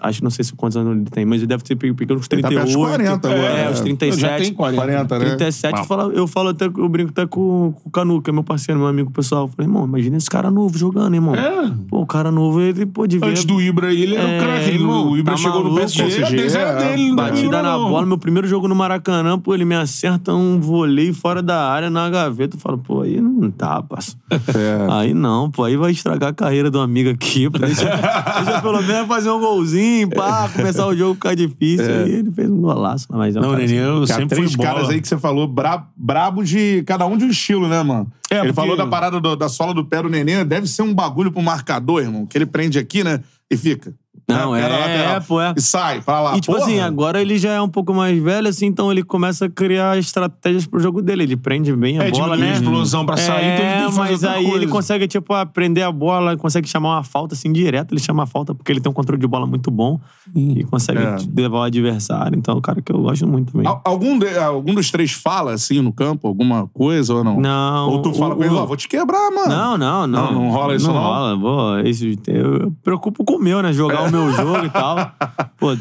acho 0.01 0.18
que 0.20 0.24
não 0.24 0.32
sei 0.32 0.43
se 0.45 0.53
quantos 0.53 0.78
anos 0.78 0.95
ele 0.95 1.05
tem, 1.09 1.26
mas 1.26 1.39
ele 1.39 1.47
deve 1.47 1.64
ter 1.64 1.76
pe- 1.76 1.93
pegado 1.93 2.20
uns 2.20 2.28
Ele 2.32 2.41
tá 2.41 2.47
38. 2.49 2.66
perto 2.66 2.66
dos 2.66 2.76
40 2.89 3.28
agora, 3.30 3.43
É, 3.59 3.70
uns 3.70 3.78
Já 3.78 3.84
37. 3.84 4.43
tem 4.43 4.53
40. 4.53 4.82
40, 4.84 5.20
né? 5.20 5.26
37, 5.38 5.74
Uau. 5.74 5.82
eu 5.82 5.88
falo, 5.88 6.11
eu 6.11 6.28
falo 6.28 6.49
até, 6.49 6.66
eu 6.66 6.89
brinco 6.89 7.11
até 7.11 7.26
com, 7.26 7.74
com 7.74 7.89
o 7.89 7.91
Canu, 7.91 8.22
que 8.22 8.30
é 8.30 8.34
meu 8.34 8.43
parceiro, 8.43 8.80
meu 8.80 8.88
amigo 8.89 9.11
pessoal. 9.11 9.43
Eu 9.43 9.47
falei, 9.49 9.68
irmão, 9.70 9.86
imagina 9.86 10.18
esse 10.18 10.30
cara 10.30 10.49
novo 10.51 10.78
jogando, 10.78 11.14
irmão. 11.14 11.36
É. 11.36 11.72
Pô, 11.89 12.01
o 12.01 12.05
cara 12.05 12.32
novo, 12.32 12.59
ele 12.61 12.86
pode 12.86 13.18
ver. 13.20 13.26
Antes 13.28 13.45
do 13.45 13.61
Ibra, 13.61 13.93
ele 13.93 14.16
era 14.16 14.28
É, 14.28 14.38
um 14.38 14.43
craque. 14.43 14.66
Ele- 14.70 14.78
irmão, 14.80 15.09
O 15.11 15.18
Ibra 15.18 15.34
tá 15.34 15.38
chegou 15.38 15.59
no 15.64 15.72
maluco, 15.72 15.80
PSG, 15.82 16.03
PSG, 16.03 16.24
a 16.24 16.30
10 16.30 16.55
era 16.55 16.70
é. 16.84 16.89
dele. 16.95 17.16
Batida 17.16 17.61
na 17.61 17.78
não. 17.78 17.89
bola, 17.89 18.05
meu 18.05 18.18
primeiro 18.18 18.47
jogo 18.47 18.68
no 18.68 18.76
Maracanã, 18.76 19.38
pô, 19.39 19.53
ele 19.53 19.66
me 19.66 19.76
acerta 19.76 20.34
um 20.34 20.59
voleio 20.59 21.14
fora 21.14 21.41
da 21.41 21.70
área 21.70 21.89
na 21.89 22.09
gaveta. 22.09 22.55
Eu 22.55 22.59
falo, 22.59 22.78
pô, 22.78 23.01
aí 23.01 23.20
não 23.22 23.49
tá, 23.51 23.82
parça. 23.82 24.16
É. 24.53 24.88
Aí 24.91 25.14
não, 25.14 25.49
pô, 25.49 25.64
aí 25.64 25.76
vai 25.78 25.91
estragar 25.91 26.30
a 26.30 26.34
carreira 26.34 26.70
do 26.70 26.80
amigo 26.80 27.09
aqui. 27.09 27.49
pô. 27.49 27.57
Deixa, 27.59 27.86
deixa 27.86 28.61
pelo 28.61 28.82
menos 28.82 29.07
fazer 29.07 29.30
um 29.30 29.39
golzinho, 29.54 30.10
pá, 30.10 30.49
começar 30.49 30.88
o 30.88 30.95
jogo 30.95 31.16
ficar 31.16 31.36
difícil. 31.36 31.86
Aí 31.86 32.12
ele 32.16 32.32
fez 32.32 32.49
um 32.49 32.62
golaço, 32.62 33.08
mas 33.10 33.36
é 33.36 33.39
um 33.39 33.41
Não, 33.43 33.51
cara 33.51 33.62
Nenê, 33.66 33.80
eu 33.80 33.93
Cara, 34.08 34.20
sempre 34.22 34.36
três 34.36 34.51
fui 34.54 34.58
bola. 34.58 34.74
caras 34.76 34.89
aí 34.89 35.01
que 35.01 35.08
você 35.08 35.18
falou, 35.18 35.47
bra 35.47 35.88
brabos 35.95 36.49
de 36.49 36.84
cada 36.86 37.06
um 37.06 37.18
de 37.18 37.26
um 37.26 37.30
estilo, 37.30 37.68
né, 37.68 37.82
mano? 37.84 38.12
É, 38.30 38.36
ele 38.36 38.41
porque- 38.47 38.54
falou 38.54 38.76
da 38.76 38.88
parada 38.88 39.20
do- 39.20 39.36
da 39.36 39.47
sola 39.49 39.74
do 39.74 39.86
pé 39.86 40.01
do 40.01 40.10
neném, 40.10 40.45
deve 40.45 40.68
ser 40.68 40.82
um 40.82 40.93
bagulho 40.93 41.32
pro 41.32 41.41
marcador, 41.41 42.01
irmão. 42.01 42.26
Que 42.26 42.38
ele 42.38 42.45
prende 42.45 42.80
aqui, 42.80 43.04
né? 43.04 43.20
E 43.51 43.56
fica. 43.58 43.93
Não, 44.30 44.53
Né? 44.53 44.61
Pé 44.61 44.70
na 44.70 44.76
é, 44.76 44.80
lateral. 44.80 45.16
é, 45.16 45.20
pô, 45.20 45.41
é. 45.41 45.53
E 45.57 45.61
sai 45.61 46.01
pra 46.01 46.22
lá. 46.22 46.38
E, 46.38 46.41
tipo 46.41 46.53
Porra. 46.55 46.66
assim, 46.66 46.80
agora 46.80 47.22
ele 47.22 47.38
já 47.38 47.51
é 47.51 47.61
um 47.61 47.68
pouco 47.68 47.93
mais 47.93 48.18
velho, 48.22 48.47
assim, 48.47 48.68
então 48.68 48.89
ele 48.91 49.03
começa 49.03 49.45
a 49.45 49.49
criar 49.49 49.97
estratégias 49.97 50.66
pro 50.66 50.80
jogo 50.80 51.01
dele. 51.01 51.24
Ele 51.24 51.36
prende 51.36 51.76
bem 51.76 51.99
a 51.99 52.05
É, 52.05 52.11
bola, 52.11 52.38
né? 52.38 52.51
a 52.51 52.53
explosão 52.53 53.05
pra 53.05 53.18
sair, 53.18 53.53
então 53.53 53.66
ele 53.66 53.76
tem 53.82 53.86
que 53.89 53.95
fazer 53.95 54.11
mas 54.11 54.24
aí 54.24 54.43
coisa. 54.45 54.57
ele 54.57 54.68
consegue, 54.68 55.07
tipo, 55.07 55.34
aprender 55.34 55.82
a 55.82 55.91
bola, 55.91 56.38
consegue 56.38 56.68
chamar 56.70 56.95
uma 56.97 57.03
falta, 57.03 57.34
assim, 57.36 57.51
direto. 57.51 57.91
Ele 57.93 57.99
chama 58.01 58.24
a 58.24 58.26
falta 58.26 58.55
porque 58.55 58.72
ele 58.72 58.80
tem 58.80 58.89
um 58.89 58.93
controle 58.93 59.20
de 59.20 59.28
bola 59.28 59.45
muito 59.45 59.70
bom 59.70 59.99
e 60.34 60.64
consegue 60.66 60.99
É. 60.99 61.18
levar 61.36 61.57
o 61.59 61.64
adversário. 61.64 62.38
Então, 62.38 62.55
é 62.55 62.57
um 62.57 62.61
cara 62.61 62.82
que 62.82 62.91
eu 62.93 62.99
gosto 63.01 63.28
muito 63.28 63.51
também. 63.51 63.68
Al- 63.68 63.82
Algum, 63.84 64.18
de- 64.18 64.38
algum 64.38 64.74
dos 64.74 64.89
três 64.89 65.11
fala, 65.11 65.51
assim, 65.51 65.82
no 65.82 65.91
campo, 65.91 66.28
alguma 66.30 66.68
coisa 66.68 67.14
ou 67.14 67.24
não? 67.26 67.39
Não. 67.41 67.89
Ou 67.89 68.01
tu 68.01 68.14
fala 68.14 68.34
o- 68.34 68.38
com 68.38 68.43
ele, 68.43 68.53
o- 68.53 68.57
ó, 68.57 68.66
vou 68.66 68.78
te 68.78 68.88
quebrar, 68.88 69.30
mano. 69.32 69.49
Não, 69.49 69.78
não, 69.78 70.07
não. 70.07 70.24
Não, 70.32 70.34
não 70.43 70.49
rola 70.51 70.76
isso, 70.76 70.88
não? 70.88 70.93
rola, 70.93 71.38
pô. 71.38 71.78
Isso, 71.88 72.05
eu, 72.28 72.55
eu 72.57 72.74
preocupo 72.84 73.26
com 73.26 73.34
o 73.36 73.39
meu, 73.39 73.61
né? 73.61 73.74
Jogar 73.74 74.03
o 74.08 74.12
meu 74.12 74.32
jogo 74.32 74.66
e 74.66 74.70
tal. 74.70 75.12
Pô, 75.58 75.72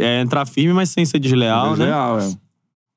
é 0.00 0.20
entrar 0.20 0.46
firme, 0.46 0.72
mas 0.72 0.90
sem 0.90 1.04
ser 1.04 1.18
desleal, 1.18 1.76
né? 1.76 1.86
Real, 1.86 2.18
é. 2.18 2.30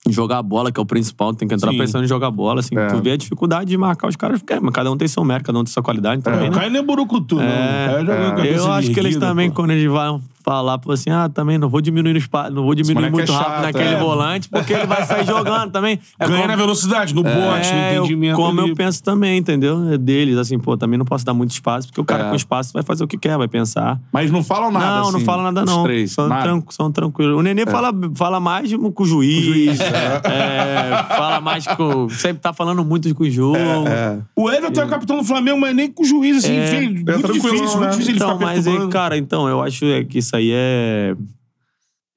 Jogar 0.08 0.38
a 0.38 0.44
bola, 0.44 0.72
que 0.72 0.80
é 0.80 0.84
o 0.84 0.86
principal, 0.86 1.34
tem 1.34 1.48
que 1.48 1.54
entrar 1.54 1.72
Sim. 1.72 1.78
pensando 1.78 2.04
em 2.06 2.08
jogar 2.08 2.28
a 2.28 2.32
bola, 2.32 2.62
assim. 2.62 2.76
É. 2.78 2.88
Tu 2.88 3.02
vê 3.02 3.12
a 3.12 3.18
dificuldade 3.18 3.70
de 3.70 3.78
marcar 3.78 4.08
os 4.08 4.16
caras, 4.16 4.40
porque 4.40 4.54
é, 4.54 4.60
mas 4.60 4.74
cada 4.74 4.90
um 4.90 4.98
tem 4.98 5.08
seu 5.08 5.24
mérito, 5.24 5.48
cada 5.48 5.60
um 5.60 5.64
tem 5.64 5.72
sua 5.72 5.84
qualidade 5.84 6.22
O 6.22 6.24
também, 6.24 6.50
né? 6.50 6.56
Caio 6.56 6.72
não 6.72 6.80
é 6.80 6.84
burucutu, 6.84 7.36
não. 7.36 7.44
O 7.44 7.48
Caio 7.48 8.06
joga 8.06 8.18
com 8.18 8.28
a 8.28 8.36
cabeça 8.36 8.56
Eu 8.56 8.72
acho 8.72 8.92
que 8.92 9.00
eles 9.00 9.18
também, 9.18 9.50
pô. 9.50 9.58
quando 9.58 9.72
eles 9.72 9.92
vão 9.92 10.22
falar 10.50 10.80
pô, 10.80 10.92
assim, 10.94 11.12
ah, 11.12 11.30
também 11.30 11.60
não 11.60 11.70
vou 11.70 11.80
diminuir 11.80 12.16
o 12.16 12.18
espaço, 12.18 12.52
não 12.52 12.64
vou 12.64 12.74
diminuir 12.74 12.96
moleque 13.12 13.16
muito 13.18 13.32
é 13.32 13.36
rápido 13.36 13.52
chato, 13.54 13.62
naquele 13.66 13.94
é. 13.94 14.00
volante, 14.00 14.50
porque 14.50 14.74
ele 14.74 14.88
vai 14.88 15.06
sair 15.06 15.24
jogando 15.24 15.72
também. 15.72 16.00
É 16.20 16.26
Ganha 16.26 16.38
como- 16.42 16.48
na 16.48 16.56
velocidade, 16.56 17.14
no 17.14 17.22
bote, 17.22 17.38
no 17.72 17.78
é, 17.78 17.92
eu- 17.98 18.04
entendimento. 18.04 18.36
como 18.36 18.62
ali. 18.62 18.70
eu 18.72 18.76
penso 18.76 19.04
também, 19.04 19.38
entendeu? 19.38 19.92
É 19.94 19.98
deles, 19.98 20.38
assim, 20.38 20.58
pô, 20.58 20.76
também 20.76 20.98
não 20.98 21.06
posso 21.06 21.24
dar 21.24 21.36
muito 21.36 21.52
espaço, 21.52 21.88
porque 21.88 22.02
o 22.02 22.04
cara 22.04 22.26
É. 22.26 22.30
com 22.32 22.36
espaço 22.36 22.74
vai 22.74 22.82
fazer 22.82 23.04
o 23.04 23.08
que 23.08 23.16
quer, 23.16 23.38
vai 23.38 23.48
pensar. 23.48 24.00
Mas 24.12 24.32
não 24.32 24.44
falam 24.44 24.72
nada, 24.72 24.86
não, 25.02 25.12
não 25.12 25.18
assim, 25.18 25.26
fala 25.26 25.44
nada, 25.44 25.64
os 25.64 25.70
não. 25.76 25.84
três, 25.84 26.14
são, 26.14 26.28
nada. 26.28 26.42
tran 26.42 26.64
são 26.72 26.92
tranquilos. 26.92 27.38
O 27.38 27.44
Nenê 27.44 27.68
fala, 27.68 27.92
fala 28.16 28.40
mais 28.40 28.72
com 28.74 29.04
o 29.04 29.06
juiz. 29.06 29.80
é, 29.80 31.04
fala 31.16 31.40
mais 31.42 31.68
com. 31.68 32.10
Sempre 32.10 32.42
tá 32.42 32.54
falando 32.54 32.84
muito 32.84 33.14
com 33.14 33.24
o 33.24 33.30
jogo. 33.30 33.56
É. 33.88 34.18
O 34.36 34.50
Everton 34.50 34.82
é 34.82 34.86
o 34.86 34.90
capitão 34.90 35.18
do 35.18 35.24
Flamengo, 35.24 35.60
mas 35.60 35.76
nem 35.76 35.92
com 35.92 36.02
o 36.02 36.06
juiz, 36.06 36.38
assim, 36.44 36.54
É. 36.56 36.76
É 36.80 36.90
muito 36.90 37.34
difícil, 37.34 37.60
né? 37.60 37.76
muito 37.76 37.92
difícil 37.92 38.10
ele 38.14 38.18
Então, 38.18 38.34
ficar 38.34 38.46
mas, 38.46 38.66
é, 38.66 38.88
cara, 38.88 39.18
então, 39.18 39.48
eu 39.48 39.62
acho 39.62 39.86
é 39.86 40.04
que 40.04 40.20
isso 40.20 40.36
aí 40.36 40.39
é. 40.52 41.16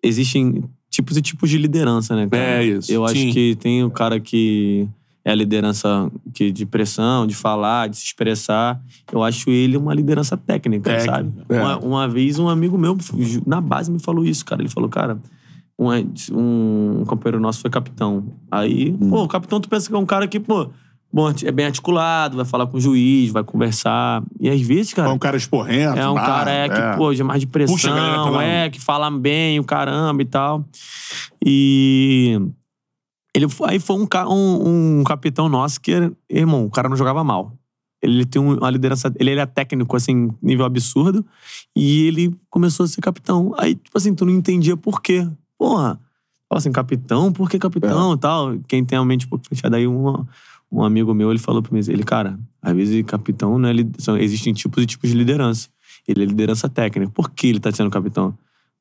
Existem 0.03 0.65
tipos 0.91 1.17
e 1.17 1.23
tipos 1.23 1.49
de 1.49 1.59
liderança, 1.59 2.15
né, 2.15 2.29
cara? 2.29 2.43
É 2.43 2.65
isso. 2.65 2.93
Eu 2.93 3.05
acho 3.05 3.15
Sim. 3.15 3.31
que 3.33 3.57
tem 3.57 3.83
o 3.83 3.91
cara 3.91 4.21
que 4.21 4.89
é 5.25 5.31
a 5.31 5.35
liderança 5.35 6.11
que, 6.35 6.51
de 6.51 6.67
pressão, 6.67 7.27
de 7.27 7.35
falar, 7.35 7.89
de 7.89 7.97
se 7.97 8.05
expressar. 8.05 8.81
Eu 9.13 9.23
acho 9.23 9.49
ele 9.51 9.77
uma 9.77 9.95
liderança 9.95 10.37
técnica, 10.37 10.91
Técnica, 10.91 11.15
sabe? 11.15 11.33
é. 11.49 11.61
Uma, 11.61 11.79
uma 11.79 12.09
vez 12.09 12.39
um 12.39 12.49
amigo 12.49 12.77
meu, 12.77 12.97
na 13.47 13.61
base, 13.61 13.91
me 13.91 14.01
falou 14.01 14.25
isso, 14.25 14.45
cara. 14.45 14.61
Ele 14.63 14.69
falou, 14.69 14.89
cara, 14.89 15.17
um, 15.79 15.89
um 16.33 17.05
companheiro 17.07 17.41
nosso 17.41 17.61
foi 17.61 17.71
capitão. 17.71 18.25
Aí, 18.51 18.91
Hum. 19.01 19.11
pô, 19.11 19.23
o 19.23 19.29
capitão, 19.29 19.61
tu 19.61 19.69
pensa 19.69 19.89
que 19.89 19.95
é 19.95 19.99
um 19.99 20.07
cara 20.07 20.27
que, 20.27 20.41
pô, 20.41 20.71
bom, 21.13 21.29
é 21.45 21.53
bem 21.53 21.67
articulado, 21.67 22.37
vai 22.37 22.45
falar 22.47 22.67
com 22.67 22.77
o 22.79 22.81
juiz, 22.81 23.31
vai 23.31 23.45
conversar. 23.45 24.23
E 24.41 24.49
às 24.49 24.61
vezes, 24.61 24.95
cara. 24.95 25.09
É 25.09 25.13
um 25.13 25.19
cara 25.19 25.37
esporrento. 25.37 25.99
É 25.99 26.09
um 26.09 26.15
cara 26.15 26.51
é, 26.51 26.69
que, 26.69 26.97
pô, 26.97 27.13
de 27.13 27.23
mais 27.23 27.41
de 27.41 27.47
pressão, 27.47 27.75
é, 28.41 28.71
que 28.71 28.81
fala 28.81 29.11
bem, 29.11 29.61
o 29.61 29.65
caramba 29.65 30.23
e 30.23 30.25
tal. 30.25 30.65
E 31.45 32.41
ele 33.35 33.49
foi- 33.49 33.71
aí 33.71 33.79
foi 33.79 33.97
um, 33.97 34.07
um, 34.31 35.01
um 35.01 35.05
capitão 35.05 35.49
nosso 35.49 35.81
que, 35.81 35.93
irmão, 36.31 36.65
o 36.65 36.71
cara 36.71 36.89
não 36.89 36.97
jogava 36.97 37.23
mal. 37.25 37.53
Ele 38.03 38.25
tem 38.25 38.41
um- 38.43 38.57
uma 38.59 38.71
liderança, 38.71 39.13
ele 39.19 39.31
era 39.31 39.47
técnico, 39.47 39.95
assim, 39.97 40.31
nível 40.43 40.65
absurdo, 40.65 41.25
e 41.77 42.07
ele 42.09 42.35
começou 42.51 42.85
a 42.85 42.89
ser 42.89 43.01
capitão. 43.01 43.55
Aí, 43.59 43.75
tipo 43.77 43.97
assim, 43.97 44.15
tu 44.15 44.25
não 44.25 44.33
entendia 44.33 44.77
por 44.77 45.01
quê. 45.01 45.27
Porra, 45.57 46.01
fala 46.49 46.59
assim, 46.59 46.73
capitão, 46.73 47.33
por 47.33 47.49
que 47.49 47.59
capitão 47.59 48.15
e 48.15 48.19
tal? 48.19 48.59
Quem 48.67 48.85
tem 48.85 48.99
a 48.99 49.05
mente 49.05 49.27
um 49.27 49.29
pouco 49.29 49.47
fechada 49.49 49.77
aí, 49.77 49.87
um, 49.87 50.27
um 50.73 50.83
amigo 50.83 51.13
meu, 51.13 51.31
ele 51.31 51.39
falou 51.39 51.63
pra 51.63 51.73
mim, 51.73 51.85
ele, 51.89 52.03
cara, 52.03 52.39
às 52.63 52.75
vezes 52.75 53.05
capitão 53.05 53.63
é, 53.67 53.73
li- 53.73 53.91
são, 53.99 54.17
existem 54.17 54.53
tipos 54.55 54.83
e 54.83 54.87
tipos 54.87 55.11
de 55.11 55.17
liderança. 55.17 55.69
Ele 56.09 56.23
é 56.23 56.27
liderança 56.27 56.69
técnica. 56.69 57.13
Por 57.15 57.31
que 57.31 57.47
ele 57.49 57.61
tá 57.61 57.71
sendo 57.71 57.91
capitão? 57.91 58.35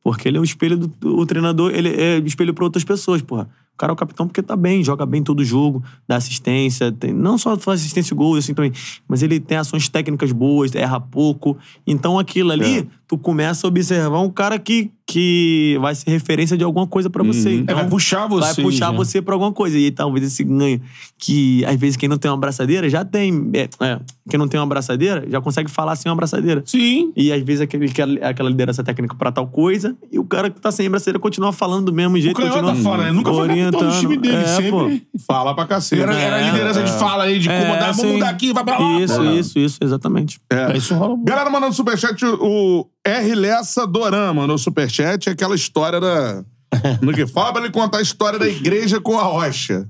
Porque 0.03 0.27
ele 0.27 0.37
é 0.37 0.39
o 0.39 0.43
espelho 0.43 0.77
do, 0.77 0.87
do- 0.87 1.17
o 1.19 1.25
treinador, 1.25 1.71
ele 1.75 1.89
é 1.89 2.17
o 2.17 2.25
espelho 2.25 2.53
para 2.53 2.63
outras 2.63 2.83
pessoas, 2.83 3.21
porra. 3.21 3.47
O 3.73 3.77
cara 3.77 3.91
é 3.91 3.93
o 3.93 3.97
capitão 3.97 4.27
porque 4.27 4.41
tá 4.43 4.55
bem, 4.55 4.83
joga 4.83 5.05
bem 5.05 5.23
todo 5.23 5.43
jogo, 5.43 5.83
dá 6.07 6.15
assistência, 6.15 6.91
tem, 6.91 7.13
não 7.13 7.37
só 7.37 7.57
faz 7.57 7.79
assistência 7.81 8.13
e 8.13 8.17
gol, 8.17 8.35
assim 8.35 8.53
também, 8.53 8.71
mas 9.07 9.21
ele 9.23 9.39
tem 9.39 9.57
ações 9.57 9.87
técnicas 9.89 10.31
boas, 10.31 10.73
erra 10.75 10.99
pouco. 10.99 11.57
Então 11.85 12.17
aquilo 12.19 12.51
ali, 12.51 12.79
É. 12.79 12.87
tu 13.07 13.17
começa 13.17 13.65
a 13.65 13.69
observar 13.69 14.19
um 14.21 14.29
cara 14.29 14.57
que, 14.59 14.91
que 15.11 15.77
vai 15.81 15.93
ser 15.93 16.09
referência 16.09 16.57
de 16.57 16.63
alguma 16.63 16.87
coisa 16.87 17.09
pra 17.09 17.21
você. 17.23 17.49
Uhum. 17.49 17.55
Então, 17.55 17.77
É, 17.77 17.81
vai 17.81 17.89
puxar 17.89 18.27
você. 18.27 18.53
vai 18.61 18.63
puxar 18.71 18.85
já. 18.85 18.91
você 18.91 19.21
pra 19.21 19.35
alguma 19.35 19.51
coisa. 19.51 19.77
E 19.77 19.85
aí, 19.85 19.91
talvez 19.91 20.25
esse 20.25 20.41
ganho, 20.43 20.81
que 21.17 21.65
às 21.65 21.75
vezes 21.75 21.97
quem 21.97 22.07
não 22.07 22.17
tem 22.17 22.31
uma 22.31 22.37
abraçadeira 22.37 22.89
já 22.89 23.03
tem. 23.03 23.49
É, 23.53 23.67
é, 23.81 23.99
quem 24.29 24.39
não 24.39 24.47
tem 24.47 24.57
uma 24.59 24.65
abraçadeira 24.65 25.25
já 25.29 25.41
consegue 25.41 25.69
falar 25.69 25.95
sem 25.97 26.09
uma 26.09 26.13
abraçadeira. 26.13 26.63
Sim. 26.65 27.11
E 27.15 27.31
às 27.33 27.41
vezes 27.43 27.61
aquele, 27.61 27.87
aquela, 27.87 28.13
aquela 28.29 28.49
liderança 28.49 28.83
técnica 28.83 29.13
pra 29.15 29.31
tal 29.31 29.47
coisa, 29.47 29.95
e 30.11 30.17
o 30.17 30.23
cara 30.23 30.49
que 30.49 30.61
tá 30.61 30.71
sem 30.71 30.87
abraçadeira 30.87 31.19
continua 31.19 31.51
falando 31.51 31.87
do 31.87 31.93
mesmo 31.93 32.15
O 32.15 32.19
jeito. 32.21 32.37
Canhota 32.37 32.61
continua 32.61 32.83
fala, 32.83 33.03
né? 33.03 33.11
Nunca 33.11 33.33
foi 33.33 33.47
capitão 33.49 33.89
do 33.89 33.99
time 33.99 34.17
dele, 34.17 34.35
É, 34.37 34.45
sempre. 34.45 34.71
pô. 34.71 35.19
Fala 35.27 35.53
pra 35.53 35.65
cacete. 35.65 36.01
Era, 36.01 36.13
era 36.15 36.35
a 36.37 36.39
É, 36.39 36.51
liderança 36.51 36.83
de 36.83 36.91
fala 36.93 37.23
aí, 37.25 37.37
de 37.39 37.49
É, 37.49 37.61
comandar, 37.65 37.93
vamos 37.93 38.11
mudar 38.13 38.29
aqui, 38.29 38.53
vai 38.53 38.63
pra 38.63 38.77
lá. 38.79 38.99
Isso, 39.01 39.15
pô. 39.17 39.23
isso, 39.23 39.59
isso, 39.59 39.77
exatamente. 39.81 40.39
É, 40.49 40.77
isso 40.77 40.93
rola 40.95 41.15
muito. 41.15 41.27
Galera 41.27 41.49
mandando 41.49 41.73
superchat, 41.73 42.23
o 42.25 42.87
R. 43.03 43.35
Lessa 43.35 43.85
Doran 43.87 44.33
mandou 44.33 44.57
superchat, 44.57 45.00
é 45.03 45.31
aquela 45.31 45.55
história 45.55 45.99
da... 45.99 46.43
No 47.01 47.13
que 47.13 47.27
fala 47.27 47.51
pra 47.51 47.63
ele 47.63 47.71
contar 47.71 47.97
a 47.97 48.01
história 48.01 48.39
da 48.39 48.47
igreja 48.47 49.01
com 49.01 49.19
a 49.19 49.23
rocha. 49.23 49.89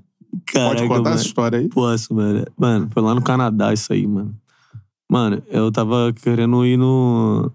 Pode 0.51 0.81
contar 0.87 1.03
mano. 1.03 1.15
essa 1.15 1.25
história 1.25 1.59
aí? 1.59 1.69
Posso, 1.69 2.13
mano. 2.13 2.45
Mano, 2.57 2.89
foi 2.91 3.03
lá 3.03 3.13
no 3.13 3.21
Canadá 3.21 3.73
isso 3.73 3.91
aí, 3.93 4.07
mano. 4.07 4.35
Mano, 5.09 5.43
eu 5.47 5.71
tava 5.71 6.13
querendo 6.23 6.65
ir 6.65 6.77
no. 6.77 7.51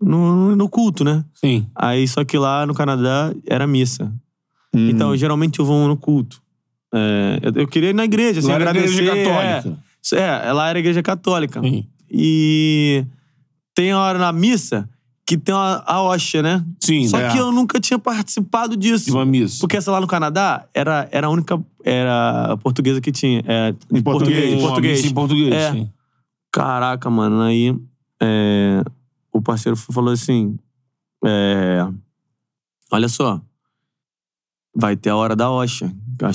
No, 0.00 0.54
no 0.54 0.68
culto, 0.68 1.02
né? 1.02 1.24
Sim. 1.34 1.66
Aí, 1.74 2.06
só 2.06 2.24
que 2.24 2.38
lá 2.38 2.64
no 2.64 2.74
Canadá 2.74 3.34
era 3.46 3.66
missa. 3.66 4.12
Uhum. 4.72 4.90
Então, 4.90 5.16
geralmente 5.16 5.58
eu 5.58 5.64
vou 5.64 5.88
no 5.88 5.96
culto. 5.96 6.40
É, 6.94 7.40
eu, 7.42 7.62
eu 7.62 7.68
queria 7.68 7.90
ir 7.90 7.94
na 7.94 8.04
igreja, 8.04 8.38
assim, 8.38 8.48
Lá 8.48 8.54
era 8.54 8.70
agradecer. 8.70 9.02
igreja 9.02 9.24
católica. 9.24 9.78
É, 10.12 10.48
é, 10.48 10.52
lá 10.52 10.68
era 10.68 10.78
igreja 10.78 11.02
católica. 11.02 11.60
Sim. 11.60 11.86
E 12.10 13.04
tem 13.74 13.90
a 13.90 13.98
hora 13.98 14.18
na 14.18 14.32
missa 14.32 14.88
que 15.28 15.36
tem 15.36 15.54
a, 15.54 15.82
a 15.86 16.02
hóstia, 16.02 16.42
né? 16.42 16.64
Sim, 16.80 17.06
Só 17.06 17.20
é. 17.20 17.30
que 17.30 17.36
eu 17.36 17.52
nunca 17.52 17.78
tinha 17.78 17.98
participado 17.98 18.74
disso. 18.74 19.04
De 19.04 19.12
uma 19.12 19.26
missa. 19.26 19.58
Porque 19.60 19.76
essa 19.76 19.92
lá 19.92 20.00
no 20.00 20.06
Canadá 20.06 20.66
era, 20.72 21.06
era 21.12 21.26
a 21.26 21.30
única 21.30 21.62
era 21.84 22.52
a 22.52 22.56
portuguesa 22.56 22.98
que 22.98 23.12
tinha. 23.12 23.42
É, 23.46 23.74
Em 23.92 24.02
português. 24.02 24.54
Em 24.54 24.58
português. 24.58 25.04
em 25.04 25.12
português, 25.12 25.52
É. 25.52 25.72
sim. 25.72 25.90
Caraca, 26.50 27.10
mano. 27.10 27.42
Aí 27.42 27.78
é, 28.22 28.82
o 29.30 29.42
parceiro 29.42 29.76
falou 29.76 30.14
assim: 30.14 30.58
é, 31.22 31.86
Olha 32.90 33.10
só, 33.10 33.38
vai 34.74 34.96
ter 34.96 35.10
a 35.10 35.16
hora 35.16 35.36
da 35.36 35.44
eu 35.44 35.60
acho 35.60 35.84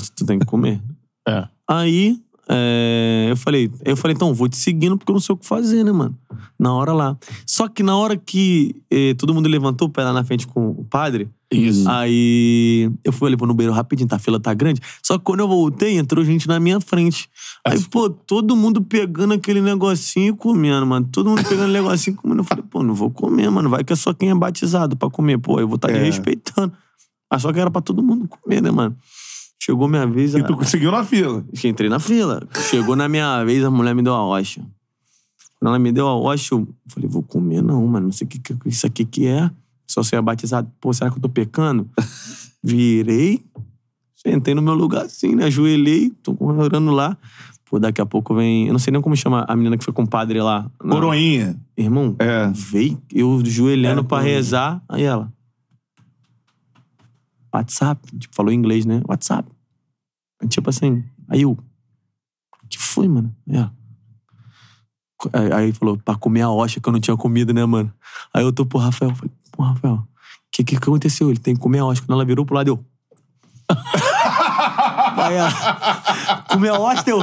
que 0.04 0.12
tu 0.18 0.24
tem 0.24 0.38
que 0.38 0.46
comer. 0.46 0.80
É. 1.26 1.48
Aí 1.66 2.22
é, 2.48 3.26
eu 3.30 3.36
falei, 3.36 3.70
eu 3.84 3.96
falei, 3.96 4.14
então, 4.14 4.34
vou 4.34 4.48
te 4.48 4.56
seguindo 4.56 4.96
porque 4.98 5.10
eu 5.10 5.14
não 5.14 5.20
sei 5.20 5.34
o 5.34 5.36
que 5.38 5.46
fazer, 5.46 5.82
né, 5.84 5.92
mano? 5.92 6.16
Na 6.58 6.72
hora 6.74 6.92
lá. 6.92 7.16
Só 7.46 7.68
que 7.68 7.82
na 7.82 7.96
hora 7.96 8.16
que 8.16 8.76
eh, 8.90 9.14
todo 9.14 9.32
mundo 9.34 9.48
levantou 9.48 9.88
o 9.88 9.90
pé 9.90 10.04
lá 10.04 10.12
na 10.12 10.22
frente 10.24 10.46
com 10.46 10.70
o 10.70 10.84
padre, 10.84 11.28
Isso. 11.50 11.88
Aí 11.88 12.90
eu 13.04 13.12
fui 13.12 13.28
ali, 13.28 13.36
vou 13.36 13.46
no 13.46 13.54
banheiro 13.54 13.74
rapidinho, 13.74 14.08
tá? 14.08 14.16
A 14.16 14.18
fila 14.18 14.40
tá 14.40 14.52
grande. 14.52 14.80
Só 15.02 15.16
que 15.18 15.24
quando 15.24 15.40
eu 15.40 15.48
voltei, 15.48 15.96
entrou 15.98 16.24
gente 16.24 16.48
na 16.48 16.58
minha 16.58 16.80
frente. 16.80 17.28
Aí, 17.66 17.80
pô, 17.84 18.10
todo 18.10 18.56
mundo 18.56 18.82
pegando 18.82 19.34
aquele 19.34 19.60
negocinho 19.60 20.34
e 20.34 20.36
comendo, 20.36 20.84
mano. 20.86 21.08
Todo 21.12 21.30
mundo 21.30 21.44
pegando 21.48 21.70
negocinho 21.72 22.14
e 22.14 22.16
comendo. 22.16 22.40
Eu 22.40 22.44
falei, 22.44 22.64
pô, 22.68 22.82
não 22.82 22.94
vou 22.94 23.10
comer, 23.10 23.50
mano. 23.50 23.68
Vai 23.70 23.84
que 23.84 23.92
é 23.92 23.96
só 23.96 24.12
quem 24.12 24.30
é 24.30 24.34
batizado 24.34 24.96
pra 24.96 25.08
comer. 25.08 25.38
Pô, 25.38 25.60
eu 25.60 25.68
vou 25.68 25.76
estar 25.76 25.88
tá 25.88 25.94
É. 25.94 26.02
respeitando. 26.02 26.72
Mas 27.30 27.42
só 27.42 27.52
que 27.52 27.58
era 27.60 27.70
pra 27.70 27.80
todo 27.80 28.02
mundo 28.02 28.28
comer, 28.28 28.60
né, 28.60 28.70
mano? 28.70 28.96
Chegou 29.64 29.88
minha 29.88 30.06
vez. 30.06 30.34
E 30.34 30.40
a- 30.40 30.44
tu 30.44 30.54
conseguiu 30.56 30.90
na 30.90 31.04
fila. 31.04 31.44
Entrei 31.64 31.88
na 31.88 31.98
fila. 31.98 32.46
Chegou 32.70 32.94
na 32.94 33.08
minha 33.08 33.42
vez, 33.44 33.64
a 33.64 33.70
mulher 33.70 33.94
me 33.94 34.02
deu 34.02 34.14
a 34.14 34.18
rocha. 34.18 34.60
Quando 35.58 35.68
ela 35.68 35.78
me 35.78 35.90
deu 35.90 36.06
a 36.06 36.12
rocha, 36.12 36.54
eu 36.54 36.68
falei, 36.88 37.08
vou 37.08 37.22
comer 37.22 37.62
não, 37.62 37.86
mano. 37.86 38.06
Não 38.06 38.12
sei 38.12 38.26
o 38.26 38.28
que, 38.28 38.38
que 38.38 38.54
isso 38.68 38.86
aqui 38.86 39.04
que 39.04 39.26
é. 39.26 39.50
Só 39.86 40.02
ser 40.02 40.20
batizado. 40.20 40.70
Pô, 40.80 40.92
será 40.92 41.10
que 41.10 41.16
eu 41.16 41.22
tô 41.22 41.28
pecando? 41.28 41.88
Virei, 42.62 43.42
sentei 44.16 44.54
no 44.54 44.62
meu 44.62 44.74
lugar 44.74 45.04
assim, 45.04 45.34
né? 45.34 45.44
Ajoelhei, 45.44 46.10
tô 46.22 46.36
orando 46.40 46.90
lá. 46.90 47.16
Pô, 47.66 47.78
daqui 47.78 48.00
a 48.00 48.06
pouco 48.06 48.34
vem... 48.34 48.66
Eu 48.66 48.72
não 48.72 48.78
sei 48.78 48.90
nem 48.92 49.00
como 49.00 49.16
chama 49.16 49.44
a 49.48 49.56
menina 49.56 49.76
que 49.78 49.84
foi 49.84 49.92
com 49.92 50.02
o 50.02 50.08
padre 50.08 50.40
lá. 50.40 50.70
Não. 50.82 50.96
Coroinha. 50.96 51.56
Irmão, 51.76 52.14
É. 52.18 52.50
veio 52.54 53.00
eu 53.12 53.40
ajoelhando 53.44 54.00
É, 54.00 54.04
pra 54.04 54.18
coroinha. 54.18 54.36
rezar. 54.36 54.82
Aí 54.88 55.02
ela... 55.02 55.32
WhatsApp. 57.52 58.00
Tipo, 58.18 58.34
falou 58.34 58.52
em 58.52 58.56
inglês, 58.56 58.84
né? 58.84 59.00
WhatsApp. 59.08 59.48
Tipo 60.48 60.70
assim... 60.70 61.04
Aí 61.28 61.42
eu... 61.42 61.52
O 61.52 62.68
que 62.68 62.78
foi, 62.78 63.08
mano? 63.08 63.34
Ela... 63.48 63.72
Aí, 65.56 65.72
falou, 65.72 65.96
pra 65.96 66.16
comer 66.16 66.42
a 66.42 66.50
hoxa 66.50 66.80
que 66.80 66.88
eu 66.88 66.92
não 66.92 67.00
tinha 67.00 67.16
comido, 67.16 67.54
né, 67.54 67.64
mano? 67.64 67.92
Aí 68.32 68.44
eu 68.44 68.52
tô 68.52 68.66
pro 68.66 68.78
Rafael, 68.78 69.14
falei, 69.14 69.30
pô, 69.50 69.62
Rafael, 69.62 69.94
o 69.94 70.06
que, 70.52 70.64
que 70.64 70.76
aconteceu? 70.76 71.30
Ele 71.30 71.38
tem 71.38 71.54
que 71.54 71.60
comer 71.60 71.78
a 71.78 71.86
hoxa. 71.86 72.02
Quando 72.02 72.12
ela 72.12 72.24
virou 72.24 72.44
pro 72.44 72.54
lado, 72.54 72.68
eu... 72.68 72.84
aí 75.16 75.34
ela, 75.34 76.44
comeu 76.50 76.74
a 76.74 76.78
hoxa, 76.78 77.04
eu... 77.08 77.20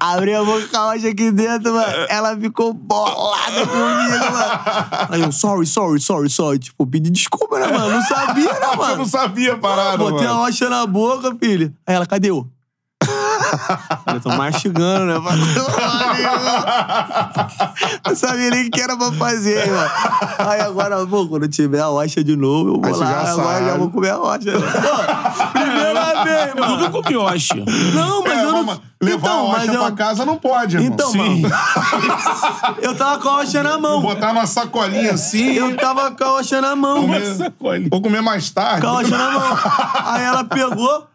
Abri 0.00 0.34
a 0.34 0.42
boca 0.44 0.66
com 0.68 0.76
a 0.76 0.86
hoxa 0.88 1.08
aqui 1.08 1.30
dentro, 1.30 1.72
mano. 1.74 2.06
Ela 2.08 2.36
ficou 2.36 2.72
bolada 2.72 3.66
comigo, 3.66 4.32
mano. 4.32 5.06
Aí 5.10 5.20
eu, 5.22 5.32
sorry, 5.32 5.66
sorry, 5.66 6.00
sorry, 6.00 6.30
sorry. 6.30 6.58
Tipo, 6.58 6.86
pedi 6.86 7.10
desculpa, 7.10 7.58
né, 7.58 7.66
mano? 7.66 7.86
Eu 7.86 7.90
Não 7.92 8.02
sabia, 8.02 8.52
né, 8.52 8.58
Eu 8.72 8.76
mano? 8.76 8.96
não 8.98 9.06
sabia 9.06 9.54
a 9.54 9.58
parada, 9.58 9.98
Botei 9.98 10.26
a 10.26 10.30
mano. 10.30 10.40
rocha 10.44 10.68
na 10.68 10.86
boca, 10.86 11.34
filho. 11.40 11.72
Aí 11.86 11.94
ela, 11.94 12.06
cadê 12.06 12.30
eu? 12.30 12.46
Eu 14.14 14.20
tô 14.20 14.28
mastigando, 14.30 15.06
né? 15.06 15.14
Não 18.06 18.16
sabia 18.16 18.50
nem 18.50 18.66
o 18.66 18.70
que 18.70 18.80
era 18.80 18.96
pra 18.96 19.12
fazer, 19.12 19.66
mano. 19.70 19.90
Aí 20.38 20.60
agora, 20.60 21.06
pô, 21.06 21.26
quando 21.28 21.48
tiver 21.48 21.80
a 21.80 21.86
rocha 21.86 22.22
de 22.24 22.36
novo, 22.36 22.70
eu 22.70 22.80
vou 22.80 22.86
Aí 22.86 22.92
lá, 22.92 23.06
já 23.06 23.32
agora 23.32 23.54
sabe. 23.58 23.66
já 23.66 23.76
vou 23.76 23.90
comer 23.90 24.10
a 24.10 24.16
rocha. 24.16 24.52
Primeira 25.52 26.24
vez, 26.24 26.48
Eu 26.54 26.60
mano. 26.60 26.76
nunca 26.78 26.90
comi 26.90 27.16
hoxa. 27.16 27.54
Não, 27.94 28.22
mas 28.22 28.32
É, 28.38 28.44
eu 28.44 28.52
não... 28.52 28.80
levar 29.00 29.28
então, 29.28 29.46
a 29.46 29.52
mas 29.52 29.66
rocha 29.66 29.72
eu... 29.78 29.80
pra 29.84 29.92
casa 29.92 30.24
não 30.24 30.36
pode, 30.36 30.76
irmão. 30.76 30.92
Então, 30.92 31.10
Sim. 31.12 31.42
mano, 31.42 31.54
eu 32.80 32.94
tava 32.96 33.18
com 33.18 33.28
a 33.28 33.32
rocha 33.32 33.62
na 33.62 33.78
mão. 33.78 34.00
Botar 34.00 34.32
numa 34.32 34.46
sacolinha 34.46 35.12
assim. 35.12 35.52
Eu 35.52 35.76
tava 35.76 36.10
com 36.12 36.24
a 36.24 36.28
rocha 36.28 36.60
na 36.60 36.74
mão. 36.76 37.02
comer- 37.02 37.88
Vou 37.90 38.02
comer 38.02 38.20
mais 38.22 38.50
tarde. 38.50 38.80
Com 38.82 38.88
a 38.88 38.90
rocha 38.92 39.16
na 39.16 39.30
mão. 39.32 39.58
Aí 40.06 40.24
ela 40.24 40.44
pegou, 40.44 41.06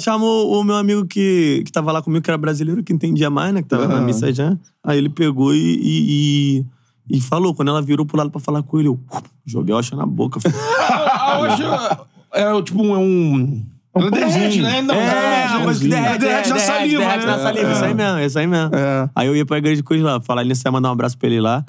chamou 0.00 0.60
o 0.60 0.64
meu 0.64 0.76
amigo 0.76 1.06
que, 1.06 1.62
que 1.64 1.72
tava 1.72 1.92
lá 1.92 2.02
comigo, 2.02 2.22
que 2.22 2.30
era 2.30 2.38
brasileiro, 2.38 2.82
que 2.82 2.92
entendia 2.92 3.30
mais, 3.30 3.52
né? 3.54 3.62
Que 3.62 3.68
tava 3.68 3.86
na 3.86 3.94
Aham. 3.94 4.04
missa 4.04 4.32
já. 4.32 4.56
Aí 4.84 4.98
ele 4.98 5.08
pegou 5.08 5.54
e, 5.54 5.58
e, 5.58 6.64
e, 7.10 7.16
e 7.16 7.20
falou. 7.20 7.54
Quando 7.54 7.68
ela 7.68 7.82
virou 7.82 8.04
pro 8.04 8.16
lado 8.16 8.30
pra 8.30 8.40
falar 8.40 8.62
com 8.62 8.78
ele, 8.78 8.88
eu 8.88 9.00
joguei 9.46 9.72
a 9.72 9.76
rocha 9.76 9.96
na 9.96 10.06
boca. 10.06 10.40
A, 10.48 11.32
a 11.32 11.40
hoxa 11.40 12.06
é 12.32 12.62
tipo 12.62 12.82
um... 12.82 12.94
É 12.94 12.98
um... 12.98 13.66
Ela 13.94 14.10
derrete, 14.10 14.60
né? 14.60 14.82
Não, 14.82 14.94
é, 14.94 15.64
coisa 15.64 15.80
que 15.80 15.88
né? 15.88 16.18
derrete, 16.18 16.20
derrete 16.20 16.50
na 16.50 16.58
saliva, 16.58 16.98
derrete 16.98 17.26
né? 17.26 17.32
na 17.32 17.38
saliva. 17.38 17.72
Isso 17.72 17.84
aí 17.84 17.94
mesmo, 17.94 18.18
isso 18.20 18.38
aí 18.38 18.46
mesmo. 18.46 18.74
É. 18.74 19.10
Aí 19.14 19.26
eu 19.26 19.34
ia 19.34 19.44
pra 19.44 19.58
igreja 19.58 19.76
de 19.76 19.82
Cruz 19.82 20.02
lá. 20.02 20.20
Falar 20.20 20.44
nisso, 20.44 20.62
ia 20.64 20.70
mandar 20.70 20.90
um 20.90 20.92
abraço 20.92 21.18
pra 21.18 21.26
ele 21.28 21.40
lá. 21.40 21.64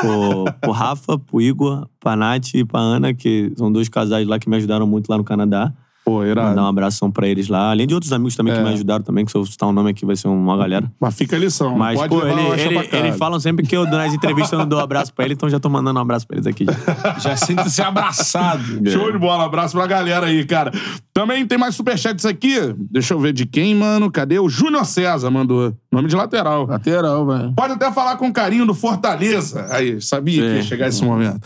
pro, 0.00 0.44
pro 0.60 0.70
Rafa, 0.70 1.18
pro 1.18 1.40
Igor, 1.40 1.86
pra 2.00 2.16
Nath 2.16 2.54
e 2.54 2.64
pra 2.64 2.80
Ana, 2.80 3.12
que 3.12 3.52
são 3.56 3.70
dois 3.70 3.88
casais 3.88 4.26
lá 4.26 4.38
que 4.38 4.48
me 4.48 4.56
ajudaram 4.56 4.86
muito 4.86 5.08
lá 5.08 5.18
no 5.18 5.24
Canadá. 5.24 5.72
Pô, 6.04 6.22
irado. 6.22 6.48
Mandar 6.50 6.64
um 6.64 6.66
abração 6.66 7.10
pra 7.10 7.26
eles 7.26 7.48
lá. 7.48 7.70
Além 7.70 7.86
de 7.86 7.94
outros 7.94 8.12
amigos 8.12 8.36
também 8.36 8.52
que 8.52 8.60
É. 8.60 8.62
me 8.62 8.68
ajudaram 8.68 9.02
também, 9.02 9.24
que 9.24 9.30
se 9.30 9.38
eu 9.38 9.46
citar 9.46 9.68
um 9.68 9.72
nome 9.72 9.90
aqui 9.90 10.04
vai 10.04 10.14
ser 10.14 10.28
uma 10.28 10.54
galera. 10.54 10.92
Mas 11.00 11.14
fica 11.14 11.34
a 11.34 11.38
lição. 11.38 11.74
Mas, 11.78 11.98
pode 11.98 12.10
pô, 12.10 12.20
levar 12.22 12.58
ele, 12.58 12.76
ele- 12.78 12.88
eles 12.96 13.16
falam 13.16 13.40
sempre 13.40 13.66
que 13.66 13.74
eu 13.74 13.86
nas 13.86 14.12
entrevistas 14.12 14.52
eu 14.52 14.58
não 14.58 14.68
dou 14.68 14.80
abraço 14.80 15.14
pra 15.14 15.24
ele, 15.24 15.32
então 15.32 15.48
já 15.48 15.58
tô 15.58 15.70
mandando 15.70 15.98
um 15.98 16.02
abraço 16.02 16.26
pra 16.26 16.36
eles 16.36 16.46
aqui. 16.46 16.66
já. 16.66 17.18
Já 17.18 17.36
sinta-se 17.36 17.80
abraçado. 17.80 18.62
Show 18.90 19.10
de 19.12 19.18
bola, 19.18 19.44
abraço 19.46 19.74
pra 19.74 19.86
galera 19.86 20.26
aí, 20.26 20.44
cara. 20.44 20.70
Também 21.14 21.46
tem 21.46 21.56
mais 21.56 21.74
superchats 21.74 22.26
aqui. 22.26 22.54
Deixa 22.90 23.14
eu 23.14 23.20
ver 23.20 23.32
de 23.32 23.46
quem, 23.46 23.74
mano. 23.74 24.10
Cadê? 24.10 24.38
O 24.38 24.48
Júnior 24.48 24.84
César 24.84 25.30
mandou. 25.30 25.74
Nome 25.90 26.08
de 26.08 26.16
lateral. 26.16 26.66
Lateral, 26.66 27.24
velho. 27.26 27.52
Pode 27.54 27.72
até 27.72 27.90
falar 27.90 28.16
com 28.16 28.30
carinho 28.30 28.66
do 28.66 28.74
Fortaleza. 28.74 29.66
Aí, 29.70 30.00
sabia 30.02 30.42
que 30.42 30.56
ia 30.56 30.62
chegar 30.62 30.88
esse 30.88 31.02
momento. 31.02 31.40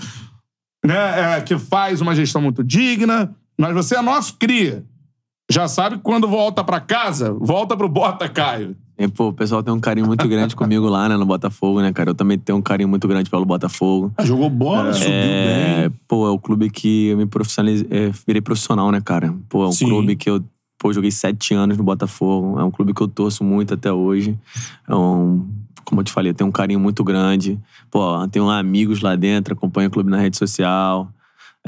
Né? 0.84 1.36
É, 1.36 1.40
que 1.42 1.58
faz 1.58 2.00
uma 2.00 2.14
gestão 2.14 2.40
muito 2.40 2.64
digna, 2.64 3.30
mas 3.58 3.74
você 3.74 3.96
é 3.96 4.02
nosso 4.02 4.34
cria. 4.38 4.84
Já 5.50 5.66
sabe 5.66 5.96
que 5.96 6.02
quando 6.02 6.28
volta 6.28 6.62
pra 6.62 6.78
casa, 6.80 7.32
volta 7.32 7.74
pro 7.76 7.88
Bota, 7.88 8.28
Caio. 8.28 8.76
E, 8.98 9.06
pô, 9.08 9.28
o 9.28 9.32
pessoal 9.32 9.62
tem 9.62 9.72
um 9.72 9.78
carinho 9.80 10.06
muito 10.06 10.26
grande 10.28 10.54
comigo 10.56 10.86
lá, 10.88 11.08
né, 11.08 11.16
no 11.16 11.24
Botafogo, 11.24 11.80
né, 11.80 11.92
cara? 11.92 12.10
Eu 12.10 12.14
também 12.14 12.36
tenho 12.36 12.58
um 12.58 12.62
carinho 12.62 12.88
muito 12.88 13.06
grande 13.08 13.30
pelo 13.30 13.46
Botafogo. 13.46 14.12
Jogou 14.24 14.50
bola, 14.50 14.92
subiu 14.92 15.12
É, 15.12 15.88
bem. 15.88 15.98
pô, 16.08 16.26
é 16.26 16.30
o 16.30 16.38
clube 16.38 16.68
que 16.68 17.06
eu 17.06 17.16
me 17.16 17.24
profissionalizei, 17.24 17.86
é, 17.90 18.10
virei 18.26 18.42
profissional, 18.42 18.90
né, 18.90 19.00
cara? 19.00 19.34
Pô, 19.48 19.64
é 19.64 19.68
um 19.68 19.72
Sim. 19.72 19.86
clube 19.86 20.16
que 20.16 20.28
eu, 20.28 20.42
pô, 20.78 20.92
joguei 20.92 21.10
sete 21.12 21.54
anos 21.54 21.78
no 21.78 21.84
Botafogo. 21.84 22.58
É 22.60 22.64
um 22.64 22.70
clube 22.72 22.92
que 22.92 23.00
eu 23.00 23.08
torço 23.08 23.42
muito 23.44 23.72
até 23.72 23.90
hoje. 23.92 24.36
É 24.86 24.94
um, 24.94 25.48
como 25.84 26.00
eu 26.00 26.04
te 26.04 26.12
falei, 26.12 26.32
eu 26.32 26.34
tenho 26.34 26.48
um 26.50 26.52
carinho 26.52 26.80
muito 26.80 27.02
grande. 27.04 27.58
Pô, 27.90 28.26
tenho 28.28 28.50
amigos 28.50 29.00
lá 29.00 29.14
dentro, 29.14 29.54
acompanho 29.54 29.88
o 29.88 29.92
clube 29.92 30.10
na 30.10 30.18
rede 30.18 30.36
social. 30.36 31.08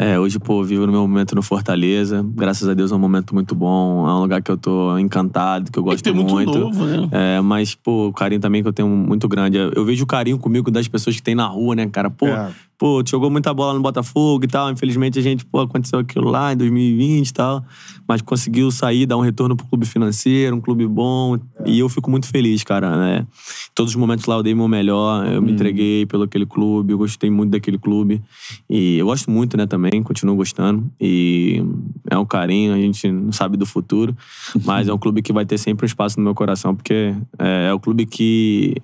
É, 0.02 0.18
hoje, 0.18 0.38
pô, 0.38 0.64
vivo 0.64 0.86
no 0.86 0.92
meu 0.92 1.02
momento 1.02 1.34
no 1.34 1.42
Fortaleza. 1.42 2.24
Graças 2.34 2.66
a 2.66 2.72
Deus 2.72 2.90
é 2.90 2.94
um 2.94 2.98
momento 2.98 3.34
muito 3.34 3.54
bom. 3.54 4.08
É 4.08 4.14
um 4.14 4.20
lugar 4.20 4.40
que 4.40 4.50
eu 4.50 4.56
tô 4.56 4.96
encantado, 4.96 5.70
que 5.70 5.78
eu 5.78 5.82
gosto 5.82 6.02
tem 6.02 6.14
muito 6.14 6.32
muito. 6.32 6.58
novo, 6.58 6.86
né? 6.86 7.08
É, 7.12 7.40
mas, 7.42 7.74
pô, 7.74 8.08
o 8.08 8.12
carinho 8.12 8.40
também 8.40 8.62
que 8.62 8.68
eu 8.68 8.72
tenho 8.72 8.88
muito 8.88 9.28
grande. 9.28 9.58
Eu 9.58 9.84
vejo 9.84 10.02
o 10.04 10.06
carinho 10.06 10.38
comigo 10.38 10.70
das 10.70 10.88
pessoas 10.88 11.16
que 11.16 11.22
tem 11.22 11.34
na 11.34 11.46
rua, 11.46 11.74
né, 11.74 11.86
cara? 11.86 12.08
Pô, 12.08 12.26
É. 12.26 12.50
pô, 12.80 13.02
jogou 13.06 13.28
muita 13.28 13.52
bola 13.52 13.74
no 13.74 13.80
Botafogo 13.82 14.46
e 14.46 14.48
tal. 14.48 14.70
Infelizmente 14.70 15.18
a 15.18 15.22
gente, 15.22 15.44
pô, 15.44 15.60
aconteceu 15.60 15.98
aquilo 15.98 16.30
lá 16.30 16.54
em 16.54 16.56
2020 16.56 17.28
e 17.28 17.32
tal. 17.34 17.62
Mas 18.08 18.22
conseguiu 18.22 18.70
sair, 18.70 19.04
dar 19.04 19.18
um 19.18 19.20
retorno 19.20 19.54
pro 19.54 19.66
clube 19.66 19.84
financeiro, 19.84 20.56
um 20.56 20.62
clube 20.62 20.86
bom. 20.86 21.38
E 21.66 21.78
eu 21.78 21.90
fico 21.90 22.10
muito 22.10 22.26
feliz, 22.26 22.64
cara, 22.64 22.96
né? 22.96 23.26
Todos 23.74 23.92
os 23.92 23.96
momentos 23.96 24.24
lá 24.24 24.36
eu 24.36 24.42
dei 24.42 24.54
meu 24.54 24.66
melhor, 24.66 25.26
eu 25.26 25.42
me 25.42 25.52
entreguei 25.52 26.06
pelo 26.06 26.22
aquele 26.22 26.46
clube, 26.46 26.94
eu 26.94 26.98
gostei 26.98 27.28
muito 27.28 27.50
daquele 27.50 27.76
clube. 27.78 28.22
E 28.68 28.96
eu 28.96 29.04
gosto 29.04 29.30
muito, 29.30 29.58
né, 29.58 29.66
também, 29.66 30.02
continuo 30.02 30.34
gostando. 30.34 30.90
E 30.98 31.62
é 32.10 32.16
um 32.16 32.24
carinho, 32.24 32.72
a 32.72 32.78
gente 32.78 33.12
não 33.12 33.30
sabe 33.30 33.58
do 33.58 33.66
futuro, 33.66 34.16
mas 34.64 34.88
é 34.88 34.92
um 34.92 34.98
clube 34.98 35.20
que 35.20 35.34
vai 35.34 35.44
ter 35.44 35.58
sempre 35.58 35.84
um 35.84 35.86
espaço 35.86 36.18
no 36.18 36.24
meu 36.24 36.34
coração, 36.34 36.74
porque 36.74 37.14
é, 37.38 37.68
é 37.68 37.74
o 37.74 37.78
clube 37.78 38.06
que, 38.06 38.74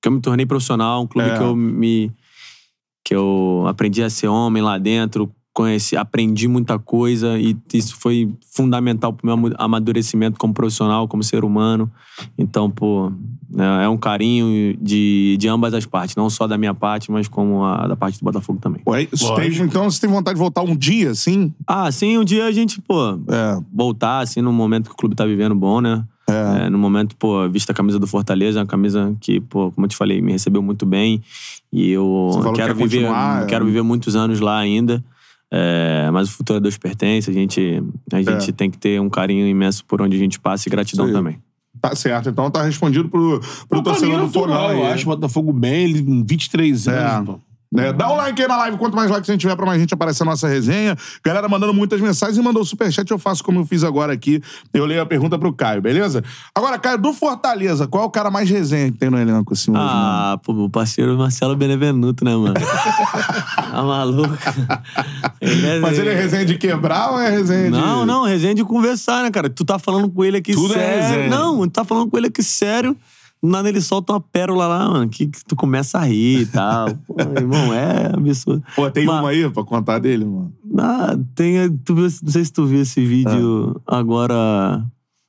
que 0.00 0.08
eu 0.08 0.12
me 0.12 0.22
tornei 0.22 0.46
profissional, 0.46 1.02
um 1.02 1.06
clube 1.06 1.28
É. 1.28 1.36
que 1.36 1.42
eu 1.42 1.54
me 1.54 2.10
que 3.06 3.14
eu 3.14 3.64
aprendi 3.68 4.02
a 4.02 4.10
ser 4.10 4.26
homem 4.26 4.60
lá 4.60 4.78
dentro, 4.78 5.30
conheci, 5.54 5.96
aprendi 5.96 6.48
muita 6.48 6.76
coisa 6.76 7.38
e 7.38 7.56
isso 7.72 7.94
foi 8.00 8.28
fundamental 8.52 9.12
pro 9.12 9.24
meu 9.24 9.34
amu- 9.34 9.54
amadurecimento 9.56 10.36
como 10.36 10.52
profissional, 10.52 11.06
como 11.06 11.22
ser 11.22 11.44
humano. 11.44 11.88
Então, 12.36 12.68
pô, 12.68 13.12
é 13.56 13.84
é 13.84 13.88
um 13.88 13.96
carinho 13.96 14.76
de, 14.82 15.36
de 15.38 15.46
ambas 15.48 15.72
as 15.72 15.86
partes, 15.86 16.16
não 16.16 16.28
só 16.28 16.48
da 16.48 16.58
minha 16.58 16.74
parte, 16.74 17.12
mas 17.12 17.28
como 17.28 17.64
a 17.64 17.86
da 17.86 17.94
parte 17.94 18.18
do 18.18 18.24
Botafogo 18.24 18.58
também. 18.60 18.82
Ué, 18.84 19.06
você 19.08 19.32
tem- 19.36 19.62
então 19.64 19.88
você 19.88 20.00
tem 20.00 20.10
vontade 20.10 20.34
de 20.34 20.40
voltar 20.40 20.62
um 20.62 20.74
dia, 20.76 21.12
assim? 21.12 21.54
Ah, 21.64 21.90
sim, 21.92 22.18
um 22.18 22.24
dia 22.24 22.44
a 22.46 22.50
gente, 22.50 22.80
pô, 22.82 23.12
É. 23.30 23.60
voltar, 23.72 24.18
assim, 24.18 24.40
num 24.42 24.52
momento 24.52 24.88
que 24.88 24.94
o 24.94 24.96
clube 24.96 25.14
tá 25.14 25.24
vivendo 25.24 25.54
bom, 25.54 25.80
né? 25.80 26.04
É, 26.28 26.68
no 26.68 26.76
momento, 26.76 27.14
pô, 27.16 27.48
vista 27.48 27.70
a 27.70 27.74
camisa 27.74 28.00
do 28.00 28.06
Fortaleza, 28.06 28.58
é 28.58 28.62
uma 28.62 28.66
camisa 28.66 29.16
que, 29.20 29.38
pô, 29.40 29.70
como 29.70 29.84
eu 29.84 29.88
te 29.88 29.96
falei, 29.96 30.20
me 30.20 30.32
recebeu 30.32 30.60
muito 30.60 30.84
bem. 30.84 31.22
E 31.76 31.90
eu 31.90 32.30
quero 32.54 32.54
quer 32.54 32.74
viver, 32.74 33.00
continuar, 33.02 33.42
é. 33.42 33.46
quero 33.46 33.66
viver 33.66 33.82
muitos 33.82 34.16
anos 34.16 34.40
lá 34.40 34.56
ainda. 34.58 35.04
É, 35.52 36.08
mas 36.10 36.30
o 36.30 36.32
futuro 36.32 36.56
a 36.56 36.60
Deus 36.60 36.78
pertence, 36.78 37.28
a 37.28 37.32
gente, 37.34 37.82
a 38.10 38.22
gente 38.22 38.50
tem 38.50 38.70
que 38.70 38.78
ter 38.78 38.98
um 38.98 39.10
carinho 39.10 39.46
imenso 39.46 39.84
por 39.84 40.00
onde 40.00 40.16
a 40.16 40.18
gente 40.18 40.40
passa 40.40 40.66
e 40.66 40.70
gratidão 40.70 41.06
É. 41.08 41.12
Também. 41.12 41.38
Tá 41.78 41.94
certo. 41.94 42.30
Então 42.30 42.50
tá 42.50 42.62
respondido 42.62 43.10
pro, 43.10 43.40
pro 43.68 43.82
Pô, 43.82 43.90
torcedor 43.90 44.20
é 44.20 44.22
do 44.22 44.28
Fogão. 44.30 44.70
Eu 44.70 44.86
acho 44.86 45.02
o 45.04 45.14
Botafogo 45.14 45.52
bem, 45.52 45.84
ele 45.84 46.02
com 46.02 46.24
23 46.24 46.86
É. 46.86 46.98
anos, 46.98 47.26
pô. 47.26 47.40
É, 47.76 47.92
dá 47.92 48.10
um 48.12 48.16
like 48.16 48.40
aí 48.40 48.48
na 48.48 48.56
live, 48.56 48.76
quanto 48.78 48.94
mais 48.96 49.10
likes 49.10 49.28
a 49.28 49.32
gente 49.32 49.40
tiver 49.42 49.56
pra 49.56 49.66
mais 49.66 49.80
gente 49.80 49.92
aparecer 49.94 50.24
na 50.24 50.30
nossa 50.32 50.48
resenha. 50.48 50.96
Galera 51.24 51.48
mandando 51.48 51.72
muitas 51.74 52.00
mensagens 52.00 52.36
e 52.38 52.42
mandou 52.42 52.62
o 52.62 52.64
superchat, 52.66 53.10
eu 53.10 53.18
faço 53.18 53.42
como 53.44 53.60
eu 53.60 53.66
fiz 53.66 53.84
agora 53.84 54.12
aqui. 54.12 54.42
Eu 54.72 54.84
leio 54.86 55.02
a 55.02 55.06
pergunta 55.06 55.38
pro 55.38 55.52
Caio, 55.52 55.80
beleza? 55.82 56.22
Agora, 56.54 56.78
Caio, 56.78 56.98
do 56.98 57.12
Fortaleza, 57.12 57.86
qual 57.86 58.04
é 58.04 58.06
o 58.06 58.10
cara 58.10 58.30
mais 58.30 58.48
resenha 58.48 58.90
que 58.90 58.98
tem 58.98 59.10
no 59.10 59.18
elenco 59.18 59.52
assim 59.52 59.70
hoje, 59.70 59.80
mano? 59.80 59.90
Ah, 59.92 60.40
pô, 60.42 60.52
meu 60.52 60.70
parceiro 60.70 61.16
Marcelo 61.16 61.56
Benevenuto, 61.56 62.24
né, 62.24 62.34
mano? 62.36 62.54
tá 62.56 63.82
maluco? 63.82 64.36
Ele 65.40 65.66
é- 65.66 65.80
Mas 65.80 65.98
ele 65.98 66.10
é 66.10 66.14
resenha 66.14 66.44
de 66.44 66.56
quebrar 66.56 67.12
ou 67.12 67.20
é 67.20 67.30
resenha 67.30 67.64
de... 67.64 67.70
Não, 67.70 68.06
não, 68.06 68.24
resenha 68.24 68.54
de 68.54 68.64
conversar, 68.64 69.22
né, 69.22 69.30
cara? 69.30 69.48
Tu 69.50 69.64
tá 69.64 69.78
falando 69.78 70.08
com 70.08 70.24
ele 70.24 70.38
aqui 70.38 70.52
Tudo 70.52 70.74
é 70.74 70.78
sério. 70.78 71.02
resenha. 71.02 71.28
Não, 71.28 71.60
tu 71.60 71.70
tá 71.70 71.84
falando 71.84 72.10
com 72.10 72.16
ele 72.16 72.28
aqui 72.28 72.42
sério. 72.42 72.96
Nada 73.46 73.68
ele 73.68 73.80
solta 73.80 74.12
uma 74.12 74.20
pérola 74.20 74.66
lá, 74.66 74.88
mano, 74.90 75.08
que, 75.08 75.26
que 75.26 75.44
tu 75.44 75.54
começa 75.56 75.98
a 75.98 76.04
rir 76.04 76.40
e 76.42 76.46
tal. 76.46 76.88
Pô, 77.06 77.14
irmão, 77.38 77.72
é 77.72 78.06
absurdo. 78.14 78.62
Pô, 78.74 78.90
tem 78.90 79.06
Mas- 79.06 79.20
uma 79.20 79.28
aí 79.30 79.48
pra 79.50 79.64
contar 79.64 79.98
dele, 79.98 80.24
mano? 80.24 80.52
Ah, 80.78 81.16
tem. 81.34 81.70
Tu 81.84 81.94
não 81.94 82.08
sei 82.10 82.44
se 82.44 82.52
tu 82.52 82.66
viu 82.66 82.80
esse 82.82 83.04
vídeo 83.04 83.80
Ah. 83.86 83.98
agora 83.98 84.84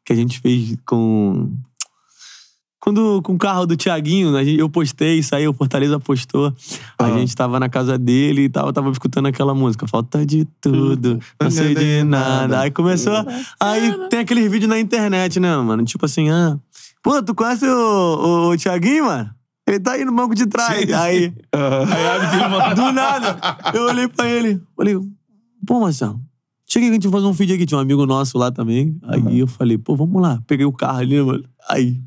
que 0.05 0.13
a 0.13 0.15
gente 0.15 0.39
fez 0.39 0.75
com. 0.85 1.51
Quando, 2.79 3.21
com 3.21 3.33
o 3.33 3.37
carro 3.37 3.65
do 3.65 3.75
Tiaguinho, 3.75 4.31
gente- 4.45 4.59
eu 4.59 4.69
postei, 4.69 5.21
saiu, 5.21 5.51
o 5.51 5.53
Fortaleza 5.53 5.99
postou. 5.99 6.53
A 6.97 7.05
Ah. 7.05 7.11
gente 7.11 7.35
tava 7.35 7.59
na 7.59 7.67
casa 7.67 7.97
dele 7.97 8.43
e 8.43 8.49
tava, 8.49 8.71
tava 8.71 8.89
escutando 8.91 9.25
aquela 9.25 9.53
música. 9.53 9.85
Falta 9.87 10.25
de 10.25 10.45
tudo, 10.61 11.19
não 11.41 11.51
sei 11.51 11.75
de 11.75 12.03
nada. 12.03 12.61
Aí 12.61 12.71
começou. 12.71 13.13
Aí 13.59 14.07
tem 14.09 14.19
aqueles 14.19 14.49
vídeos 14.49 14.69
na 14.69 14.79
internet, 14.79 15.37
né, 15.39 15.57
mano? 15.57 15.83
Tipo 15.83 16.05
assim, 16.05 16.29
ah. 16.29 16.57
Pô, 17.07 17.23
tu 17.23 17.33
conhece 17.33 17.65
o, 17.65 17.69
o, 17.71 18.49
o 18.49 18.57
Tiaguinho, 18.57 19.05
mano? 19.05 19.33
Ele 19.65 19.79
tá 19.79 19.93
aí 19.93 20.03
no 20.03 20.13
banco 20.13 20.35
de 20.35 20.45
trás. 20.45 20.85
Sim. 20.85 20.93
Aí. 20.93 21.33
Aí 21.55 22.25
aquele 22.25 22.47
mano. 22.49 22.75
Do 22.75 22.91
nada. 22.91 23.39
Eu 23.73 23.83
olhei 23.83 24.09
pra 24.09 24.27
ele. 24.27 24.61
Falei, 24.75 24.99
pô, 25.65 25.79
Marcelo, 25.79 26.19
chega 26.65 26.85
aí 26.85 26.89
que 26.89 26.91
a 26.91 26.93
gente 26.95 27.07
vai 27.07 27.21
fazer 27.21 27.31
um 27.31 27.31
vídeo 27.31 27.55
aqui. 27.55 27.65
Tinha 27.65 27.77
um 27.77 27.81
amigo 27.81 28.05
nosso 28.05 28.37
lá 28.37 28.51
também. 28.51 28.99
Aí 29.03 29.39
eu 29.39 29.47
falei, 29.47 29.77
pô, 29.77 29.95
vamos 29.95 30.21
lá. 30.21 30.41
Peguei 30.45 30.65
o 30.65 30.73
carro 30.73 30.99
ali, 30.99 31.21
mano. 31.21 31.45
Aí. 31.69 31.97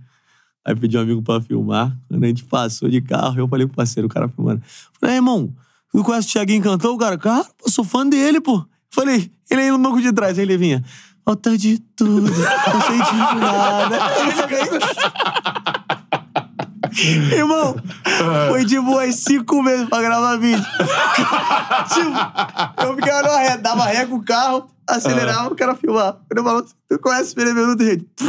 Aí 0.67 0.77
pedi 0.77 0.99
um 0.99 1.01
amigo 1.01 1.23
pra 1.23 1.41
filmar. 1.41 1.97
Quando 2.07 2.23
a 2.23 2.27
gente 2.27 2.45
passou 2.45 2.91
de 2.91 3.01
carro, 3.01 3.39
eu 3.39 3.49
falei 3.49 3.67
pro 3.67 3.77
parceiro, 3.77 4.07
o 4.07 4.11
cara 4.11 4.29
filmando. 4.29 4.61
Falei, 5.01 5.17
irmão, 5.17 5.51
tu 5.91 6.05
conhece 6.05 6.29
o 6.29 6.33
Thiaguinho 6.33 6.63
Cantor? 6.63 6.95
O 6.95 6.99
cara, 6.99 7.17
cara, 7.17 7.47
pô, 7.57 7.71
sou 7.71 7.85
fã 7.85 8.07
dele, 8.07 8.39
pô. 8.39 8.63
Falei, 8.91 9.31
ele 9.51 9.63
aí 9.63 9.71
no 9.71 9.79
banco 9.79 10.03
de 10.03 10.13
trás. 10.13 10.39
Aí 10.39 10.45
ele 10.45 10.59
vinha, 10.59 10.85
falta 11.31 11.57
de 11.57 11.79
tudo, 11.95 12.23
não 12.23 12.81
sei 12.83 12.99
de 13.03 13.17
nada. 13.39 13.99
Irmão, 17.37 17.77
foi 18.49 18.65
de 18.65 18.81
boas 18.81 19.15
cinco 19.15 19.63
meses 19.63 19.89
pra 19.89 20.03
gravar 20.03 20.37
vídeo. 20.39 20.61
tipo, 21.95 22.11
eu 22.85 22.97
ficava 22.97 23.29
numa 23.29 23.39
ré, 23.39 23.57
dava 23.59 23.85
ré 23.85 24.07
com 24.07 24.17
o 24.17 24.25
carro, 24.25 24.69
acelerava, 24.89 25.53
o 25.53 25.57
cara 25.57 25.77
filmar. 25.77 26.15
Quando 26.29 26.39
eu 26.39 26.43
falava, 26.45 26.67
tu 26.91 26.99
conhece 26.99 27.33
o 27.33 27.37
Benevenuto, 27.37 27.85
gente? 27.85 28.05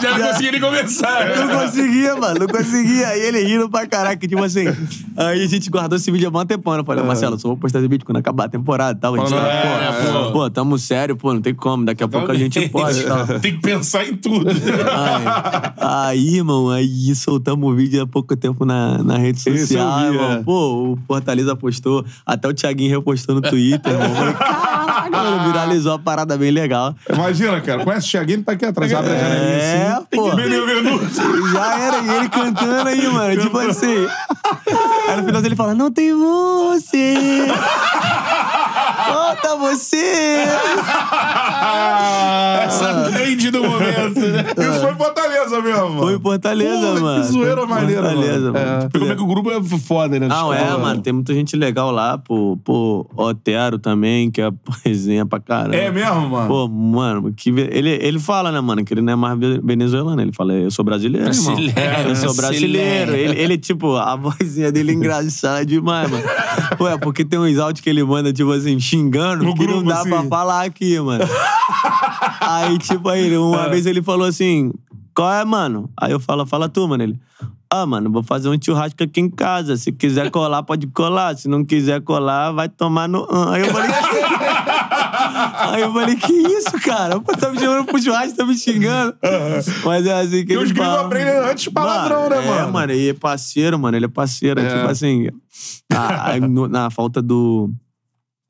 Já 0.00 0.18
não 0.18 0.26
conseguia 0.28 0.52
nem 0.52 0.60
começar. 0.60 1.36
Não 1.36 1.60
conseguia, 1.60 2.16
mano, 2.16 2.40
não 2.40 2.46
conseguia. 2.46 3.08
Aí 3.08 3.20
ele 3.20 3.42
rindo 3.42 3.68
pra 3.70 3.86
caraca, 3.86 4.26
tipo 4.26 4.42
assim. 4.42 4.66
Aí 5.16 5.42
a 5.42 5.46
gente 5.46 5.68
guardou 5.70 5.96
esse 5.96 6.10
vídeo 6.10 6.28
há 6.28 6.30
mó 6.30 6.44
tempão. 6.44 6.74
né? 6.74 6.80
Eu 6.80 6.84
falei, 6.84 7.04
Marcelo, 7.04 7.38
só 7.38 7.48
vou 7.48 7.56
postar 7.56 7.78
esse 7.80 7.88
vídeo 7.88 8.04
quando 8.04 8.18
acabar 8.18 8.44
a 8.44 8.48
temporada 8.48 8.96
e 8.98 9.00
tal. 9.00 9.14
A 9.14 9.18
gente 9.18 9.30
tá, 9.30 9.48
é, 9.48 9.92
pô, 10.12 10.24
pô. 10.24 10.32
pô, 10.32 10.50
tamo 10.50 10.78
sério, 10.78 11.16
pô, 11.16 11.34
não 11.34 11.40
tem 11.40 11.54
como. 11.54 11.84
Daqui 11.84 12.02
a 12.02 12.08
pouco 12.08 12.30
a 12.30 12.34
gente 12.34 12.68
pode 12.68 13.02
tal. 13.02 13.26
Tem 13.40 13.54
que 13.54 13.60
pensar 13.60 14.06
em 14.06 14.16
tudo. 14.16 14.48
Aí, 14.50 16.16
aí, 16.16 16.36
irmão, 16.36 16.70
aí 16.70 17.14
soltamos 17.14 17.70
o 17.70 17.74
vídeo 17.74 18.02
há 18.02 18.06
pouco 18.06 18.36
tempo 18.36 18.64
na, 18.64 19.02
na 19.02 19.16
rede 19.18 19.40
social, 19.40 20.00
vi, 20.00 20.06
irmão. 20.06 20.32
é. 20.32 20.42
Pô, 20.42 20.92
o 20.92 20.98
Fortaleza 21.06 21.54
postou, 21.56 22.04
até 22.24 22.48
o 22.48 22.54
Thiaguinho 22.54 22.90
repostou 22.98 23.34
no 23.34 23.40
Twitter, 23.42 23.92
irmão. 23.92 24.34
Caralho, 24.34 25.12
mano, 25.12 25.44
viralizou 25.46 25.92
a 25.92 25.98
parada 25.98 26.36
bem 26.38 26.50
legal. 26.50 26.94
Imagina, 27.12 27.60
cara. 27.60 27.84
Conhece 27.84 28.06
o 28.08 28.10
Thiaguinho, 28.10 28.42
tá 28.42 28.52
aqui 28.52 28.64
atrás. 28.64 28.92
Abre 28.94 29.12
a 29.12 29.18
janelinha 29.18 29.56
É, 29.58 29.88
assim. 29.92 30.04
pô. 30.12 30.30
Já 31.52 31.78
era, 31.80 31.98
e 31.98 32.10
ele 32.16 32.28
cantando 32.28 32.88
aí, 32.88 33.08
mano. 33.08 33.40
Tipo 33.40 33.58
assim. 33.58 34.06
Aí 35.08 35.16
no 35.16 35.24
final 35.24 35.44
ele 35.44 35.56
fala: 35.56 35.74
Não 35.74 35.90
tem 35.90 36.14
você. 36.14 37.14
Você. 39.58 39.96
Essa 42.64 43.10
trend 43.10 43.50
do 43.50 43.62
momento, 43.62 44.20
né? 44.20 44.44
Isso 44.58 44.80
foi 44.80 44.92
em 44.92 44.96
Fortaleza 44.96 45.60
mesmo, 45.60 45.88
mano. 45.90 45.98
Foi 46.02 46.14
em 46.16 46.20
Fortaleza, 46.20 46.94
que 46.94 47.00
mano. 47.00 47.24
zoeira 47.24 47.66
maneira, 47.66 48.02
Fortaleza, 48.02 48.52
mano. 48.52 48.66
mano. 48.66 48.90
É. 48.94 48.98
Como 48.98 49.12
é 49.12 49.16
que 49.16 49.22
o 49.22 49.26
grupo 49.26 49.50
é 49.50 49.62
foda, 49.78 50.18
né? 50.18 50.28
Não, 50.28 50.52
é, 50.52 50.64
Tipo, 50.64 50.80
mano. 50.80 51.00
Tem 51.02 51.12
muita 51.12 51.34
gente 51.34 51.56
legal 51.56 51.90
lá, 51.90 52.18
pô. 52.18 52.58
Pô, 52.64 53.06
Otero 53.16 53.78
também, 53.78 54.30
que 54.30 54.40
é 54.42 54.50
resenha 54.84 55.24
pra 55.26 55.40
caramba. 55.40 55.76
É 55.76 55.90
mesmo, 55.90 56.28
mano? 56.28 56.48
Pô, 56.48 56.68
mano, 56.68 57.32
que 57.34 57.50
ele, 57.50 57.90
ele 57.90 58.18
fala, 58.18 58.50
né, 58.52 58.60
mano, 58.60 58.84
que 58.84 58.92
ele 58.92 59.00
não 59.02 59.12
é 59.12 59.16
mais 59.16 59.38
ve- 59.38 59.60
venezuelano. 59.62 60.20
Ele 60.20 60.32
fala, 60.32 60.52
eu 60.54 60.70
sou 60.70 60.84
brasileiro, 60.84 61.28
irmão. 61.28 61.54
Brasileiro, 61.54 62.08
Eu 62.08 62.16
sou 62.16 62.34
brasileiro. 62.34 63.06
brasileiro. 63.06 63.16
Ele, 63.32 63.40
ele, 63.40 63.58
tipo, 63.58 63.96
a 63.96 64.16
vozinha 64.16 64.70
dele 64.72 64.92
é 64.92 64.94
engraçada 64.94 65.64
demais, 65.64 66.10
mano. 66.10 66.22
Ué, 66.80 66.98
porque 66.98 67.24
tem 67.24 67.38
uns 67.38 67.58
áudios 67.58 67.82
que 67.82 67.88
ele 67.90 68.02
manda, 68.04 68.32
tipo 68.32 68.50
assim, 68.52 68.78
xingando, 68.78 69.44
No 69.48 69.54
que 69.54 69.66
não 69.66 69.74
grupo, 69.74 69.88
dá 69.88 70.00
assim. 70.00 70.08
pra 70.10 70.22
falar 70.24 70.64
aqui, 70.64 70.98
mano. 71.00 71.24
Aí, 72.40 72.78
tipo, 72.78 73.08
aí, 73.08 73.36
uma 73.36 73.68
vez 73.68 73.84
ele 73.86 74.02
falou 74.02 74.26
assim, 74.26 74.72
qual 75.14 75.32
é, 75.32 75.44
mano? 75.44 75.90
Aí 76.00 76.12
eu 76.12 76.18
falo, 76.20 76.46
fala 76.46 76.68
tu, 76.68 76.86
mano. 76.88 77.02
Ele, 77.02 77.18
ah, 77.70 77.84
mano, 77.84 78.10
vou 78.10 78.22
fazer 78.22 78.48
um 78.48 78.56
churrasco 78.60 79.02
aqui 79.02 79.20
em 79.20 79.28
casa. 79.28 79.76
Se 79.76 79.92
quiser 79.92 80.30
colar, 80.30 80.62
pode 80.62 80.86
colar. 80.88 81.36
Se 81.36 81.46
não 81.48 81.64
quiser 81.64 82.00
colar, 82.00 82.52
vai 82.52 82.68
tomar 82.68 83.06
no... 83.08 83.26
Aí 83.50 83.60
eu 83.62 83.70
falei, 83.72 83.90
Aí 85.58 85.80
eu 85.82 85.92
falei, 85.92 86.16
que 86.16 86.32
isso, 86.32 86.72
cara? 86.82 87.20
Pô, 87.20 87.32
tá 87.36 87.50
me 87.50 87.58
chamando 87.58 87.84
pro 87.86 88.00
churrasco, 88.02 88.36
tá 88.36 88.46
me 88.46 88.56
xingando. 88.56 89.14
Mas 89.84 90.06
é 90.06 90.20
assim 90.20 90.44
que 90.46 90.52
E 90.54 90.56
os 90.56 90.72
gringos 90.72 90.98
aprendem 90.98 91.36
antes 91.38 91.68
palavrão, 91.68 92.28
né, 92.30 92.44
É, 92.44 92.50
mano? 92.50 92.72
mano, 92.72 92.92
e 92.92 93.08
é 93.10 93.14
parceiro, 93.14 93.78
mano. 93.78 93.96
Ele 93.96 94.06
é 94.06 94.08
parceiro. 94.08 94.60
É. 94.60 94.68
Tipo 94.78 94.90
assim, 94.90 95.28
a- 95.92 96.32
a- 96.32 96.40
no- 96.40 96.68
na 96.68 96.88
falta 96.90 97.20
do, 97.20 97.70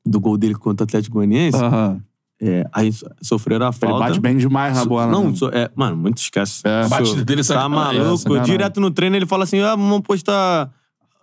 do 0.09 0.19
gol 0.19 0.37
dele 0.37 0.55
contra 0.55 0.83
o 0.83 0.85
Atlético 0.85 1.15
Goianiense, 1.15 1.57
Aham. 1.61 2.01
é, 2.41 2.65
aí 2.73 2.91
so- 2.91 3.05
sofreram 3.21 3.65
a 3.65 3.69
Ele 3.69 3.77
falta. 3.77 3.99
bate 4.07 4.19
bem 4.19 4.37
demais 4.37 4.75
na 4.75 4.85
bola, 4.85 5.07
Não, 5.11 5.29
né? 5.29 5.35
so- 5.35 5.49
é, 5.49 5.69
mano, 5.75 5.95
muito 5.97 6.17
esquece. 6.17 6.61
É. 6.65 6.83
A 6.85 6.87
batida 6.87 7.23
dele 7.23 7.41
é 7.41 7.43
Tá 7.43 7.53
sacanagem. 7.55 7.99
maluco? 7.99 8.17
sacanagem. 8.17 8.51
Direto 8.51 8.79
no 8.81 8.91
treino 8.91 9.15
ele 9.15 9.25
fala 9.25 9.43
assim: 9.43 9.59
ah, 9.61 9.75
vamos 9.75 10.01
postar 10.01 10.71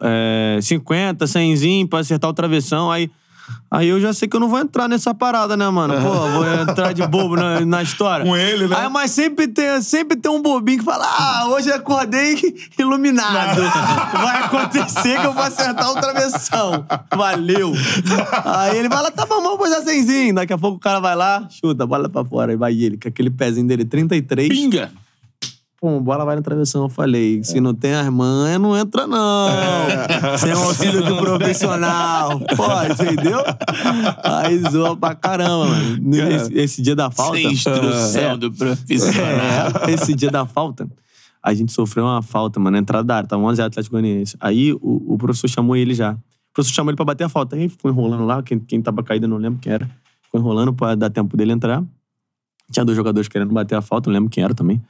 é, 0.01 0.59
50, 0.63 1.27
100 1.27 1.87
pra 1.87 2.01
acertar 2.01 2.29
o 2.31 2.35
travessão. 2.35 2.91
Aí, 2.91 3.11
aí 3.71 3.89
eu 3.89 4.01
já 4.01 4.13
sei 4.13 4.29
que 4.29 4.37
eu 4.37 4.41
não 4.41 4.49
vou 4.49 4.59
entrar 4.59 4.89
nessa 4.89 5.15
parada, 5.15 5.57
né, 5.57 5.69
mano? 5.69 5.95
Pô, 5.95 6.11
vou 6.31 6.47
entrar 6.47 6.93
de 6.93 7.07
bobo 7.07 7.37
na, 7.37 7.61
na 7.61 7.83
história. 7.83 8.25
Com 8.25 8.37
ele, 8.37 8.67
né? 8.67 8.77
Aí, 8.77 8.89
mas 8.89 9.11
sempre 9.11 9.49
tem, 9.49 9.81
sempre 9.83 10.17
tem 10.17 10.31
um 10.31 10.43
bobinho 10.43 10.79
que 10.79 10.85
fala: 10.85 11.05
ah, 11.05 11.49
hoje 11.49 11.71
acordei 11.73 12.37
iluminado. 12.79 13.61
Vai 14.13 14.43
acontecer 14.45 15.21
que 15.21 15.27
eu 15.27 15.33
vou 15.33 15.43
acertar 15.43 15.91
o 15.91 15.95
travessão. 15.95 16.87
Valeu. 17.15 17.73
Aí 18.45 18.79
ele 18.79 18.89
fala: 18.89 19.11
tá 19.11 19.27
bom, 19.27 19.43
vamos 19.43 19.59
postar 19.59 19.83
100. 19.83 20.35
Daqui 20.35 20.53
a 20.53 20.59
pouco 20.59 20.77
o 20.77 20.81
cara 20.81 21.01
vai 21.01 21.15
lá, 21.15 21.47
chuta, 21.51 21.87
bola 21.87 22.09
pra 22.09 22.25
fora. 22.25 22.53
Aí 22.53 22.57
vai 22.57 22.75
ele, 22.75 22.97
com 22.97 23.09
aquele 23.09 23.31
pezinho 23.31 23.67
dele, 23.67 23.85
33. 23.85 24.49
Pinga. 24.49 24.91
Pum, 25.79 26.01
bola 26.03 26.25
vai 26.25 26.37
na 26.37 26.43
travessão. 26.43 26.85
Eu 26.85 26.89
falei, 26.89 27.45
se 27.45 27.61
não 27.61 27.75
tem 27.75 27.93
as 27.95 28.09
manhas, 28.09 28.59
não 28.59 28.75
entra 28.77 29.07
não. 29.07 29.49
Sem 30.39 30.55
o 30.55 30.59
auxílio 30.59 31.05
do 31.05 31.17
profissional. 31.19 32.41
Pô, 32.41 32.65
entendeu? 32.91 33.41
Aí 34.25 34.59
zoa 34.71 34.97
pra 34.97 35.15
caramba, 35.15 35.67
mano. 35.67 36.17
Esse, 36.31 36.55
esse 36.55 36.83
dia 36.83 36.97
da 36.97 37.11
falta... 37.11 37.37
Sem 37.37 37.53
instrução 37.53 38.23
É. 38.33 38.37
do 38.39 38.51
profissional. 38.51 39.23
É, 39.87 39.91
esse 39.93 40.15
dia 40.15 40.31
da 40.31 40.47
falta, 40.47 40.89
a 41.43 41.53
gente 41.53 41.73
sofreu 41.73 42.05
uma 42.05 42.23
falta, 42.23 42.59
mano, 42.59 42.73
na 42.73 42.79
entrada 42.79 43.05
da 43.05 43.17
área. 43.17 43.29
Tava 43.29 43.43
11 43.43 43.61
Atlético 43.61 43.93
Goianiense. 43.97 44.35
Aí 44.41 44.73
o, 44.73 45.15
o 45.15 45.19
professor 45.19 45.49
chamou 45.49 45.77
ele 45.77 45.93
já. 45.93 46.13
O 46.13 46.19
professor 46.55 46.75
chamou 46.75 46.91
ele 46.91 46.97
pra 46.97 47.05
bater 47.05 47.25
a 47.25 47.29
falta. 47.29 47.55
Aí 47.55 47.69
ficou 47.69 47.91
enrolando 47.91 48.25
lá, 48.25 48.43
quem, 48.43 48.59
quem 48.59 48.81
tava 48.81 49.03
caído 49.03 49.29
não 49.29 49.37
lembro 49.37 49.59
quem 49.61 49.73
era. 49.75 49.87
Ficou 50.23 50.41
enrolando 50.41 50.73
pra 50.73 50.95
dar 50.95 51.11
tempo 51.11 51.37
dele 51.37 51.53
entrar. 51.53 51.85
Tinha 52.73 52.83
dois 52.85 52.97
jogadores 52.97 53.29
querendo 53.29 53.53
bater 53.53 53.77
a 53.77 53.83
falta, 53.83 54.09
não 54.09 54.15
lembro 54.15 54.31
quem 54.31 54.43
era 54.43 54.55
também. 54.55 54.83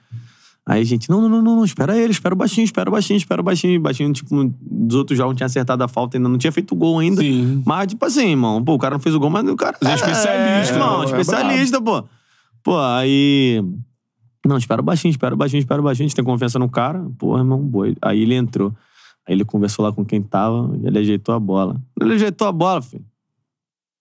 Aí 0.69 0.81
a 0.81 0.85
gente, 0.85 1.09
não, 1.09 1.21
não, 1.21 1.29
não, 1.29 1.43
não, 1.43 1.57
não, 1.57 1.65
espera 1.65 1.97
ele, 1.97 2.11
espera 2.11 2.35
o 2.35 2.37
baixinho, 2.37 2.65
espera 2.65 2.91
o 2.91 2.93
baixinho, 2.93 3.17
espera 3.17 3.41
o 3.41 3.45
baixinho. 3.45 3.79
O 3.79 3.83
baixinho, 3.83 4.13
tipo, 4.13 4.53
dos 4.61 4.97
outros 4.97 5.17
jogos 5.17 5.37
tinha 5.37 5.47
acertado 5.47 5.85
a 5.85 5.87
falta, 5.89 6.17
ainda 6.17 6.29
não 6.29 6.37
tinha 6.37 6.51
feito 6.51 6.75
gol 6.75 6.99
ainda. 6.99 7.21
Sim. 7.23 7.63
Mas, 7.65 7.87
tipo 7.87 8.05
assim, 8.05 8.31
irmão, 8.31 8.63
pô, 8.65 8.75
o 8.75 8.79
cara 8.79 8.95
não 8.95 9.01
fez 9.01 9.15
o 9.15 9.21
gol, 9.21 9.31
mas 9.31 9.49
o 9.49 9.55
cara. 9.55 9.79
Mas 9.81 9.93
é 9.93 9.95
especialista, 9.95 10.75
irmão, 10.75 11.03
é 11.03 11.05
especialista, 11.07 11.81
pô. 11.81 12.05
Pô, 12.65 12.79
aí. 12.81 13.63
Não, 14.45 14.57
espera 14.59 14.81
o 14.81 14.85
baixinho, 14.85 15.11
espera 15.11 15.35
o 15.35 15.37
baixinho, 15.39 15.61
espera 15.61 15.81
o 15.81 15.85
baixinho. 15.85 16.07
A 16.07 16.09
gente 16.09 16.17
tem 16.17 16.25
confiança 16.25 16.59
no 16.59 16.69
cara. 16.69 17.05
Pô, 17.17 17.39
irmão, 17.39 17.61
boi. 17.61 17.97
Aí 18.03 18.23
ele 18.23 18.35
entrou. 18.35 18.73
Aí 19.27 19.35
ele 19.35 19.45
conversou 19.45 19.85
lá 19.85 19.93
com 19.93 20.05
quem 20.05 20.21
tava, 20.23 20.71
ele 20.83 20.99
ajeitou 20.99 21.33
a 21.35 21.39
bola. 21.41 21.81
Ele 22.01 22.15
ajeitou 22.15 22.47
a 22.47 22.53
bola, 22.53 22.83
filho. 22.83 23.05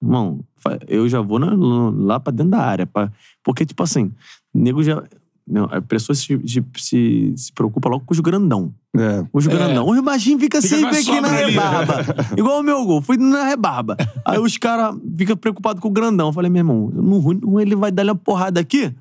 Irmão, 0.02 0.40
eu 0.88 1.08
já 1.10 1.22
vou 1.22 1.40
na- 1.40 1.56
lá 1.96 2.20
pra 2.20 2.32
dentro 2.32 2.52
da 2.52 2.60
área. 2.60 2.86
pra- 2.88 3.12
porque, 3.44 3.66
tipo 3.66 3.82
assim, 3.84 4.12
nego 4.54 4.84
já. 4.84 5.04
Não, 5.48 5.66
a 5.66 5.80
pessoa 5.80 6.16
se, 6.16 6.40
se, 6.48 6.64
se, 6.76 7.34
se 7.38 7.54
preocupa 7.54 7.88
logo 7.88 8.04
com 8.04 8.14
os 8.14 8.20
grandão. 8.20 8.74
É. 8.98 9.24
Os 9.32 9.46
grandão. 9.46 9.88
Os 9.88 10.00
baixinhos 10.02 10.42
ficam 10.42 10.60
Fica 10.62 10.76
sempre 10.76 10.90
com 10.90 10.96
a 10.96 11.00
aqui 11.00 11.22
na 11.22 11.30
ali. 11.38 11.52
rebarba. 11.52 12.06
Igual 12.36 12.60
o 12.62 12.64
meu 12.64 12.84
gol. 12.84 13.02
Fui 13.02 13.16
na 13.18 13.44
rebarba. 13.44 13.96
Aí 14.26 14.40
os 14.40 14.58
caras 14.58 14.96
ficam 15.16 15.38
preocupados 15.38 15.82
com 15.82 15.88
o 15.88 15.92
grandão. 15.92 16.28
Eu 16.30 16.34
falei, 16.34 16.50
meu 16.50 16.62
irmão, 16.62 16.90
no 16.92 17.20
ruim, 17.20 17.40
ele 17.62 17.76
vai 17.76 17.92
dar 17.92 18.04
uma 18.06 18.16
porrada 18.16 18.60
aqui. 18.60 18.92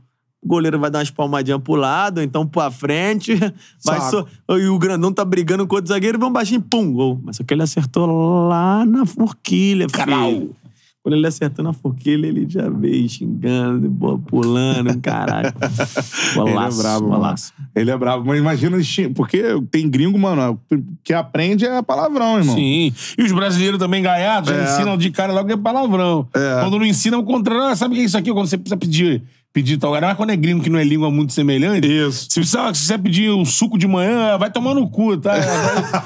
O 0.43 0.49
goleiro 0.49 0.79
vai 0.79 0.91
dar 0.91 0.99
umas 0.99 1.11
palmadinhas 1.11 1.63
pro 1.63 1.75
lado, 1.77 2.21
então 2.21 2.47
pra 2.47 2.71
frente. 2.71 3.33
Vai 3.83 3.99
só, 4.11 4.27
e 4.51 4.67
o 4.67 4.79
grandão 4.79 5.11
tá 5.11 5.25
brigando 5.25 5.67
com 5.67 5.75
outro 5.77 5.89
zagueiro, 5.89 6.19
vem 6.19 6.29
um 6.29 6.33
baixinho, 6.33 6.61
pum, 6.61 6.93
gol. 6.93 7.19
Mas 7.25 7.37
só 7.37 7.45
que 7.45 7.55
ele 7.55 7.63
acertou 7.63 8.47
lá 8.47 8.85
na 8.85 9.07
forquilha, 9.07 9.87
Caralho. 9.87 10.33
filho. 10.41 10.57
Quando 11.05 11.17
ele 11.17 11.27
acertou 11.27 11.63
na 11.63 11.75
forquilha, 11.75 12.27
ele 12.27 12.47
já 12.49 12.71
veio 12.71 13.07
xingando, 13.07 13.91
pulando, 14.27 14.99
caralho. 15.03 15.53
Ele 16.35 16.49
é 16.49 16.55
brabo, 16.55 17.09
mano. 17.09 17.17
golaço. 17.21 17.53
Ele 17.77 17.91
é 17.91 17.97
brabo. 17.99 18.25
Mas 18.25 18.39
imagina, 18.39 18.79
porque 19.15 19.43
tem 19.71 19.87
gringo, 19.87 20.19
mano, 20.19 20.59
que 21.05 21.13
aprende 21.13 21.67
é 21.67 21.83
palavrão, 21.83 22.39
irmão. 22.39 22.55
Sim. 22.57 22.91
E 23.19 23.23
os 23.23 23.33
brasileiros 23.33 23.79
também 23.79 24.03
gaiados 24.03 24.49
já 24.49 24.57
É. 24.57 24.65
ensinam 24.65 24.97
de 24.97 25.11
cara 25.11 25.31
logo 25.35 25.53
é 25.53 25.57
palavrão. 25.59 26.27
É. 26.35 26.61
Quando 26.63 26.79
não 26.79 26.87
ensinam, 26.87 27.19
o 27.21 27.25
contrário. 27.25 27.65
Ah, 27.65 27.77
sabe 27.77 27.93
o 27.93 27.97
que 27.97 28.01
é 28.03 28.05
isso 28.07 28.17
aqui? 28.17 28.33
Quando 28.33 28.47
você 28.47 28.57
precisa 28.57 28.77
pedir, 28.79 29.23
pedir 29.55 29.79
tal. 29.79 29.93
Mas 29.93 30.17
quando 30.17 30.31
é 30.31 30.37
gringo 30.37 30.63
que 30.63 30.69
não 30.69 30.79
é 30.81 30.85
língua 30.85 31.11
muito 31.13 31.33
semelhante. 31.33 31.87
Isso. 31.87 32.27
Se 32.29 32.45
você, 32.45 32.59
se 32.75 32.87
você 32.87 32.99
pedir 32.99 33.31
um 33.31 33.45
suco 33.45 33.79
de 33.79 33.87
manhã, 33.87 34.37
vai 34.37 34.51
tomar 34.51 34.75
no 34.75 34.89
cu, 34.91 35.17
tá? 35.17 35.33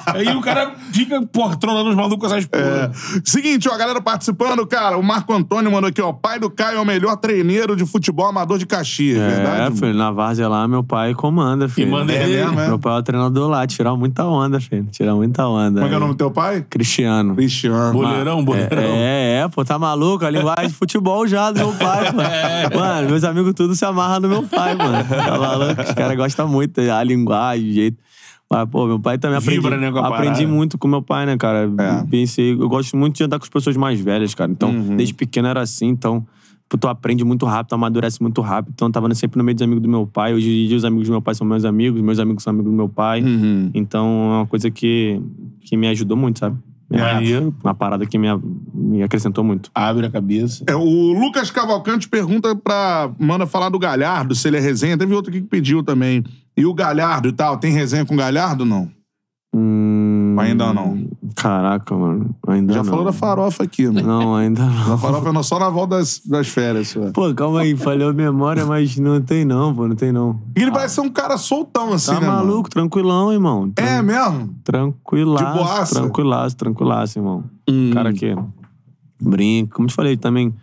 Aí 0.07 0.29
o 0.37 0.41
cara 0.43 0.73
fica, 0.93 1.21
porra, 1.33 1.57
tronando 1.57 1.89
os 1.91 1.97
malucos 1.97 2.19
com 2.29 2.35
essas 2.37 2.45
porra. 2.47 2.93
É. 2.95 3.21
Seguinte, 3.25 3.67
ó, 3.69 3.73
a 3.73 3.79
galera 3.79 4.01
participando, 4.03 4.67
cara, 4.67 4.99
o 4.99 5.03
Marco 5.03 5.33
Antônio 5.33 5.73
mandou 5.73 5.89
aqui, 5.89 6.03
ó, 6.03 6.13
pai 6.13 6.39
do 6.39 6.51
Caio 6.51 6.77
é 6.77 6.81
o 6.81 6.85
melhor 6.85 7.17
treineiro 7.17 7.75
de 7.75 7.87
futebol 7.87 8.27
amador 8.27 8.59
de 8.59 8.67
Caxias, 8.67 9.19
É, 9.19 9.29
verdade? 9.29 9.79
filho, 9.79 9.95
na 9.95 10.11
várzea 10.11 10.47
lá, 10.47 10.69
meu 10.69 10.85
pai 10.85 11.15
comanda, 11.15 11.69
filho. 11.71 11.91
manda 11.91 12.13
É 12.13 12.23
ele. 12.25 12.37
mesmo, 12.45 12.61
é? 12.61 12.69
Meu 12.69 12.79
pai 12.79 12.97
é 12.97 12.99
o 12.99 13.03
treinador 13.03 13.49
lá, 13.49 13.67
tirar 13.67 13.97
muita 13.97 14.25
onda, 14.25 14.61
filho. 14.61 14.87
Tirar 14.93 15.15
muita 15.15 15.47
onda. 15.49 15.81
Como 15.81 15.91
é 15.91 15.95
é 15.95 15.97
o 15.97 16.01
nome 16.01 16.13
do 16.13 16.19
teu 16.19 16.31
pai? 16.31 16.67
Cristiano. 16.69 17.35
Cristiano. 17.35 17.93
Boleirão, 17.95 18.45
boleirão. 18.45 18.83
É, 18.83 19.41
é, 19.45 19.49
pô, 19.49 19.65
tá 19.65 19.79
maluco? 19.79 20.25
A 20.27 20.31
linguagem 20.31 20.69
de 20.69 20.75
futebol 20.75 21.27
já 21.27 21.51
do 21.51 21.59
meu 21.61 21.73
pai, 21.73 22.13
pô. 22.13 22.19
É. 22.29 22.69
Mano, 22.75 23.09
meus 23.09 23.25
amigos 23.25 23.38
tudo 23.55 23.75
se 23.75 23.85
amarram 23.85 24.21
no 24.21 24.29
meu 24.29 24.43
pai, 24.45 24.75
mano. 24.75 24.99
Tá 25.09 25.39
maluco? 25.39 25.81
Os 25.83 25.93
caras 25.93 26.17
gostam 26.17 26.49
muito 26.49 26.81
da 26.85 27.03
linguagem, 27.03 27.69
o 27.71 27.73
jeito. 27.73 27.99
Mas, 28.51 28.69
pô, 28.71 28.87
meu 28.87 28.99
pai 28.99 29.19
também 29.19 29.39
Vibra, 29.41 29.75
aprendi, 29.77 29.85
né, 29.85 29.93
com 29.93 29.99
aprendi 29.99 30.47
muito 30.47 30.79
com 30.79 30.89
meu 30.89 31.03
pai, 31.03 31.27
né, 31.27 31.37
cara? 31.37 31.71
É. 31.79 32.07
Pensei, 32.11 32.53
eu 32.53 32.69
gosto 32.69 32.97
muito 32.97 33.17
de 33.17 33.25
andar 33.25 33.39
com 33.39 33.45
as 33.45 33.51
pessoas 33.51 33.77
mais 33.77 34.01
velhas, 34.01 34.35
cara. 34.35 34.51
Então, 34.51 34.71
Uhum. 34.71 34.97
desde 34.97 35.13
pequeno 35.15 35.49
era 35.49 35.61
assim, 35.61 35.89
então 35.89 36.27
tu 36.69 36.87
aprende 36.89 37.25
muito 37.25 37.45
rápido, 37.47 37.69
tu 37.71 37.75
amadurece 37.75 38.23
muito 38.23 38.41
rápido. 38.41 38.73
Então, 38.75 38.89
eu 38.89 38.93
tava 38.93 39.15
sempre 39.15 39.37
no 39.39 39.45
meio 39.45 39.55
dos 39.55 39.63
amigos 39.63 39.83
do 39.83 39.89
meu 39.89 40.07
pai. 40.07 40.35
Hoje 40.35 40.65
em 40.65 40.67
dia, 40.69 40.77
os 40.77 40.85
amigos 40.85 41.09
do 41.09 41.13
meu 41.13 41.21
pai 41.23 41.35
são 41.35 41.47
meus 41.47 41.65
amigos, 41.65 42.01
meus 42.01 42.19
amigos 42.19 42.43
são 42.43 42.51
amigos 42.53 42.71
do 42.71 42.77
meu 42.77 42.89
pai. 42.89 43.23
Então, 43.75 44.07
é 44.07 44.37
uma 44.39 44.47
coisa 44.47 44.71
que, 44.71 45.21
que 45.63 45.77
me 45.77 45.87
ajudou 45.89 46.17
muito, 46.17 46.39
sabe? 46.39 46.57
É 46.91 46.99
Maneiro. 46.99 47.55
uma 47.63 47.75
parada 47.75 48.07
que 48.07 48.17
me, 48.17 48.29
me 48.73 49.03
acrescentou 49.03 49.45
muito. 49.45 49.71
Abre 49.75 50.07
a 50.07 50.11
cabeça. 50.11 50.65
É, 50.67 50.75
o 50.75 51.13
Lucas 51.13 51.51
Cavalcante 51.51 52.09
pergunta 52.09 52.57
pra. 52.57 53.11
Manda 53.19 53.47
falar 53.47 53.69
do 53.69 53.79
Galhardo, 53.79 54.35
se 54.35 54.49
ele 54.49 54.57
é 54.57 54.61
resenha. 54.61 54.97
Teve 54.97 55.15
outro 55.15 55.31
aqui 55.31 55.43
que 55.43 55.47
pediu 55.49 55.83
também. 55.83 56.25
E 56.57 56.65
o 56.65 56.73
Galhardo 56.73 57.29
e 57.29 57.33
tal, 57.33 57.59
tem 57.59 57.73
resenha 57.73 58.07
com 58.07 58.15
o 58.15 58.17
Galhardo 58.17 58.65
não? 58.65 58.91
Hum, 59.55 59.88
Ainda 60.41 60.73
não. 60.73 61.07
Caraca, 61.37 61.95
mano. 61.97 62.35
Ainda 62.47 62.73
Já 62.73 62.83
não. 62.83 62.91
falou 62.91 63.05
da 63.05 63.13
farofa 63.13 63.63
aqui, 63.65 63.89
né? 63.89 64.03
Não, 64.03 64.35
ainda 64.35 64.65
não. 64.65 64.89
Da 64.91 64.99
farofa 64.99 65.39
é 65.39 65.43
só 65.43 65.59
na 65.59 65.69
volta 65.71 65.97
das, 65.97 66.21
das 66.25 66.49
férias. 66.49 66.89
Só. 66.89 67.11
Pô, 67.13 67.33
calma 67.35 67.61
aí, 67.61 67.77
falhou 67.77 68.11
a 68.11 68.13
memória, 68.13 68.65
mas 68.67 68.97
não 68.99 69.21
tem 69.21 69.45
não, 69.45 69.75
pô, 69.75 69.87
não 69.89 69.95
tem 69.97 70.11
não. 70.13 70.41
E 70.57 70.63
ele 70.63 70.71
parece 70.73 70.97
ser 70.97 71.01
um 71.03 71.11
cara 71.11 71.37
soltão, 71.39 71.93
assim, 71.93 72.13
Tá 72.15 72.21
né? 72.21 72.27
mano? 72.27 72.47
maluco, 72.47 72.69
tranquilão, 72.71 73.33
irmão. 73.33 73.71
Tran- 73.71 73.87
É 73.87 74.03
mesmo? 74.03 74.55
Tranquilaço. 74.65 75.45
De 75.45 75.53
boaça? 75.59 75.95
Tranquilaço, 76.01 76.57
tranquilaço, 76.57 77.19
irmão. 77.19 77.45
Hum. 77.69 77.91
Cara 77.93 78.13
que 78.13 78.35
brinca. 79.21 79.75
Como 79.75 79.89
te 79.89 79.95
falei 79.95 80.17
também, 80.17 80.55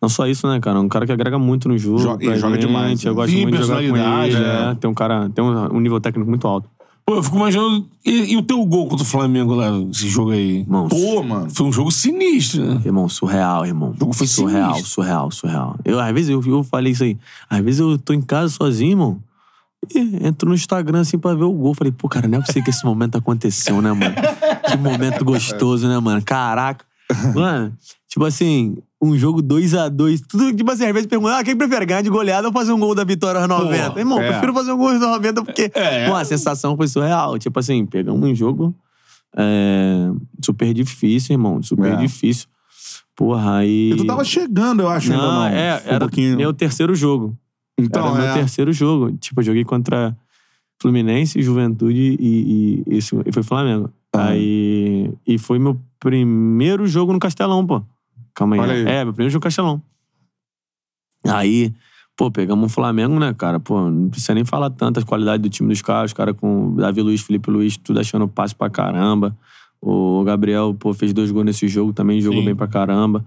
não 0.00 0.08
só 0.08 0.26
isso, 0.26 0.46
né, 0.48 0.60
cara? 0.60 0.78
Um 0.80 0.88
cara 0.88 1.06
que 1.06 1.12
agrega 1.12 1.38
muito 1.38 1.68
no 1.68 1.78
jogo. 1.78 1.98
Joga- 1.98 2.36
joga 2.38 2.54
gente. 2.56 2.66
demais, 2.66 3.02
né? 3.02 3.10
Eu 3.10 3.14
gosto 3.14 3.30
Sim, 3.32 3.42
muito 3.42 3.56
de 3.56 3.62
jogar 3.62 3.76
com 3.88 3.96
ele. 3.96 4.36
É. 4.36 4.70
é. 4.70 4.74
Tem 4.74 4.90
um 4.90 4.94
cara, 4.94 5.30
tem 5.30 5.42
um, 5.44 5.76
um 5.76 5.80
nível 5.80 6.00
técnico 6.00 6.28
muito 6.28 6.46
alto. 6.46 6.68
Pô, 7.06 7.16
eu 7.16 7.22
fico 7.22 7.36
imaginando. 7.36 7.86
E, 8.04 8.32
e 8.32 8.36
o 8.36 8.42
teu 8.42 8.64
gol 8.64 8.88
contra 8.88 9.04
o 9.04 9.08
Flamengo 9.08 9.54
lá, 9.54 9.68
esse 9.90 10.08
jogo 10.08 10.30
aí? 10.30 10.60
Irmão, 10.60 10.88
Pô, 10.88 11.22
mano. 11.22 11.50
Foi 11.50 11.66
um 11.66 11.72
jogo 11.72 11.90
sinistro, 11.90 12.64
né? 12.64 12.80
Irmão, 12.84 13.08
surreal, 13.08 13.66
irmão. 13.66 13.90
O 13.90 13.98
jogo 13.98 14.12
foi 14.14 14.26
surreal, 14.26 14.74
sinistro. 14.74 14.90
surreal, 14.90 15.30
surreal. 15.30 15.76
Eu, 15.84 16.00
às 16.00 16.12
vezes 16.12 16.30
eu, 16.30 16.42
eu 16.46 16.64
falei 16.64 16.92
isso 16.92 17.04
aí. 17.04 17.18
Às 17.48 17.60
vezes 17.60 17.80
eu 17.80 17.98
tô 17.98 18.14
em 18.14 18.22
casa 18.22 18.54
sozinho, 18.54 18.92
irmão. 18.92 19.20
E 19.94 20.26
entro 20.26 20.48
no 20.48 20.54
Instagram 20.54 21.00
assim 21.00 21.18
pra 21.18 21.34
ver 21.34 21.44
o 21.44 21.52
gol. 21.52 21.74
Falei, 21.74 21.92
pô, 21.92 22.08
cara, 22.08 22.26
não 22.26 22.38
é 22.38 22.40
possível 22.40 22.64
que 22.64 22.70
esse 22.70 22.84
momento 22.86 23.18
aconteceu, 23.18 23.82
né, 23.82 23.92
mano? 23.92 24.14
Que 24.66 24.76
momento 24.78 25.24
gostoso, 25.24 25.86
né, 25.86 25.98
mano? 25.98 26.22
Caraca. 26.22 26.86
Mano, 27.34 27.70
tipo 28.14 28.24
assim, 28.24 28.76
um 29.02 29.18
jogo 29.18 29.42
2x2. 29.42 30.22
Tudo, 30.28 30.54
tipo 30.54 30.70
assim, 30.70 30.84
às 30.86 30.92
vezes 30.92 31.08
pergunta, 31.08 31.36
ah, 31.36 31.42
quem 31.42 31.56
prefere 31.56 31.84
ganhar 31.84 32.00
de 32.00 32.08
goleada 32.08 32.46
ou 32.46 32.52
fazer 32.52 32.70
um 32.70 32.78
gol 32.78 32.94
da 32.94 33.02
vitória 33.02 33.40
aos 33.40 33.48
90? 33.48 33.98
Irmão, 33.98 34.20
é. 34.20 34.28
prefiro 34.30 34.54
fazer 34.54 34.70
um 34.70 34.76
gol 34.78 34.90
aos 34.90 35.00
90 35.00 35.42
porque, 35.42 35.68
É. 35.74 36.08
pô, 36.08 36.14
a 36.14 36.24
sensação 36.24 36.76
foi 36.76 36.86
surreal. 36.86 37.36
Tipo 37.40 37.58
assim, 37.58 37.84
pegamos 37.84 38.22
um 38.22 38.32
jogo 38.32 38.72
é, 39.36 40.12
super 40.44 40.72
difícil, 40.72 41.34
irmão. 41.34 41.60
Super 41.60 41.94
É. 41.94 41.96
difícil. 41.96 42.46
Porra, 43.16 43.56
aí. 43.58 43.90
E 43.90 43.96
tu 43.96 44.06
tava 44.06 44.22
chegando, 44.24 44.82
eu 44.82 44.88
acho, 44.88 45.10
ainda 45.10 45.20
Não, 45.20 45.32
não. 45.32 45.46
é, 45.48 45.82
um 45.84 45.88
era 45.88 45.98
pouquinho... 45.98 46.36
meu 46.36 46.54
terceiro 46.54 46.94
jogo. 46.94 47.36
Então, 47.76 48.06
era 48.10 48.14
meu 48.16 48.26
é. 48.26 48.34
terceiro 48.34 48.72
jogo. 48.72 49.10
Tipo, 49.16 49.40
eu 49.40 49.44
joguei 49.44 49.64
contra 49.64 50.16
Fluminense, 50.80 51.42
Juventude 51.42 52.16
e, 52.20 52.84
e, 52.86 52.96
isso, 52.96 53.20
e 53.26 53.32
foi 53.32 53.42
Flamengo. 53.42 53.90
Ah. 54.12 54.28
Aí. 54.28 55.12
E 55.26 55.36
foi 55.36 55.58
meu 55.58 55.80
primeiro 55.98 56.86
jogo 56.86 57.12
no 57.12 57.18
Castelão, 57.18 57.66
pô. 57.66 57.82
Calma 58.34 58.56
aí. 58.56 58.60
Olha 58.60 58.72
aí. 58.72 58.86
É, 58.86 59.04
meu 59.04 59.12
primeiro 59.12 59.32
jogo 59.32 59.44
Castelão. 59.44 59.80
Aí, 61.26 61.72
pô, 62.16 62.30
pegamos 62.30 62.70
o 62.70 62.74
Flamengo, 62.74 63.18
né, 63.18 63.32
cara? 63.32 63.58
Pô, 63.58 63.88
não 63.88 64.10
precisa 64.10 64.34
nem 64.34 64.44
falar 64.44 64.70
tanto 64.70 64.98
as 64.98 65.04
qualidades 65.04 65.42
do 65.42 65.48
time 65.48 65.68
dos 65.68 65.80
caras. 65.80 66.10
Os 66.10 66.14
caras 66.14 66.36
com 66.36 66.74
Davi 66.76 67.00
Luiz, 67.00 67.22
Felipe 67.22 67.50
Luiz, 67.50 67.76
tudo 67.76 68.00
achando 68.00 68.28
passe 68.28 68.54
pra 68.54 68.68
caramba. 68.68 69.36
O 69.80 70.22
Gabriel, 70.24 70.74
pô, 70.78 70.92
fez 70.94 71.12
dois 71.12 71.30
gols 71.30 71.44
nesse 71.44 71.68
jogo, 71.68 71.92
também 71.92 72.20
jogou 72.20 72.40
Sim. 72.40 72.46
bem 72.46 72.56
pra 72.56 72.66
caramba. 72.66 73.24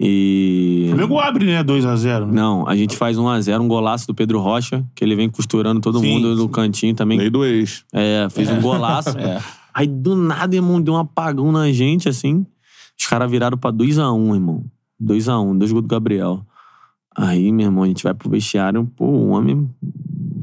E. 0.00 0.84
O 0.86 0.90
Flamengo 0.90 1.18
abre, 1.18 1.46
né? 1.46 1.64
2x0. 1.64 2.26
Né? 2.26 2.32
Não, 2.32 2.66
a 2.68 2.76
gente 2.76 2.96
faz 2.96 3.16
1x0, 3.16 3.60
um 3.60 3.66
golaço 3.66 4.06
do 4.06 4.14
Pedro 4.14 4.38
Rocha, 4.40 4.84
que 4.94 5.04
ele 5.04 5.16
vem 5.16 5.28
costurando 5.28 5.80
todo 5.80 5.98
Sim, 5.98 6.14
mundo 6.14 6.36
no 6.36 6.48
cantinho 6.48 6.94
também. 6.94 7.18
Lei 7.18 7.30
do 7.30 7.44
ex. 7.44 7.84
É, 7.92 8.28
fez 8.30 8.48
um 8.48 8.60
golaço. 8.60 9.16
Aí 9.74 9.86
do 9.86 10.14
nada, 10.16 10.54
irmão, 10.54 10.80
deu 10.80 10.94
um 10.94 10.98
apagão 10.98 11.50
na 11.50 11.70
gente, 11.72 12.08
assim. 12.08 12.46
Os 13.00 13.06
caras 13.06 13.30
viraram 13.30 13.56
pra 13.56 13.72
2x1, 13.72 14.34
irmão. 14.34 14.64
2x1, 15.02 15.56
dois 15.58 15.70
gols 15.72 15.82
do 15.84 15.88
Gabriel. 15.88 16.44
Aí, 17.16 17.50
meu 17.52 17.66
irmão, 17.66 17.84
a 17.84 17.86
gente 17.86 18.02
vai 18.04 18.14
pro 18.14 18.30
vestiário, 18.30 18.84
pô, 18.96 19.04
o 19.06 19.28
homem 19.30 19.68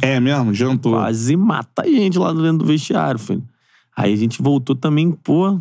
É 0.01 0.19
mesmo? 0.19 0.53
Jantou. 0.53 0.93
quase 0.93 1.35
mata 1.37 1.83
a 1.83 1.87
gente 1.87 2.17
lá 2.19 2.33
dentro 2.33 2.59
do 2.59 2.65
vestiário, 2.65 3.19
filho. 3.19 3.43
Aí 3.95 4.13
a 4.13 4.17
gente 4.17 4.41
voltou 4.41 4.75
também, 4.75 5.11
pô, 5.11 5.59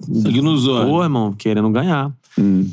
Sangue 0.00 0.40
nos 0.40 0.66
olhos. 0.66 0.90
pô, 0.90 1.02
irmão, 1.02 1.32
querendo 1.32 1.70
ganhar. 1.70 2.12
Hum. 2.38 2.68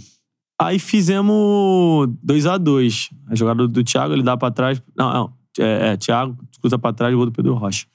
Aí 0.59 0.79
fizemos 0.79 2.07
2x2. 2.25 3.09
A 3.27 3.35
jogada 3.35 3.67
do 3.67 3.83
Thiago, 3.83 4.13
ele 4.13 4.23
dá 4.23 4.35
pra 4.37 4.49
trás. 4.51 4.81
Não, 4.95 5.13
não. 5.13 5.33
É, 5.59 5.89
é 5.93 5.97
Thiago, 5.97 6.35
cruza 6.59 6.79
pra 6.79 6.93
trás, 6.93 7.13
gol 7.13 7.25
do 7.25 7.31
Pedro 7.31 7.53
Rocha. 7.53 7.85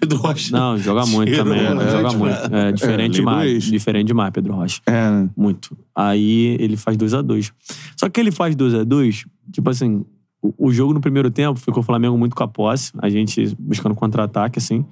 Pedro 0.00 0.18
Rocha. 0.18 0.56
Não, 0.56 0.78
joga 0.78 1.06
muito 1.06 1.30
Cheirou, 1.30 1.44
também. 1.44 1.74
né? 1.74 1.90
joga 1.90 2.08
Tipo, 2.08 2.18
muito. 2.20 2.54
É, 2.54 2.72
diferente 2.72 3.12
do 3.12 3.14
demais. 3.16 3.64
Diferente 3.64 4.06
demais, 4.06 4.30
Pedro 4.30 4.54
Rocha. 4.54 4.80
É, 4.86 5.10
né? 5.10 5.30
Muito. 5.36 5.76
Aí 5.94 6.56
ele 6.60 6.76
faz 6.76 6.96
2x2. 6.96 7.52
Só 7.96 8.08
que 8.08 8.20
ele 8.20 8.30
faz 8.30 8.54
2x2, 8.54 9.24
tipo 9.52 9.70
assim, 9.70 10.04
o, 10.42 10.68
o 10.68 10.72
jogo 10.72 10.92
no 10.92 11.00
primeiro 11.00 11.30
tempo 11.30 11.58
ficou 11.58 11.80
o 11.80 11.82
Flamengo 11.82 12.16
muito 12.18 12.36
com 12.36 12.42
a 12.42 12.48
posse, 12.48 12.92
a 12.98 13.08
gente 13.08 13.56
buscando 13.58 13.94
contra-ataque, 13.94 14.58
assim. 14.58 14.84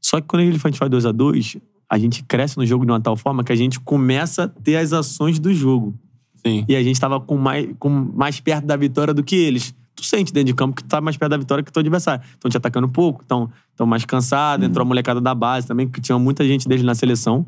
Só 0.00 0.20
que 0.20 0.26
quando 0.26 0.42
ele 0.42 0.58
faz 0.58 0.74
2x2, 0.76 1.60
a 1.90 1.98
gente 1.98 2.22
cresce 2.24 2.56
no 2.56 2.64
jogo 2.66 2.84
de 2.84 2.92
uma 2.92 3.00
tal 3.00 3.16
forma 3.16 3.42
que 3.42 3.52
a 3.52 3.56
gente 3.56 3.80
começa 3.80 4.44
a 4.44 4.48
ter 4.48 4.76
as 4.76 4.92
ações 4.92 5.38
do 5.38 5.52
jogo. 5.52 5.98
Sim. 6.46 6.64
E 6.68 6.76
a 6.76 6.82
gente 6.82 7.00
tava 7.00 7.20
com 7.20 7.36
mais, 7.36 7.68
com 7.78 7.88
mais 7.88 8.38
perto 8.38 8.66
da 8.66 8.76
vitória 8.76 9.14
do 9.14 9.22
que 9.24 9.34
eles. 9.34 9.74
Tu 9.94 10.04
sente 10.04 10.32
dentro 10.32 10.46
de 10.46 10.54
campo 10.54 10.74
que 10.74 10.82
tu 10.82 10.88
tá 10.88 11.00
mais 11.00 11.16
perto 11.16 11.30
da 11.30 11.36
vitória 11.36 11.62
que 11.62 11.70
o 11.70 11.72
teu 11.72 11.80
adversário. 11.80 12.24
Estão 12.32 12.50
te 12.50 12.56
atacando 12.56 12.88
pouco, 12.88 13.22
estão 13.22 13.50
mais 13.86 14.04
cansados. 14.04 14.66
Entrou 14.66 14.82
a 14.82 14.88
molecada 14.88 15.20
da 15.20 15.34
base 15.34 15.66
também, 15.66 15.88
que 15.88 16.00
tinha 16.00 16.18
muita 16.18 16.44
gente 16.44 16.68
deles 16.68 16.84
na 16.84 16.94
seleção. 16.94 17.46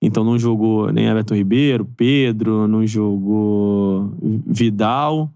Então 0.00 0.22
não 0.22 0.38
jogou 0.38 0.92
nem 0.92 1.06
Everton 1.06 1.34
Ribeiro, 1.34 1.84
Pedro, 1.96 2.68
não 2.68 2.86
jogou 2.86 4.12
Vidal. 4.46 5.32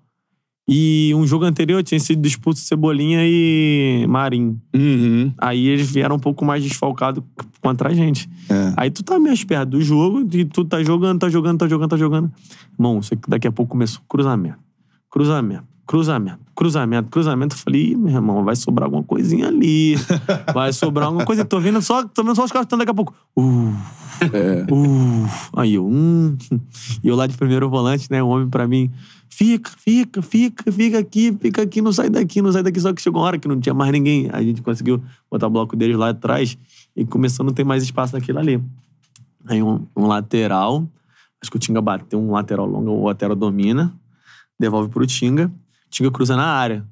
E 0.69 1.13
um 1.17 1.27
jogo 1.27 1.45
anterior 1.45 1.83
tinha 1.83 1.99
sido 1.99 2.25
expulso 2.25 2.61
Cebolinha 2.61 3.19
e 3.25 4.07
Marinho. 4.09 4.61
Uhum. 4.73 5.33
Aí 5.37 5.67
eles 5.67 5.91
vieram 5.91 6.15
um 6.15 6.21
pouco 6.21 6.45
mais 6.45 6.63
desfalcados 6.63 7.25
contra 7.61 7.89
a 7.89 7.93
gente. 7.93 8.31
É. 8.49 8.73
Aí 8.77 8.91
tu 8.91 9.03
tá 9.03 9.19
mais 9.19 9.43
perto 9.43 9.71
do 9.71 9.83
jogo 9.83 10.25
e 10.33 10.45
tu 10.45 10.65
tá 10.65 10.81
jogando, 10.83 11.19
tá 11.19 11.29
jogando, 11.29 11.59
tá 11.59 11.67
jogando, 11.67 11.91
tá 11.91 11.97
jogando. 11.97 12.33
Isso 13.01 13.15
aqui 13.15 13.29
daqui 13.29 13.49
a 13.49 13.53
pouco 13.53 13.73
começou 13.73 14.01
cruzamento. 14.09 14.59
Cruzamento, 15.11 15.65
cruzamento, 15.93 16.39
cruzamento, 16.57 17.11
cruzamento. 17.11 17.55
Eu 17.55 17.59
falei, 17.59 17.95
meu 17.95 18.15
irmão, 18.15 18.43
vai 18.43 18.57
sobrar 18.57 18.87
alguma 18.87 19.03
coisinha 19.03 19.49
ali. 19.49 19.95
Vai 20.55 20.73
sobrar 20.73 21.09
alguma 21.09 21.27
coisa. 21.27 21.45
Tô 21.45 21.61
vendo 21.61 21.83
só, 21.83 22.03
tô 22.03 22.25
vendo 22.25 22.35
só 22.35 22.45
os 22.45 22.51
caras 22.51 22.67
daqui 22.67 22.91
a 22.91 22.95
pouco. 22.95 23.15
Uh, 23.37 23.75
uh. 24.73 25.29
Aí 25.55 25.75
eu, 25.75 25.87
hum. 25.87 26.35
E 27.05 27.09
eu 27.09 27.15
lá 27.15 27.27
de 27.27 27.37
primeiro 27.37 27.69
volante, 27.69 28.11
né? 28.11 28.23
O 28.23 28.29
homem 28.29 28.49
pra 28.49 28.67
mim. 28.67 28.91
Fica, 29.29 29.71
fica, 29.77 30.23
fica, 30.23 30.73
fica 30.73 30.99
aqui, 30.99 31.37
fica 31.39 31.61
aqui, 31.61 31.83
não 31.83 31.93
sai 31.93 32.09
daqui, 32.09 32.41
não 32.41 32.51
sai 32.51 32.63
daqui. 32.63 32.81
Só 32.81 32.95
que 32.95 33.03
chegou 33.03 33.21
uma 33.21 33.27
hora 33.27 33.39
que 33.39 33.47
não 33.47 33.61
tinha 33.61 33.75
mais 33.75 33.93
ninguém. 33.93 34.31
A 34.33 34.43
gente 34.43 34.63
conseguiu 34.63 35.03
botar 35.31 35.49
o 35.49 35.51
bloco 35.51 35.77
deles 35.77 35.99
lá 35.99 36.09
atrás 36.09 36.57
e 36.97 37.05
começou 37.05 37.45
a 37.45 37.47
não 37.49 37.53
ter 37.53 37.65
mais 37.65 37.83
espaço 37.83 38.15
naquilo 38.15 38.39
ali. 38.39 38.63
Aí 39.47 39.63
um, 39.63 39.87
um 39.95 40.07
lateral, 40.07 40.89
acho 41.43 41.51
que 41.51 41.57
o 41.59 41.61
Tinga 41.61 41.83
bateu 41.83 42.19
um 42.19 42.31
lateral 42.31 42.65
longo, 42.65 42.93
o 42.93 43.05
lateral 43.05 43.37
domina, 43.37 43.93
devolve 44.59 44.89
pro 44.89 45.07
Tinga, 45.07 45.53
Tinga 45.93 46.11
cruza 46.11 46.35
na 46.35 46.47
área. 46.47 46.85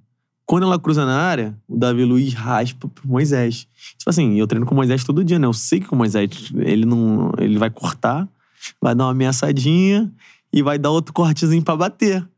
Quando 0.44 0.64
ela 0.64 0.78
cruza 0.78 1.06
na 1.06 1.16
área, 1.16 1.56
o 1.66 1.78
Davi 1.78 2.04
Luiz 2.04 2.34
raspa 2.34 2.86
pro 2.86 3.08
Moisés. 3.08 3.66
Tipo 3.96 4.10
assim, 4.10 4.34
eu 4.34 4.46
treino 4.46 4.66
com 4.66 4.74
o 4.74 4.76
Moisés 4.76 5.02
todo 5.02 5.24
dia, 5.24 5.38
né? 5.38 5.46
Eu 5.46 5.52
sei 5.52 5.80
que 5.80 5.90
o 5.90 5.96
Moisés, 5.96 6.28
ele 6.56 6.84
não. 6.84 7.32
Ele 7.38 7.58
vai 7.58 7.70
cortar, 7.70 8.28
vai 8.80 8.94
dar 8.94 9.04
uma 9.04 9.12
ameaçadinha 9.12 10.12
e 10.52 10.62
vai 10.62 10.78
dar 10.78 10.90
outro 10.90 11.14
cortezinho 11.14 11.62
pra 11.62 11.76
bater. 11.76 12.28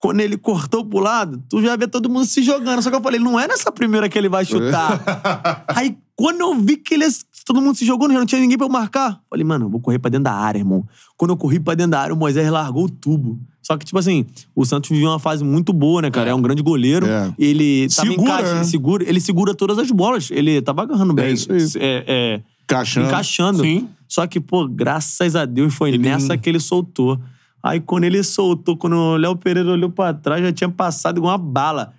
Quando 0.00 0.20
ele 0.20 0.36
cortou 0.38 0.84
pro 0.84 0.98
lado, 0.98 1.42
tu 1.48 1.62
já 1.62 1.76
vê 1.76 1.86
todo 1.86 2.08
mundo 2.08 2.24
se 2.24 2.42
jogando. 2.42 2.82
Só 2.82 2.90
que 2.90 2.96
eu 2.96 3.02
falei, 3.02 3.20
não 3.20 3.38
é 3.38 3.46
nessa 3.46 3.70
primeira 3.70 4.08
que 4.08 4.18
ele 4.18 4.30
vai 4.30 4.44
chutar. 4.44 4.98
Aí, 5.68 5.96
quando 6.16 6.40
eu 6.40 6.58
vi 6.58 6.78
que 6.78 6.94
ele, 6.94 7.04
todo 7.44 7.60
mundo 7.60 7.76
se 7.76 7.84
jogou, 7.84 8.10
já 8.10 8.18
não 8.18 8.24
tinha 8.24 8.40
ninguém 8.40 8.56
pra 8.56 8.66
eu 8.66 8.70
marcar. 8.70 9.20
Falei, 9.28 9.44
mano, 9.44 9.66
eu 9.66 9.70
vou 9.70 9.80
correr 9.80 9.98
pra 9.98 10.10
dentro 10.10 10.24
da 10.24 10.32
área, 10.32 10.58
irmão. 10.58 10.88
Quando 11.16 11.32
eu 11.32 11.36
corri 11.36 11.60
pra 11.60 11.74
dentro 11.74 11.92
da 11.92 12.00
área, 12.00 12.14
o 12.14 12.18
Moisés 12.18 12.50
largou 12.50 12.86
o 12.86 12.90
tubo. 12.90 13.38
Só 13.70 13.76
que, 13.76 13.84
tipo 13.86 13.98
assim, 14.00 14.26
o 14.52 14.64
Santos 14.66 14.90
viveu 14.90 15.08
uma 15.10 15.20
fase 15.20 15.44
muito 15.44 15.72
boa, 15.72 16.02
né, 16.02 16.10
cara? 16.10 16.30
É, 16.30 16.34
um 16.34 16.42
grande 16.42 16.60
goleiro. 16.60 17.06
É. 17.06 17.32
Ele 17.38 17.86
tava 17.88 18.08
Segura, 18.08 18.32
encaixa- 18.32 18.54
né? 18.54 18.64
segura, 18.64 19.04
ele 19.08 19.20
segura 19.20 19.54
todas 19.54 19.78
as 19.78 19.90
bolas. 19.92 20.28
Ele 20.32 20.60
tava 20.60 20.82
agarrando 20.82 21.14
bem. 21.14 21.32
isso 21.34 21.52
aí. 21.52 21.62
É, 21.76 22.04
é, 22.08 22.40
Encaixando. 22.64 23.06
encaixando. 23.06 23.62
Sim. 23.62 23.88
Só 24.08 24.26
que, 24.26 24.40
pô, 24.40 24.66
graças 24.66 25.36
a 25.36 25.44
Deus 25.44 25.72
foi 25.72 25.96
nessa 25.96 26.36
que 26.36 26.48
ele 26.48 26.58
soltou. 26.58 27.16
Aí 27.62 27.78
quando 27.78 28.02
ele 28.04 28.24
soltou, 28.24 28.76
quando 28.76 28.96
o 28.96 29.16
Léo 29.16 29.36
Pereira 29.36 29.70
olhou 29.70 29.88
pra 29.90 30.12
trás, 30.12 30.42
já 30.42 30.50
tinha 30.52 30.68
passado 30.68 31.18
igual 31.18 31.30
uma 31.30 31.38
bala. 31.38 31.92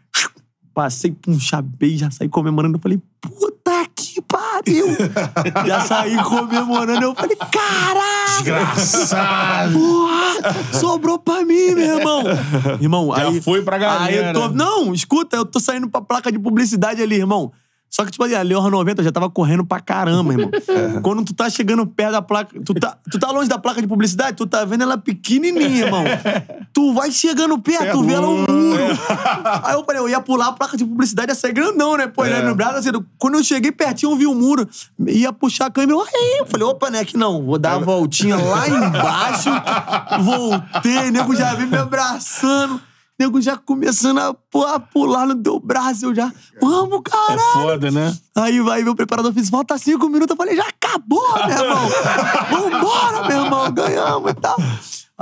Passei, 0.73 1.11
pum, 1.11 1.39
chabei, 1.39 1.98
já 1.98 2.11
saí 2.11 2.27
comemorando. 2.27 2.77
Eu 2.77 2.81
falei, 2.81 2.99
puta 3.22 3.60
pariu! 4.31 4.87
já 5.67 5.81
saí 5.81 6.15
comemorando. 6.23 7.03
Eu 7.03 7.15
falei, 7.15 7.35
caralho! 7.35 8.43
Desgraçado. 8.43 9.73
Porra! 9.73 10.79
Sobrou 10.79 11.19
pra 11.19 11.43
mim, 11.43 11.75
meu 11.75 11.97
irmão! 11.99 12.23
Irmão, 12.79 13.13
Já 13.15 13.27
aí. 13.27 13.41
foi 13.41 13.61
pra 13.61 13.77
galera. 13.77 14.03
Aí 14.05 14.17
eu 14.17 14.33
tô. 14.33 14.49
Não, 14.49 14.93
escuta, 14.93 15.35
eu 15.35 15.45
tô 15.45 15.59
saindo 15.59 15.89
pra 15.89 16.01
placa 16.01 16.31
de 16.31 16.39
publicidade 16.39 17.01
ali, 17.01 17.15
irmão. 17.15 17.51
Só 17.93 18.05
que, 18.05 18.11
tipo 18.11 18.23
ali, 18.23 18.34
ali 18.34 18.53
aos 18.53 18.72
90 18.72 19.01
eu 19.01 19.05
já 19.05 19.11
tava 19.11 19.30
correndo 19.30 19.65
pra 19.65 19.81
caramba, 19.81 20.31
irmão. 20.34 20.49
É. 20.72 21.01
Quando 21.01 21.26
tu 21.26 21.34
tá 21.34 21.49
chegando 21.49 21.85
perto 21.85 22.13
da 22.13 22.22
placa. 22.22 22.55
Tu 22.63 22.73
tá, 22.76 22.97
tu 23.11 23.19
tá 23.19 23.30
longe 23.31 23.49
da 23.49 23.57
placa 23.59 23.81
de 23.81 23.88
publicidade, 23.88 24.38
tu 24.38 24.47
tá 24.47 24.63
vendo 24.63 24.84
ela 24.84 24.97
pequenininha, 24.97 25.85
irmão. 25.85 26.03
Tu 26.73 26.93
vai 26.93 27.11
chegando 27.11 27.59
perto, 27.59 27.91
tu 27.91 28.03
vê 28.03 28.13
ela 28.13 28.30
um 28.30 28.45
muro. 28.47 28.84
Aí 29.63 29.73
eu 29.73 29.84
falei, 29.84 30.01
eu 30.01 30.07
ia 30.07 30.22
pular 30.22 30.47
a 30.47 30.51
placa 30.53 30.77
de 30.77 30.85
publicidade, 30.85 31.30
ia 31.31 31.35
sair 31.35 31.51
grandão, 31.51 31.97
né? 31.97 32.07
Pô, 32.07 32.23
ele 32.26 32.35
É. 32.35 32.41
no 32.41 32.55
braço, 32.55 32.77
assim, 32.77 32.89
quando 33.18 33.35
eu 33.35 33.43
cheguei 33.43 33.73
pertinho, 33.73 34.13
eu 34.13 34.15
vi 34.15 34.26
o 34.26 34.34
muro, 34.34 34.65
ia 35.05 35.34
puxar 35.34 35.65
a 35.65 35.69
câmera, 35.69 35.99
eu, 35.99 36.05
eu 36.39 36.45
falei, 36.45 36.65
opa, 36.65 36.89
né, 36.89 37.03
que 37.03 37.18
não, 37.18 37.43
vou 37.45 37.59
dar 37.59 37.73
a 37.73 37.77
voltinha 37.77 38.38
lá 38.38 38.69
embaixo, 38.69 39.49
voltei, 40.23 41.11
nego 41.11 41.35
já 41.35 41.53
vem 41.55 41.68
me 41.68 41.77
abraçando, 41.77 42.80
nego 43.22 43.39
já 43.39 43.56
começando 43.56 44.18
a, 44.18 44.30
a 44.73 44.80
pular 44.80 45.27
no 45.27 45.35
teu 45.35 45.60
braço, 45.60 46.06
eu 46.06 46.15
já, 46.15 46.31
vamos, 46.60 47.02
É 47.06 47.10
caralho. 47.10 47.39
foda, 47.53 47.91
né? 47.91 48.18
Aí 48.35 48.60
vai 48.61 48.84
meu 48.84 48.95
preparador 48.95 49.31
físico, 49.31 49.56
falta 49.56 49.77
cinco 49.77 50.07
minutos. 50.10 50.31
Eu 50.31 50.38
falei, 50.38 50.56
já 50.56 50.68
acabou, 50.68 51.22
meu 51.48 51.57
irmão. 51.57 51.89
Vambora, 52.49 53.27
meu 53.27 53.43
irmão, 53.45 53.72
ganhamos 53.72 54.31
e 54.31 54.34
tal. 54.34 54.57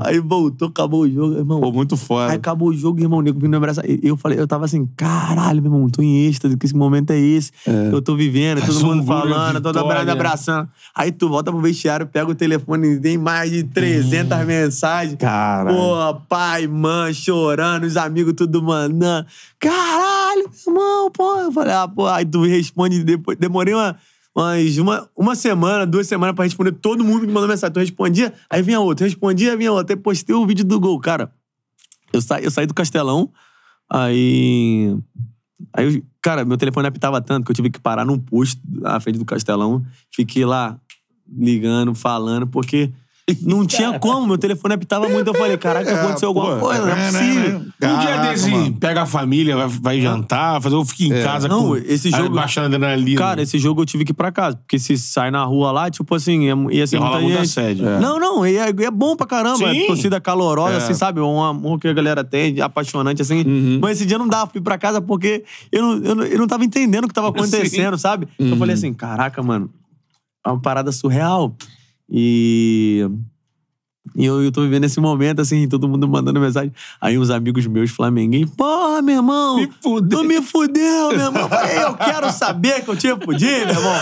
Aí 0.01 0.17
voltou, 0.19 0.69
acabou 0.69 1.01
o 1.01 1.09
jogo, 1.09 1.35
irmão. 1.35 1.59
Pô, 1.59 1.71
muito 1.73 1.95
Aí 1.95 1.99
foda. 1.99 2.33
acabou 2.33 2.69
o 2.69 2.73
jogo, 2.73 3.01
irmão, 3.01 3.19
o 3.19 3.21
nego 3.21 3.37
vindo 3.37 3.49
me 3.49 3.57
abraçar. 3.57 3.83
Eu 4.01 4.15
falei, 4.15 4.39
eu 4.39 4.47
tava 4.47 4.63
assim, 4.63 4.87
caralho, 4.95 5.61
meu 5.61 5.71
irmão, 5.71 5.89
tô 5.89 6.01
em 6.01 6.25
êxtase, 6.25 6.55
que 6.55 6.65
esse 6.65 6.75
momento 6.75 7.11
é 7.11 7.19
esse. 7.19 7.51
Eu 7.91 8.01
tô 8.01 8.15
vivendo, 8.15 8.65
todo 8.65 8.85
mundo 8.85 9.03
falando, 9.03 9.59
todo 9.61 9.79
mundo 9.79 10.09
abraçando. 10.09 10.69
Aí 10.95 11.11
tu 11.11 11.27
volta 11.27 11.51
pro 11.51 11.59
vestiário, 11.59 12.07
pega 12.07 12.31
o 12.31 12.35
telefone 12.35 12.93
e 12.93 12.99
tem 12.99 13.17
mais 13.17 13.51
de 13.51 13.63
300 13.63 14.45
mensagens. 14.45 15.15
Caralho. 15.17 15.75
Pô, 15.75 16.21
pai, 16.29 16.65
mãe, 16.67 17.13
chorando, 17.13 17.83
os 17.83 17.97
amigos 17.97 18.33
tudo 18.37 18.63
mandando. 18.63 19.27
Caralho, 19.59 20.49
meu 20.65 20.75
irmão, 20.75 21.11
pô. 21.11 21.39
Eu 21.41 21.51
falei, 21.51 21.73
ah, 21.73 21.87
pô, 21.87 22.07
aí 22.07 22.25
tu 22.25 22.43
responde 22.43 23.03
depois. 23.03 23.37
Demorei 23.37 23.73
uma, 23.73 23.97
umas, 24.35 24.77
uma, 24.77 25.09
uma 25.15 25.35
semana, 25.35 25.85
duas 25.85 26.07
semanas 26.07 26.35
pra 26.35 26.45
responder 26.45 26.71
todo 26.73 27.03
mundo 27.03 27.21
que 27.25 27.31
mandou 27.31 27.47
mensagem. 27.47 27.73
Tu 27.73 27.79
respondia, 27.79 28.33
aí 28.49 28.61
vinha 28.61 28.79
outro, 28.79 29.05
respondia, 29.05 29.55
vinha 29.57 29.71
outro. 29.71 29.95
Aí 29.95 30.01
postei 30.01 30.35
o 30.35 30.45
vídeo 30.45 30.63
do 30.65 30.79
gol, 30.79 30.99
cara. 30.99 31.31
Eu, 32.13 32.21
sa, 32.21 32.39
eu 32.41 32.49
saí 32.51 32.65
do 32.65 32.73
Castelão, 32.73 33.31
aí. 33.89 34.95
Aí, 35.73 35.95
eu- 35.95 36.03
cara, 36.21 36.45
meu 36.45 36.57
telefone 36.57 36.87
apitava 36.87 37.21
tanto 37.21 37.45
que 37.45 37.51
eu 37.51 37.55
tive 37.55 37.69
que 37.69 37.79
parar 37.79 38.05
num 38.05 38.17
posto 38.17 38.61
à 38.83 38.99
frente 38.99 39.19
do 39.19 39.25
Castelão. 39.25 39.83
Fiquei 40.11 40.45
lá 40.45 40.79
ligando, 41.27 41.93
falando, 41.93 42.47
porque 42.47 42.91
não 43.41 43.65
tinha 43.65 43.97
como. 43.99 44.27
Meu 44.27 44.37
telefone 44.37 44.73
apitava 44.75 45.07
muito. 45.09 45.27
Eu 45.27 45.33
falei, 45.33 45.57
caraca, 45.57 45.93
aconteceu 45.93 46.29
alguma 46.29 46.55
pô, 46.55 46.67
coisa, 46.67 46.81
não 46.85 46.89
é 46.89 46.91
é, 46.91 47.11
né, 47.11 47.19
possível. 47.19 47.59
né? 47.59 47.59
um 47.59 47.99
dia 47.99 48.07
Caraca, 48.09 48.29
desse, 48.31 48.49
mano. 48.51 48.73
pega 48.79 49.01
a 49.01 49.05
família, 49.05 49.55
vai, 49.55 49.67
vai 49.67 50.01
jantar, 50.01 50.61
fazer, 50.61 50.75
eu 50.75 50.85
fico 50.85 51.03
em 51.03 51.23
casa 51.23 51.47
Não, 51.47 51.69
com. 51.69 51.75
esse 51.77 52.09
jogo- 52.11 52.35
Baixando 52.35 52.67
adrenalina. 52.75 53.17
Cara, 53.19 53.41
esse 53.41 53.57
jogo 53.57 53.81
eu 53.81 53.85
tive 53.85 54.05
que 54.05 54.11
ir 54.11 54.15
pra 54.15 54.31
casa. 54.31 54.57
Porque 54.57 54.77
se 54.79 54.97
sai 54.97 55.31
na 55.31 55.43
rua 55.43 55.71
lá, 55.71 55.89
tipo 55.89 56.13
assim, 56.15 56.43
ia, 56.43 56.55
ia 56.71 56.87
ser 56.87 56.97
E 56.97 56.99
rola 56.99 57.19
muita 57.19 57.23
muito 57.23 57.37
gente. 57.47 57.59
assédio. 57.59 57.87
É. 57.87 57.99
Não, 57.99 58.19
não, 58.19 58.45
e 58.45 58.57
é, 58.57 58.69
é 58.69 58.91
bom 58.91 59.15
pra 59.15 59.25
caramba. 59.25 59.57
Sim. 59.57 59.83
É 59.83 59.87
torcida 59.87 60.19
calorosa, 60.21 60.73
É. 60.73 60.77
assim, 60.77 60.93
sabe? 60.93 61.19
Um 61.21 61.41
amor 61.43 61.79
que 61.79 61.87
a 61.87 61.93
galera 61.93 62.23
tem, 62.23 62.59
apaixonante, 62.61 63.21
assim. 63.21 63.41
Uhum. 63.45 63.79
Mas 63.81 63.97
esse 63.97 64.05
dia 64.05 64.17
não 64.17 64.27
dava 64.27 64.47
pra 64.47 64.59
ir 64.59 64.63
pra 64.63 64.77
casa 64.77 65.01
porque 65.01 65.43
eu 65.71 65.81
não, 65.81 66.03
eu 66.03 66.15
não, 66.15 66.23
eu 66.23 66.37
não 66.39 66.47
tava 66.47 66.63
entendendo 66.65 67.05
o 67.05 67.07
que 67.07 67.13
tava 67.13 67.29
acontecendo, 67.29 67.97
sabe? 67.97 68.27
Eu 68.37 68.57
falei 68.57 68.73
assim, 68.75 68.93
caraca, 68.93 69.41
mano, 69.41 69.69
é 70.45 70.49
uma 70.49 70.59
parada 70.59 70.91
surreal. 70.91 71.55
E... 72.11 73.05
E 74.15 74.25
eu, 74.25 74.41
eu 74.41 74.51
tô 74.51 74.61
vivendo 74.61 74.85
esse 74.85 74.99
momento, 74.99 75.41
assim, 75.41 75.67
todo 75.67 75.87
mundo 75.87 76.07
mandando 76.07 76.39
mensagem. 76.39 76.71
Aí 76.99 77.17
uns 77.19 77.29
amigos 77.29 77.67
meus 77.67 77.91
flamenguinhos, 77.91 78.49
porra, 78.55 79.01
meu 79.01 79.15
irmão, 79.17 79.57
Me 79.57 79.69
fudeu. 79.83 80.19
tu 80.19 80.23
me 80.25 80.41
fudeu, 80.41 81.09
meu 81.09 81.19
irmão. 81.27 81.41
Eu 81.43 81.49
falei, 81.49 81.77
eu 81.83 81.93
quero 81.95 82.31
saber 82.31 82.81
que 82.83 82.89
eu 82.89 82.95
te 82.95 83.09
fudi, 83.23 83.45
meu 83.45 83.67
irmão. 83.69 83.93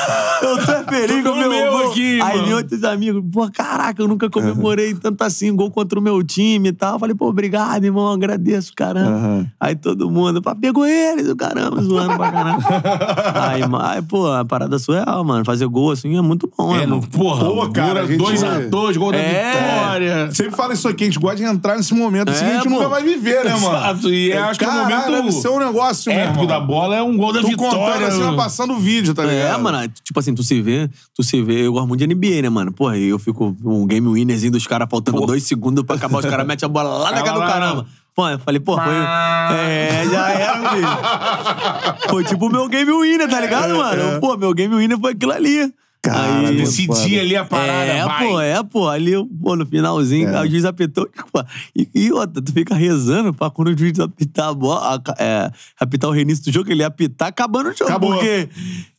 Eu 0.43 0.57
tô 0.65 0.91
feliz 0.91 1.17
Tudo 1.17 1.23
com 1.33 1.35
o 1.35 1.49
meu 1.49 1.71
gol. 1.71 1.91
aqui, 1.91 2.21
Aí 2.21 2.39
mano. 2.41 2.55
outros 2.57 2.83
amigos, 2.83 3.23
pô, 3.33 3.49
caraca, 3.51 4.01
eu 4.01 4.07
nunca 4.07 4.29
comemorei 4.29 4.93
tanto 4.93 5.23
assim, 5.23 5.53
gol 5.53 5.69
contra 5.71 5.99
o 5.99 6.01
meu 6.01 6.23
time 6.23 6.69
e 6.69 6.73
tal. 6.73 6.93
Eu 6.93 6.99
falei, 6.99 7.15
pô, 7.15 7.27
obrigado, 7.27 7.83
irmão, 7.83 8.09
agradeço, 8.11 8.73
caramba. 8.75 9.09
Aham. 9.09 9.47
Aí 9.59 9.75
todo 9.75 10.09
mundo, 10.09 10.41
pá, 10.41 10.55
pegou 10.55 10.85
eles, 10.85 11.27
o 11.27 11.35
caramba, 11.35 11.81
zoando 11.81 12.15
pra 12.15 12.31
caramba. 12.31 12.63
aí, 13.91 14.01
pô, 14.03 14.27
a 14.31 14.45
parada 14.45 14.77
surreal, 14.79 15.23
mano. 15.25 15.43
Fazer 15.43 15.65
gol 15.67 15.91
assim 15.91 16.17
é 16.17 16.21
muito 16.21 16.49
bom, 16.55 16.75
né, 16.77 16.83
É, 16.83 16.87
mano? 16.87 17.05
porra, 17.07 17.45
Pô, 17.45 17.69
cara, 17.71 18.01
a 18.03 18.05
gente- 18.05 18.19
2x2, 18.23 18.97
gol 18.97 19.11
da 19.11 19.17
É. 19.17 19.51
vitória. 19.51 19.86
Sempre 20.31 20.55
fala 20.55 20.73
isso 20.73 20.87
aqui, 20.87 21.03
a 21.03 21.07
gente 21.07 21.19
gosta 21.19 21.37
de 21.37 21.43
entrar 21.43 21.75
nesse 21.77 21.93
momento 21.93 22.29
assim, 22.29 22.45
É, 22.45 22.49
a 22.51 22.53
gente 22.55 22.63
pô. 22.65 22.69
nunca 22.71 22.87
vai 22.89 23.03
viver, 23.03 23.43
né, 23.45 23.51
mano? 23.55 23.77
Exato, 23.77 24.09
e 24.13 24.31
eu 24.31 24.43
acho 24.45 24.59
que 24.59 24.65
é 24.65 24.67
o 24.67 24.71
Caralho, 24.71 24.89
momento 24.89 25.11
deve 25.23 25.31
ser 25.31 25.49
um 25.49 25.59
negócio, 25.59 26.11
meu 26.13 26.21
épico 26.21 26.45
da 26.47 26.59
bola, 26.59 26.95
é 26.95 27.01
um 27.03 27.15
gol 27.17 27.31
da 27.33 27.41
Tu 27.41 27.55
contando 27.55 27.79
vitória. 27.79 28.07
assim, 28.07 28.23
ó, 28.23 28.35
passando 28.35 28.73
o 28.73 28.77
vídeo, 28.79 29.13
tá 29.13 29.23
ligado? 29.23 29.59
É, 29.59 29.61
mano, 29.61 29.87
tipo 30.03 30.19
assim, 30.19 30.33
tu 30.35 30.43
se 30.43 30.61
vê, 30.61 30.89
tu 31.15 31.23
se 31.23 31.41
vê, 31.41 31.65
eu 31.67 31.73
gosto 31.73 31.87
muito 31.87 31.99
de 31.99 32.07
NBA, 32.13 32.41
né, 32.41 32.49
mano? 32.49 32.71
Porra, 32.71 32.97
eu 32.97 33.17
fico 33.19 33.55
um 33.63 33.85
game 33.85 34.07
winnerzinho 34.07 34.51
dos 34.51 34.65
caras 34.67 34.87
faltando 34.89 35.25
dois 35.25 35.43
segundos 35.43 35.83
pra 35.83 35.95
acabar, 35.95 36.19
os 36.19 36.25
caras 36.25 36.45
metem 36.45 36.65
a 36.65 36.69
bola 36.69 36.89
lá 36.97 37.11
na 37.11 37.21
cara 37.23 37.39
do 37.39 37.45
caramba. 37.45 37.85
Pô, 38.15 38.27
eu 38.27 38.39
falei, 38.39 38.59
pô, 38.59 38.73
foi. 38.75 38.93
É, 38.95 40.03
já 40.11 40.29
era, 40.31 40.69
filho. 40.71 40.87
Foi 42.09 42.23
tipo 42.23 42.47
o 42.47 42.49
meu 42.51 42.67
game 42.67 42.91
winner, 42.91 43.29
tá 43.29 43.39
ligado, 43.39 43.75
mano? 43.77 44.19
Pô, 44.19 44.35
meu 44.35 44.53
game 44.55 44.75
winner 44.75 44.97
foi 44.99 45.11
aquilo 45.11 45.33
ali. 45.33 45.71
Cara, 46.09 46.47
Aí, 46.49 46.55
Decidir 46.57 47.19
ali 47.19 47.35
a 47.35 47.45
parada, 47.45 47.71
é, 47.91 48.03
vai. 48.05 48.27
pô, 48.27 48.39
é, 48.41 48.63
pô. 48.63 48.87
Ali, 48.87 49.11
pô, 49.41 49.55
no 49.55 49.65
finalzinho, 49.65 50.29
É. 50.29 50.41
o 50.41 50.49
juiz 50.49 50.65
apitou. 50.65 51.07
Pô, 51.31 51.43
e, 51.75 51.87
e 51.93 52.11
outra, 52.11 52.41
tu 52.41 52.51
fica 52.51 52.75
rezando 52.75 53.33
pra 53.33 53.49
quando 53.49 53.69
o 53.69 53.77
juiz 53.77 53.99
apitar 53.99 54.49
a 54.49 54.53
bola, 54.53 54.95
a- 55.07 55.23
é, 55.23 55.51
apitar 55.79 56.09
o 56.09 56.13
reinício 56.13 56.43
do 56.45 56.51
jogo, 56.51 56.71
ele 56.71 56.81
ia 56.81 56.87
apitar 56.87 57.27
acabando 57.27 57.69
o 57.69 57.73
jogo. 57.73 57.85
Acabou. 57.91 58.13
Porque, 58.13 58.49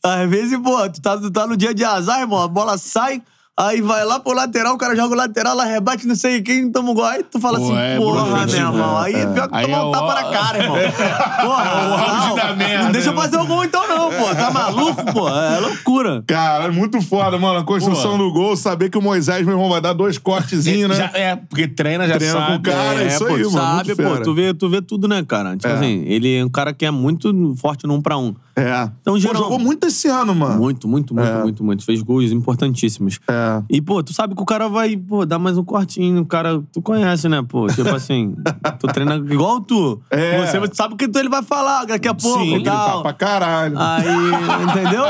às 0.03 0.29
vezes, 0.29 0.57
pô, 0.59 0.89
tu 0.89 1.01
tá, 1.01 1.17
tu 1.17 1.31
tá 1.31 1.45
no 1.47 1.55
dia 1.57 1.73
de 1.73 1.83
azar, 1.83 2.19
irmão, 2.21 2.41
a 2.41 2.47
bola 2.47 2.77
sai. 2.77 3.21
Aí 3.61 3.81
vai 3.81 4.05
lá 4.05 4.21
pro 4.21 4.31
lateral, 4.33 4.73
o 4.75 4.77
cara 4.77 4.95
joga 4.95 5.13
o 5.13 5.17
lateral, 5.17 5.53
lá 5.53 5.65
rebate, 5.65 6.07
não 6.07 6.15
sei 6.15 6.41
quem, 6.41 6.71
toma 6.71 6.91
um 6.91 6.93
gol. 6.93 7.03
Aí 7.03 7.23
tu 7.23 7.41
fala 7.41 7.59
Pô, 7.59 7.65
assim, 7.65 7.77
é 7.77 7.97
porra, 7.97 8.45
meu 8.45 8.55
irmão. 8.55 8.97
Aí 8.97 9.13
é 9.15 9.25
pior 9.25 9.49
que 9.49 9.55
Aí 9.55 9.65
tomar 9.65 9.77
é 9.77 9.81
um 9.83 9.87
o- 9.89 9.91
tapa 9.91 10.13
na 10.13 10.23
cara, 10.31 10.57
irmão. 10.63 10.77
Porra, 11.41 11.89
o 11.89 11.93
auge 11.93 12.27
não, 12.29 12.35
da 12.35 12.55
merda, 12.55 12.83
Não 12.85 12.91
deixa 12.93 13.09
eu 13.09 13.15
fazer 13.15 13.37
o 13.37 13.45
gol 13.45 13.63
então, 13.65 13.85
não, 13.87 14.09
pô. 14.11 14.33
Tá 14.33 14.49
maluco, 14.53 15.05
pô? 15.13 15.27
É 15.29 15.59
loucura. 15.59 16.23
Cara, 16.25 16.65
é 16.65 16.71
muito 16.71 17.01
foda, 17.01 17.37
mano. 17.37 17.59
A 17.59 17.63
construção 17.65 18.17
do 18.17 18.31
gol, 18.31 18.55
saber 18.55 18.89
que 18.89 18.97
o 18.97 19.01
Moisés, 19.01 19.45
meu 19.45 19.55
irmão, 19.55 19.69
vai 19.69 19.81
dar 19.81 19.91
dois 19.91 20.17
cortezinhos, 20.17 20.89
né? 20.89 20.95
Já- 20.95 21.11
é, 21.19 21.35
porque 21.35 21.67
treina, 21.67 22.07
já 22.07 22.15
Treina 22.17 22.33
com 22.35 22.39
sabe. 22.39 22.55
o 22.55 22.61
cara, 22.61 23.03
é, 23.03 23.07
isso 23.07 23.25
pô, 23.25 23.33
aí, 23.35 23.41
tu 23.43 23.51
mano, 23.51 23.65
sabe, 23.77 23.95
pô, 23.95 24.17
tu 24.23 24.33
vê, 24.33 24.53
tu 24.53 24.69
vê 24.69 24.81
tudo, 24.81 25.05
né, 25.07 25.21
cara? 25.27 25.57
Tipo 25.57 25.67
É. 25.67 25.73
assim, 25.73 26.03
ele 26.07 26.37
é 26.37 26.45
um 26.45 26.49
cara 26.49 26.73
que 26.73 26.85
é 26.85 26.91
muito 26.91 27.33
forte 27.57 27.85
no 27.85 27.95
um 27.95 28.01
pra 28.01 28.17
um. 28.17 28.33
É. 28.59 28.89
Então, 29.01 29.13
Pô, 29.13 29.19
geral- 29.19 29.43
jogou 29.43 29.59
muito 29.59 29.87
esse 29.87 30.07
ano, 30.07 30.33
mano. 30.35 30.57
Muito, 30.59 30.87
muito, 30.87 31.13
muito, 31.13 31.27
É. 31.29 31.41
muito, 31.41 31.63
muito. 31.63 31.83
Fez 31.85 32.01
gols 32.01 32.31
importantíssimos. 32.31 33.19
É. 33.29 33.61
E, 33.69 33.81
pô, 33.81 34.01
tu 34.03 34.13
sabe 34.13 34.35
que 34.35 34.41
o 34.41 34.45
cara 34.45 34.67
vai, 34.67 34.95
pô, 34.97 35.25
dar 35.25 35.39
mais 35.39 35.57
um 35.57 35.63
cortinho. 35.63 36.21
O 36.21 36.25
cara, 36.25 36.61
tu 36.71 36.81
conhece, 36.81 37.27
né, 37.29 37.43
pô? 37.47 37.67
Tipo 37.67 37.89
assim, 37.95 38.35
tu 38.79 38.87
treina 38.87 39.15
igual 39.15 39.61
tu. 39.61 40.01
É. 40.09 40.45
Você 40.45 40.59
sabe 40.73 40.93
o 40.93 40.97
que 40.97 41.05
ele 41.17 41.29
vai 41.29 41.43
falar 41.43 41.85
daqui 41.85 42.07
a 42.07 42.13
pouco 42.13 42.39
Sim, 42.39 42.51
e 42.51 42.53
Ele 42.55 42.63
tá 42.65 42.71
tal. 42.87 43.01
pra 43.01 43.13
caralho. 43.13 43.75
Aí, 43.77 44.05
entendeu? 44.69 45.03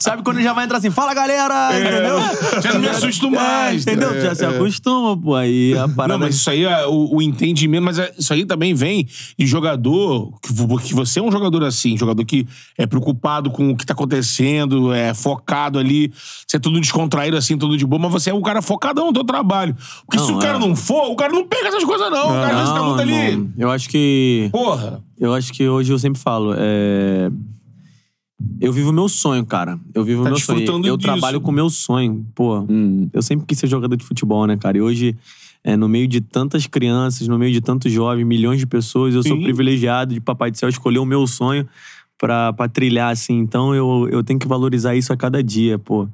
Sabe 0.00 0.22
quando 0.22 0.40
já 0.40 0.52
vai 0.52 0.64
entrar 0.64 0.78
assim, 0.78 0.90
fala 0.90 1.14
galera, 1.14 1.70
entendeu? 1.78 2.18
Já 2.62 2.72
não 2.74 2.80
me 2.80 2.88
assusto 2.88 3.30
mais. 3.30 3.86
É, 3.86 3.92
entendeu? 3.92 4.20
já 4.20 4.34
se 4.34 4.44
acostuma, 4.44 5.16
pô. 5.16 5.34
Aí 5.34 5.76
a 5.76 5.88
parada. 5.88 6.18
Não, 6.18 6.26
mas 6.26 6.34
isso 6.36 6.50
aí, 6.50 6.64
é 6.64 6.86
o, 6.86 7.16
o 7.16 7.22
entendimento, 7.22 7.84
mas 7.84 7.98
é- 7.98 8.12
isso 8.18 8.32
aí 8.32 8.44
também 8.44 8.74
vem 8.74 9.06
de 9.38 9.46
jogador, 9.46 10.32
que, 10.42 10.52
que 10.88 10.94
você 10.94 11.20
é 11.20 11.22
um 11.22 11.30
jogador 11.32 11.64
assim, 11.64 11.96
jogador 11.96 12.24
que 12.24 12.46
é 12.78 12.86
preocupado 12.90 13.50
com 13.50 13.70
o 13.70 13.76
que 13.76 13.86
tá 13.86 13.94
acontecendo, 13.94 14.92
é 14.92 15.14
focado 15.14 15.78
ali, 15.78 16.12
você 16.46 16.56
é 16.56 16.60
tudo 16.60 16.78
descontraído 16.80 17.36
assim, 17.36 17.56
tudo 17.56 17.76
de 17.78 17.86
boa, 17.86 18.02
mas 18.02 18.12
você 18.12 18.28
é 18.30 18.34
um 18.34 18.42
cara 18.42 18.60
focadão 18.60 19.06
no 19.06 19.12
teu 19.12 19.24
trabalho. 19.24 19.74
Porque 20.04 20.18
se 20.18 20.30
Não, 20.30 20.36
o 20.38 20.40
cara 20.42 20.56
é. 20.56 20.60
não 20.60 20.76
for, 20.76 21.10
o 21.10 21.16
cara 21.16 21.32
não 21.32 21.46
pega 21.46 21.68
essas 21.68 21.84
coisas 21.84 22.10
não, 22.10 22.26
o 22.26 22.32
cara 22.42 22.54
vezes 22.54 22.68
tá 22.70 22.74
Não, 22.78 22.88
muito 22.88 23.00
ali. 23.00 23.14
irmão, 23.14 23.52
Eu 23.56 23.70
acho 23.70 23.88
que. 23.88 24.48
Porra. 24.52 25.00
Eu 25.18 25.32
acho 25.32 25.52
que 25.52 25.66
hoje 25.68 25.92
eu 25.92 25.98
sempre 25.98 26.20
falo. 26.20 26.52
É... 26.58 27.30
Eu 28.58 28.72
vivo 28.72 28.90
o 28.90 28.92
meu 28.92 29.08
sonho, 29.08 29.44
cara. 29.44 29.78
Eu 29.94 30.02
vivo 30.04 30.22
o 30.22 30.24
Tá 30.24 30.30
meu 30.30 30.38
sonho. 30.38 30.60
Eu 30.86 30.96
disso. 30.96 30.98
trabalho 30.98 31.40
com 31.40 31.50
o 31.50 31.54
meu 31.54 31.68
sonho. 31.68 32.26
Pô, 32.34 32.60
Hum. 32.68 33.08
eu 33.12 33.20
sempre 33.22 33.46
quis 33.46 33.58
ser 33.58 33.66
jogador 33.68 33.96
de 33.96 34.04
futebol, 34.04 34.46
né, 34.46 34.56
cara? 34.56 34.78
E 34.78 34.80
hoje, 34.80 35.14
é, 35.62 35.76
no 35.76 35.86
meio 35.88 36.08
de 36.08 36.22
tantas 36.22 36.66
crianças, 36.66 37.28
no 37.28 37.38
meio 37.38 37.52
de 37.52 37.60
tantos 37.60 37.92
jovens, 37.92 38.24
milhões 38.26 38.58
de 38.58 38.66
pessoas, 38.66 39.14
eu 39.14 39.22
sou 39.22 39.36
Sim. 39.36 39.42
privilegiado 39.42 40.14
de 40.14 40.20
Papai 40.20 40.50
do 40.50 40.56
Céu 40.56 40.70
escolher 40.70 40.98
o 40.98 41.04
meu 41.04 41.26
sonho 41.26 41.68
pra, 42.20 42.52
pra 42.52 42.68
trilhar, 42.68 43.10
assim. 43.10 43.38
Então 43.38 43.74
eu, 43.74 44.06
eu 44.12 44.22
tenho 44.22 44.38
que 44.38 44.46
valorizar 44.46 44.94
isso 44.94 45.10
a 45.10 45.16
cada 45.16 45.42
dia, 45.42 45.78
pô. 45.78 46.06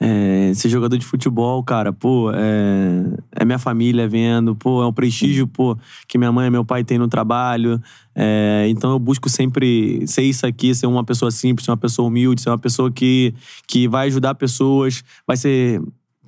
É, 0.00 0.52
ser 0.54 0.68
jogador 0.68 0.98
de 0.98 1.06
futebol, 1.06 1.62
cara, 1.62 1.92
pô, 1.92 2.32
é, 2.34 3.40
é 3.40 3.44
minha 3.44 3.58
família 3.60 4.08
vendo, 4.08 4.56
pô, 4.56 4.82
é 4.82 4.86
um 4.86 4.92
prestígio, 4.92 5.46
pô, 5.46 5.78
que 6.08 6.18
minha 6.18 6.32
mãe 6.32 6.48
e 6.48 6.50
meu 6.50 6.64
pai 6.64 6.82
têm 6.82 6.98
no 6.98 7.06
trabalho. 7.06 7.80
É, 8.12 8.66
então 8.68 8.90
eu 8.90 8.98
busco 8.98 9.28
sempre 9.28 10.04
ser 10.08 10.22
isso 10.22 10.44
aqui, 10.44 10.74
ser 10.74 10.86
uma 10.86 11.04
pessoa 11.04 11.30
simples, 11.30 11.64
ser 11.64 11.70
uma 11.70 11.76
pessoa 11.76 12.08
humilde, 12.08 12.42
ser 12.42 12.50
uma 12.50 12.58
pessoa 12.58 12.90
que, 12.90 13.32
que 13.68 13.86
vai 13.86 14.08
ajudar 14.08 14.34
pessoas, 14.34 15.04
vai 15.24 15.36
ser 15.36 15.80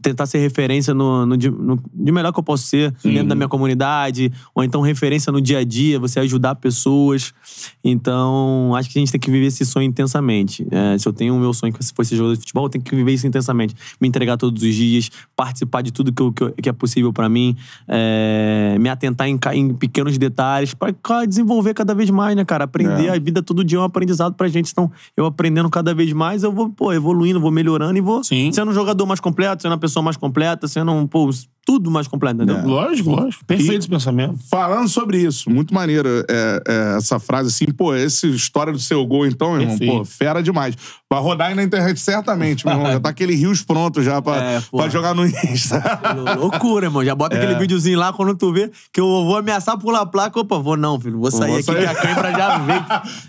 tentar 0.04 0.26
ser 0.26 0.38
referência 0.38 0.92
no, 0.92 1.24
no, 1.24 1.36
de- 1.36 1.50
no- 1.50 1.82
de 1.92 2.12
melhor 2.12 2.30
que 2.32 2.38
eu 2.38 2.42
posso 2.44 2.64
ser 2.64 2.94
dentro 3.02 3.28
da 3.28 3.34
minha 3.34 3.48
comunidade, 3.48 4.30
ou 4.54 4.62
então 4.62 4.82
referência 4.82 5.32
no 5.32 5.40
dia 5.40 5.58
a 5.58 5.64
dia, 5.64 5.98
você 5.98 6.20
ajudar 6.20 6.54
pessoas. 6.56 7.32
Então, 7.82 8.74
acho 8.76 8.90
que 8.90 8.98
a 8.98 9.00
gente 9.00 9.10
tem 9.12 9.20
que 9.20 9.30
viver 9.30 9.46
esse 9.46 9.64
sonho 9.64 9.86
intensamente. 9.86 10.66
É, 10.70 10.98
se 10.98 11.08
eu 11.08 11.12
tenho 11.12 11.34
o 11.34 11.38
meu 11.40 11.52
sonho 11.52 11.72
que 11.72 11.78
fosse 11.94 12.10
ser 12.10 12.16
jogador 12.16 12.34
de 12.34 12.40
futebol, 12.40 12.64
eu 12.66 12.68
tenho 12.70 12.84
que 12.84 12.94
viver 12.94 13.12
isso 13.12 13.26
intensamente. 13.26 13.74
Me 14.00 14.06
entregar 14.08 14.36
todos 14.36 14.62
os 14.62 14.74
dias, 14.74 15.10
participar 15.34 15.82
de 15.82 15.90
tudo 15.92 16.12
que, 16.12 16.22
eu- 16.22 16.32
que, 16.32 16.42
eu- 16.44 16.52
que 16.52 16.68
é 16.68 16.72
possível 16.72 17.12
pra 17.12 17.28
mim, 17.28 17.56
é, 17.88 18.76
me 18.80 18.88
atentar 18.88 19.28
em, 19.28 19.38
em 19.54 19.74
pequenos 19.74 20.18
detalhes, 20.18 20.74
pra 20.74 20.92
ca- 20.92 21.24
desenvolver 21.24 21.72
cada 21.74 21.94
vez 21.94 22.10
mais, 22.10 22.36
né, 22.36 22.44
cara? 22.44 22.64
Aprender 22.64 23.06
É. 23.06 23.10
a 23.10 23.18
vida 23.18 23.42
todo 23.42 23.64
dia 23.64 23.78
é 23.78 23.80
um 23.80 23.84
aprendizado 23.84 24.34
pra 24.34 24.48
gente. 24.48 24.70
Então, 24.72 24.90
eu 25.16 25.24
aprendendo 25.26 25.70
cada 25.70 25.94
vez 25.94 26.12
mais, 26.12 26.42
eu 26.42 26.52
vou, 26.52 26.68
pô, 26.70 26.92
evoluindo, 26.92 27.40
vou 27.40 27.50
melhorando 27.50 27.96
e 27.96 28.00
vou 28.00 28.22
Sim. 28.24 28.50
sendo 28.52 28.70
um 28.70 28.74
jogador 28.74 29.06
mais 29.06 29.20
completo, 29.20 29.62
sendo 29.62 29.72
uma 29.72 29.78
pessoa 29.78 29.93
mais 30.02 30.16
completa, 30.16 30.66
sendo 30.68 30.92
um, 30.92 31.06
pô, 31.06 31.28
tudo 31.66 31.90
mais 31.90 32.06
completo, 32.06 32.42
entendeu? 32.42 32.62
Lógico, 32.66 33.08
lógico. 33.10 33.42
Perfeito 33.46 33.78
esse 33.78 33.88
pensamento. 33.88 34.38
Falando 34.50 34.86
sobre 34.86 35.18
isso, 35.22 35.48
muito 35.48 35.72
maneiro 35.72 36.06
é, 36.28 36.62
é, 36.68 36.96
essa 36.98 37.18
frase 37.18 37.48
assim, 37.48 37.72
pô, 37.72 37.94
essa 37.94 38.26
história 38.26 38.70
do 38.70 38.78
seu 38.78 39.04
gol, 39.06 39.26
então, 39.26 39.54
irmão, 39.58 39.68
Perfeito. 39.78 39.96
pô, 39.98 40.04
fera 40.04 40.42
demais. 40.42 40.76
Vai 41.10 41.22
rodar 41.22 41.48
aí 41.48 41.54
na 41.54 41.62
internet 41.62 41.98
certamente, 41.98 42.66
meu 42.66 42.74
irmão. 42.74 42.92
Já 42.92 43.00
tá 43.00 43.08
aquele 43.08 43.34
rios 43.34 43.62
pronto 43.62 44.02
já 44.02 44.20
pra, 44.20 44.36
É, 44.36 44.60
pra 44.70 44.88
jogar 44.90 45.14
no 45.14 45.24
Insta. 45.26 45.82
Loucura, 46.38 46.86
irmão. 46.86 47.02
Já 47.04 47.12
É. 47.12 47.14
bota 47.14 47.36
aquele 47.36 47.54
videozinho 47.54 47.98
lá 47.98 48.12
quando 48.12 48.34
tu 48.36 48.52
vê 48.52 48.70
que 48.92 49.00
eu 49.00 49.06
vou 49.06 49.36
ameaçar 49.36 49.78
pular 49.78 50.00
a 50.02 50.06
placa. 50.06 50.38
Opa, 50.40 50.58
vou 50.58 50.76
não, 50.76 51.00
filho. 51.00 51.18
Vou 51.18 51.30
sair 51.30 51.48
Vou 51.48 51.54
aqui 51.56 51.64
sair. 51.64 51.78
que 51.78 51.86
a 51.86 51.94
câimbra 51.94 52.30
já 52.32 52.58
vem. 52.58 52.84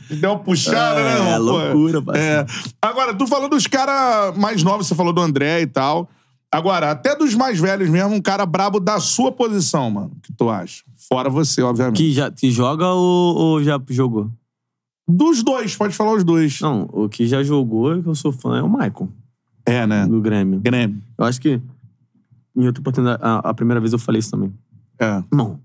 Deu 0.19 0.31
uma 0.31 0.39
puxada, 0.39 0.99
É, 0.99 1.03
né, 1.03 1.15
irmão? 1.19 1.37
Pô, 1.37 1.51
loucura, 1.51 2.01
parceiro. 2.01 2.29
É. 2.41 2.45
Agora, 2.81 3.13
tu 3.13 3.25
falou 3.27 3.47
dos 3.47 3.65
caras 3.67 4.35
mais 4.37 4.61
novos, 4.63 4.87
você 4.87 4.95
falou 4.95 5.13
do 5.13 5.21
André 5.21 5.61
e 5.61 5.67
tal. 5.67 6.09
Agora, 6.55 6.89
até 6.91 7.13
dos 7.13 7.35
mais 7.35 7.59
velhos 7.59 7.89
mesmo, 7.89 8.15
um 8.15 8.21
cara 8.21 8.45
brabo 8.45 8.79
da 8.79 8.97
sua 8.97 9.29
posição, 9.29 9.91
mano. 9.91 10.11
O 10.15 10.21
que 10.21 10.31
tu 10.31 10.49
acha? 10.49 10.83
Fora 11.09 11.29
você, 11.29 11.61
obviamente. 11.61 11.97
Que, 11.97 12.13
já, 12.13 12.31
que 12.31 12.49
joga 12.49 12.87
ou, 12.87 13.35
ou 13.35 13.63
já 13.63 13.77
jogou? 13.89 14.31
Dos 15.05 15.43
dois, 15.43 15.75
pode 15.75 15.93
falar 15.93 16.13
os 16.13 16.23
dois. 16.23 16.61
Não, 16.61 16.87
o 16.93 17.09
que 17.09 17.27
já 17.27 17.43
jogou, 17.43 18.01
que 18.01 18.07
eu 18.07 18.15
sou 18.15 18.31
fã, 18.31 18.57
é 18.57 18.61
o 18.61 18.69
Michael, 18.69 19.09
É, 19.65 19.85
né? 19.85 20.07
do 20.07 20.21
Grêmio. 20.21 20.61
Grêmio. 20.61 21.01
Eu 21.17 21.25
acho 21.25 21.41
que 21.41 21.59
em 22.55 22.65
outra 22.65 22.79
oportunidade, 22.79 23.21
a, 23.21 23.39
a 23.49 23.53
primeira 23.53 23.81
vez 23.81 23.91
eu 23.91 23.99
falei 23.99 24.19
isso 24.19 24.31
também. 24.31 24.53
É. 24.97 25.21
Irmão, 25.29 25.59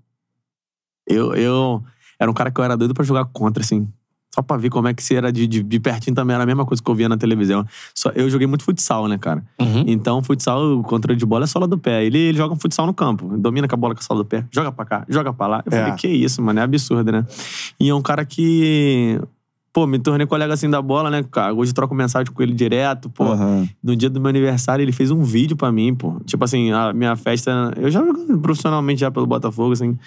eu, 1.07 1.33
eu 1.35 1.81
era 2.19 2.29
um 2.29 2.33
cara 2.33 2.51
que 2.51 2.59
eu 2.59 2.65
era 2.65 2.75
doido 2.75 2.93
pra 2.93 3.05
jogar 3.05 3.23
contra, 3.25 3.63
assim. 3.63 3.87
Só 4.33 4.41
pra 4.41 4.55
ver 4.55 4.69
como 4.69 4.87
é 4.87 4.93
que 4.93 5.03
se 5.03 5.13
era 5.13 5.29
de, 5.31 5.45
de, 5.45 5.61
de 5.61 5.79
pertinho 5.79 6.15
também, 6.15 6.33
era 6.33 6.43
a 6.43 6.47
mesma 6.47 6.65
coisa 6.65 6.81
que 6.81 6.89
eu 6.89 6.95
via 6.95 7.09
na 7.09 7.17
televisão. 7.17 7.65
Só, 7.93 8.11
eu 8.15 8.29
joguei 8.29 8.47
muito 8.47 8.63
futsal, 8.63 9.07
né, 9.07 9.17
cara? 9.17 9.43
Uhum. 9.59 9.83
Então, 9.85 10.23
futsal, 10.23 10.77
o 10.77 10.83
controle 10.83 11.19
de 11.19 11.25
bola 11.25 11.43
é 11.43 11.47
sola 11.47 11.67
do 11.67 11.77
pé. 11.77 12.05
Ele, 12.05 12.17
ele 12.17 12.37
joga 12.37 12.53
um 12.53 12.59
futsal 12.59 12.85
no 12.87 12.93
campo, 12.93 13.37
domina 13.37 13.67
com 13.67 13.75
a 13.75 13.77
bola 13.77 13.93
com 13.93 13.99
a 13.99 14.03
sola 14.03 14.19
do 14.23 14.25
pé, 14.25 14.45
joga 14.49 14.71
pra 14.71 14.85
cá, 14.85 15.05
joga 15.09 15.33
pra 15.33 15.47
lá. 15.47 15.63
Eu 15.65 15.77
É. 15.77 15.81
falei, 15.81 15.93
que 15.97 16.07
isso, 16.07 16.41
mano, 16.41 16.59
é 16.61 16.63
absurdo, 16.63 17.11
né? 17.11 17.25
E 17.79 17.89
é 17.89 17.93
um 17.93 18.01
cara 18.01 18.23
que. 18.23 19.19
Pô, 19.73 19.87
me 19.87 19.97
tornei 19.99 20.27
colega 20.27 20.53
assim 20.53 20.69
da 20.69 20.81
bola, 20.81 21.09
né, 21.09 21.23
cara? 21.31 21.53
Hoje 21.53 21.73
troco 21.73 21.95
mensagem 21.95 22.33
com 22.33 22.41
ele 22.43 22.53
direto, 22.53 23.09
pô. 23.09 23.23
Aham. 23.25 23.67
No 23.83 23.95
dia 23.95 24.09
do 24.09 24.19
meu 24.19 24.29
aniversário, 24.29 24.83
ele 24.83 24.91
fez 24.91 25.11
um 25.11 25.23
vídeo 25.23 25.55
pra 25.57 25.71
mim, 25.71 25.93
pô. 25.95 26.19
Tipo 26.25 26.43
assim, 26.43 26.71
a 26.71 26.91
minha 26.93 27.15
festa. 27.15 27.73
Eu 27.77 27.89
já 27.89 28.01
profissionalmente 28.41 28.99
já 29.01 29.09
pelo 29.11 29.25
Botafogo, 29.25 29.71
assim. 29.73 29.97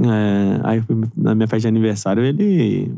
É, 0.00 0.60
aí, 0.64 0.82
na 1.16 1.34
minha 1.34 1.46
festa 1.46 1.60
de 1.62 1.68
aniversário, 1.68 2.22
ele. 2.24 2.92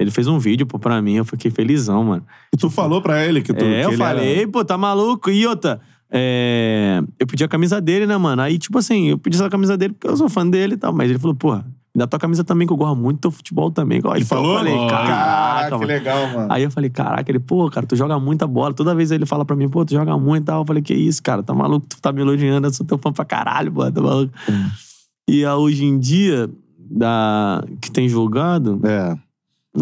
Ele 0.00 0.10
fez 0.10 0.26
um 0.26 0.38
vídeo, 0.38 0.66
pô, 0.66 0.78
pra 0.78 1.00
mim. 1.02 1.14
Eu 1.14 1.24
fiquei 1.24 1.50
felizão, 1.50 2.02
mano. 2.04 2.22
E 2.52 2.56
tu 2.56 2.70
falou 2.70 3.02
pra 3.02 3.24
ele 3.24 3.42
que 3.42 3.52
tu. 3.52 3.62
É, 3.64 3.82
que 3.82 3.86
eu 3.94 3.98
falei, 3.98 4.40
era- 4.40 4.48
pô, 4.48 4.64
tá 4.64 4.78
maluco? 4.78 5.30
E 5.30 5.46
outra, 5.46 5.78
é, 6.10 7.02
eu 7.18 7.26
pedi 7.26 7.44
a 7.44 7.48
camisa 7.48 7.80
dele, 7.80 8.06
né, 8.06 8.16
mano? 8.16 8.40
Aí, 8.40 8.58
tipo 8.58 8.78
assim, 8.78 9.08
eu 9.10 9.18
pedi 9.18 9.36
essa 9.36 9.50
camisa 9.50 9.76
dele 9.76 9.92
porque 9.92 10.08
eu 10.08 10.16
sou 10.16 10.28
fã 10.28 10.46
dele 10.48 10.74
e 10.74 10.76
tal. 10.78 10.92
Mas 10.92 11.10
ele 11.10 11.18
falou, 11.18 11.34
pô, 11.36 11.54
me 11.54 11.62
dá 11.94 12.06
tua 12.06 12.18
camisa 12.18 12.42
também, 12.42 12.66
que 12.66 12.72
eu 12.72 12.76
gosto 12.76 12.96
muito 12.96 13.18
do 13.18 13.20
teu 13.20 13.30
futebol 13.30 13.70
também. 13.70 13.98
Ele 13.98 14.08
Ele 14.16 14.24
falou? 14.24 14.52
Eu 14.52 14.58
falei, 14.58 14.74
Ó, 14.74 14.86
caraca, 14.88 15.08
Caraca, 15.12 15.64
que 15.66 15.72
mano. 15.74 15.86
legal, 15.86 16.26
mano. 16.32 16.46
Aí 16.52 16.62
eu 16.62 16.70
falei, 16.70 16.88
caraca, 16.90 17.30
ele, 17.30 17.38
pô, 17.38 17.68
cara, 17.70 17.86
tu 17.86 17.94
joga 17.94 18.18
muita 18.18 18.46
bola. 18.46 18.72
Toda 18.72 18.94
vez 18.94 19.10
ele 19.10 19.26
fala 19.26 19.44
pra 19.44 19.54
mim, 19.54 19.68
pô, 19.68 19.84
tu 19.84 19.92
joga 19.92 20.16
muito 20.16 20.44
e 20.44 20.46
tal. 20.46 20.62
Eu 20.62 20.66
falei, 20.66 20.82
que 20.82 20.94
isso, 20.94 21.22
cara, 21.22 21.42
tá 21.42 21.52
maluco? 21.52 21.86
Tu 21.86 22.00
tá 22.00 22.10
me 22.12 22.20
elogiando, 22.22 22.66
eu 22.66 22.72
sou 22.72 22.86
teu 22.86 22.96
fã 22.98 23.12
pra 23.12 23.24
caralho, 23.24 23.70
pô, 23.70 23.90
tá 23.92 24.00
maluco? 24.00 24.32
E 25.28 25.44
ah, 25.44 25.56
hoje 25.56 25.84
em 25.84 25.98
dia, 25.98 26.48
da, 26.90 27.62
que 27.80 27.90
tem 27.90 28.08
jogado, 28.08 28.80
É. 28.84 29.14
é, 29.76 29.80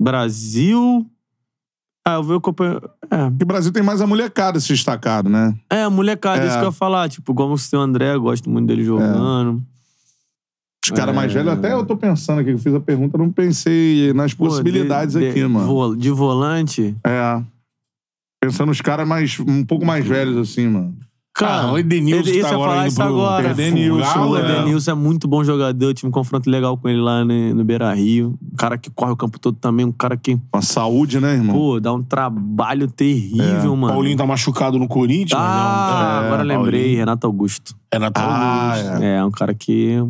Brasil. 0.00 1.06
Ah, 2.04 2.14
eu 2.14 2.24
vi 2.24 2.32
o 2.32 2.36
acompanho. 2.36 2.80
É, 3.10 3.30
Porque 3.30 3.44
o 3.44 3.46
Brasil 3.46 3.72
tem 3.72 3.82
mais 3.82 4.00
a 4.00 4.06
molecada 4.06 4.58
se 4.58 4.68
destacado, 4.68 5.28
né? 5.28 5.54
é 5.70 5.88
molecada, 5.88 6.42
É. 6.42 6.46
isso 6.48 6.56
que 6.58 6.62
eu 6.64 6.68
ia 6.68 6.72
falar. 6.72 7.08
Tipo, 7.08 7.32
como 7.34 7.54
o 7.54 7.58
seu 7.58 7.80
André, 7.80 8.14
eu 8.14 8.20
gosto 8.20 8.50
muito 8.50 8.66
dele 8.66 8.82
jogando. 8.82 9.62
Os 10.84 10.90
caras 10.90 11.14
É. 11.14 11.16
mais 11.16 11.32
velhos, 11.32 11.52
até 11.52 11.72
eu 11.72 11.86
tô 11.86 11.96
pensando 11.96 12.40
aqui, 12.40 12.50
eu 12.50 12.58
fiz 12.58 12.74
a 12.74 12.80
pergunta, 12.80 13.16
não 13.16 13.30
pensei 13.30 14.12
nas 14.14 14.34
Pô, 14.34 14.46
possibilidades 14.46 15.14
de- 15.14 15.20
de- 15.20 15.28
aqui, 15.28 15.44
mano. 15.46 15.64
vo- 15.66 15.94
De 15.96 16.10
volante. 16.10 16.96
É. 17.06 17.40
Pensando 18.40 18.66
nos 18.68 18.80
caras 18.80 19.06
mais, 19.06 19.38
um 19.38 19.64
pouco 19.64 19.84
mais 19.86 20.04
velhos, 20.04 20.36
assim, 20.36 20.66
mano. 20.66 20.96
Cara, 21.34 21.62
Ah, 21.68 21.72
o 21.72 21.78
Edenilson 21.78 22.28
ele- 22.30 22.42
tá 22.42 22.48
eu 22.50 22.54
agora 22.54 22.70
falar 22.70 22.80
indo 22.82 22.88
isso 22.88 22.96
pro- 22.96 23.06
agora. 23.06 23.50
Edenilson, 23.52 24.00
Galo, 24.14 24.30
O 24.32 24.36
é. 24.36 24.42
né? 24.42 24.52
Edenilson 24.58 24.90
é 24.90 24.94
muito 24.94 25.26
bom 25.26 25.42
jogador. 25.42 25.86
Eu 25.86 25.94
tive 25.94 26.06
um 26.08 26.10
confronto 26.10 26.50
legal 26.50 26.76
com 26.76 26.88
ele 26.90 27.00
lá 27.00 27.24
no, 27.24 27.54
no 27.54 27.64
Beira 27.64 27.92
Rio. 27.94 28.38
Um 28.52 28.54
cara 28.56 28.76
que 28.76 28.90
corre 28.90 29.12
o 29.12 29.16
campo 29.16 29.38
todo 29.38 29.56
também. 29.56 29.86
Um 29.86 29.92
cara 29.92 30.14
que, 30.14 30.36
Com 30.50 30.58
a 30.58 30.62
saúde, 30.62 31.18
né, 31.20 31.32
irmão? 31.32 31.56
pô, 31.56 31.80
dá 31.80 31.90
um 31.92 32.02
trabalho 32.02 32.86
terrível, 32.86 33.72
O 33.72 33.76
mano. 33.78 33.94
Paulinho 33.94 34.16
tá 34.16 34.26
machucado 34.26 34.78
no 34.78 34.86
Corinthians, 34.86 35.40
Ah, 35.40 36.18
não. 36.20 36.26
agora 36.26 36.42
É, 36.42 36.44
lembrei. 36.44 36.80
Paulinho. 36.82 36.98
Renato 36.98 37.26
Augusto. 37.26 37.74
É 37.90 37.98
Natal 37.98 38.24
Ah, 38.28 38.72
Augusto. 38.74 39.02
é. 39.02 39.16
É, 39.16 39.24
um 39.24 39.30
cara 39.30 39.54
que 39.54 40.02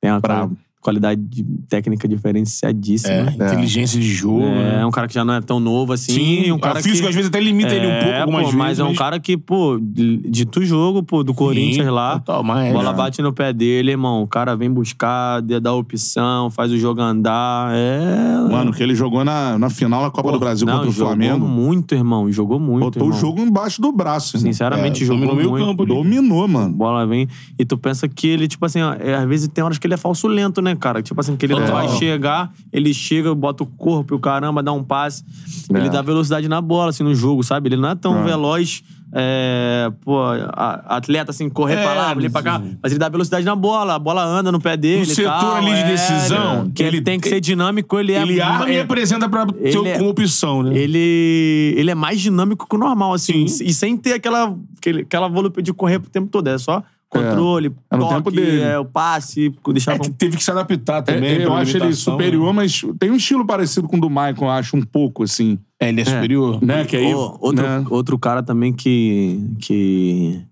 tem 0.00 0.10
uma 0.10 0.20
Brabo. 0.20 0.54
quali- 0.54 0.67
qualidade 0.80 1.20
de- 1.20 1.44
técnica 1.68 2.06
diferenciadíssima. 2.08 3.14
É, 3.38 3.46
inteligência 3.46 4.00
de 4.00 4.08
jogo. 4.08 4.42
É, 4.44 4.76
né? 4.78 4.86
um 4.86 4.90
cara 4.90 5.06
que 5.08 5.14
já 5.14 5.24
não 5.24 5.34
é 5.34 5.40
tão 5.40 5.58
novo 5.60 5.92
assim. 5.92 6.12
Sim, 6.12 6.52
um 6.52 6.58
cara 6.58 6.78
o 6.78 6.82
físico 6.82 7.02
que... 7.02 7.08
às 7.08 7.14
vezes 7.14 7.28
até 7.28 7.40
limita 7.40 7.74
ele 7.74 7.86
um 7.86 7.90
pouco 7.94 8.08
É, 8.08 8.20
algumas 8.20 8.40
pô, 8.42 8.46
vezes. 8.46 8.58
mas 8.58 8.78
é 8.78 8.84
um 8.84 8.94
cara 8.94 9.18
que, 9.18 9.36
pô, 9.36 9.78
dito 9.80 10.60
o 10.60 10.64
jogo, 10.64 11.02
pô, 11.02 11.22
do 11.22 11.34
Corinthians 11.34 11.88
lá. 11.88 12.18
Total, 12.20 12.42
mas 12.42 12.68
é, 12.68 12.72
bola 12.72 12.92
bate 12.92 13.20
no 13.22 13.32
pé 13.32 13.52
dele, 13.52 13.90
irmão. 13.92 14.22
O 14.22 14.26
cara 14.26 14.56
vem 14.56 14.70
buscar, 14.70 15.40
dá 15.42 15.72
opção, 15.72 16.50
faz 16.50 16.70
o 16.72 16.78
jogo 16.78 17.00
andar. 17.00 17.72
É. 17.74 18.48
Mano, 18.50 18.72
que 18.72 18.82
ele 18.82 18.94
jogou 18.94 19.24
na, 19.24 19.58
na 19.58 19.68
final 19.70 20.02
da 20.02 20.10
Copa 20.10 20.28
Pô, 20.28 20.32
do 20.32 20.38
Brasil 20.40 20.66
não, 20.66 20.74
contra 20.74 20.88
o 20.88 20.92
jogou 20.92 21.08
Flamengo. 21.14 21.46
muito, 21.46 21.94
irmão. 21.94 22.30
Jogou 22.32 22.58
muito. 22.60 22.84
Botou 22.84 23.02
o 23.02 23.06
irmão. 23.06 23.20
jogo 23.20 23.40
embaixo 23.40 23.80
do 23.82 23.90
braço, 23.92 24.36
irmão. 24.36 24.52
Sinceramente, 24.52 25.02
É, 25.02 25.06
jogou 25.06 25.26
dominou 25.26 25.36
meio 25.36 25.50
muito. 25.50 25.66
campo 25.66 25.82
ali. 25.82 25.94
Dominou, 25.94 26.48
mano. 26.48 26.72
bola 26.74 27.06
vem. 27.06 27.28
E 27.58 27.64
tu 27.64 27.76
pensa 27.76 28.08
que 28.08 28.26
ele, 28.28 28.46
tipo 28.48 28.64
assim, 28.64 28.80
ó, 28.80 28.94
é, 28.94 29.14
às 29.14 29.26
vezes 29.28 29.48
tem 29.48 29.62
horas 29.64 29.78
que 29.78 29.86
ele 29.86 29.94
é 29.94 29.96
falso 29.96 30.26
lento, 30.28 30.60
né, 30.62 30.67
cara? 30.76 31.02
Tipo 31.02 31.20
assim, 31.20 31.36
que 31.36 31.46
ele 31.46 31.54
É. 31.54 31.60
vai 31.70 31.88
chegar, 31.96 32.52
ele 32.72 32.92
chega, 32.94 33.34
bota 33.34 33.62
o 33.62 33.66
corpo 33.66 34.14
e 34.14 34.16
o 34.16 34.18
caramba, 34.20 34.62
dá 34.62 34.72
um 34.72 34.82
passe. 34.84 35.24
É. 35.72 35.78
Ele 35.78 35.88
dá 35.90 36.02
velocidade 36.02 36.48
na 36.48 36.60
bola, 36.60 36.90
assim, 36.90 37.02
no 37.04 37.14
jogo, 37.14 37.42
sabe? 37.42 37.68
Ele 37.68 37.76
não 37.76 37.90
é 37.90 37.94
tão 37.94 38.18
É. 38.18 38.22
veloz, 38.22 38.82
é, 39.12 39.90
pô, 40.04 40.18
a- 40.20 40.96
atleta, 40.96 41.30
assim, 41.30 41.48
correr 41.48 41.74
É, 41.76 41.82
pra 41.82 41.94
lá, 41.94 42.10
ali 42.10 42.28
pra 42.28 42.42
cá. 42.42 42.60
Mas 42.82 42.92
ele 42.92 42.98
dá 42.98 43.08
velocidade 43.08 43.44
na 43.44 43.54
bola, 43.56 43.94
a 43.94 43.98
bola 43.98 44.22
anda 44.24 44.50
no 44.52 44.60
pé 44.60 44.76
dele. 44.76 44.98
No 44.98 45.02
e 45.12 45.14
setor 45.14 45.30
tal, 45.30 45.56
ali 45.56 45.66
de 45.72 45.78
é, 45.80 45.86
decisão, 45.86 46.70
que 46.74 46.82
ele, 46.82 46.96
ele- 46.98 47.04
tem 47.04 47.18
que 47.20 47.28
ser 47.28 47.40
dinâmico, 47.40 47.98
ele 47.98 48.12
é. 48.12 48.22
Ele 48.22 48.40
arma 48.40 48.68
e 48.70 48.80
apresenta 48.80 49.28
pra 49.28 49.46
ter 49.46 49.68
ele 49.76 49.88
é- 49.88 49.98
como 49.98 50.10
opção, 50.10 50.62
né? 50.62 50.76
ele, 50.76 51.74
ele 51.76 51.90
é 51.90 51.94
mais 51.94 52.20
dinâmico 52.20 52.66
que 52.68 52.76
o 52.76 52.78
normal, 52.78 53.12
assim. 53.14 53.46
Sim. 53.48 53.64
E 53.64 53.72
sem 53.72 53.96
ter 53.96 54.12
aquela, 54.14 54.54
aquela 55.02 55.28
volúpia 55.28 55.62
de 55.62 55.72
correr 55.72 55.98
pro 55.98 56.10
tempo 56.10 56.28
todo. 56.28 56.46
É 56.48 56.58
só 56.58 56.82
controle, 57.08 57.72
É 57.90 57.96
no 57.96 58.02
toque, 58.02 58.14
tempo 58.14 58.30
dele. 58.30 58.60
é, 58.60 58.78
o 58.78 58.84
passe, 58.84 59.52
deixar... 59.72 59.94
É 59.94 59.98
que 59.98 60.10
teve 60.10 60.36
que 60.36 60.44
se 60.44 60.50
adaptar 60.50 61.02
também. 61.02 61.38
É, 61.38 61.44
eu 61.44 61.54
acho 61.54 61.76
ele 61.76 61.94
superior, 61.94 62.52
mas 62.52 62.82
tem 62.98 63.10
um 63.10 63.16
estilo 63.16 63.46
parecido 63.46 63.88
com 63.88 63.96
o 63.96 64.00
do 64.00 64.10
Michael, 64.10 64.36
eu 64.40 64.50
acho, 64.50 64.76
um 64.76 64.82
pouco, 64.82 65.22
assim. 65.22 65.52
né? 65.52 65.58
É, 65.80 65.88
ele 65.88 66.00
é, 66.02 66.04
superior. 66.04 66.62
Né? 66.62 66.84
Que 66.84 66.96
aí. 66.96 67.14
Ô, 67.14 67.38
outro, 67.40 67.62
né? 67.62 67.84
outro 67.90 68.18
cara 68.18 68.42
também 68.42 68.72
que... 68.72 69.40
que 69.60 70.42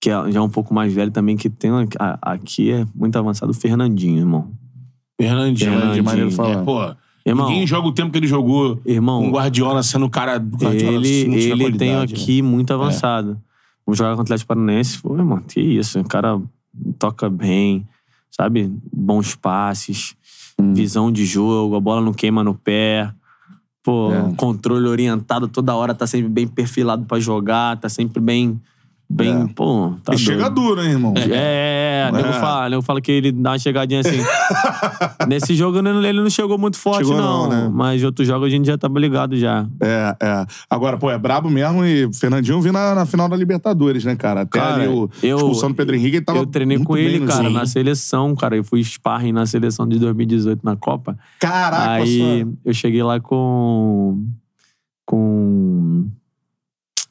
que 0.00 0.10
é 0.10 0.32
já 0.32 0.42
um 0.42 0.48
pouco 0.48 0.74
mais 0.74 0.92
velho 0.92 1.12
também, 1.12 1.36
que 1.36 1.48
tem 1.48 1.70
aqui 1.96 2.72
é 2.72 2.84
muito 2.92 3.16
avançado, 3.16 3.52
o 3.52 3.54
Fernandinho, 3.54 4.18
irmão. 4.18 4.50
Fernandinho. 5.16 5.70
Fernandinho, 5.70 6.04
maneiro 6.04 6.30
falar. 6.32 6.60
É, 6.60 6.64
pô, 6.64 6.96
Irmão, 7.24 7.48
ninguém 7.48 7.66
joga 7.66 7.86
o 7.86 7.92
tempo 7.92 8.10
que 8.10 8.18
ele 8.18 8.26
jogou 8.26 8.80
irmão 8.84 9.22
com 9.22 9.28
o 9.28 9.32
Guardiola 9.32 9.80
sendo 9.84 10.06
o 10.06 10.10
cara 10.10 10.38
do 10.38 10.56
Guardiola. 10.56 10.96
ele, 10.96 11.24
tinha 11.24 11.38
ele 11.38 11.78
tem 11.78 11.92
qualidade, 11.92 12.14
né? 12.14 12.20
aqui 12.20 12.42
muito 12.42 12.74
avançado. 12.74 13.40
Vamos 13.86 13.98
jogar 13.98 14.12
com 14.14 14.18
o 14.20 14.22
Atlético 14.22 14.48
Paranaense. 14.48 14.98
Pô, 15.00 15.16
irmão, 15.16 15.38
que 15.40 15.60
isso. 15.60 15.98
O 16.00 16.04
cara 16.08 16.40
toca 16.98 17.28
bem, 17.28 17.86
sabe? 18.30 18.72
Bons 18.92 19.34
passes, 19.34 20.14
Hum. 20.58 20.74
visão 20.74 21.10
de 21.10 21.24
jogo, 21.24 21.74
a 21.76 21.80
bola 21.80 22.00
não 22.00 22.12
queima 22.12 22.44
no 22.44 22.54
pé. 22.54 23.12
Pô, 23.82 24.12
É. 24.12 24.34
controle 24.36 24.86
orientado 24.86 25.48
toda 25.48 25.74
hora, 25.74 25.94
tá 25.94 26.06
sempre 26.06 26.28
bem 26.28 26.46
perfilado 26.46 27.04
pra 27.04 27.18
jogar, 27.18 27.76
tá 27.78 27.88
sempre 27.88 28.20
bem 28.20 28.60
Bem, 29.14 29.46
pô, 29.48 29.92
tá 30.02 30.14
e 30.14 30.18
chega 30.18 30.48
duro, 30.48 30.82
hein, 30.82 30.90
irmão? 30.92 31.14
É, 31.16 31.20
é, 31.30 32.08
é. 32.08 32.12
Nego 32.12 32.28
É. 32.28 32.32
fala, 32.32 32.68
nego 32.70 32.82
fala 32.82 33.00
que 33.00 33.12
ele 33.12 33.30
dá 33.30 33.50
uma 33.50 33.58
chegadinha 33.58 34.00
assim. 34.00 34.16
Nesse 35.28 35.54
jogo 35.54 35.78
ele 35.78 35.92
não- 35.92 36.02
ele 36.02 36.30
chegou 36.30 36.56
muito 36.58 36.78
forte, 36.78 37.06
Chegou 37.06 37.16
não. 37.16 37.42
não, 37.42 37.48
né? 37.50 37.70
Mas 37.72 38.02
outros 38.02 38.26
jogos 38.26 38.46
a 38.46 38.50
gente 38.50 38.66
já 38.66 38.78
tava 38.78 38.98
ligado 38.98 39.36
já. 39.36 39.66
É, 39.80 40.16
é. 40.20 40.46
Agora, 40.70 40.96
pô, 40.96 41.10
é 41.10 41.18
brabo 41.18 41.50
mesmo 41.50 41.84
e 41.84 42.08
Fernandinho 42.14 42.60
viu 42.60 42.72
na, 42.72 42.94
na 42.94 43.06
final 43.06 43.28
da 43.28 43.36
Libertadores, 43.36 44.04
né, 44.04 44.16
cara? 44.16 44.40
Até 44.42 44.58
Cara, 44.58 44.74
ali 44.82 44.88
o 44.88 45.10
eu- 45.22 45.36
expulsão 45.36 45.68
do 45.70 45.74
Pedro 45.74 45.94
Henrique, 45.94 46.16
ele 46.16 46.24
tava 46.24 46.38
eu 46.38 46.46
treinei 46.46 46.78
com 46.78 46.96
ele, 46.96 47.24
cara, 47.26 47.50
na 47.50 47.66
seleção, 47.66 48.34
cara. 48.34 48.56
Eu 48.56 48.64
fui 48.64 48.82
sparring 48.82 49.32
na 49.32 49.44
seleção 49.46 49.86
de 49.86 49.98
2018 49.98 50.60
na 50.64 50.74
Copa. 50.76 51.16
Caraca, 51.38 51.90
Aí 51.92 52.18
só. 52.44 52.50
eu 52.64 52.74
cheguei 52.74 53.02
lá 53.02 53.20
com. 53.20 54.24
Com. 55.04 56.06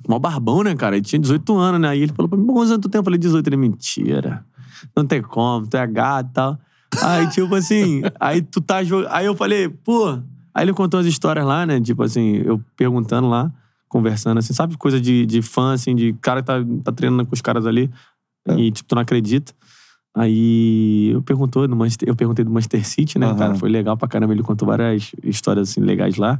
Mó 0.08 0.20
barbão, 0.20 0.64
né, 0.64 0.76
cara? 0.76 0.96
Ele 0.96 1.06
tinha 1.06 1.20
18 1.20 1.56
anos, 1.58 1.82
né? 1.82 1.90
Aí 1.90 2.02
ele 2.02 2.14
falou 2.14 2.30
pra 2.30 2.38
mim, 2.38 2.46
quantos 2.48 2.72
anos 2.72 2.82
tu 2.82 2.90
tem? 2.90 3.00
Eu 3.00 3.04
falei, 3.04 3.20
18. 3.20 3.48
Ele, 3.48 3.58
mentira. 3.58 4.46
Não 4.96 5.06
tem 5.06 5.22
como, 5.22 5.68
tu 5.68 5.78
é 5.78 5.86
gato 5.88 6.30
e 6.30 6.34
tal. 6.34 6.60
Aí, 7.02 7.28
tipo 7.30 7.54
assim, 7.56 8.02
aí 8.20 8.42
tu 8.42 8.60
tá 8.60 8.84
jogando. 8.84 9.10
Aí 9.12 9.26
eu 9.26 9.36
falei, 9.36 9.70
pô. 9.70 10.20
Aí 10.54 10.66
ele 10.66 10.74
contou 10.74 11.00
as 11.00 11.06
histórias 11.06 11.46
lá, 11.46 11.66
né? 11.66 11.80
Tipo 11.80 12.04
assim, 12.04 12.42
eu 12.44 12.62
perguntando 12.76 13.30
lá, 13.30 13.50
conversando, 13.88 14.40
assim, 14.40 14.54
sabe? 14.54 14.76
Coisa 14.76 15.00
de, 15.00 15.26
de 15.26 15.42
fã, 15.42 15.74
assim, 15.74 15.96
de 15.96 16.14
cara 16.14 16.42
que 16.42 16.48
tá, 16.48 16.56
tá 16.84 16.92
treinando 16.92 17.26
com 17.26 17.34
os 17.34 17.42
caras 17.42 17.66
ali. 17.66 17.90
E, 18.58 18.72
tipo, 18.72 18.90
tu 18.90 18.96
não 18.96 19.02
acredita. 19.02 19.54
Aí 20.16 21.10
eu, 21.14 21.22
perguntou 21.22 21.66
do 21.68 21.76
Manchester, 21.76 22.10
eu 22.10 22.16
perguntei 22.16 22.44
do 22.44 22.52
Manchester 22.52 22.86
City, 22.86 23.18
né, 23.18 23.28
Aham. 23.28 23.38
cara? 23.38 23.56
Foi 23.56 23.70
legal 23.70 23.96
pra 23.96 24.08
caramba. 24.08 24.34
Ele 24.34 24.44
contou 24.44 24.68
várias 24.68 25.12
histórias 25.24 25.70
assim 25.70 25.80
legais 25.80 26.18
lá. 26.18 26.40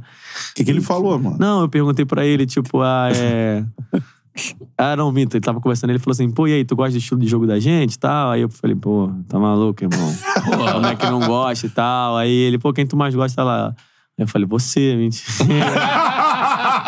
O 0.50 0.54
que, 0.54 0.64
que 0.64 0.70
ele 0.70 0.82
falou, 0.82 1.18
mano? 1.18 1.36
Não, 1.38 1.62
eu 1.62 1.68
perguntei 1.68 2.04
pra 2.04 2.24
ele, 2.26 2.44
tipo, 2.46 2.80
ah, 2.82 3.08
é. 3.14 3.64
Ah, 4.78 4.96
não, 4.96 5.12
minto. 5.12 5.34
Ele 5.34 5.42
tava 5.42 5.60
conversando, 5.60 5.90
ele 5.90 5.98
falou 5.98 6.12
assim, 6.12 6.30
pô, 6.30 6.48
e 6.48 6.54
aí, 6.54 6.64
tu 6.64 6.74
gosta 6.74 6.92
do 6.92 6.98
estilo 6.98 7.20
de 7.20 7.26
jogo 7.26 7.46
da 7.46 7.58
gente 7.58 7.94
e 7.94 7.98
tal? 7.98 8.30
Aí 8.30 8.40
eu 8.40 8.48
falei, 8.48 8.74
pô, 8.74 9.10
tá 9.28 9.38
maluco, 9.38 9.84
irmão? 9.84 10.14
Como 10.72 10.86
é 10.86 10.96
que 10.96 11.06
não 11.06 11.20
gosta 11.20 11.66
e 11.66 11.68
tal? 11.68 12.16
Aí 12.16 12.32
ele, 12.32 12.58
pô, 12.58 12.72
quem 12.72 12.86
tu 12.86 12.96
mais 12.96 13.14
gosta 13.14 13.44
lá? 13.44 13.74
Aí 14.18 14.24
eu 14.24 14.26
falei, 14.26 14.46
você, 14.48 14.96
mentira. 14.96 15.22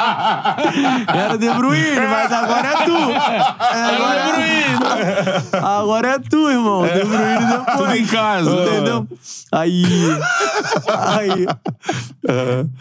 Era 1.14 1.34
o 1.34 1.38
De 1.38 1.50
Bruyne, 1.50 2.06
mas 2.08 2.32
agora 2.32 2.68
é 2.68 2.84
tu. 2.84 2.96
Agora 3.60 4.20
é 4.20 4.32
Bruyne. 4.32 5.64
Agora 5.64 6.08
é 6.08 6.18
tu, 6.18 6.50
irmão. 6.50 6.82
De 6.82 7.04
Bruyne 7.04 7.46
depois. 7.46 7.76
Tudo 7.78 7.92
em 7.96 8.06
casa. 8.06 8.50
Entendeu? 8.50 9.08
Aí. 9.52 9.84
Aí. 10.88 11.46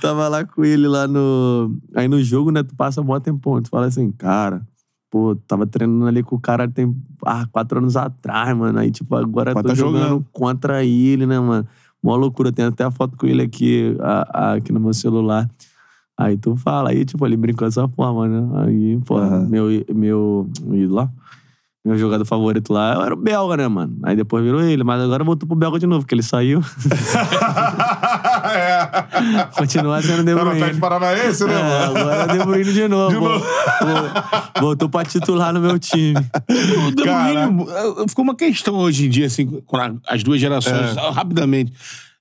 Tava 0.01 0.27
lá 0.27 0.43
com 0.45 0.63
ele 0.65 0.87
lá 0.87 1.07
no. 1.07 1.75
Aí 1.95 2.07
no 2.07 2.21
jogo, 2.23 2.51
né? 2.51 2.63
Tu 2.63 2.75
passa 2.75 3.01
mó 3.01 3.19
tempão. 3.19 3.61
Tu 3.61 3.69
fala 3.69 3.85
assim, 3.87 4.11
cara. 4.11 4.61
Pô, 5.09 5.35
tava 5.47 5.67
treinando 5.67 6.07
ali 6.07 6.23
com 6.23 6.35
o 6.35 6.39
cara 6.39 6.67
tem 6.67 6.91
ah, 7.23 7.45
quatro 7.51 7.77
anos 7.77 7.95
atrás, 7.95 8.55
mano. 8.57 8.79
Aí, 8.79 8.89
tipo, 8.89 9.15
agora 9.15 9.51
Mas 9.53 9.61
tô 9.61 9.69
tá 9.69 9.75
jogando, 9.75 10.01
jogando. 10.03 10.25
contra 10.31 10.83
ele, 10.83 11.27
né, 11.27 11.39
mano? 11.39 11.67
Mó 12.01 12.15
loucura. 12.15 12.51
Tem 12.51 12.65
até 12.65 12.83
a 12.83 12.89
foto 12.91 13.15
com 13.15 13.27
ele 13.27 13.43
aqui, 13.43 13.95
a- 14.01 14.27
a- 14.33 14.53
aqui 14.53 14.71
no 14.73 14.79
meu 14.79 14.93
celular. 14.93 15.47
Aí 16.17 16.37
tu 16.37 16.55
fala, 16.55 16.91
aí, 16.91 17.03
tipo, 17.05 17.25
ele 17.25 17.35
brincou 17.35 17.67
dessa 17.67 17.87
forma, 17.87 18.27
né? 18.27 18.65
Aí, 18.65 18.99
pô, 19.05 19.17
Aham. 19.17 19.47
meu, 19.49 19.65
meu 19.93 20.49
ídolo 20.71 20.93
lá, 20.95 21.09
meu 21.85 21.97
jogador 21.97 22.23
favorito 22.23 22.71
lá 22.71 23.03
era 23.05 23.13
o 23.13 23.17
Belga, 23.17 23.57
né, 23.57 23.67
mano? 23.67 23.97
Aí 24.03 24.15
depois 24.15 24.43
virou 24.43 24.61
ele, 24.61 24.83
mas 24.83 25.01
agora 25.01 25.23
voltou 25.23 25.47
pro 25.47 25.57
Belga 25.57 25.79
de 25.79 25.87
novo, 25.87 26.01
porque 26.03 26.13
ele 26.15 26.23
saiu. 26.23 26.61
é. 28.53 29.47
Continua 29.57 30.01
sendo 30.01 30.23
De 30.23 30.33
Tá 30.35 30.43
no 30.45 30.51
Bruyne. 30.51 30.79
Paranaense, 30.79 31.45
né, 31.45 31.53
É, 31.53 31.63
mano? 31.87 31.97
agora 31.99 32.15
é 32.23 32.37
De 32.37 32.45
Bruyne 32.45 32.73
de 32.73 32.87
novo. 32.87 33.09
De 33.13 33.19
novo. 33.19 33.39
Vol- 33.45 34.61
Voltou 34.61 34.89
pra 34.89 35.03
titular 35.03 35.51
no 35.53 35.59
meu 35.59 35.77
time. 35.79 36.13
O 36.87 36.91
De 36.95 37.03
Cara. 37.03 37.47
Bruyne, 37.47 38.07
ficou 38.07 38.23
uma 38.23 38.35
questão 38.35 38.75
hoje 38.75 39.07
em 39.07 39.09
dia, 39.09 39.25
assim, 39.25 39.45
com 39.65 39.77
as 40.07 40.23
duas 40.23 40.39
gerações, 40.39 40.95
É. 40.95 41.09
rapidamente. 41.11 41.73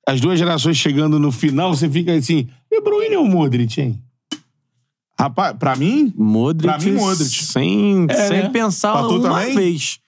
As 0.06 0.20
duas 0.20 0.38
gerações 0.38 0.76
chegando 0.76 1.18
no 1.18 1.30
final, 1.30 1.72
você 1.74 1.88
fica 1.88 2.12
assim, 2.12 2.48
De 2.72 2.80
Bruyne 2.80 3.16
ou 3.18 3.26
Modric, 3.26 3.78
hein? 3.80 4.00
Rapaz, 5.18 5.54
pra 5.58 5.76
mim, 5.76 6.12
Modric. 6.16 6.66
Pra 6.72 6.78
mim, 6.78 6.92
Modric. 6.92 7.44
Sem, 7.44 8.06
É, 8.08 8.14
sem 8.28 8.42
né? 8.44 8.48
pensar 8.48 8.92
Pra 8.92 9.06
uma 9.08 9.20
também? 9.20 9.54
vez. 9.54 9.98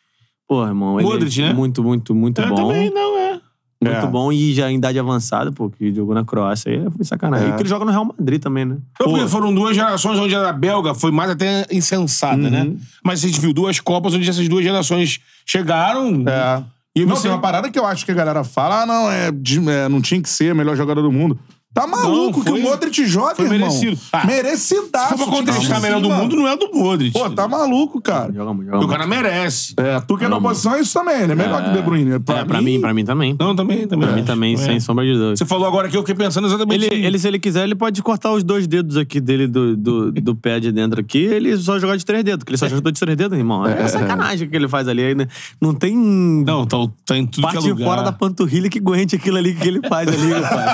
Pô, 0.48 0.66
irmão. 0.66 0.98
ele 0.98 1.08
Modric, 1.08 1.40
é 1.42 1.48
né? 1.48 1.52
Muito, 1.52 1.82
muito, 1.84 2.14
muito 2.14 2.40
Eu 2.40 2.48
bom. 2.48 2.54
também 2.54 2.90
não, 2.90 3.18
é. 3.18 3.40
Muito 3.82 3.96
É. 3.96 4.06
bom. 4.06 4.32
E 4.32 4.54
já 4.54 4.70
em 4.70 4.76
idade 4.76 4.98
avançada, 4.98 5.52
pô, 5.52 5.68
que 5.68 5.94
jogou 5.94 6.14
na 6.14 6.24
Croácia. 6.24 6.72
Aí 6.72 6.90
foi 6.90 7.04
sacanagem. 7.04 7.48
É. 7.48 7.50
E 7.50 7.54
que 7.54 7.62
ele 7.62 7.68
joga 7.68 7.84
no 7.84 7.90
Real 7.90 8.06
Madrid 8.06 8.40
também, 8.40 8.64
né? 8.64 8.78
Então, 8.94 9.12
porque 9.12 9.28
foram 9.28 9.54
duas 9.54 9.76
gerações 9.76 10.18
onde 10.18 10.34
a 10.34 10.52
belga 10.54 10.94
foi 10.94 11.10
mais 11.10 11.30
até 11.30 11.66
insensada, 11.70 12.48
né? 12.50 12.72
Mas 13.04 13.22
a 13.22 13.26
gente 13.28 13.38
viu 13.40 13.52
duas 13.52 13.78
Copas 13.80 14.14
onde 14.14 14.28
essas 14.28 14.48
duas 14.48 14.64
gerações 14.64 15.20
chegaram. 15.44 16.24
É. 16.26 16.62
E 16.96 17.04
não, 17.04 17.14
você- 17.14 17.22
tem 17.24 17.30
uma 17.32 17.40
parada 17.40 17.70
que 17.70 17.78
eu 17.78 17.84
acho 17.84 18.04
que 18.06 18.10
a 18.12 18.14
galera 18.14 18.42
fala, 18.42 18.82
ah, 18.82 18.86
não, 18.86 19.10
é, 19.10 19.30
de- 19.30 19.68
é, 19.68 19.88
não 19.88 20.00
tinha 20.00 20.20
que 20.22 20.28
ser 20.28 20.52
o 20.52 20.56
melhor 20.56 20.76
jogador 20.76 21.02
do 21.02 21.12
mundo. 21.12 21.38
Tá 21.74 21.86
maluco 21.88 22.40
foi- 22.42 22.52
que 22.60 22.66
o 22.66 22.70
Modric 22.70 23.04
joga, 23.04 23.34
foi 23.34 23.46
irmão. 23.46 23.58
merecido. 23.68 23.98
Ah, 24.12 24.24
Merecidaço. 24.24 25.08
Se 25.08 25.18
for 25.18 25.26
pra 25.28 25.36
contestar 25.38 25.80
melhor 25.80 26.00
do 26.00 26.08
mundo, 26.08 26.36
não 26.36 26.46
é 26.46 26.56
do 26.56 26.70
Modric. 26.72 27.12
Pô, 27.12 27.28
tá 27.30 27.48
maluco, 27.48 28.00
cara. 28.00 28.32
Joga 28.32 28.54
muito, 28.54 28.70
joga 28.70 28.84
O 28.84 28.88
cara 28.88 29.06
merece. 29.08 29.74
É, 29.76 29.98
tu 30.00 30.16
que 30.16 30.24
é 30.24 30.28
da 30.28 30.36
oposição 30.36 30.74
é 30.76 30.80
isso 30.80 30.94
também, 30.94 31.22
ele 31.22 31.32
é 31.32 31.34
melhor 31.34 31.62
que 31.64 31.70
o 31.70 31.72
De 31.72 31.82
Bruyne. 31.82 32.12
É, 32.12 32.18
pra 32.44 32.62
mim, 32.62 32.80
pra 32.80 32.94
mim 32.94 33.04
também. 33.04 33.36
Não, 33.38 33.56
também, 33.56 33.86
também. 33.88 34.06
Pra 34.06 34.16
mim 34.16 34.24
também, 34.24 34.56
sem 34.56 34.78
sombra 34.78 35.04
de 35.04 35.12
dúvida. 35.14 35.36
Você 35.36 35.44
falou 35.44 35.66
agora 35.66 35.88
que 35.88 35.96
eu 35.96 36.02
fiquei 36.02 36.14
pensando 36.14 36.46
exatamente 36.46 36.86
Ele, 36.86 37.04
ele, 37.06 37.18
se 37.18 37.26
ele 37.26 37.40
quiser, 37.40 37.64
ele 37.64 37.74
pode 37.74 38.00
cortar 38.02 38.30
os 38.32 38.44
dois 38.44 38.68
dedos 38.68 38.96
aqui 38.96 39.20
dele 39.20 39.48
do, 39.48 39.76
do, 39.76 40.12
do 40.12 40.36
pé 40.36 40.60
de 40.60 40.70
dentro 40.70 41.00
aqui 41.00 41.18
ele 41.18 41.56
só 41.56 41.78
jogar 41.80 41.96
de 41.96 42.04
três 42.06 42.22
dedos, 42.22 42.38
porque 42.44 42.52
ele 42.52 42.58
só 42.58 42.68
joga 42.68 42.92
de 42.92 43.00
três 43.00 43.16
dedos, 43.16 43.36
irmão. 43.36 43.66
É, 43.66 43.88
sacanagem 43.88 44.46
o 44.46 44.50
que 44.50 44.56
ele 44.56 44.68
faz 44.68 44.86
ali. 44.86 45.02
aí, 45.02 45.14
né? 45.16 45.26
Não 45.60 45.74
tem 45.74 45.96
Não, 45.96 46.64
tá, 46.66 46.76
tá 47.04 47.16
em 47.16 47.26
tudo 47.26 47.42
parte 47.42 47.58
que 47.58 47.66
é 47.66 47.70
lugar. 47.70 47.84
fora 47.84 48.02
da 48.02 48.12
panturrilha 48.12 48.68
que 48.70 48.78
aguente 48.78 49.16
aquilo 49.16 49.38
ali 49.38 49.54
que 49.54 49.66
ele 49.66 49.80
faz 49.88 50.08
ali, 50.08 50.32
rapaz. 50.40 50.64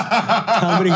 Tá 0.61 0.75
brincando? 0.79 0.90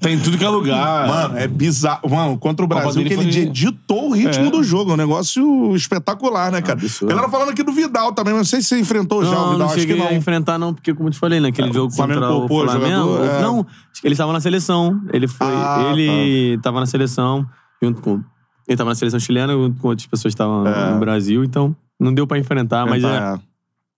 Tá 0.00 0.10
em 0.10 0.18
tudo 0.18 0.38
que 0.38 0.44
é 0.44 0.48
lugar. 0.48 1.06
Mano, 1.06 1.38
é 1.38 1.46
bizarro. 1.46 2.08
Mano, 2.08 2.38
contra 2.38 2.64
o 2.64 2.68
Brasil, 2.68 3.02
que 3.04 3.12
ele 3.12 3.14
foi- 3.32 3.42
editou 3.42 4.08
o 4.08 4.12
ritmo 4.14 4.46
É. 4.46 4.50
do 4.50 4.62
jogo. 4.62 4.90
É 4.92 4.94
um 4.94 4.96
negócio 4.96 5.74
espetacular, 5.74 6.50
né, 6.52 6.62
cara? 6.62 6.78
Absurdo. 6.78 7.10
Galera 7.10 7.28
falando 7.28 7.50
aqui 7.50 7.62
do 7.62 7.72
Vidal 7.72 8.12
também, 8.12 8.32
mas 8.32 8.40
não 8.40 8.44
sei 8.46 8.62
se 8.62 8.68
você 8.68 8.78
enfrentou 8.80 9.22
já 9.24 9.30
o 9.30 9.32
Não, 9.32 9.44
Vidal. 9.52 9.58
não 9.58 9.66
Acho 9.74 9.86
que 9.86 9.94
não. 9.94 10.06
a 10.08 10.14
enfrentar, 10.14 10.58
não, 10.58 10.72
porque, 10.72 10.94
como 10.94 11.08
eu 11.08 11.12
te 11.12 11.18
falei, 11.18 11.40
naquele 11.40 11.72
jogo 11.72 11.92
o 11.92 11.94
Flamengo 11.96 12.20
contra 12.20 12.54
o 12.54 12.64
Flamengo. 12.70 13.18
é. 13.24 13.42
Não, 13.42 13.66
ele 14.02 14.14
estava 14.14 14.32
na 14.32 14.40
seleção. 14.40 15.00
Ele 15.12 15.26
foi. 15.28 15.46
Ah, 15.48 15.90
ele 15.92 16.58
tava 16.62 16.80
na 16.80 16.86
seleção 16.86 17.46
junto 17.82 18.00
com. 18.00 18.20
Ele 18.68 18.76
tava 18.76 18.90
na 18.90 18.94
seleção 18.94 19.18
chilena, 19.18 19.52
junto 19.52 19.80
com 19.80 19.88
outras 19.88 20.06
pessoas 20.06 20.32
que 20.32 20.36
estavam 20.40 20.66
É. 20.66 20.92
no 20.92 21.00
Brasil, 21.00 21.42
então 21.44 21.74
não 21.98 22.14
deu 22.14 22.26
pra 22.26 22.38
enfrentar, 22.38 22.86
mas 22.86 23.02
é 23.02 23.18
Tá, 23.18 23.40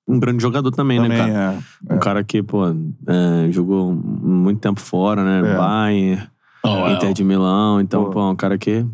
um 0.08 0.18
grande 0.18 0.42
jogador 0.42 0.70
também, 0.70 1.00
também 1.00 1.18
né, 1.18 1.24
cara? 1.32 1.58
é. 1.90 1.94
Um 1.94 1.98
cara 1.98 2.24
que, 2.24 2.42
pô, 2.42 2.64
é, 2.66 3.50
jogou 3.52 3.92
muito 4.32 4.60
tempo 4.60 4.80
fora, 4.80 5.22
né? 5.24 5.52
É. 5.52 5.56
Bayern, 5.56 6.28
Oh, 6.64 6.86
é. 6.86 6.92
Inter 6.92 7.12
de 7.12 7.24
Milão. 7.24 7.80
Então, 7.80 8.04
Pô. 8.04 8.10
pô, 8.10 8.30
um 8.30 8.36
cara 8.36 8.56
que. 8.56 8.86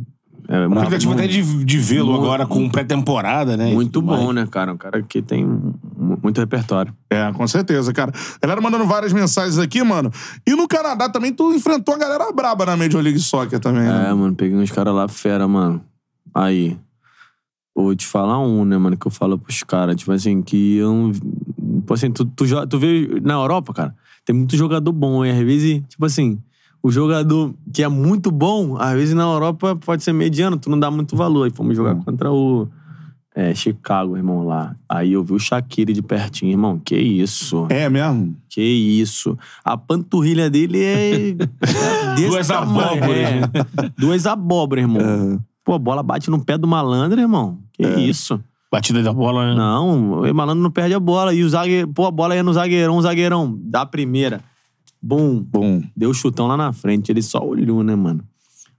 É 0.51 0.66
Uma 0.66 0.77
expectativa 0.77 1.12
muito, 1.12 1.23
até 1.23 1.28
de, 1.31 1.65
de 1.66 1.78
vê-lo 1.78 2.15
agora 2.15 2.47
com 2.47 2.66
pré-temporada, 2.70 3.55
né? 3.59 3.70
muito 3.74 3.93
tudo 4.01 4.06
mais. 4.06 4.23
bom, 4.23 4.32
né, 4.32 4.48
cara? 4.51 4.73
Um 4.73 4.78
cara 4.78 5.02
que 5.02 5.20
tem 5.20 5.44
mu- 5.44 6.19
muito 6.23 6.40
repertório. 6.40 6.94
É, 7.10 7.31
com 7.35 7.47
certeza, 7.47 7.93
cara. 7.93 8.10
Galera 8.40 8.59
mandando 8.59 8.86
várias 8.86 9.12
mensagens 9.12 9.59
aqui, 9.59 9.82
mano. 9.85 10.10
E 10.47 10.52
no 10.56 10.66
Canadá 10.66 11.10
também 11.10 11.35
tu 11.35 11.52
enfrentou 11.52 11.94
a 11.94 11.98
galera 11.98 12.32
braba 12.32 12.65
na 12.65 12.74
Major 12.78 13.02
League 13.02 13.19
Soccer 13.19 13.60
também, 13.60 13.82
né? 13.82 14.09
É, 14.09 14.15
mano, 14.15 14.35
peguei 14.35 14.56
uns 14.56 14.70
caras 14.70 14.94
lá 14.94 15.06
fera, 15.06 15.47
mano. 15.47 15.82
Aí. 16.35 16.78
Vou 17.77 17.94
te 17.94 18.06
falar 18.06 18.40
um, 18.40 18.65
né, 18.65 18.77
mano, 18.78 18.97
que 18.97 19.06
eu 19.06 19.10
falo 19.10 19.39
pros 19.39 19.62
caras, 19.62 19.94
tipo 19.97 20.10
assim, 20.12 20.40
que 20.40 20.78
eu. 20.78 21.12
Tipo 21.81 21.93
assim, 21.94 22.10
tu, 22.10 22.24
tu, 22.24 22.44
tu 22.66 22.78
vê 22.78 23.20
na 23.23 23.35
Europa, 23.35 23.73
cara, 23.74 23.94
tem 24.28 24.36
muito 24.36 24.59
jogador 24.59 24.92
bom, 24.92 25.24
e 25.24 25.30
às 25.30 25.38
vezes, 25.38 25.82
tipo 25.88 26.05
assim, 26.05 26.38
o 26.82 26.90
jogador 26.90 27.55
que 27.72 27.82
é 27.82 27.88
muito 27.88 28.30
bom, 28.30 28.76
às 28.78 28.92
vezes 28.92 29.14
na 29.14 29.22
Europa 29.22 29.74
pode 29.74 30.02
ser 30.05 30.12
mediano, 30.12 30.59
tu 30.59 30.68
não 30.68 30.78
dá 30.78 30.90
muito 30.90 31.16
valor. 31.16 31.44
Aí 31.44 31.50
fomos 31.50 31.74
jogar 31.74 31.94
Hum. 31.94 32.02
contra 32.02 32.30
o. 32.30 32.68
É, 33.34 33.55
Chicago, 33.55 34.18
irmão, 34.18 34.44
lá. 34.44 34.76
Aí 34.86 35.12
eu 35.14 35.24
vi 35.24 35.32
o 35.32 35.38
Shaqiri 35.38 35.94
de 35.94 36.02
pertinho, 36.02 36.50
irmão. 36.50 36.78
Que 36.84 36.96
isso? 36.96 37.66
É 37.70 37.88
mesmo? 37.88 38.36
Que 38.50 38.60
isso. 38.60 39.38
A 39.64 39.78
panturrilha 39.78 40.50
dele 40.50 40.82
é. 40.82 41.30
é 41.30 41.32
desse 42.14 42.28
Duas 42.28 42.48
tamanho, 42.48 42.88
abóboras, 42.98 43.16
é. 43.16 43.90
Duas 43.96 44.26
abóboras, 44.26 44.82
irmão. 44.82 45.40
Pô, 45.64 45.72
a 45.72 45.78
bola 45.78 46.02
bate 46.02 46.28
no 46.28 46.44
pé 46.44 46.59
do 46.59 46.66
malandro, 46.68 47.18
irmão. 47.18 47.59
Que 47.72 47.86
isso. 47.86 48.38
Batida 48.70 49.02
da 49.02 49.12
bola, 49.12 49.48
né? 49.48 49.54
Não, 49.54 50.20
o 50.20 50.34
malandro 50.34 50.62
não 50.62 50.70
perde 50.70 50.94
a 50.94 51.00
bola. 51.00 51.32
E 51.32 51.42
o 51.42 51.48
zagueiro. 51.48 51.88
Pô, 51.88 52.06
a 52.06 52.10
bola 52.10 52.34
ia 52.34 52.42
no 52.42 52.52
zagueirão, 52.52 53.00
zagueirão. 53.00 53.58
Da 53.58 53.86
primeira. 53.86 54.42
Bum. 55.00 55.42
Bom. 55.42 55.82
Deu 55.96 56.12
chutão 56.12 56.46
lá 56.46 56.56
na 56.56 56.72
frente. 56.72 57.10
Ele 57.10 57.22
só 57.22 57.38
olhou, 57.38 57.82
né, 57.82 57.94
mano? 57.94 58.22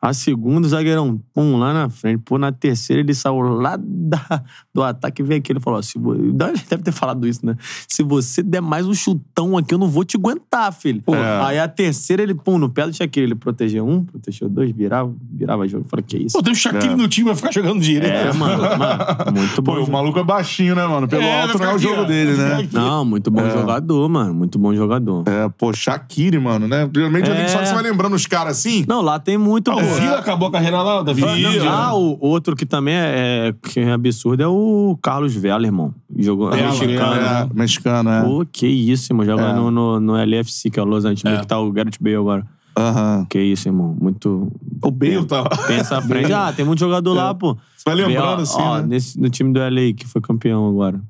A 0.02 0.14
segunda, 0.14 0.66
o 0.66 0.70
zagueirão, 0.70 1.20
pum, 1.34 1.58
lá 1.58 1.74
na 1.74 1.90
frente. 1.90 2.22
Pô, 2.24 2.38
na 2.38 2.52
terceira, 2.52 3.02
ele 3.02 3.14
saiu 3.14 3.40
lá 3.40 3.78
da, 3.78 4.44
do 4.74 4.82
ataque 4.82 5.22
e 5.22 5.26
veio 5.26 5.40
aqui. 5.40 5.52
Ele 5.52 5.60
falou: 5.60 5.80
ó, 5.80 5.82
se 5.82 6.00
vo... 6.00 6.14
deve 6.34 6.78
ter 6.84 6.92
falado 6.94 7.28
isso, 7.28 7.46
né? 7.46 7.56
Se 7.88 8.02
você 8.02 8.42
der 8.42 8.62
mais 8.62 8.88
um 8.88 8.94
chutão 8.94 9.58
aqui, 9.58 9.74
eu 9.74 9.78
não 9.78 9.88
vou 9.90 10.06
te 10.06 10.16
aguentar, 10.16 10.72
filho. 10.72 11.02
Pô, 11.02 11.14
É. 11.16 11.42
Aí 11.46 11.60
a 11.60 11.68
terceira, 11.68 12.24
ele, 12.24 12.34
pum, 12.34 12.58
no 12.58 12.70
pé 12.70 12.88
do 12.88 12.94
Shaquille, 12.94 13.26
ele 13.28 13.36
protegeu 13.36 13.86
um, 13.88 14.04
protegeu 14.06 14.48
dois, 14.48 14.72
virava, 14.72 15.14
virava 15.32 15.68
jogo. 15.68 15.84
Eu 15.86 15.90
falei: 15.90 16.06
que 16.08 16.18
isso? 16.18 16.38
Pô, 16.38 16.42
tem 16.44 16.54
o 16.54 16.56
Shaquille 16.56 16.94
É. 16.94 16.96
no 16.96 17.08
time, 17.10 17.26
vai 17.28 17.36
ficar 17.36 17.52
jogando 17.52 17.82
direito. 17.82 18.14
É, 18.14 18.32
mano, 18.34 18.64
mano, 18.78 19.06
muito 19.38 19.62
bom. 19.62 19.76
Pô, 19.76 19.84
o 19.84 19.92
maluco 19.92 20.18
é 20.20 20.24
baixinho, 20.24 20.76
né, 20.76 20.88
mano? 20.88 21.08
Pelo 21.10 21.24
É, 21.24 21.42
alto 21.42 21.58
não 21.60 21.66
é 21.66 21.76
o 21.76 21.78
ficar 21.78 21.90
jogo 21.90 21.94
aqui, 21.96 22.04
ó. 22.04 22.08
dele, 22.08 22.38
né? 22.38 22.54
aqui. 22.56 22.74
Não, 22.74 23.04
muito 23.04 23.30
bom 23.30 23.50
jogador, 23.50 24.08
mano. 24.08 24.34
Muito 24.34 24.58
bom 24.58 24.74
jogador. 24.74 25.24
É, 25.28 25.50
pô, 25.50 25.74
Shaqiri, 25.74 26.40
mano, 26.40 26.68
né? 26.70 26.90
Realmente 26.96 27.30
É. 27.30 27.48
só 27.50 27.60
que 27.60 27.66
você 27.68 27.74
vai 27.74 27.84
lembrando 27.84 28.16
os 28.16 28.26
caras 28.26 28.58
assim. 28.58 28.86
Não, 28.88 29.02
lá 29.02 29.20
tem 29.20 29.38
muito. 29.38 29.70
Ah, 29.72 29.76
o 29.76 29.89
Vila 29.90 30.20
acabou 30.20 30.48
a 30.48 30.52
carreira 30.52 30.82
lá, 30.82 31.02
da 31.04 31.14
Vila. 31.14 31.30
Ah, 31.70 31.94
o 31.96 32.18
outro 32.22 32.56
que 32.56 32.66
também 32.66 32.94
é, 32.96 33.50
é- 33.50 33.54
que 33.70 33.80
é 33.80 33.92
absurdo 33.92 34.44
é 34.44 34.48
o 34.48 34.98
Carlos 35.02 35.34
Vela, 35.36 35.66
irmão. 35.66 35.94
Jogou 36.18 36.50
Vela, 36.52 36.68
mexicano. 36.72 37.14
É, 37.16 37.20
né? 37.46 37.50
mexicano, 37.54 38.10
é. 38.10 38.22
Pô, 38.24 38.46
que 38.52 38.68
isso, 38.68 39.12
irmão. 39.12 39.26
Joga 39.26 39.44
É. 39.50 39.54
no, 39.54 39.70
no, 39.72 40.00
no 40.00 40.16
LFC, 40.18 40.70
que 40.70 40.80
é 40.80 40.84
o 40.84 40.86
Los 40.86 41.06
Angeles, 41.06 41.38
É. 41.38 41.42
que 41.42 41.48
tá 41.48 41.60
o 41.60 41.72
Garrett 41.72 42.02
Bale 42.02 42.16
agora. 42.16 42.46
Aham. 42.78 43.26
Que 43.30 43.40
isso, 43.42 43.68
irmão. 43.68 43.96
Muito. 44.00 44.52
O 44.82 44.92
Bale 44.92 45.26
tá 45.26 45.42
lá. 45.42 45.50
Pensa 45.68 45.98
à 45.98 46.02
frente. 46.02 46.32
Ah, 46.34 46.54
tem 46.54 46.64
muito 46.66 46.80
jogador 46.80 47.14
lá, 47.14 47.34
pô. 47.34 47.56
Você 47.76 47.84
vai 47.86 47.96
lembrando 47.96 48.26
Bale, 48.28 48.42
assim, 48.44 48.62
ó, 48.62 48.78
né? 48.78 48.86
nesse, 48.88 49.20
no 49.20 49.30
time 49.30 49.52
do 49.52 49.60
LA, 49.60 49.94
que 49.96 50.08
foi 50.08 50.22
campeão 50.22 50.68
agora. 50.70 51.02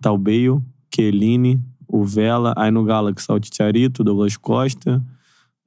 Tá 0.00 0.10
o 0.12 0.16
Bale, 0.18 0.58
Kelini, 0.90 1.60
o 1.88 2.04
Vela. 2.04 2.54
Aí 2.56 2.70
no 2.70 2.82
Galaxy, 2.84 3.26
tá 3.26 3.34
o 3.34 3.40
Titiarito, 3.40 4.02
Douglas 4.04 4.36
Costa. 4.36 5.02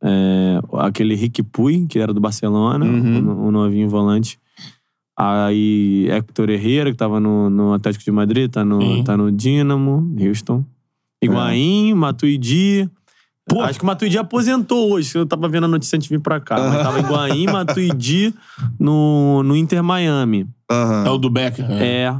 É, 0.03 0.59
aquele 0.79 1.15
Rick 1.15 1.43
Puy, 1.43 1.85
que 1.87 1.99
era 1.99 2.13
do 2.13 2.19
Barcelona, 2.21 2.85
Uhum. 2.85 3.27
o, 3.43 3.47
o 3.47 3.51
novinho 3.51 3.89
volante. 3.89 4.39
Aí 5.17 6.07
Hector 6.09 6.49
Herrera, 6.49 6.91
que 6.91 6.97
tava 6.97 7.19
no, 7.19 7.49
no 7.49 7.73
Atlético 7.73 8.05
de 8.05 8.11
Madrid, 8.11 8.49
tá 8.49 8.63
no, 8.63 8.81
Sim. 8.81 9.03
tá 9.03 9.17
no 9.17 9.29
Dinamo, 9.31 10.15
Houston. 10.19 10.63
Higuaín, 11.21 11.93
Matuidi. 11.93 12.89
Pô. 13.45 13.61
Acho 13.61 13.79
que 13.79 13.83
o 13.83 13.87
Matuidi 13.87 14.17
aposentou 14.17 14.91
hoje. 14.93 15.17
Eu 15.17 15.25
tava 15.25 15.49
vendo 15.49 15.65
a 15.65 15.67
notícia 15.67 15.97
antes 15.97 16.07
de 16.07 16.15
vir 16.15 16.21
pra 16.21 16.39
cá. 16.39 16.55
Mas 16.57 16.81
tava 16.83 16.99
Higuaín, 16.99 17.47
Matuidi 17.47 18.33
no, 18.79 19.43
no 19.43 19.55
Inter 19.57 19.83
Miami. 19.83 20.47
Aham. 20.71 21.03
É 21.05 21.09
o 21.09 21.17
do 21.17 21.29
Becker. 21.29 21.65
É. 21.69 22.03
É. 22.03 22.15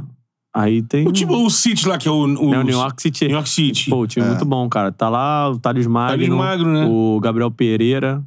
Aí 0.52 0.82
tem. 0.82 1.06
O, 1.06 1.12
time, 1.12 1.32
o 1.34 1.48
City 1.48 1.86
lá, 1.88 1.96
que 1.96 2.08
é 2.08 2.10
o... 2.10 2.24
o 2.26 2.54
É 2.54 2.58
o 2.58 2.62
New 2.62 2.74
York 2.76 3.00
City. 3.00 3.26
New 3.26 3.34
York 3.34 3.48
City. 3.48 3.88
Pô, 3.88 4.00
o 4.00 4.06
time 4.06 4.26
É. 4.26 4.28
muito 4.30 4.44
bom, 4.44 4.68
cara. 4.68 4.90
Tá 4.90 5.08
lá 5.08 5.48
o 5.50 5.58
Thales 5.58 5.86
Magno. 5.86 6.16
Thales 6.16 6.28
Magno, 6.28 6.72
né? 6.72 6.86
O 6.90 7.20
Gabriel 7.20 7.50
Pereira. 7.50 8.22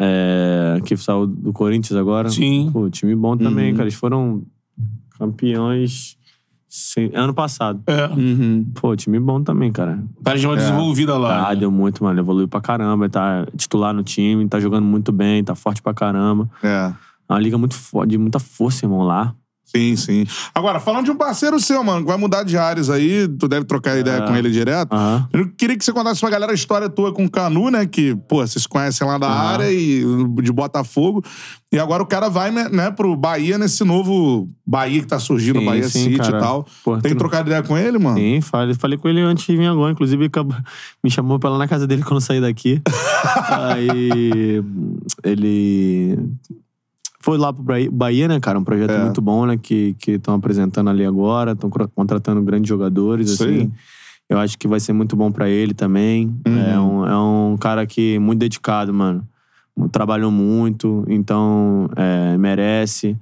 é, 0.00 0.80
que 0.84 0.96
saiu 0.96 1.26
do 1.26 1.52
Corinthians 1.52 1.98
agora. 1.98 2.28
Sim. 2.30 2.70
Pô, 2.72 2.88
time 2.90 3.14
bom 3.14 3.36
também, 3.36 3.70
Uhum. 3.70 3.76
cara. 3.76 3.84
Eles 3.84 3.94
foram 3.94 4.42
campeões 5.18 6.16
sem- 6.68 7.10
ano 7.14 7.32
passado. 7.34 7.80
É. 7.86 8.06
Uhum. 8.08 8.66
Pô, 8.74 8.96
time 8.96 9.20
bom 9.20 9.42
também, 9.42 9.70
cara. 9.70 10.02
Tá 10.22 10.34
de 10.34 10.46
uma 10.46 10.54
É. 10.54 10.58
desenvolvida 10.58 11.16
lá. 11.18 11.44
Tá, 11.44 11.50
né? 11.50 11.56
deu 11.56 11.70
muito, 11.70 12.02
mano. 12.02 12.18
Evoluiu 12.18 12.48
pra 12.48 12.60
caramba. 12.60 13.08
Tá 13.08 13.46
titular 13.56 13.92
no 13.94 14.02
time, 14.02 14.48
tá 14.48 14.58
jogando 14.58 14.84
muito 14.86 15.12
bem, 15.12 15.44
tá 15.44 15.54
forte 15.54 15.80
pra 15.82 15.94
caramba. 15.94 16.48
É. 16.62 16.92
É 17.28 17.32
uma 17.32 17.38
liga 17.38 17.56
muito 17.56 17.76
de 18.06 18.18
muita 18.18 18.38
força, 18.38 18.84
irmão, 18.84 19.02
lá. 19.02 19.34
Sim, 19.74 19.96
sim. 19.96 20.26
Agora, 20.54 20.78
falando 20.78 21.06
de 21.06 21.10
um 21.10 21.16
parceiro 21.16 21.58
seu, 21.58 21.82
mano, 21.82 22.02
que 22.02 22.06
vai 22.08 22.16
mudar 22.18 22.42
de 22.42 22.58
áreas 22.58 22.90
aí, 22.90 23.26
tu 23.26 23.48
deve 23.48 23.64
trocar 23.64 23.96
ideia 23.98 24.18
É. 24.18 24.26
com 24.26 24.36
ele 24.36 24.50
direto. 24.50 24.92
Aham. 24.92 25.26
Eu 25.32 25.48
queria 25.56 25.76
que 25.78 25.84
você 25.84 25.92
contasse 25.92 26.20
pra 26.20 26.28
galera 26.30 26.52
a 26.52 26.54
história 26.54 26.90
tua 26.90 27.12
com 27.12 27.24
o 27.24 27.30
Canu, 27.30 27.70
né? 27.70 27.86
Que, 27.86 28.14
pô, 28.28 28.46
vocês 28.46 28.62
se 28.62 28.68
conhecem 28.68 29.06
lá 29.06 29.16
da 29.16 29.26
Aham. 29.28 29.48
área 29.48 29.72
e 29.72 30.04
de 30.42 30.52
Botafogo. 30.52 31.24
E 31.72 31.78
agora 31.78 32.02
o 32.02 32.06
cara 32.06 32.28
vai, 32.28 32.50
né, 32.50 32.90
pro 32.90 33.16
Bahia 33.16 33.56
nesse 33.56 33.82
novo 33.82 34.46
Bahia 34.66 35.00
que 35.00 35.06
tá 35.06 35.18
surgindo, 35.18 35.58
Sim, 35.60 35.64
Bahia 35.64 35.88
sim, 35.88 36.04
City 36.04 36.18
cara. 36.18 36.36
e 36.36 36.40
tal. 36.40 36.66
Tem 37.00 37.12
tu- 37.12 37.18
trocado 37.18 37.48
ideia 37.48 37.62
com 37.62 37.78
ele, 37.78 37.98
mano? 37.98 38.18
Sim, 38.18 38.42
falei, 38.42 38.74
falei 38.74 38.98
com 38.98 39.08
ele 39.08 39.22
antes 39.22 39.46
de 39.46 39.56
vir 39.56 39.66
agora. 39.68 39.90
Inclusive, 39.92 40.30
me 41.02 41.10
chamou 41.10 41.38
pra 41.38 41.48
lá 41.48 41.56
na 41.56 41.66
casa 41.66 41.86
dele 41.86 42.02
quando 42.02 42.16
eu 42.16 42.20
saí 42.20 42.42
daqui. 42.42 42.82
Aí 43.48 44.62
ele 45.24 46.18
foi 47.22 47.38
lá 47.38 47.52
pro 47.52 47.62
Bahia- 47.62 47.90
Bahia, 47.90 48.28
né, 48.28 48.38
cara? 48.40 48.58
Um 48.58 48.64
projeto 48.64 48.90
É. 48.90 49.02
muito 49.02 49.22
bom, 49.22 49.46
né? 49.46 49.56
Que 49.56 49.96
estão 50.06 50.34
apresentando 50.34 50.90
ali 50.90 51.04
agora. 51.04 51.52
Estão 51.52 51.70
contratando 51.70 52.42
grandes 52.42 52.68
jogadores, 52.68 53.30
Isso 53.30 53.44
assim. 53.44 53.72
Eu 54.28 54.38
acho 54.38 54.58
que 54.58 54.66
vai 54.66 54.80
ser 54.80 54.92
muito 54.92 55.14
bom 55.14 55.30
pra 55.30 55.48
ele 55.48 55.74
também. 55.74 56.34
Uhum. 56.46 56.58
É, 56.58 56.80
um, 56.80 57.06
é 57.06 57.18
um 57.18 57.56
cara 57.58 57.86
que 57.86 58.18
muito 58.18 58.38
dedicado, 58.40 58.92
mano. 58.92 59.26
Trabalhou 59.90 60.30
muito, 60.30 61.04
então 61.08 61.88
é, 61.96 62.36
merece 62.36 63.16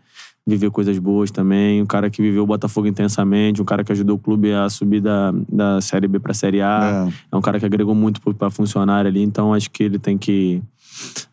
viver 0.46 0.70
coisas 0.70 0.98
boas 0.98 1.30
também. 1.30 1.80
Um 1.80 1.86
cara 1.86 2.10
que 2.10 2.20
viveu 2.20 2.42
o 2.42 2.46
Botafogo 2.46 2.86
intensamente, 2.88 3.62
um 3.62 3.64
cara 3.64 3.84
que 3.84 3.92
ajudou 3.92 4.16
o 4.16 4.18
clube 4.18 4.52
a 4.52 4.68
subir 4.68 5.00
da, 5.00 5.32
da 5.48 5.80
Série 5.80 6.08
B 6.08 6.18
pra 6.18 6.34
Série 6.34 6.60
A. 6.60 7.06
É. 7.08 7.12
É 7.32 7.36
um 7.36 7.40
cara 7.40 7.58
que 7.60 7.66
agregou 7.66 7.94
muito 7.94 8.20
pra 8.34 8.50
funcionário 8.50 9.08
ali, 9.08 9.22
então 9.22 9.52
acho 9.54 9.70
que 9.70 9.82
ele 9.84 9.98
tem 9.98 10.16
que. 10.18 10.60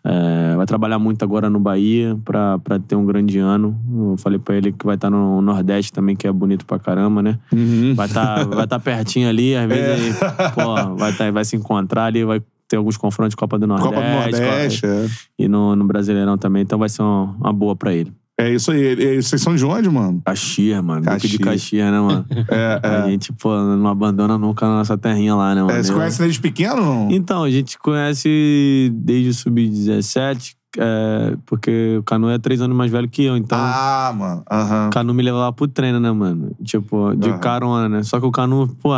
É, 0.03 0.56
vai 0.56 0.65
trabalhar 0.65 0.99
muito 0.99 1.23
agora 1.23 1.49
no 1.49 1.60
Bahia 1.60 2.18
pra 2.23 2.60
ter 2.88 2.95
um 2.95 3.06
grande 3.06 3.39
ano. 3.39 3.76
Eu 4.11 4.15
falei 4.18 4.39
pra 4.39 4.56
ele 4.56 4.72
que 4.72 4.85
vai 4.85 4.95
estar 4.95 5.10
no 5.10 5.41
Nordeste 5.41 5.91
também, 5.91 6.15
que 6.15 6.27
é 6.27 6.31
bonito 6.31 6.65
pra 6.65 6.80
caramba, 6.80 7.22
né? 7.22 7.38
Uhum. 7.52 7.94
Vai 7.95 8.07
estar 8.07 8.45
vai 8.45 8.68
tá 8.68 8.80
pertinho 8.80 9.27
ali, 9.30 9.56
às 9.56 9.68
vezes 9.68 10.22
É. 10.22 10.26
aí, 10.26 10.52
pô, 10.53 10.95
vai, 10.95 11.14
tá, 11.14 11.30
vai 11.31 11.44
se 11.45 11.56
encontrar 11.56 12.06
ali, 12.06 12.23
vai 12.23 12.41
ter 12.68 12.76
alguns 12.77 12.98
confrontos 12.98 13.31
de 13.31 13.38
Copa 13.38 13.57
do 13.57 13.65
Nordeste. 13.68 13.89
Copa 13.94 14.06
do 14.06 14.14
Nordeste, 14.14 14.81
Copa- 14.81 14.94
é. 14.94 15.07
E 15.39 15.48
no, 15.48 15.76
no 15.76 15.85
Brasileirão 15.85 16.38
também, 16.38 16.64
então 16.64 16.77
vai 16.77 16.89
ser 16.89 17.02
uma, 17.02 17.23
uma 17.39 17.53
boa 17.53 17.76
pra 17.76 17.94
ele. 17.94 18.11
É 18.39 18.53
isso 18.53 18.72
aí. 18.72 18.80
E- 18.80 19.18
e 19.18 19.22
Vocês 19.23 19.41
são 19.41 19.55
de 19.55 19.65
onde, 19.65 19.89
mano? 19.89 20.22
Caxias, 20.23 20.84
mano. 20.84 21.01
Duque 21.01 21.27
de 21.27 21.39
Caxias. 21.39 21.61
Caxias, 21.64 21.91
né, 21.91 21.99
mano? 21.99 22.26
É, 22.49 22.80
é. 22.84 22.88
A 23.03 23.09
gente, 23.09 23.34
pô, 23.34 23.49
não 23.57 23.88
abandona 23.88 24.38
nunca 24.38 24.65
a 24.65 24.69
nossa 24.69 24.97
terrinha 24.97 25.34
lá, 25.35 25.55
né, 25.55 25.61
mano? 25.64 25.73
É, 25.73 25.81
você 25.81 25.91
conhece 25.93 26.19
desde 26.19 26.39
pequeno 26.39 26.76
ou 26.81 26.85
não? 26.85 27.11
Então, 27.11 27.43
a 27.43 27.49
gente 27.49 27.77
conhece 27.80 28.91
desde 28.93 29.30
o 29.30 29.34
Sub-17, 29.34 30.55
é, 30.77 31.35
porque 31.45 31.97
o 31.99 32.03
Canu 32.03 32.30
é 32.30 32.38
três 32.38 32.61
anos 32.61 32.77
mais 32.77 32.91
velho 32.91 33.09
que 33.09 33.23
eu, 33.23 33.35
então... 33.35 33.57
Ah, 33.59 34.14
mano. 34.15 34.43
Aham. 34.51 34.88
O 34.88 34.89
Canu 34.91 35.14
me 35.14 35.23
levava 35.23 35.51
pro 35.51 35.68
treino, 35.68 35.99
né, 35.99 36.11
mano? 36.11 36.51
Tipo, 36.64 37.15
de 37.15 37.30
Aham. 37.30 37.39
carona, 37.39 37.89
né? 37.89 38.03
Só 38.03 38.19
que 38.19 38.26
o 38.27 38.31
Canu, 38.31 38.68
pô, 38.81 38.89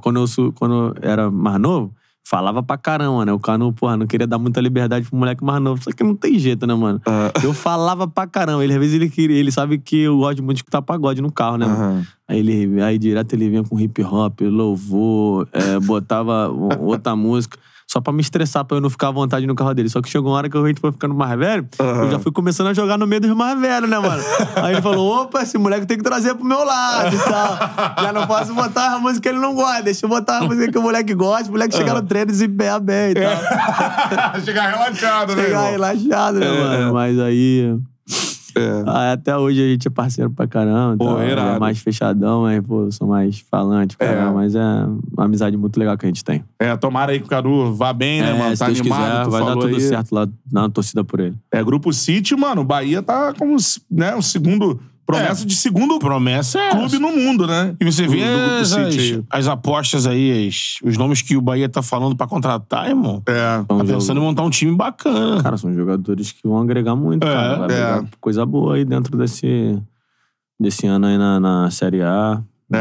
quando 0.00 0.20
eu, 0.20 0.52
quando 0.52 0.74
eu 0.74 0.94
era 1.00 1.30
mais 1.30 1.58
novo, 1.58 1.94
falava 2.24 2.62
pra 2.62 2.78
caramba, 2.78 3.24
né? 3.24 3.32
O 3.32 3.38
Canu, 3.38 3.72
pô, 3.72 3.94
não 3.96 4.06
queria 4.06 4.26
dar 4.26 4.38
muita 4.38 4.60
liberdade 4.60 5.08
pro 5.08 5.18
moleque 5.18 5.44
mais 5.44 5.60
novo. 5.60 5.82
Só 5.82 5.90
que 5.90 6.02
não 6.02 6.14
tem 6.14 6.38
jeito, 6.38 6.66
né, 6.66 6.74
mano? 6.74 7.00
Ah. 7.06 7.32
Eu 7.42 7.52
falava 7.52 8.06
pra 8.06 8.26
caramba. 8.26 8.64
Ele, 8.64 8.72
às 8.72 8.78
vezes, 8.78 8.94
ele 8.94 9.10
queria, 9.10 9.36
ele 9.36 9.50
sabe 9.50 9.78
que 9.78 10.02
eu 10.02 10.16
gosto 10.18 10.42
muito 10.42 10.56
de 10.56 10.60
escutar 10.60 10.82
pagode 10.82 11.20
no 11.20 11.30
carro, 11.30 11.58
né? 11.58 11.66
Aham. 11.66 12.06
Aí, 12.28 12.38
ele, 12.38 12.80
aí 12.80 12.98
direto 12.98 13.34
ele 13.34 13.48
vinha 13.48 13.62
com 13.62 13.78
hip 13.78 14.02
hop, 14.02 14.40
louvor, 14.40 15.46
é, 15.52 15.78
botava 15.80 16.48
outra 16.48 17.14
música. 17.14 17.58
Só 17.92 18.00
pra 18.00 18.10
me 18.10 18.22
estressar, 18.22 18.64
pra 18.64 18.78
eu 18.78 18.80
não 18.80 18.88
ficar 18.88 19.08
à 19.08 19.10
vontade 19.10 19.46
no 19.46 19.54
carro 19.54 19.74
dele. 19.74 19.90
Só 19.90 20.00
que 20.00 20.08
chegou 20.08 20.30
uma 20.30 20.38
hora 20.38 20.48
que 20.48 20.56
a 20.56 20.66
gente 20.66 20.80
foi 20.80 20.90
ficando 20.92 21.14
mais 21.14 21.38
velho, 21.38 21.68
eu 21.78 22.10
já 22.10 22.18
fui 22.18 22.32
começando 22.32 22.68
a 22.68 22.72
jogar 22.72 22.96
no 22.96 23.06
meio 23.06 23.20
dos 23.20 23.36
mais 23.36 23.60
velhos, 23.60 23.90
né, 23.90 23.98
mano? 23.98 24.22
Aí 24.56 24.72
ele 24.72 24.80
falou: 24.80 25.24
opa, 25.24 25.42
esse 25.42 25.58
moleque 25.58 25.84
tem 25.84 25.98
que 25.98 26.02
trazer 26.02 26.34
pro 26.34 26.42
meu 26.42 26.64
lado 26.64 27.14
e 27.14 27.18
tal. 27.18 27.58
Já 28.02 28.12
não 28.14 28.26
posso 28.26 28.54
botar 28.54 28.94
a 28.94 28.98
música 28.98 29.20
que 29.20 29.28
ele 29.28 29.38
não 29.38 29.54
gosta. 29.54 29.82
Deixa 29.82 30.06
eu 30.06 30.08
botar 30.08 30.38
a 30.38 30.44
música 30.44 30.72
que 30.72 30.78
o 30.78 30.82
moleque 30.82 31.12
gosta, 31.12 31.48
o 31.48 31.52
moleque 31.52 31.76
chega 31.76 31.92
no 31.92 32.00
treino 32.00 32.30
e 32.30 32.32
desempenha 32.32 32.78
bem 32.80 33.10
e 33.10 33.14
tal. 33.14 34.40
Chegar 34.42 34.70
relaxado, 34.70 35.36
né, 35.36 35.44
Chegar 35.44 35.70
relaxado, 35.70 36.38
né, 36.40 36.46
É. 36.46 36.60
mano? 36.60 36.94
Mas 36.94 37.18
aí. 37.18 37.76
É. 38.56 38.82
Ah, 38.86 39.12
até 39.12 39.36
hoje 39.36 39.62
a 39.62 39.68
gente 39.68 39.88
é 39.88 39.90
parceiro 39.90 40.30
pra 40.30 40.46
caramba. 40.46 40.96
Pô, 40.96 41.20
irado. 41.22 41.56
é 41.56 41.58
mais 41.58 41.78
fechadão, 41.78 42.42
mas, 42.42 42.60
pô, 42.64 42.82
eu 42.84 42.92
sou 42.92 43.06
mais 43.08 43.38
falante, 43.50 43.96
É. 43.98 44.06
caramba. 44.06 44.32
Mas 44.34 44.54
é 44.54 44.60
uma 45.16 45.24
amizade 45.24 45.56
muito 45.56 45.78
legal 45.78 45.96
que 45.96 46.06
a 46.06 46.08
gente 46.08 46.24
tem. 46.24 46.44
É, 46.58 46.76
tomara 46.76 47.12
aí 47.12 47.18
que 47.20 47.26
o 47.26 47.28
Cadu 47.28 47.72
vá 47.74 47.92
bem, 47.92 48.20
né, 48.22 48.30
É, 48.30 48.38
mano? 48.38 48.56
Tá 48.56 48.66
Deus 48.66 48.80
animado, 48.80 49.24
quiser, 49.26 49.30
vai 49.30 49.44
dar 49.44 49.60
tudo 49.60 49.74
aí. 49.74 49.80
certo 49.80 50.12
lá 50.14 50.28
na 50.50 50.68
torcida 50.68 51.02
por 51.04 51.20
ele. 51.20 51.36
É, 51.50 51.62
Grupo 51.62 51.92
City, 51.92 52.34
mano, 52.36 52.62
o 52.62 52.64
Bahia 52.64 53.02
tá 53.02 53.32
como, 53.38 53.56
né, 53.90 54.14
o 54.14 54.22
segundo... 54.22 54.80
Promessa 55.18 55.42
É. 55.42 55.46
de 55.46 55.54
segundo 55.56 55.98
Promessa 55.98 56.58
é 56.58 56.70
clube 56.70 56.86
essa. 56.86 56.98
no 56.98 57.12
mundo, 57.16 57.46
né? 57.46 57.74
E 57.80 57.84
você 57.84 58.06
vê 58.06 58.18
Do- 58.24 58.30
do 58.30 58.76
Grupo 58.76 59.22
as, 59.30 59.40
as 59.40 59.48
apostas 59.48 60.06
aí, 60.06 60.48
as- 60.48 60.76
os 60.84 60.96
nomes 60.96 61.22
que 61.22 61.36
o 61.36 61.40
Bahia 61.40 61.68
tá 61.68 61.82
falando 61.82 62.14
pra 62.16 62.26
contratar, 62.26 62.88
irmão. 62.88 63.22
É. 63.26 63.62
Tá 63.66 63.84
pensando 63.84 64.18
em 64.20 64.22
montar 64.22 64.42
um 64.42 64.50
time 64.50 64.74
bacana. 64.76 65.42
Cara, 65.42 65.56
são 65.56 65.72
jogadores 65.74 66.32
que 66.32 66.46
vão 66.46 66.58
agregar 66.60 66.94
muito, 66.96 67.26
É, 67.26 67.32
cara. 67.32 67.58
Vai 67.66 68.00
é. 68.00 68.04
coisa 68.20 68.44
boa 68.46 68.76
aí 68.76 68.84
dentro 68.84 69.16
desse, 69.16 69.78
desse 70.58 70.86
ano 70.86 71.06
aí 71.06 71.18
na, 71.18 71.38
na 71.40 71.70
Série 71.70 72.02
A. 72.02 72.42
É. 72.72 72.76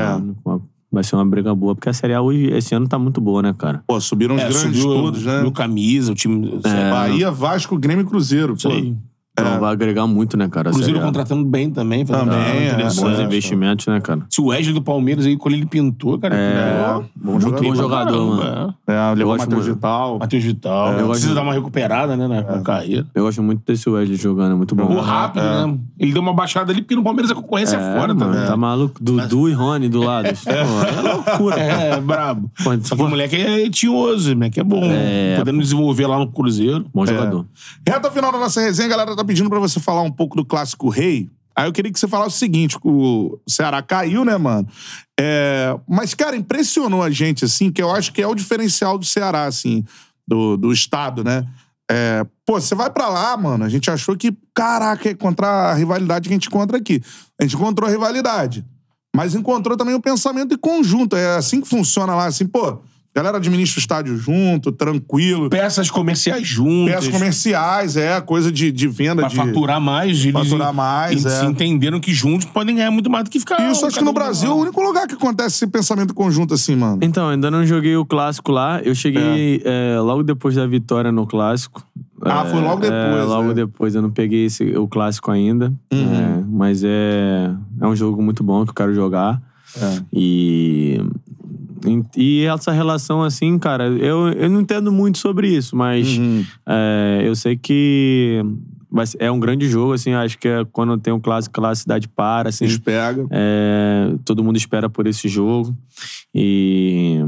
Na- 0.46 0.60
Vai 0.94 1.06
ser 1.06 1.16
uma 1.16 1.26
briga 1.26 1.56
boa, 1.56 1.74
porque 1.74 1.88
a 1.88 1.94
Série 1.94 2.14
A 2.14 2.22
hoje, 2.22 2.48
esse 2.48 2.76
ano 2.76 2.86
tá 2.86 3.00
muito 3.00 3.22
boa, 3.22 3.42
né, 3.42 3.56
cara? 3.58 3.82
Pô, 3.88 3.98
subiram 4.02 4.36
os 4.36 4.42
É, 4.42 4.50
grandes 4.50 4.78
subiu, 4.82 4.84
todos, 4.94 5.24
né? 5.24 5.38
subiu 5.38 5.52
camisa, 5.54 6.12
o 6.12 6.16
time. 6.16 6.60
É. 6.66 6.92
Bahia, 6.92 7.32
Vasco, 7.32 7.78
Grêmio 7.80 8.04
e 8.04 8.06
Cruzeiro. 8.06 8.56
Isso 8.56 8.68
pô. 8.68 8.74
aí. 8.76 8.94
Então 9.34 9.60
vai 9.62 9.72
agregar 9.72 10.06
muito, 10.08 10.36
né, 10.36 10.48
cara? 10.50 10.70
É. 10.70 10.72
Cruzeiro 10.74 10.96
Série 10.98 11.04
A. 11.04 11.06
contratando 11.08 11.46
bem 11.46 11.70
também. 11.70 12.06
fazendo 12.06 12.32
Também, 12.32 12.68
é, 12.68 12.72
interessante. 12.74 13.02
Bons 13.10 13.20
É, 13.20 13.24
investimentos, 13.24 13.88
né, 13.88 14.02
cara? 14.02 14.22
Se 14.30 14.42
o 14.42 14.48
Wesley 14.48 14.74
do 14.74 14.82
Palmeiras 14.82 15.26
aí, 15.26 15.38
quando 15.38 15.56
ele 15.56 15.66
pintou, 15.66 16.20
cara. 16.20 16.36
É, 16.36 16.86
pintou 16.94 17.06
bom 17.16 17.32
muito 17.32 17.46
jogador. 17.46 17.64
Bom 17.64 17.76
jogador, 17.76 18.36
mano. 18.36 18.76
é. 18.88 18.94
É, 18.94 19.14
levou 19.16 19.34
o 19.34 19.38
gosto 19.38 19.50
Matheus 19.50 19.66
muito. 19.66 19.76
Vital. 19.76 20.20
Matheus 20.20 20.44
Vital. 20.44 20.94
eu 20.94 21.10
precisa 21.10 21.34
dar 21.34 21.42
uma 21.44 21.54
recuperada, 21.54 22.18
né, 22.18 22.28
na 22.28 22.42
na 22.42 22.62
carreira. 22.62 23.08
Eu 23.16 23.24
gosto 23.24 23.42
muito 23.42 23.62
desse 23.66 23.90
Wesley 23.90 24.18
jogando, 24.18 24.52
é 24.52 24.56
muito 24.56 24.76
bom. 24.76 24.84
O 24.84 25.00
rápido, 25.00 25.44
né? 25.44 25.78
Ele 25.98 26.12
deu 26.12 26.22
uma 26.22 26.34
baixada 26.34 26.72
ali, 26.72 26.82
porque 26.82 26.96
no 26.96 27.04
Palmeiras 27.04 27.32
a 27.32 27.36
concorrência 27.36 27.78
é, 27.78 27.80
É, 27.80 27.98
fora 28.00 28.14
mano, 28.14 28.32
também. 28.34 28.46
Tá 28.48 28.58
maluco? 28.58 28.96
Dudu 29.02 29.48
e 29.48 29.54
Rony 29.54 29.88
do 29.88 30.02
lado. 30.02 30.28
Pô, 30.44 30.52
é 30.52 31.14
loucura. 31.14 31.60
É, 31.60 32.02
brabo. 32.02 32.52
Pô, 32.64 32.72
Só 32.82 32.96
que 32.96 33.02
o 33.02 33.08
moleque 33.08 33.36
é 33.38 33.70
tinhoso, 33.70 34.36
né? 34.36 34.50
Que 34.50 34.60
é 34.60 34.64
bom. 34.64 34.82
É. 34.84 35.38
Podendo 35.38 35.60
desenvolver 35.60 36.06
lá 36.08 36.20
no 36.20 36.28
Cruzeiro. 36.28 36.86
Bom 36.94 37.06
jogador. 37.06 37.46
Reta 37.88 38.12
final 38.12 38.32
da 38.32 38.38
nossa 38.40 38.60
resenha, 38.60 38.90
galera 38.90 39.16
tá 39.22 39.26
pedindo 39.26 39.50
pra 39.50 39.60
você 39.60 39.80
falar 39.80 40.02
um 40.02 40.12
pouco 40.12 40.36
do 40.36 40.46
clássico 40.46 40.90
rei. 40.90 41.30
Aí 41.56 41.68
eu 41.68 41.74
queria 41.74 41.92
que 41.92 42.00
você 42.00 42.08
falasse 42.08 42.36
o 42.36 42.40
seguinte: 42.40 42.78
o 42.84 43.40
Ceará 43.48 43.82
caiu, 43.82 44.26
né, 44.26 44.38
mano? 44.38 44.68
É, 45.20 45.78
Mas, 45.88 46.14
cara, 46.14 46.36
impressionou 46.36 47.04
a 47.04 47.10
gente, 47.10 47.46
assim, 47.46 47.72
que 47.72 47.82
eu 47.82 47.92
acho 47.92 48.12
que 48.12 48.22
é 48.22 48.28
o 48.28 48.36
diferencial 48.36 48.98
do 48.98 49.06
Ceará, 49.06 49.46
assim, 49.46 49.84
do, 50.28 50.58
do 50.58 50.72
estado, 50.72 51.24
né? 51.24 51.48
É, 51.90 52.26
Pô, 52.46 52.60
você 52.60 52.74
vai 52.74 52.90
pra 52.90 53.08
lá, 53.10 53.36
mano. 53.38 53.64
A 53.64 53.70
gente 53.70 53.90
achou 53.92 54.16
que, 54.16 54.36
caraca, 54.54 55.08
ia 55.08 55.14
encontrar 55.14 55.72
a 55.72 55.74
rivalidade 55.74 56.28
que 56.28 56.34
a 56.34 56.38
gente 56.38 56.48
encontra 56.48 56.78
aqui. 56.78 57.02
A 57.40 57.44
gente 57.44 57.56
encontrou 57.56 57.88
a 57.88 57.92
rivalidade. 57.92 58.66
Mas 59.16 59.36
encontrou 59.36 59.78
também 59.78 59.94
o 59.94 60.02
pensamento 60.02 60.54
em 60.54 60.58
conjunto. 60.58 61.16
É 61.16 61.36
assim 61.36 61.62
que 61.62 61.68
funciona 61.68 62.16
lá, 62.16 62.26
assim, 62.26 62.48
pô. 62.48 62.80
A 63.14 63.20
galera 63.20 63.38
administra 63.38 63.78
o 63.78 63.82
estádio 63.82 64.16
junto, 64.18 64.72
tranquilo. 64.72 65.50
Peças 65.50 65.92
comerciais 65.92 66.48
juntas. 66.48 66.96
Peças 66.96 67.10
comerciais, 67.10 67.98
é, 67.98 68.22
coisa 68.22 68.50
de, 68.50 68.72
de 68.72 68.88
venda 68.88 69.16
Pra 69.24 69.28
de. 69.28 69.36
faturar 69.36 69.82
mais. 69.82 70.24
Eles 70.24 70.32
Faturar 70.32 70.74
mais, 70.74 71.12
eles 71.26 71.26
é. 71.42 71.46
entenderam 71.46 72.00
que 72.00 72.14
juntos 72.14 72.46
podem 72.46 72.74
ganhar 72.76 72.90
muito 72.90 73.10
mais 73.10 73.26
do 73.26 73.30
que 73.30 73.38
ficar. 73.38 73.70
Isso, 73.70 73.86
acho 73.86 73.98
que 74.00 74.04
no 74.06 74.14
Brasil 74.14 74.50
é 74.50 74.54
o 74.54 74.58
único 74.58 74.82
lugar 74.82 75.08
que 75.08 75.16
acontece 75.16 75.56
esse 75.58 75.68
pensamento 75.68 76.14
conjunto 76.14 76.54
assim, 76.54 76.74
mano. 76.74 77.00
Então, 77.02 77.28
ainda 77.28 77.52
não 77.52 77.66
joguei 77.66 77.98
o 77.98 78.06
clássico 78.06 78.50
lá. 78.50 78.80
Eu 78.82 78.96
cheguei 78.96 79.62
é, 79.66 80.00
logo 80.00 80.24
depois 80.24 80.56
da 80.56 80.66
vitória 80.66 81.12
no 81.12 81.28
clássico. 81.28 81.86
Ah, 82.24 82.46
foi 82.46 82.62
logo 82.62 82.86
É, 82.86 82.90
depois, 82.90 83.28
logo 83.28 83.52
é. 83.52 83.54
depois. 83.54 83.96
Eu 83.96 84.02
não 84.04 84.12
peguei 84.12 84.46
esse- 84.46 84.78
o 84.78 84.88
clássico 84.88 85.32
ainda. 85.32 85.74
É, 85.92 86.44
mas 86.48 86.82
é, 86.82 87.52
é 87.82 87.88
um 87.88 87.96
jogo 87.96 88.22
muito 88.22 88.42
bom 88.42 88.64
que 88.64 88.70
eu 88.70 88.76
quero 88.76 88.94
jogar. 88.94 89.42
É. 89.76 90.02
E, 90.14 91.02
e 92.16 92.46
essa 92.46 92.72
relação, 92.72 93.22
assim, 93.24 93.58
cara, 93.58 93.88
eu, 93.88 94.30
eu 94.30 94.50
não 94.50 94.62
entendo 94.62 94.92
muito 94.92 95.18
sobre 95.18 95.48
isso, 95.48 95.76
mas 95.76 96.18
Uhum. 96.18 96.46
é, 96.68 97.22
eu 97.26 97.36
sei 97.36 97.58
que 97.58 98.44
é 99.20 99.32
um 99.32 99.40
grande 99.40 99.70
jogo, 99.70 99.94
assim. 99.94 100.14
Acho 100.14 100.38
que 100.38 100.48
é 100.48 100.66
quando 100.72 100.98
tem 100.98 101.14
um 101.14 101.20
clássico 101.20 101.62
lá, 101.62 101.70
a 101.70 101.76
cidade 101.76 102.08
para, 102.08 102.50
assim. 102.50 102.66
Eles 102.66 102.78
pegam. 102.78 103.28
É, 103.32 104.14
todo 104.26 104.44
mundo 104.44 104.58
espera 104.58 104.90
por 104.90 105.08
esse 105.08 105.28
jogo 105.30 105.76
e, 106.36 107.24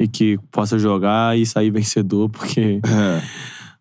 e 0.00 0.08
que 0.08 0.38
possa 0.50 0.78
jogar 0.78 1.38
e 1.38 1.46
sair 1.46 1.70
vencedor, 1.70 2.28
porque 2.28 2.80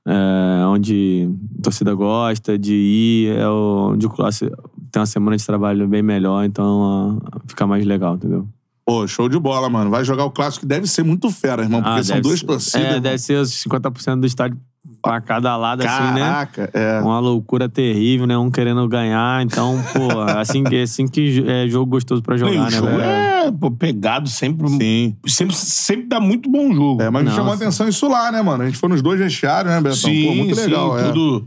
é, 0.05 0.65
onde 0.67 1.29
a 1.59 1.63
torcida 1.63 1.93
gosta 1.93 2.57
de 2.57 2.73
ir, 2.73 3.37
é 3.37 3.47
onde 3.49 4.05
o 4.05 4.09
classe 4.09 4.49
tem 4.91 4.99
uma 5.01 5.05
semana 5.05 5.35
de 5.35 5.45
trabalho 5.45 5.87
bem 5.87 6.01
melhor, 6.01 6.45
então 6.45 7.19
ah, 7.25 7.39
fica 7.47 7.67
mais 7.67 7.85
legal, 7.85 8.15
entendeu? 8.15 8.47
Pô, 8.87 9.05
show 9.05 9.27
de 9.27 9.37
bola, 9.37 9.69
mano. 9.69 9.89
Vai 9.89 10.05
jogar 10.05 10.23
o 10.23 10.31
clássico 10.31 10.61
que 10.61 10.65
deve 10.67 10.87
ser 10.87 11.03
muito 11.03 11.29
fera, 11.29 11.61
irmão, 11.63 11.83
porque 11.83 11.99
Ah, 11.99 12.03
são 12.03 12.21
duas 12.21 12.39
ser- 12.39 12.45
torcidas. 12.45 12.81
É, 12.81 12.85
irmão. 12.87 13.01
deve 13.01 13.17
ser 13.17 13.33
os 13.41 13.51
50% 13.51 14.21
do 14.21 14.25
estádio 14.25 14.57
pra 15.03 15.19
cada 15.19 15.57
lado, 15.57 15.81
assim, 15.85 16.13
né? 16.13 16.21
Caraca, 16.21 16.69
é. 16.73 17.01
Uma 17.01 17.19
loucura 17.19 17.67
terrível, 17.67 18.25
né? 18.25 18.37
Um 18.37 18.49
querendo 18.49 18.87
ganhar. 18.87 19.43
Então, 19.43 19.75
pô, 19.93 20.07
assim, 20.39 20.63
que- 20.63 20.81
assim 20.83 21.05
que 21.05 21.43
é 21.45 21.67
jogo 21.67 21.91
gostoso 21.91 22.21
pra 22.23 22.37
jogar, 22.37 22.61
o 22.61 22.63
né, 22.63 22.71
jogo 22.71 22.87
velho? 22.87 23.01
é 23.01 23.51
pô, 23.51 23.69
pegado 23.69 24.29
sempre. 24.29 24.69
Sim. 24.69 25.15
Sempre, 25.27 25.55
sempre 25.57 26.07
dá 26.07 26.21
muito 26.21 26.49
bom 26.49 26.73
jogo. 26.73 27.01
É, 27.01 27.09
mas 27.09 27.25
me 27.25 27.31
chamou 27.31 27.51
a 27.51 27.55
atenção 27.55 27.89
isso 27.89 28.07
lá, 28.07 28.31
né, 28.31 28.41
mano? 28.41 28.63
A 28.63 28.65
gente 28.67 28.77
foi 28.77 28.87
nos 28.87 29.01
dois 29.01 29.19
vestiários, 29.19 29.73
né, 29.73 29.81
Betão? 29.81 29.97
Sim, 29.97 30.25
Pô, 30.27 30.33
muito 30.35 30.55
sim, 30.55 30.61
legal, 30.61 30.97
é. 30.97 31.03
tudo 31.09 31.45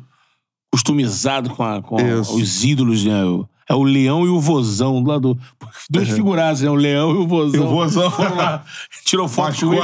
customizado 0.73 1.51
com, 1.51 1.63
a- 1.63 1.83
com 1.83 1.97
a- 1.99 2.21
os 2.21 2.65
ídolos, 2.65 3.05
né? 3.05 3.25
O- 3.25 3.49
É 3.71 3.75
o 3.75 3.85
leão 3.85 4.27
e 4.27 4.29
o 4.29 4.41
vozão 4.41 5.01
do 5.01 5.09
lado. 5.11 5.39
Duas 5.89 6.09
figuraças, 6.11 6.63
né? 6.63 6.71
O 6.71 6.75
leão 6.75 7.13
e 7.13 7.19
o 7.19 7.27
vozão. 7.29 7.61
E 7.61 7.65
o 7.65 7.69
vozão. 7.69 8.11
Foram 8.11 8.35
lá, 8.37 8.65
tirou 9.05 9.29
foto 9.31 9.67
com 9.67 9.75
ele. 9.75 9.83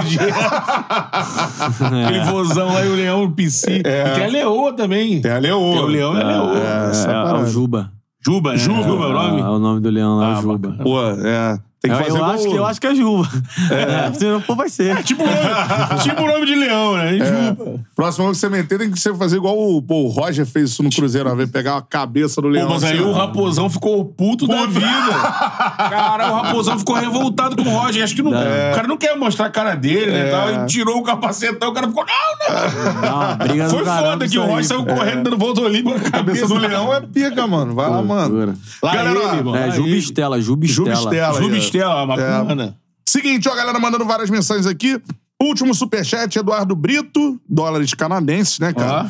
Aquele 2.04 2.20
vozão 2.24 2.72
lá 2.72 2.84
e 2.84 2.88
o 2.88 2.94
leão, 2.96 3.24
o 3.24 3.30
PC. 3.30 3.82
É. 3.84 4.08
E 4.08 4.14
tem 4.14 4.24
a 4.24 4.28
leoa 4.28 4.72
também. 4.72 5.20
Tem 5.20 5.30
a 5.30 5.38
Leoa. 5.38 5.72
Tem 5.74 5.82
o 5.82 5.86
leão 5.86 6.16
e 6.16 6.20
a 6.20 6.26
leoa. 6.26 6.58
É, 6.58 6.90
É, 6.96 7.00
é, 7.02 7.06
parada. 7.06 7.38
o 7.38 7.46
Juba. 7.46 7.92
Juba, 8.24 8.52
né? 8.52 8.58
Juba, 8.58 8.80
é 8.80 8.88
o 8.90 9.10
É, 9.10 9.12
nome? 9.12 9.40
é 9.40 9.44
o 9.48 9.58
nome 9.60 9.80
do 9.80 9.88
leão 9.90 10.16
lá, 10.16 10.32
Ah, 10.38 10.40
Juba. 10.42 10.58
bacana. 10.58 10.82
Pô, 10.82 11.00
é. 11.02 11.58
Tem 11.80 11.90
que 11.92 11.96
Eu, 11.98 12.04
fazer 12.04 12.18
eu 12.18 12.24
acho 12.24 12.44
o- 12.46 12.50
que, 12.50 12.56
eu 12.56 12.66
acho 12.66 12.80
que 12.80 12.86
é 12.86 12.94
Juba. 12.94 13.28
É, 13.70 14.12
se 14.18 14.24
não 14.24 14.40
for, 14.40 14.56
vai 14.56 14.68
ser. 14.68 15.02
Tipo 15.04 15.22
o 15.22 15.26
nome, 15.26 15.38
tipo 16.02 16.22
o 16.22 16.26
nome 16.26 16.46
de 16.46 16.54
leão, 16.54 16.96
né? 16.96 17.18
Juba. 17.18 17.80
Próximo 17.94 18.24
ano 18.24 18.32
que 18.34 18.38
você 18.40 18.48
meter, 18.48 18.78
tem 18.78 18.90
que 18.90 18.98
ser 18.98 19.14
fazer 19.14 19.36
igual 19.36 19.56
o, 19.58 19.82
pô, 19.82 20.04
o 20.04 20.08
Roger 20.08 20.46
fez 20.46 20.70
isso 20.70 20.82
no 20.82 20.90
Cruzeiro, 20.90 21.28
uma 21.28 21.36
vez, 21.36 21.50
pegar 21.50 21.76
a 21.76 21.82
cabeça 21.82 22.40
do 22.40 22.48
leão. 22.48 22.66
Pô, 22.66 22.74
mas 22.74 22.84
aí 22.84 22.94
assim, 22.98 23.04
o 23.04 23.10
ó. 23.10 23.12
Raposão 23.12 23.68
ficou 23.68 24.04
puto 24.04 24.46
da 24.48 24.64
vida. 24.66 24.86
Cara, 25.90 26.32
o 26.32 26.42
Raposão 26.42 26.78
ficou 26.78 26.96
revoltado 26.96 27.56
com 27.56 27.68
o 27.68 27.72
Roger. 27.72 28.02
Acho 28.02 28.14
que 28.14 28.22
não, 28.22 28.30
o 28.30 28.74
cara 28.74 28.88
não 28.88 28.96
quer 28.96 29.14
mostrar 29.16 29.46
a 29.46 29.50
cara 29.50 29.74
dele, 29.74 30.10
né? 30.10 30.30
Tal, 30.30 30.64
e 30.64 30.66
tirou 30.66 30.98
o 30.98 31.02
capacetão, 31.02 31.70
o 31.70 31.72
cara 31.74 31.88
ficou, 31.88 32.04
não, 32.06 33.36
não. 33.36 33.66
Do 33.66 33.70
Foi 33.70 33.84
foda 33.84 34.28
que 34.28 34.38
o 34.38 34.42
aí, 34.42 34.48
Roger 34.48 34.64
saiu 34.64 34.84
correndo, 34.86 35.24
dando 35.24 35.38
volta 35.38 35.60
olímpica 35.60 36.00
com 36.00 36.06
a 36.06 36.10
cabeça 36.10 36.46
do 36.48 36.54
leão 36.54 36.92
é 36.94 37.00
pica, 37.00 37.46
mano. 37.46 37.74
Vai 37.74 37.90
lá, 37.90 38.02
mano. 38.02 38.56
Lá 38.82 38.94
Galera, 38.94 39.18
ele, 39.34 39.42
mano. 39.42 39.56
É, 39.56 39.66
lá 39.66 39.70
Juba 39.70 39.88
ele. 39.88 41.65
Estela, 41.66 42.00
Juba 42.00 42.14
Estela. 42.14 42.14
Estela. 42.14 42.16
Juba 42.16 42.22
aí, 42.22 42.22
ó. 42.22 42.42
Estela, 42.42 42.44
bacana. 42.44 42.76
Seguinte, 43.08 43.48
ó, 43.48 43.54
galera 43.54 43.78
mandando 43.78 44.04
várias 44.04 44.30
mensagens 44.30 44.66
aqui. 44.66 45.00
Último 45.42 45.74
superchat, 45.74 46.38
Eduardo 46.38 46.74
Brito, 46.74 47.40
dólares 47.48 47.92
canadenses, 47.94 48.58
né, 48.58 48.72
cara? 48.72 49.04
Ó. 49.04 49.08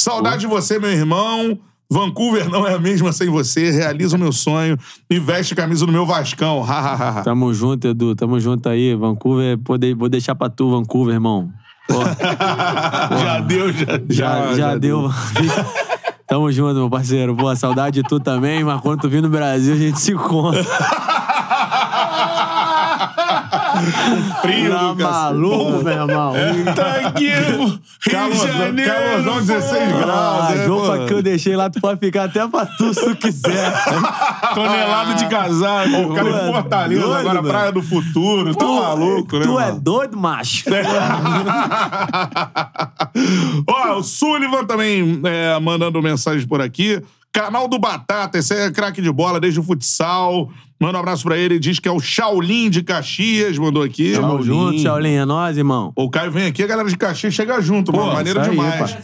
Saudade 0.00 0.40
de 0.40 0.46
você, 0.46 0.78
meu 0.78 0.90
irmão. 0.90 1.58
Vancouver 1.90 2.48
não 2.50 2.66
é 2.66 2.74
a 2.74 2.78
mesma 2.78 3.12
sem 3.12 3.28
você. 3.28 3.70
Realiza 3.70 4.16
o 4.16 4.18
meu 4.18 4.32
sonho 4.32 4.76
e 5.08 5.18
veste 5.18 5.52
a 5.52 5.56
camisa 5.56 5.84
do 5.86 5.92
meu 5.92 6.04
Vascão. 6.06 6.62
Ha, 6.62 6.66
ha, 6.78 6.94
ha, 6.94 7.08
ha. 7.20 7.22
Tamo 7.22 7.52
junto, 7.54 7.88
Edu. 7.88 8.14
Tamo 8.14 8.38
junto 8.40 8.68
aí. 8.68 8.94
Vancouver, 8.94 9.58
vou 9.62 9.78
de- 9.78 9.94
vou 9.94 10.08
deixar 10.08 10.34
pra 10.34 10.48
tu, 10.48 10.70
Vancouver, 10.70 11.14
irmão. 11.14 11.50
Pô, 11.88 11.94
Já 13.22 13.40
deu, 13.40 13.72
já. 13.72 13.84
já, 13.84 13.98
Já, 14.08 14.46
já, 14.48 14.54
já 14.56 14.76
deu. 14.76 15.10
Tamo 16.26 16.50
junto, 16.50 16.74
meu 16.74 16.90
parceiro. 16.90 17.36
Pô, 17.36 17.54
saudade 17.54 18.02
de 18.02 18.08
tu 18.08 18.18
também, 18.18 18.64
mas 18.64 18.80
quando 18.80 19.00
tu 19.02 19.08
vir 19.08 19.22
no 19.22 19.28
Brasil, 19.28 19.74
a 19.74 19.76
gente 19.76 20.00
se 20.00 20.12
encontra. 20.12 20.64
Frio 24.40 24.70
Tá 24.74 24.92
do 24.92 25.02
maluco, 25.02 25.84
meu 25.84 25.92
irmão? 25.92 26.32
Tá 26.74 27.08
aqui, 27.08 27.28
Rio 27.28 27.80
de 28.30 28.36
Janeiro. 28.46 28.92
calorzão 28.92 29.44
16 29.44 29.92
pô. 29.92 29.98
graus. 29.98 30.44
Ah, 30.44 30.54
é, 30.54 30.66
roupa 30.66 31.06
que 31.06 31.14
eu 31.14 31.22
deixei 31.22 31.56
lá, 31.56 31.70
tu 31.70 31.80
pode 31.80 31.98
ficar 31.98 32.24
até 32.24 32.46
pra 32.46 32.66
tu 32.66 32.92
se 32.94 33.04
tu 33.04 33.16
quiser. 33.16 33.72
Tonelada 34.54 35.14
de 35.14 35.26
casaco. 35.26 35.96
O 35.96 36.14
cara 36.14 36.28
Tu 36.30 36.36
é 36.36 36.48
em 36.48 36.52
Fortaleza, 36.52 37.00
doido, 37.00 37.16
agora 37.18 37.42
mano. 37.42 37.48
Praia 37.48 37.72
do 37.72 37.82
Futuro. 37.82 38.54
Tá 38.54 38.64
maluco, 38.64 39.38
né? 39.38 39.44
tu 39.44 39.58
é 39.58 39.72
doido, 39.72 40.16
macho? 40.16 40.64
Ó, 43.66 43.98
o 43.98 44.02
Sullivan 44.02 44.64
também 44.64 45.20
é, 45.24 45.58
mandando 45.60 46.00
mensagem 46.02 46.46
por 46.46 46.60
aqui. 46.60 47.02
Canal 47.34 47.66
do 47.66 47.80
Batata, 47.80 48.38
esse 48.38 48.54
é 48.54 48.70
craque 48.70 49.02
de 49.02 49.10
bola 49.10 49.40
desde 49.40 49.58
o 49.58 49.62
futsal. 49.64 50.48
Manda 50.78 50.98
um 50.98 51.00
abraço 51.00 51.24
pra 51.24 51.36
ele. 51.36 51.58
Diz 51.58 51.80
que 51.80 51.88
é 51.88 51.90
o 51.90 51.98
Shaolin 51.98 52.70
de 52.70 52.80
Caxias, 52.80 53.58
mandou 53.58 53.82
aqui. 53.82 54.12
Tamo 54.12 54.40
junto, 54.40 54.78
Shaolin. 54.78 55.14
É 55.14 55.24
nóis, 55.24 55.58
irmão. 55.58 55.92
O 55.96 56.08
Caio 56.08 56.30
vem 56.30 56.46
aqui, 56.46 56.62
a 56.62 56.66
galera 56.68 56.88
de 56.88 56.96
Caxias 56.96 57.34
chega 57.34 57.60
junto, 57.60 57.92
mano. 57.92 58.12
Maneiro 58.12 58.40
aí, 58.40 58.50
demais. 58.50 58.92
pá. 58.92 58.98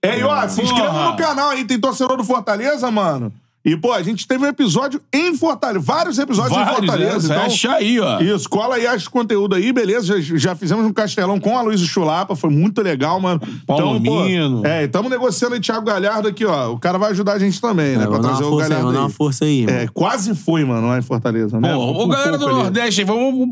É, 0.00 0.18
e 0.18 0.22
ó, 0.22 0.48
se 0.48 0.62
inscreva 0.62 1.10
no 1.10 1.16
canal 1.16 1.50
aí, 1.50 1.66
tem 1.66 1.78
torcedor 1.78 2.16
do 2.16 2.24
Fortaleza, 2.24 2.90
mano. 2.90 3.30
E, 3.66 3.76
pô, 3.76 3.92
a 3.92 4.00
gente 4.00 4.28
teve 4.28 4.44
um 4.44 4.46
episódio 4.46 5.00
em 5.12 5.36
Fortaleza, 5.36 5.80
vários 5.84 6.20
episódios 6.20 6.56
em 6.56 6.64
Vários, 6.64 6.80
né? 6.82 6.86
Fortaleza. 6.86 7.34
Você 7.34 7.66
Então, 7.66 7.76
aí, 7.76 7.98
ó. 7.98 8.20
Isso, 8.20 8.48
cola 8.48 8.76
aí, 8.76 8.86
acha 8.86 9.08
o 9.08 9.10
conteúdo 9.10 9.56
aí, 9.56 9.72
beleza? 9.72 10.20
Já, 10.22 10.36
já 10.38 10.54
fizemos 10.54 10.86
um 10.86 10.92
castelão 10.92 11.40
com 11.40 11.58
a 11.58 11.62
Luísa 11.62 11.84
Chulapa, 11.84 12.36
foi 12.36 12.48
muito 12.48 12.80
legal, 12.80 13.18
mano. 13.18 13.40
Paulo 13.66 13.96
então, 13.96 14.02
pô, 14.04 14.22
Mino. 14.22 14.64
É, 14.64 14.84
estamos 14.84 15.10
negociando 15.10 15.56
aí 15.56 15.60
Thiago 15.60 15.84
Galhardo 15.84 16.28
aqui, 16.28 16.44
ó. 16.44 16.70
O 16.70 16.78
cara 16.78 16.96
vai 16.96 17.10
ajudar 17.10 17.32
a 17.32 17.38
gente 17.40 17.60
também, 17.60 17.96
né? 17.96 18.04
É, 18.04 18.06
pra 18.06 18.20
trazer 18.20 18.44
uma 18.44 18.46
o 18.46 18.50
força 18.50 18.66
aí, 18.66 18.68
Galhardo 18.68 18.82
vamos 18.82 18.92
dar 18.94 18.98
aí. 19.00 19.04
uma 19.04 19.10
força 19.10 19.44
aí, 19.44 19.60
irmão. 19.62 19.74
É, 19.74 19.88
quase 19.88 20.34
foi, 20.36 20.64
mano, 20.64 20.86
lá 20.86 20.98
em 20.98 21.02
Fortaleza, 21.02 21.58
né? 21.58 21.74
Pô, 21.74 21.90
Um 21.90 21.96
ô, 22.02 22.06
galera 22.06 22.38
do 22.38 22.46
ali. 22.46 22.54
Nordeste, 22.54 23.00
aí, 23.00 23.04
vamos, 23.04 23.48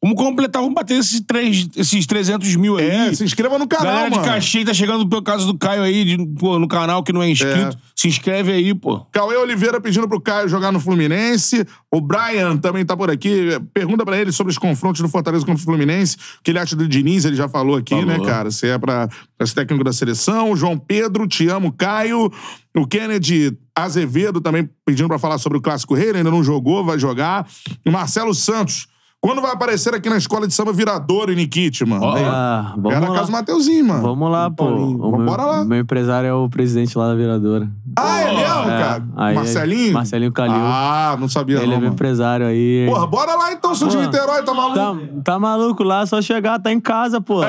vamos 0.00 0.16
completar, 0.16 0.62
vamos 0.62 0.76
bater 0.76 0.96
esses, 0.96 1.20
três, 1.22 1.66
esses 1.76 2.06
300 2.06 2.54
mil 2.54 2.76
aí. 2.76 2.88
É, 2.88 3.12
se 3.12 3.24
inscreva 3.24 3.58
no 3.58 3.66
canal, 3.66 3.86
Galera 3.86 4.10
mano. 4.10 4.22
de 4.22 4.28
Caxias 4.28 4.64
tá 4.64 4.72
chegando 4.72 5.08
pelo 5.08 5.22
caso 5.22 5.44
do 5.44 5.58
Caio 5.58 5.82
aí, 5.82 6.04
de, 6.04 6.24
pô, 6.38 6.56
no 6.56 6.68
canal 6.68 7.02
que 7.02 7.12
não 7.12 7.20
é 7.20 7.28
inscrito. 7.28 7.76
Se 7.96 8.06
inscreve 8.06 8.52
aí, 8.52 8.72
pô. 8.72 9.00
Cauê 9.10 9.36
Oliveira 9.36 9.55
pedindo 9.80 10.08
pro 10.08 10.20
Caio 10.20 10.48
jogar 10.48 10.70
no 10.72 10.80
Fluminense. 10.80 11.66
O 11.90 12.00
Brian 12.00 12.56
também 12.56 12.84
tá 12.84 12.96
por 12.96 13.10
aqui. 13.10 13.48
Pergunta 13.72 14.04
pra 14.04 14.18
ele 14.18 14.32
sobre 14.32 14.50
os 14.50 14.58
confrontos 14.58 15.00
do 15.00 15.08
Fortaleza 15.08 15.44
contra 15.44 15.60
o 15.60 15.64
Fluminense. 15.64 16.16
O 16.16 16.42
que 16.42 16.50
ele 16.50 16.58
acha 16.58 16.76
do 16.76 16.86
Diniz, 16.88 17.24
ele 17.24 17.36
já 17.36 17.48
falou 17.48 17.76
aqui, 17.76 17.94
Falou. 17.94 18.06
né, 18.06 18.24
cara? 18.24 18.50
Se 18.50 18.68
é 18.68 18.78
pra, 18.78 19.08
pra 19.36 19.46
ser 19.46 19.54
técnico 19.54 19.84
da 19.84 19.92
seleção. 19.92 20.50
O 20.52 20.56
João 20.56 20.78
Pedro, 20.78 21.26
te 21.26 21.48
amo, 21.48 21.72
Caio. 21.72 22.30
O 22.76 22.86
Kennedy 22.86 23.56
Azevedo 23.74 24.40
também 24.40 24.68
pedindo 24.84 25.08
pra 25.08 25.18
falar 25.18 25.38
sobre 25.38 25.58
o 25.58 25.60
Clássico 25.62 25.94
Rei. 25.94 26.08
Ele 26.10 26.18
ainda 26.18 26.30
não 26.30 26.44
jogou, 26.44 26.84
vai 26.84 26.98
jogar. 26.98 27.46
O 27.86 27.90
Marcelo 27.90 28.34
Santos. 28.34 28.86
Quando 29.20 29.40
vai 29.42 29.50
aparecer 29.50 29.92
aqui 29.94 30.08
na 30.08 30.18
escola 30.18 30.46
de 30.46 30.54
samba 30.54 30.72
Viradouro, 30.72 31.32
em 31.32 31.36
Nikit, 31.36 31.84
mano? 31.84 32.12
Aí. 32.14 32.22
Ah, 32.24 32.74
vamos 32.76 32.92
Era 32.92 33.00
na 33.00 33.08
lá. 33.08 33.14
casa 33.14 33.26
do 33.26 33.32
Mateuzinho, 33.32 33.84
mano. 33.84 34.02
Vamos 34.02 34.30
lá, 34.30 34.48
pô. 34.50 34.66
Paulinho. 34.66 35.00
O 35.02 35.16
meu, 35.18 35.36
lá. 35.36 35.64
meu 35.64 35.78
empresário 35.80 36.28
é 36.28 36.32
o 36.32 36.48
presidente 36.48 36.96
lá 36.96 37.08
da 37.08 37.14
viradora. 37.16 37.66
Ah, 37.96 38.20
é 38.20 38.26
mesmo, 38.26 38.70
É, 38.70 38.78
cara? 38.78 39.02
aí- 39.16 39.34
Marcelinho? 39.34 39.92
Marcelinho 39.94 40.32
Calil. 40.32 40.54
Ah, 40.56 41.16
não 41.18 41.28
sabia 41.28 41.56
Ele 41.56 41.66
não, 41.66 41.72
é 41.72 41.76
meu 41.76 41.80
mano. 41.86 41.94
empresário 41.94 42.46
aí. 42.46 42.86
Porra, 42.88 43.06
bora 43.06 43.34
lá 43.34 43.52
então, 43.52 43.74
sou 43.74 43.88
de 43.88 43.96
Pô, 43.96 44.02
Niterói, 44.02 44.42
tá 44.44 44.54
maluco? 44.54 44.76
Tá, 45.24 45.32
tá 45.32 45.38
maluco 45.40 45.82
lá, 45.82 46.06
só 46.06 46.22
chegar, 46.22 46.60
tá 46.60 46.70
em 46.70 46.78
casa, 46.78 47.20
pô. 47.20 47.42
a, 47.42 47.48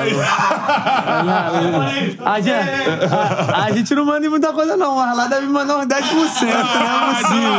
gente, 2.40 2.50
a- 2.50 3.64
a 3.66 3.70
gente 3.72 3.94
não 3.94 4.04
manda 4.04 4.26
em 4.26 4.30
muita 4.30 4.52
coisa, 4.52 4.76
não, 4.76 4.96
mas 4.96 5.16
lá 5.16 5.26
deve 5.28 5.46
mandar 5.46 5.78
uns 5.78 5.86
10%, 5.86 6.46
não 6.46 7.10
é 7.10 7.14
possível. 7.14 7.52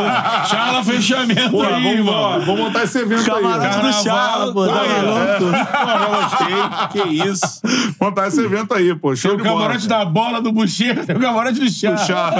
Charla 0.49 0.83
fechamento 0.83 1.51
Porra, 1.51 1.69
aí, 1.75 1.83
vamos, 2.01 2.11
mano. 2.11 2.45
vamos 2.45 2.61
montar 2.61 2.83
esse 2.83 2.99
evento 2.99 3.23
Camarote 3.25 3.65
aí. 3.77 3.81
do 3.81 3.93
Charla, 4.03 4.53
pô, 4.53 4.67
tá 4.67 4.81
Aí, 4.81 4.89
maluco? 4.89 5.19
é. 5.19 5.39
Pô, 5.39 5.85
já 5.85 6.07
gostei. 6.07 7.03
Que 7.03 7.09
isso. 7.27 7.61
Montar 8.01 8.27
esse 8.27 8.41
evento 8.43 8.73
aí, 8.73 8.95
pô. 8.95 9.15
Show 9.15 9.31
Tem 9.31 9.39
o 9.39 9.43
de 9.43 9.49
bola. 9.49 9.61
camarote 9.63 9.87
da 9.87 10.05
bola 10.05 10.41
do 10.41 10.51
Bucheiro, 10.51 11.05
tem 11.05 11.15
o 11.15 11.19
camarote 11.19 11.59
do 11.59 11.69
chá. 11.69 11.97
Chá. 11.97 12.33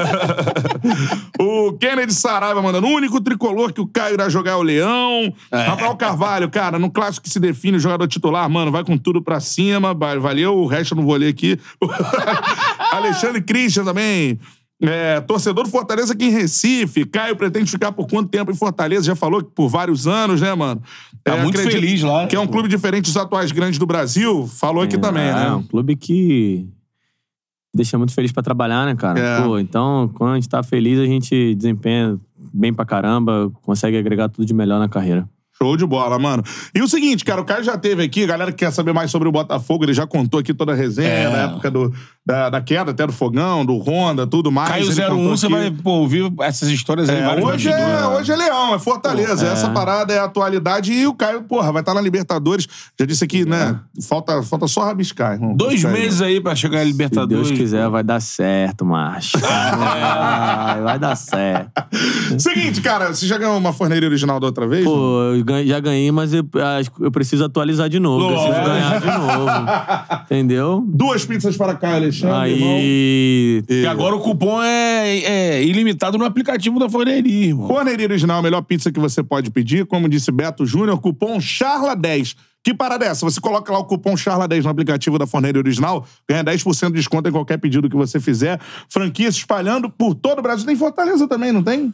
o 1.40 1.74
Kennedy 1.74 2.14
Saraiva 2.14 2.62
mandando. 2.62 2.88
O 2.88 2.92
único 2.92 3.20
tricolor 3.22 3.72
que 3.74 3.82
o 3.82 3.88
Caio 3.88 4.14
irá 4.16 4.30
jogar 4.30 4.52
é 4.52 4.56
o 4.56 4.62
Leão. 4.64 5.34
Rafael 5.52 5.96
Carvalho, 5.96 6.50
cara, 6.50 6.78
no 6.80 6.90
clássico 6.90 7.24
que 7.24 7.30
se 7.30 7.40
define 7.40 7.78
o 7.78 7.80
jogador 7.80 8.08
titular, 8.08 8.50
mano, 8.50 8.72
vai 8.72 8.84
com 8.84 8.98
tudo 8.98 9.22
pra 9.22 9.40
cima. 9.40 9.94
vai- 9.94 10.18
Valeu, 10.20 10.58
o 10.58 10.66
resto 10.68 10.94
eu 10.94 10.98
não 10.98 11.06
vou 11.06 11.16
ler 11.16 11.28
aqui. 11.30 11.60
Alexandre 12.92 13.42
Christian 13.42 13.84
também. 13.84 14.40
É, 14.82 15.20
torcedor 15.20 15.66
do 15.66 15.70
Fortaleza 15.70 16.14
aqui 16.14 16.26
em 16.26 16.30
Recife. 16.32 17.06
Caio 17.06 17.36
pretende 17.36 17.70
ficar 17.70 17.92
por 17.92 18.08
quanto 18.08 18.30
tempo 18.30 18.50
em 18.52 18.56
Fortaleza? 18.56 19.04
Já 19.04 19.16
falou 19.16 19.44
que 19.44 19.52
por 19.54 19.68
vários 19.68 20.08
anos, 20.08 20.40
né, 20.40 20.54
mano? 20.56 20.82
Tá 21.24 21.36
muito 21.36 21.60
feliz 21.60 22.02
lá. 22.02 22.28
Que 22.28 22.36
é 22.36 22.40
um 22.40 22.48
clube 22.48 22.70
diferente 22.70 23.06
dos 23.06 23.18
atuais 23.18 23.52
grandes 23.52 23.78
do 23.78 23.86
Brasil. 23.86 24.48
Falou 24.48 24.82
aqui 24.82 24.98
também, 24.98 25.24
é, 25.24 25.34
né? 25.34 25.52
um 25.52 25.64
clube 25.64 25.98
que 25.98 26.70
deixa 27.76 27.98
muito 27.98 28.14
feliz 28.14 28.32
pra 28.32 28.42
trabalhar, 28.42 28.86
né, 28.86 28.96
cara? 28.96 29.20
É. 29.20 29.42
Pô, 29.42 29.60
então, 29.60 30.10
quando 30.16 30.32
a 30.32 30.36
gente 30.36 30.48
tá 30.48 30.64
feliz, 30.64 30.98
a 30.98 31.06
gente 31.06 31.56
desempenha 31.56 32.18
bem 32.54 32.74
pra 32.74 32.86
caramba, 32.86 33.52
consegue 33.62 33.98
agregar 33.98 34.30
tudo 34.30 34.46
de 34.46 34.54
melhor 34.54 34.80
na 34.80 34.88
carreira. 34.88 35.28
Show 35.62 35.76
de 35.76 35.86
bola, 35.86 36.18
mano. 36.18 36.42
E 36.74 36.82
o 36.82 36.88
seguinte, 36.88 37.26
cara, 37.26 37.42
o 37.42 37.44
Caio 37.44 37.66
já 37.66 37.78
teve 37.78 38.02
aqui, 38.02 38.24
a 38.24 38.28
galera 38.28 38.50
que 38.50 38.60
quer 38.60 38.72
saber 38.72 38.94
mais 38.94 39.12
sobre 39.12 39.28
o 39.28 39.32
Botafogo, 39.32 39.84
ele 39.84 39.94
já 39.94 40.08
contou 40.08 40.40
aqui 40.40 40.54
toda 40.54 40.72
a 40.72 40.76
resenha, 40.76 41.10
É. 41.10 41.30
da 41.30 41.38
época 41.52 41.70
do, 41.70 41.94
da, 42.30 42.48
da 42.48 42.62
queda 42.62 42.92
até 42.92 43.08
do 43.08 43.12
fogão, 43.12 43.66
do 43.66 43.76
Honda, 43.80 44.28
tudo 44.28 44.52
mais. 44.52 44.70
Caio 44.70 44.86
Ele 44.92 45.02
01, 45.02 45.08
contou 45.10 45.36
você 45.38 45.50
vai 45.50 45.72
pô, 45.72 45.90
ouvir 45.94 46.32
essas 46.42 46.70
histórias 46.70 47.10
aí, 47.10 47.18
É, 47.20 47.44
hoje, 47.44 47.70
é, 47.70 48.06
hoje 48.06 48.32
é 48.32 48.36
Leão, 48.36 48.76
é 48.76 48.78
Fortaleza. 48.80 49.44
Pô, 49.46 49.50
é. 49.50 49.54
Essa 49.54 49.70
parada 49.72 50.14
é 50.14 50.20
a 50.20 50.26
atualidade 50.26 50.94
e 50.94 51.08
o 51.08 51.14
Caio, 51.16 51.42
porra, 51.42 51.72
vai 51.72 51.82
estar 51.82 51.96
na 51.96 52.02
Libertadores. 52.02 52.68
Já 53.00 53.04
disse 53.08 53.24
aqui, 53.24 53.46
né? 53.46 53.80
Falta, 54.08 54.44
falta 54.44 54.68
só 54.68 54.82
rabiscar, 54.84 55.34
irmão. 55.34 55.56
Dois 55.56 55.82
Caio. 55.82 55.96
meses 55.98 56.22
aí 56.22 56.40
pra 56.40 56.54
chegar 56.56 56.78
a 56.78 56.82
Se 56.84 56.88
Libertadores. 56.92 57.48
Deus 57.48 57.60
quiser, 57.60 57.90
vai 57.90 58.04
dar 58.04 58.20
certo, 58.22 58.86
macho. 58.86 59.36
vai, 59.42 60.82
vai 60.84 61.00
dar 61.00 61.16
certo. 61.16 61.72
Seguinte, 62.38 62.80
cara, 62.82 63.12
você 63.12 63.26
já 63.26 63.40
ganhou 63.40 63.58
uma 63.58 63.74
forneira 63.74 64.06
original 64.06 64.40
da 64.40 64.46
outra 64.46 64.68
vez? 64.68 64.84
Pô, 64.86 65.34
eu 65.34 65.44
ganhei- 65.44 65.68
já 65.68 65.80
ganhei, 65.80 66.12
mas 66.12 66.32
eu, 66.32 66.44
que 66.44 67.04
eu 67.04 67.12
preciso 67.12 67.44
atualizar 67.44 67.90
de 67.90 67.98
novo. 68.00 68.28
Preciso 68.28 68.64
ganhar 68.64 69.00
de 69.02 69.08
novo. 69.08 69.50
Entendeu? 70.30 70.84
Duas 70.88 71.26
pizzas 71.26 71.58
para 71.58 71.74
Caio 71.74 71.96
Alexandre, 71.96 72.19
irmão. 72.26 72.42
Aí. 72.42 73.64
E 73.70 73.86
agora 73.88 74.16
o 74.16 74.20
cupom 74.20 74.62
é, 74.62 75.20
é 75.20 75.64
ilimitado 75.64 76.18
no 76.18 76.26
aplicativo 76.26 76.80
da 76.80 76.90
forneria, 76.90 77.48
irmão. 77.48 77.68
Forneria 77.68 78.08
Original 78.08 78.38
é 78.38 78.40
a 78.40 78.44
melhor 78.44 78.62
pizza 78.62 78.92
que 78.92 79.00
você 79.00 79.24
pode 79.24 79.52
pedir. 79.52 79.86
Como 79.86 80.10
disse 80.10 80.32
Beto 80.32 80.66
Júnior, 80.66 81.00
cupom 81.00 81.38
CHARLA10. 81.38 82.36
Que 82.64 82.74
parada 82.74 83.06
é 83.06 83.10
essa? 83.10 83.26
Você 83.26 83.40
coloca 83.40 83.72
lá 83.72 83.80
o 83.80 83.86
cupom 83.86 84.16
CHARLA10 84.16 84.64
no 84.64 84.70
aplicativo 84.70 85.18
da 85.18 85.26
Forneria 85.26 85.60
Original, 85.60 86.06
ganha 86.28 86.44
10% 86.44 86.88
de 86.88 86.94
desconto 86.94 87.30
em 87.30 87.32
qualquer 87.32 87.58
pedido 87.58 87.90
que 87.90 87.96
você 87.96 88.20
fizer. 88.20 88.60
Franquia 88.90 89.32
se 89.32 89.40
espalhando 89.40 89.90
por 89.90 90.14
todo 90.14 90.40
o 90.40 90.42
Brasil. 90.42 90.66
Tem 90.66 90.76
Fortaleza 90.76 91.28
também, 91.28 91.52
não 91.52 91.64
tem? 91.64 91.94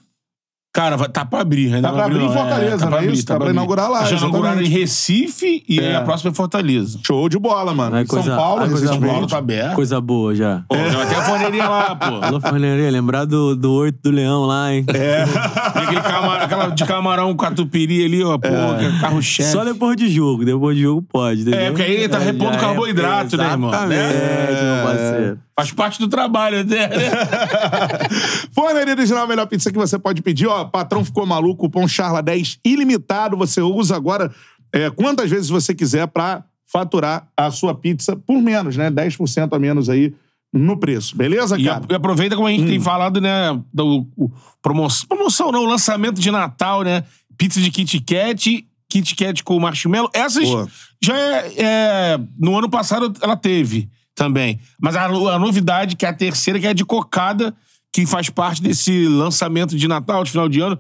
Cara, 0.76 0.98
tá 1.08 1.24
pra 1.24 1.40
abrir. 1.40 1.74
Ainda 1.74 1.84
Tá 1.84 1.88
não 1.88 1.96
pra 1.96 2.06
abriu, 2.06 2.20
abrir 2.26 2.30
em. 2.30 2.38
Fortaleza, 2.38 2.78
tá 2.78 2.90
não 2.90 2.98
é 2.98 3.06
isso? 3.06 3.26
Tá 3.26 3.36
pra 3.36 3.44
abrir. 3.46 3.54
inaugurar 3.56 3.90
lá, 3.90 4.04
Já 4.04 4.18
inauguraram 4.18 4.62
em. 4.62 4.68
Recife 4.68 5.64
e 5.70 5.80
aí 5.80 5.86
É. 5.86 5.96
a 5.96 6.02
próxima 6.02 6.32
é 6.32 6.34
Fortaleza. 6.34 7.00
Show 7.08 7.30
de 7.30 7.40
bola, 7.40 7.74
mano. 7.74 7.96
Aí 7.96 8.04
Em 8.04 8.06
São 8.06 8.18
coisa- 8.22 8.36
Paulo, 8.36 8.62
aí 8.64 8.68
coisa 8.70 8.84
São 8.88 8.96
recentemente. 8.96 9.14
Paulo 9.14 9.28
tá 9.28 9.38
aberto. 9.38 9.74
Coisa 9.76 10.02
boa 10.02 10.36
já. 10.36 10.64
Pô, 10.68 10.76
vai 10.76 11.08
ter 11.08 11.16
a 11.16 11.22
forneria 11.22 11.70
lá, 11.70 11.96
pô. 11.96 12.06
Alô, 12.22 12.42
Forneria, 12.42 12.92
lembrar 12.92 13.24
do, 13.24 13.56
do 13.56 13.72
oito 13.72 14.00
do 14.04 14.12
leão 14.12 14.46
lá, 14.46 14.74
hein? 14.74 14.84
É. 14.94 15.24
Tem 15.72 15.84
aquele 15.84 16.02
camarão, 16.02 16.44
aquela 16.44 16.68
de 16.68 16.84
camarão 16.86 17.36
catupiry 17.38 18.04
ali, 18.04 18.22
ó, 18.24 18.38
pô, 18.38 18.50
que 18.78 18.86
é 18.86 19.00
carro-chefe. 19.00 19.50
Só 19.52 19.64
depois 19.64 19.96
de 19.96 20.10
jogo. 20.10 20.44
Depois 20.44 20.76
de 20.76 20.84
jogo 20.84 21.02
pode, 21.10 21.42
entendeu? 21.42 21.60
É, 21.62 21.70
porque 21.70 21.84
aí 21.84 21.94
ele 21.96 22.10
tá 22.10 22.20
repondo 22.20 22.54
já 22.54 22.60
carboidrato, 22.60 23.38
né, 23.38 23.50
irmão? 23.52 23.70
Exatamente, 23.70 24.02
É. 24.04 24.76
meu 24.76 24.86
parceiro. 24.86 25.40
Faz 25.58 25.72
parte 25.72 26.00
do 26.00 26.08
trabalho 26.10 26.60
até, 26.62 26.90
né? 26.90 26.98
Forneria 28.52 28.94
Original 28.94 29.24
a 29.24 29.28
melhor 29.28 29.46
pizza 29.48 29.72
que 29.72 29.78
você 29.78 29.98
pode 29.98 30.22
pedir. 30.22 30.48
Ó, 30.48 30.66
patrão 30.66 31.04
ficou 31.06 31.26
maluco, 31.26 31.62
cupom 31.66 31.86
CHARLA10 31.86 32.60
ilimitado. 32.66 33.38
Você 33.38 33.62
usa 33.62 33.96
agora 33.96 34.34
é, 34.74 34.90
quantas 34.90 35.30
vezes 35.30 35.50
você 35.50 35.74
quiser 35.74 36.08
pra 36.08 36.44
faturar 36.68 37.28
a 37.38 37.50
sua 37.52 37.74
pizza 37.74 38.16
por 38.18 38.42
menos, 38.42 38.76
né? 38.76 38.92
10% 38.92 39.54
a 39.56 39.60
menos 39.60 39.88
aí 39.90 40.14
no 40.52 40.78
preço. 40.78 41.16
Beleza, 41.16 41.58
cara? 41.62 41.86
e 41.90 41.94
aproveita 41.96 42.36
como 42.36 42.48
a 42.48 42.52
gente 42.52 42.64
Hum. 42.64 42.68
tem 42.68 42.80
falado, 42.82 43.22
né? 43.22 43.58
Do, 43.74 44.06
o, 44.18 44.30
promoção, 44.62 45.08
promoção 45.08 45.52
não, 45.54 45.64
lançamento 45.66 46.20
de 46.20 46.32
Natal, 46.32 46.82
né? 46.84 47.04
Pizza 47.38 47.62
de 47.62 47.72
Kit 47.72 48.00
Kat, 48.02 48.68
Kit 48.90 49.16
Kat 49.16 49.42
com 49.44 49.58
marshmallow. 49.60 50.10
Essas 50.14 50.50
Boa. 50.50 50.68
já 51.02 51.18
é, 51.18 51.54
é- 51.58 52.20
No 52.38 52.58
ano 52.58 52.70
passado 52.70 53.14
ela 53.22 53.38
teve 53.38 53.90
também. 54.16 54.60
Mas 54.82 54.96
a, 54.96 55.06
a 55.06 55.38
novidade, 55.40 55.96
que 55.96 56.06
é 56.06 56.10
a 56.10 56.14
terceira, 56.14 56.60
que 56.60 56.66
é 56.66 56.70
a 56.70 56.74
de 56.74 56.86
cocada, 56.86 57.54
que 57.94 58.06
faz 58.06 58.30
parte 58.30 58.62
desse 58.62 59.08
lançamento 59.08 59.76
de 59.78 59.88
Natal, 59.88 60.24
de 60.24 60.32
final 60.32 60.50
de 60.50 60.60
ano. 60.62 60.80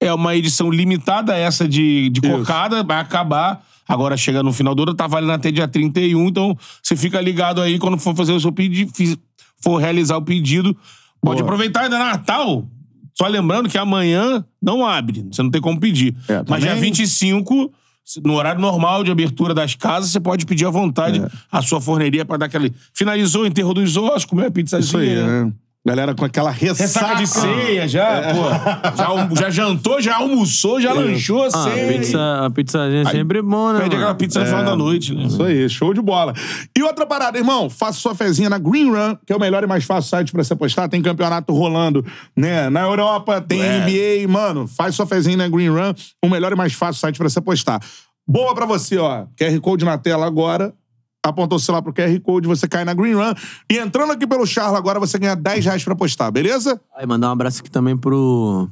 É 0.00 0.12
uma 0.12 0.34
edição 0.34 0.70
limitada, 0.70 1.36
essa 1.36 1.68
de, 1.68 2.08
de 2.10 2.20
Isso. 2.24 2.38
cocada, 2.38 2.82
vai 2.82 2.98
acabar. 2.98 3.64
Agora 3.86 4.16
chega 4.16 4.42
no 4.42 4.52
final 4.52 4.74
do 4.74 4.82
ano, 4.84 4.94
tá 4.94 5.06
valendo 5.06 5.32
até 5.32 5.50
dia 5.50 5.68
31, 5.68 6.28
então 6.28 6.56
você 6.82 6.96
fica 6.96 7.20
ligado 7.20 7.60
aí 7.60 7.78
quando 7.78 7.98
for 7.98 8.14
fazer 8.16 8.32
o 8.32 8.40
seu 8.40 8.50
pedido, 8.52 8.90
for 9.62 9.76
realizar 9.78 10.16
o 10.16 10.22
pedido. 10.22 10.76
Pode 11.20 11.40
Boa. 11.40 11.42
aproveitar 11.42 11.82
ainda 11.82 11.98
Natal. 11.98 12.66
Só 13.16 13.26
lembrando 13.28 13.68
que 13.68 13.76
amanhã 13.76 14.44
não 14.60 14.84
abre, 14.86 15.26
você 15.30 15.42
não 15.42 15.50
tem 15.50 15.60
como 15.60 15.78
pedir. 15.78 16.16
É, 16.26 16.36
Mas 16.38 16.46
também- 16.46 16.60
dia 16.60 16.74
25, 16.76 17.72
no 18.24 18.34
horário 18.34 18.60
normal 18.60 19.04
de 19.04 19.10
abertura 19.10 19.54
das 19.54 19.74
casas, 19.74 20.10
você 20.10 20.20
pode 20.20 20.44
pedir 20.46 20.66
à 20.66 20.70
vontade 20.70 21.20
É. 21.20 21.28
a 21.50 21.62
sua 21.62 21.80
forneria 21.80 22.24
pra 22.24 22.36
dar 22.36 22.46
aquele. 22.46 22.72
Finalizou 22.92 23.42
o 23.42 23.46
enterro 23.46 23.72
dos 23.74 23.96
ossos, 23.96 24.24
comeu 24.24 24.46
a 24.46 24.50
pizzazinha. 24.50 24.84
Isso 24.86 24.96
aí, 24.98 25.14
né? 25.16 25.52
Galera 25.84 26.14
com 26.14 26.24
aquela 26.24 26.50
ressaca. 26.52 26.82
Ressaca 26.84 27.14
de 27.16 27.26
ceia 27.26 27.88
já, 27.88 28.08
É. 28.08 28.34
pô. 28.34 28.42
Já, 28.96 29.34
já 29.42 29.50
jantou, 29.50 30.00
já 30.00 30.16
almoçou, 30.16 30.80
já 30.80 30.92
lanchou, 30.92 31.42
Ah, 31.42 31.50
ceia. 31.50 31.84
a 31.84 31.92
pizza, 31.92 32.46
a 32.46 32.50
pizzazinha 32.50 33.02
é 33.02 33.04
sempre 33.10 33.42
bom, 33.42 33.72
né? 33.72 33.80
Pede 33.80 33.90
mano? 33.90 34.02
aquela 34.02 34.14
pizza 34.14 34.38
no 34.38 34.46
final 34.46 34.64
da 34.64 34.76
noite, 34.76 35.12
né? 35.12 35.24
Isso 35.24 35.42
aí, 35.42 35.68
show 35.68 35.92
de 35.92 36.00
bola. 36.00 36.34
E 36.78 36.82
outra 36.84 37.04
parada, 37.04 37.36
irmão, 37.36 37.68
faça 37.68 37.98
sua 37.98 38.14
fezinha 38.14 38.48
na 38.48 38.58
Green 38.58 38.90
Run, 38.92 39.16
que 39.26 39.32
é 39.32 39.36
o 39.36 39.40
melhor 39.40 39.64
e 39.64 39.66
mais 39.66 39.82
fácil 39.82 40.08
site 40.08 40.30
pra 40.30 40.44
você 40.44 40.52
apostar. 40.52 40.88
Tem 40.88 41.02
campeonato 41.02 41.52
rolando, 41.52 42.06
né? 42.36 42.70
Na 42.70 42.82
Europa, 42.82 43.40
tem 43.40 43.60
É. 43.60 43.78
NBA, 43.80 44.28
mano. 44.28 44.68
Faz 44.68 44.94
sua 44.94 45.06
fezinha 45.06 45.36
na 45.36 45.48
Green 45.48 45.68
Run, 45.68 45.92
o 46.24 46.28
melhor 46.28 46.52
e 46.52 46.56
mais 46.56 46.72
fácil 46.74 47.00
site 47.00 47.18
pra 47.18 47.28
você 47.28 47.40
apostar. 47.40 47.80
Boa 48.24 48.54
pra 48.54 48.64
você, 48.66 48.98
ó. 48.98 49.24
QR 49.36 49.58
Code 49.60 49.84
na 49.84 49.98
tela 49.98 50.26
agora. 50.26 50.72
Apontou 51.24 51.56
o 51.56 51.60
celular 51.60 51.82
pro 51.82 51.92
QR 51.92 52.18
Code, 52.20 52.48
você 52.48 52.66
cai 52.66 52.84
na 52.84 52.92
Green 52.92 53.14
Run. 53.14 53.32
E 53.70 53.78
entrando 53.78 54.12
aqui 54.12 54.26
pelo 54.26 54.44
Charla 54.44 54.76
agora, 54.76 54.98
você 54.98 55.18
ganha 55.18 55.36
10 55.36 55.64
reais 55.64 55.84
pra 55.84 55.92
apostar, 55.92 56.32
beleza? 56.32 56.80
Aí, 56.96 57.06
mandar 57.06 57.28
um 57.28 57.32
abraço 57.32 57.60
aqui 57.60 57.70
também 57.70 57.96
pro, 57.96 58.68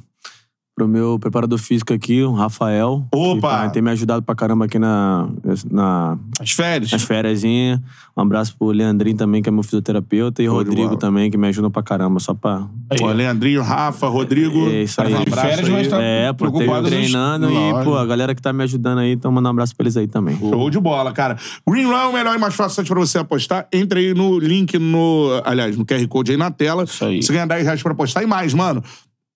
pro 0.75 0.87
meu 0.87 1.19
preparador 1.19 1.59
físico 1.59 1.93
aqui, 1.93 2.23
o 2.23 2.31
Rafael. 2.33 3.05
Opa! 3.13 3.35
Que 3.35 3.41
tá- 3.65 3.69
tem 3.69 3.81
me 3.83 3.91
ajudado 3.91 4.23
pra 4.23 4.33
caramba 4.33 4.65
aqui 4.65 4.79
na, 4.79 5.27
na, 5.69 6.17
As 6.39 6.51
férias. 6.51 6.91
nas 6.91 7.03
férias. 7.03 7.43
Um 7.43 8.21
abraço 8.21 8.55
pro 8.57 8.67
Leandrinho 8.69 9.15
também, 9.17 9.41
que 9.41 9.49
é 9.49 9.51
meu 9.51 9.63
fisioterapeuta, 9.63 10.41
e 10.41 10.45
de 10.45 10.51
Rodrigo 10.51 10.95
também, 10.95 11.29
que 11.29 11.37
me 11.37 11.47
ajuda 11.47 11.69
pra 11.69 11.83
caramba, 11.83 12.19
só 12.19 12.33
pra. 12.33 12.67
Pô, 12.97 13.07
Leandrinho, 13.11 13.61
Rafa, 13.61 14.07
Rodrigo. 14.07 14.67
É 14.69 14.83
isso 14.83 15.01
aí. 15.01 15.13
Um 15.13 15.17
abraço 15.21 15.41
Férias, 15.41 15.67
aí. 15.67 15.71
mas 15.73 15.87
tá- 15.87 16.01
É, 16.01 16.33
pô, 16.33 16.45
nos- 16.49 16.87
treinando 16.89 17.49
e, 17.51 17.83
pô, 17.83 17.97
a 17.97 18.05
galera 18.05 18.33
que 18.33 18.41
tá 18.41 18.51
me 18.53 18.63
ajudando 18.63 18.99
aí, 18.99 19.11
então 19.11 19.31
mandar 19.31 19.49
um 19.49 19.51
abraço 19.51 19.75
pra 19.75 19.83
eles 19.83 19.97
aí 19.97 20.07
também. 20.07 20.37
Show 20.37 20.69
de 20.69 20.79
bola, 20.79 21.11
cara. 21.11 21.37
Green 21.67 21.85
Run 21.85 21.93
é 21.93 22.05
o 22.07 22.13
melhor 22.13 22.35
e 22.35 22.39
mais 22.39 22.53
fácil 22.55 22.83
pra 22.85 22.99
você 22.99 23.17
apostar. 23.17 23.67
Entre 23.73 23.99
aí 23.99 24.13
no 24.13 24.39
link, 24.39 24.77
no. 24.79 25.29
Aliás, 25.43 25.77
no 25.77 25.85
QR 25.85 26.05
Code 26.07 26.31
aí 26.31 26.37
na 26.37 26.49
tela. 26.49 26.83
Isso 26.85 27.03
aí. 27.05 27.21
Você 27.21 27.31
ganha 27.33 27.45
10 27.45 27.63
reais 27.65 27.83
pra 27.83 27.91
apostar. 27.91 28.23
E 28.23 28.25
mais, 28.25 28.53
mano. 28.53 28.81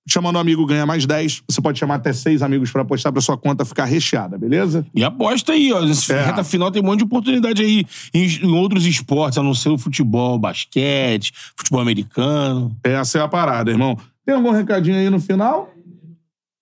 Chamando 0.07 0.36
um 0.36 0.40
amigo 0.40 0.65
ganha 0.68 0.86
mais 0.86 1.06
10. 1.07 1.41
Você 1.49 1.60
pode 1.61 1.80
chamar 1.80 1.95
até 1.95 2.14
seis 2.14 2.44
amigos 2.44 2.69
pra 2.72 2.84
apostar 2.84 3.11
pra 3.11 3.22
sua 3.22 3.36
conta 3.38 3.65
ficar 3.65 3.86
recheada, 3.86 4.38
beleza? 4.38 4.86
E 4.94 5.03
aposta 5.03 5.53
aí, 5.53 5.73
ó. 5.73 5.82
Nessa 5.82 6.14
É. 6.14 6.26
reta 6.26 6.44
final 6.44 6.69
tem 6.72 6.82
um 6.82 6.86
monte 6.86 6.99
de 6.99 7.06
oportunidade 7.06 7.64
aí 7.64 7.86
em, 8.14 8.27
em 8.45 8.52
outros 8.52 8.86
esportes, 8.86 9.38
a 9.40 9.44
não 9.44 9.56
ser 9.56 9.69
o 9.69 9.77
futebol, 9.80 10.38
basquete, 10.38 11.34
futebol 11.57 11.82
americano. 11.82 12.76
Essa 12.84 13.18
é 13.18 13.22
a 13.22 13.27
parada, 13.27 13.72
irmão. 13.72 13.98
Tem 14.23 14.36
algum 14.36 14.52
recadinho 14.52 14.95
aí 14.95 15.10
no 15.10 15.19
final? 15.19 15.73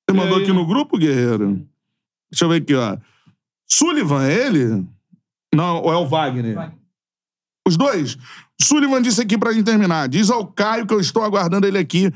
Você 0.10 0.16
mandou 0.18 0.38
aqui 0.38 0.54
no 0.54 0.66
grupo, 0.66 0.98
Guerreiro? 0.98 1.66
Deixa 2.32 2.46
eu 2.46 2.50
ver 2.50 2.62
aqui, 2.62 2.74
ó. 2.76 2.98
Sullivan, 3.70 4.24
é 4.26 4.48
ele? 4.48 4.86
Não, 5.54 5.82
ou 5.82 5.92
é 5.92 5.98
o 5.98 6.08
Wagner? 6.08 6.72
Os 7.68 7.76
dois. 7.78 8.18
Sullivan 8.62 9.02
disse 9.02 9.22
aqui 9.22 9.38
pra 9.38 9.52
gente 9.52 9.66
terminar. 9.66 10.08
Diz 10.08 10.30
ao 10.30 10.46
Caio 10.48 10.86
que 10.86 10.94
eu 10.94 11.00
estou 11.00 11.24
aguardando 11.24 11.68
ele 11.68 11.78
aqui 11.78 12.12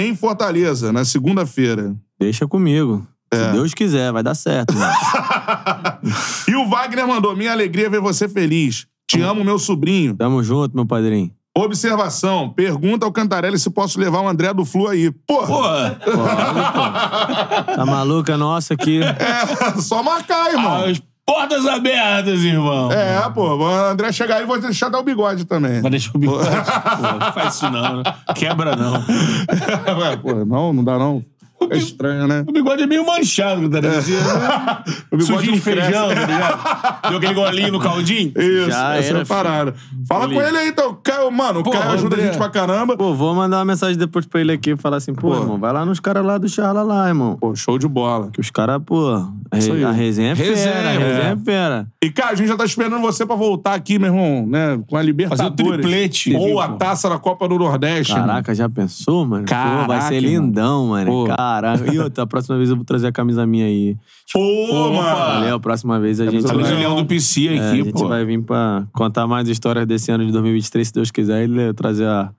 em 0.00 0.14
Fortaleza, 0.14 0.92
na 0.92 1.04
segunda-feira. 1.04 1.94
Deixa 2.18 2.46
comigo. 2.46 3.06
Se 3.32 3.52
Deus 3.52 3.74
quiser, 3.74 4.10
vai 4.10 4.22
dar 4.22 4.34
certo. 4.34 4.74
Mano. 4.74 4.92
E 6.48 6.54
o 6.54 6.68
Wagner 6.68 7.06
mandou: 7.06 7.36
Minha 7.36 7.52
alegria 7.52 7.86
é 7.86 7.90
ver 7.90 8.00
você 8.00 8.28
feliz. 8.28 8.86
Te 9.06 9.20
amo, 9.20 9.44
meu 9.44 9.58
sobrinho. 9.58 10.14
Tamo 10.14 10.42
junto, 10.42 10.74
meu 10.74 10.86
padrinho. 10.86 11.30
Observação: 11.56 12.50
pergunta 12.50 13.04
ao 13.04 13.12
Cantarelli 13.12 13.58
se 13.58 13.68
posso 13.68 13.98
levar 13.98 14.20
o 14.20 14.28
André 14.28 14.54
do 14.54 14.64
Flu 14.64 14.88
aí. 14.88 15.10
Porra! 15.26 15.98
Porra! 16.04 17.66
Tá 17.74 17.86
maluca 17.86 18.36
nossa 18.36 18.74
aqui. 18.74 19.00
É, 19.02 19.80
só 19.80 20.02
marcar, 20.02 20.52
irmão. 20.52 20.84
As 20.84 21.00
portas 21.28 21.66
abertas, 21.66 22.42
irmão. 22.42 22.90
É, 22.90 23.28
pô. 23.28 23.54
O 23.56 23.66
André 23.66 24.10
chegar 24.12 24.36
aí 24.36 24.44
e 24.44 24.46
vou 24.46 24.58
deixar 24.58 24.88
dar 24.88 24.98
o 24.98 25.02
bigode 25.02 25.44
também. 25.44 25.82
Mas 25.82 25.90
deixa 25.90 26.10
o 26.14 26.18
bigode. 26.18 26.48
Pô, 26.48 27.18
não 27.18 27.32
faz 27.32 27.54
isso 27.54 27.70
não, 27.70 27.98
né? 27.98 28.02
Quebra 28.34 28.74
não. 28.74 28.94
Ué, 30.00 30.16
pô, 30.16 30.44
não, 30.46 30.72
não 30.72 30.82
dá 30.82 30.98
não. 30.98 31.22
É 31.70 31.76
estranho, 31.76 32.26
né? 32.26 32.44
O 32.46 32.52
bigode 32.52 32.82
é 32.82 32.86
meio 32.86 33.04
manchado, 33.04 33.68
tá 33.68 33.80
ligado? 33.80 34.04
O 35.10 35.16
bigode 35.16 35.24
Sujinho 35.38 35.52
de 35.54 35.60
feijão, 35.60 36.08
tá 36.08 36.14
ligado? 36.14 37.08
Deu 37.08 37.18
aquele 37.18 37.34
golinho 37.34 37.72
no 37.72 37.80
caldinho. 37.80 38.32
Isso, 38.36 38.70
Já 38.70 38.94
essa 38.96 39.08
é 39.08 39.10
era, 39.10 39.22
a 39.22 39.26
parada. 39.26 39.74
Fala 40.06 40.28
com 40.28 40.40
ele 40.40 40.56
aí, 40.56 40.68
então. 40.68 40.96
Caio, 41.02 41.30
mano, 41.30 41.60
o 41.60 41.70
Caio 41.70 41.90
ajuda 41.92 42.14
André. 42.14 42.22
a 42.22 42.26
gente 42.26 42.38
pra 42.38 42.48
caramba. 42.48 42.96
Pô, 42.96 43.14
vou 43.14 43.34
mandar 43.34 43.58
uma 43.58 43.64
mensagem 43.64 43.96
depois 43.98 44.24
pra 44.26 44.40
ele 44.40 44.52
aqui 44.52 44.70
e 44.70 44.76
falar 44.76 44.98
assim, 44.98 45.12
pô, 45.14 45.28
Pô. 45.28 45.34
irmão, 45.36 45.58
vai 45.58 45.72
lá 45.72 45.84
nos 45.84 46.00
caras 46.00 46.24
lá 46.24 46.38
do 46.38 46.48
Charla 46.48 46.82
lá, 46.82 47.08
irmão. 47.08 47.36
Pô, 47.40 47.54
show 47.56 47.78
de 47.78 47.88
bola. 47.88 48.30
Que 48.32 48.40
os 48.40 48.50
caras, 48.50 48.80
pô, 48.84 49.08
a, 49.50 49.58
Isso 49.58 49.72
aí. 49.72 49.84
a 49.84 49.90
resenha 49.90 50.30
é 50.30 50.34
Resenha, 50.34 50.56
fera, 50.74 50.88
a 50.88 50.92
resenha 50.92 51.28
é. 51.28 51.32
é 51.32 51.36
fera. 51.36 51.86
E, 52.02 52.10
cara, 52.10 52.32
a 52.32 52.34
gente 52.34 52.48
já 52.48 52.56
tá 52.56 52.64
esperando 52.64 53.00
você 53.00 53.26
pra 53.26 53.36
voltar 53.36 53.74
aqui, 53.74 53.98
meu 53.98 54.08
irmão, 54.14 54.46
né? 54.46 54.78
Com 54.86 54.96
a 54.96 55.02
Libertadores. 55.02 55.50
Fazer 55.56 55.62
o 55.62 55.72
triplete. 55.78 56.34
Ou 56.36 56.60
a 56.60 56.68
Pô. 56.68 56.76
taça 56.76 57.08
da 57.08 57.18
Copa 57.18 57.48
do 57.48 57.58
Nordeste. 57.58 58.14
Caraca, 58.14 58.54
já 58.54 58.68
pensou, 58.68 59.26
mano? 59.26 59.44
Pô, 59.44 59.54
vai 59.54 59.86
Caraca, 59.86 60.08
ser 60.08 60.20
lindão, 60.20 60.88
mano. 60.88 61.10
Pô. 61.10 61.26
Caraca. 61.48 61.92
E 61.92 61.98
outra, 61.98 62.24
a 62.24 62.26
próxima 62.26 62.56
vez 62.56 62.68
eu 62.70 62.76
vou 62.76 62.84
trazer 62.84 63.06
a 63.08 63.12
camisa 63.12 63.46
minha 63.46 63.64
aí. 63.66 63.96
Pô, 64.32 64.90
mano. 64.92 65.02
Valeu, 65.02 65.56
a 65.56 65.60
próxima 65.60 65.98
vez 65.98 66.20
a 66.20 66.24
gente 66.24 66.42
Camisa 66.46 66.48
Temos 66.48 66.68
o 66.68 66.70
vai. 66.70 66.78
Leão 66.80 66.96
do 66.96 67.06
PC 67.06 67.46
é, 67.46 67.58
a 67.58 67.68
aqui, 67.68 67.76
gente 67.84 67.92
pô. 67.92 68.06
vai 68.08 68.24
vir 68.24 68.42
pra 68.42 68.84
contar 68.92 69.26
mais 69.26 69.48
histórias 69.48 69.86
desse 69.86 70.10
ano 70.10 70.26
de 70.26 70.32
2023, 70.32 70.86
se 70.86 70.92
Deus 70.94 71.10
quiser, 71.10 71.48
e 71.48 71.72
trazer 71.74 72.06
a, 72.06 72.30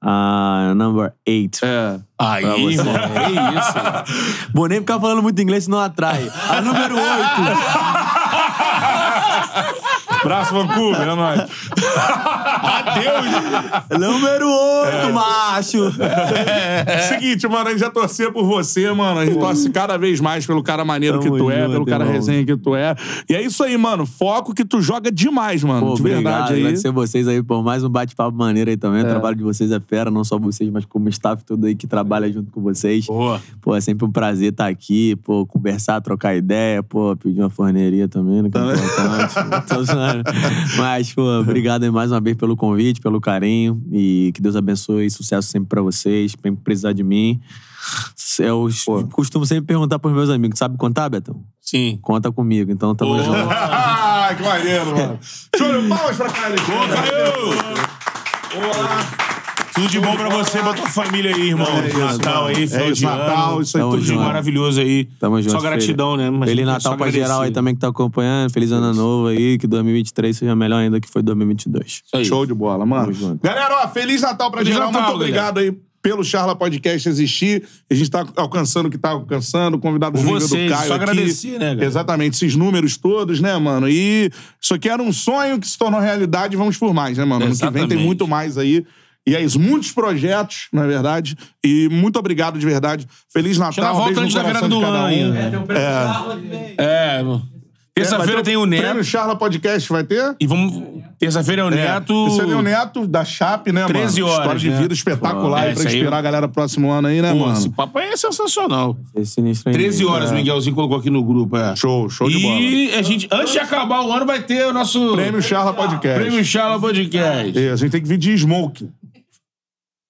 a 0.00 0.72
number 0.76 1.12
8. 1.28 1.58
É. 1.64 2.00
Aí, 2.18 2.42
Pra 2.42 2.52
você. 2.56 2.74
irmão. 2.74 2.94
É 2.96 3.30
isso. 3.58 4.48
Vou 4.54 4.68
nem 4.68 4.78
ficar 4.80 5.00
falando 5.00 5.22
muito 5.22 5.40
inglês, 5.42 5.64
senão 5.64 5.80
atrai. 5.80 6.30
A 6.48 6.60
número 6.60 6.94
8. 6.94 7.02
Braço, 10.26 10.52
Vancouver, 10.52 11.02
é 11.02 11.14
nóis. 11.14 11.40
número 13.98 14.48
8, 14.48 15.14
macho. 15.14 15.92
Seguinte, 17.08 17.46
mano, 17.46 17.68
a 17.68 17.70
gente 17.70 17.80
já 17.80 17.90
torcia 17.90 18.32
por 18.32 18.44
você, 18.44 18.90
mano. 18.92 19.20
A 19.20 19.26
gente 19.26 19.38
torce 19.38 19.70
cada 19.70 19.96
vez 19.96 20.20
mais 20.20 20.44
pelo 20.44 20.62
cara 20.62 20.84
maneiro 20.84 21.20
Tamo 21.20 21.32
que 21.32 21.38
tu 21.38 21.50
é, 21.50 21.60
junto, 21.60 21.70
pelo 21.72 21.86
cara 21.86 22.04
irmão. 22.04 22.14
resenha 22.14 22.44
que 22.44 22.56
tu 22.56 22.74
é. 22.74 22.94
E 23.28 23.34
é 23.34 23.42
isso 23.42 23.62
aí, 23.62 23.76
mano. 23.76 24.04
Foco 24.04 24.52
que 24.52 24.64
tu 24.64 24.80
joga 24.80 25.12
demais, 25.12 25.62
mano. 25.62 25.86
Pô, 25.86 25.94
de 25.94 26.00
obrigado. 26.00 26.22
verdade 26.22 26.54
aí. 26.54 26.60
Agradecer 26.60 26.90
vocês 26.90 27.28
aí 27.28 27.42
por 27.42 27.62
mais 27.62 27.84
um 27.84 27.88
bate-papo 27.88 28.36
maneiro 28.36 28.70
aí 28.70 28.76
também. 28.76 29.02
O 29.02 29.08
trabalho 29.08 29.36
de 29.36 29.44
vocês 29.44 29.70
é 29.70 29.78
fera, 29.80 30.10
não 30.10 30.24
só 30.24 30.38
vocês, 30.38 30.68
mas 30.70 30.84
como 30.84 31.06
o 31.06 31.08
staff 31.08 31.44
todo 31.44 31.66
aí 31.66 31.74
que 31.74 31.86
trabalha 31.86 32.30
junto 32.32 32.50
com 32.50 32.60
vocês. 32.60 33.06
Boa. 33.06 33.40
Pô, 33.60 33.76
é 33.76 33.80
sempre 33.80 34.04
um 34.04 34.10
prazer 34.10 34.50
estar 34.50 34.66
aqui, 34.66 35.14
pô, 35.16 35.46
conversar, 35.46 36.00
trocar 36.00 36.34
ideia, 36.34 36.82
pô, 36.82 37.16
pedir 37.16 37.40
uma 37.40 37.50
forneria 37.50 38.08
também, 38.08 38.42
né? 38.42 38.50
Que 38.50 38.58
é 38.58 38.60
importante. 38.60 40.15
Mas, 40.76 41.12
pô, 41.12 41.22
obrigado 41.40 41.82
aí 41.84 41.90
mais 41.90 42.10
uma 42.12 42.20
vez 42.20 42.36
pelo 42.36 42.56
convite, 42.56 43.00
pelo 43.00 43.20
carinho. 43.20 43.82
E 43.92 44.30
que 44.34 44.40
Deus 44.40 44.56
abençoe 44.56 45.06
e 45.06 45.10
sucesso 45.10 45.48
sempre 45.48 45.68
pra 45.68 45.82
vocês. 45.82 46.34
Pra 46.34 46.52
precisar 46.52 46.92
de 46.92 47.02
mim. 47.02 47.40
Eu 48.38 48.68
costumo 49.12 49.46
sempre 49.46 49.66
perguntar 49.66 49.98
pros 49.98 50.14
meus 50.14 50.28
amigos: 50.30 50.58
sabe 50.58 50.76
contar, 50.76 51.08
Betão? 51.08 51.42
Sim. 51.60 51.98
Conta 52.02 52.30
comigo, 52.30 52.70
então 52.70 52.94
tamo 52.94 53.18
junto. 53.22 53.50
Ah, 53.50 54.34
que 54.36 54.42
maneiro, 54.42 54.86
mano. 54.86 55.18
De 55.54 55.88
palmas 55.88 56.16
pra 56.16 56.30
cá, 56.30 56.48
Ô, 58.56 58.60
Caio! 58.60 59.25
Tudo 59.76 59.88
de 59.88 60.00
bom 60.00 60.16
pra 60.16 60.28
você 60.30 60.58
e 60.58 60.62
pra 60.62 60.72
tua 60.72 60.88
família 60.88 61.34
aí, 61.36 61.48
irmão. 61.50 61.66
É 61.66 61.86
isso, 61.88 61.98
Natal 61.98 62.46
aí, 62.46 62.66
final 62.66 62.80
É 62.80 62.86
isso, 62.86 62.94
de 62.94 63.04
Natal, 63.04 63.52
ano. 63.52 63.62
isso 63.62 63.76
aí 63.76 63.80
Tamo 63.82 63.92
tudo 63.92 64.00
de 64.00 64.06
Tudo 64.06 64.14
junto. 64.16 64.26
maravilhoso 64.26 64.80
aí. 64.80 65.04
Tamo 65.20 65.42
junto. 65.42 65.52
Só 65.52 65.60
gratidão, 65.60 66.16
né? 66.16 66.30
Mas 66.30 66.48
Feliz 66.48 66.64
Natal 66.66 66.96
pra 66.96 67.06
agradecer. 67.06 67.22
geral 67.26 67.42
aí 67.42 67.50
também 67.50 67.74
que 67.74 67.80
tá 67.80 67.88
acompanhando. 67.88 68.50
Feliz 68.50 68.72
Ano 68.72 68.94
Novo 68.94 69.26
aí. 69.28 69.58
Que 69.58 69.66
2023 69.66 70.34
seja 70.36 70.56
melhor 70.56 70.78
ainda 70.78 70.98
que 70.98 71.08
foi 71.08 71.22
2022. 71.22 71.86
Isso 71.86 72.02
aí. 72.14 72.24
Show 72.24 72.46
de 72.46 72.54
bola, 72.54 72.86
mano. 72.86 73.02
Tamo 73.04 73.14
junto. 73.14 73.42
Galera, 73.42 73.82
ó, 73.84 73.88
Feliz 73.88 74.22
Natal 74.22 74.50
pra 74.50 74.60
Feliz 74.60 74.72
geral. 74.74 74.90
Natal, 74.90 75.08
Muito 75.10 75.20
obrigado 75.22 75.58
aí 75.58 75.76
pelo 76.00 76.24
Charla 76.24 76.56
Podcast 76.56 77.06
existir. 77.08 77.62
A 77.90 77.94
gente 77.94 78.10
tá 78.10 78.24
alcançando 78.36 78.86
o 78.86 78.90
que 78.90 78.96
tá 78.96 79.10
alcançando. 79.10 79.78
Convidado 79.78 80.12
Por 80.12 80.20
do 80.20 80.24
nível 80.24 80.40
vocês, 80.40 80.70
do 80.70 80.74
Caio 80.74 80.88
só 80.88 80.94
aqui. 80.94 81.02
agradecer, 81.02 81.58
né, 81.58 81.74
cara? 81.74 81.84
Exatamente, 81.84 82.34
esses 82.36 82.56
números 82.56 82.96
todos, 82.96 83.40
né, 83.40 83.54
mano? 83.58 83.88
E 83.90 84.30
isso 84.58 84.72
aqui 84.72 84.88
era 84.88 85.02
um 85.02 85.12
sonho 85.12 85.58
que 85.60 85.66
se 85.68 85.76
tornou 85.76 86.00
realidade. 86.00 86.56
Vamos 86.56 86.78
por 86.78 86.94
mais, 86.94 87.18
né, 87.18 87.24
mano? 87.26 87.44
Ano 87.44 87.54
que 87.54 87.60
vem 87.60 87.70
tem 87.72 87.80
Exatamente. 87.82 88.04
muito 88.06 88.26
mais 88.26 88.56
aí. 88.56 88.86
E 89.26 89.34
é 89.34 89.42
isso, 89.42 89.58
muitos 89.58 89.90
projetos, 89.92 90.68
na 90.72 90.86
verdade. 90.86 91.36
E 91.64 91.88
muito 91.90 92.16
obrigado 92.18 92.58
de 92.58 92.64
verdade. 92.66 93.06
Feliz 93.32 93.58
Natal. 93.58 93.72
Já 93.84 93.92
um 93.92 93.96
volta 93.96 94.20
antes 94.20 94.34
da 94.34 94.42
virada 94.42 94.68
do 94.68 94.80
cada 94.80 94.92
ano 94.92 95.02
um. 95.02 95.06
ainda. 95.06 95.50
Tem 95.50 95.58
um 95.58 95.62
prêmio 95.62 95.82
Charla 95.84 96.36
que 96.36 96.46
vem. 96.46 96.74
É, 96.78 97.22
mano. 97.22 97.42
Terça-feira 97.92 98.42
ter 98.42 98.50
tem 98.50 98.56
o 98.58 98.66
Prêmio 98.68 98.94
Neto. 98.94 99.04
Charla 99.04 99.34
Podcast, 99.36 99.88
vai 99.90 100.04
ter? 100.04 100.36
E 100.38 100.46
vamos. 100.46 100.82
Terça-feira 101.18 101.62
é 101.62 101.64
o 101.64 101.70
Neto. 101.70 102.26
Esse 102.28 102.42
ali 102.42 102.52
é 102.52 102.54
o 102.56 102.60
Neto 102.60 103.06
da 103.06 103.24
Chape, 103.24 103.72
né, 103.72 103.86
13 103.86 104.20
mano? 104.20 104.32
horas, 104.34 104.42
História 104.42 104.60
de 104.60 104.68
né? 104.70 104.78
vida 104.82 104.92
espetacular 104.92 105.64
É, 105.64 105.68
aí 105.68 105.72
pra 105.72 105.80
isso 105.80 105.88
aí- 105.88 105.96
inspirar 105.96 106.18
a 106.18 106.20
galera 106.20 106.46
próximo 106.46 106.90
ano 106.92 107.08
aí, 107.08 107.22
né, 107.22 107.32
Pô, 107.32 107.38
mano? 107.38 107.52
esse 107.54 107.70
papo 107.70 107.98
aí 107.98 108.10
é 108.10 108.16
sensacional. 108.18 108.98
Esse 109.16 109.32
sinistro 109.32 109.70
aí. 109.70 109.74
13 109.74 110.04
horas 110.04 110.30
o 110.30 110.34
Miguelzinho 110.34 110.74
colocou 110.76 110.98
aqui 110.98 111.08
no 111.08 111.24
grupo. 111.24 111.56
É. 111.56 111.74
Show, 111.74 112.10
show 112.10 112.28
de 112.28 112.38
bola. 112.38 112.60
E 112.60 112.94
a 112.94 113.00
gente, 113.00 113.26
antes 113.32 113.52
de 113.54 113.58
acabar 113.60 114.02
o 114.02 114.12
ano, 114.12 114.26
vai 114.26 114.42
ter 114.42 114.66
o 114.66 114.74
nosso 114.74 115.14
Prêmio 115.14 115.40
Charla 115.40 115.72
Podcast. 115.72 116.20
Prêmio 116.20 116.44
Charla 116.44 116.78
Podcast. 116.78 117.58
É, 117.58 117.70
a 117.72 117.76
gente 117.76 117.90
tem 117.92 118.02
que 118.02 118.08
vir 118.08 118.18
de 118.18 118.36
smoke. 118.36 118.90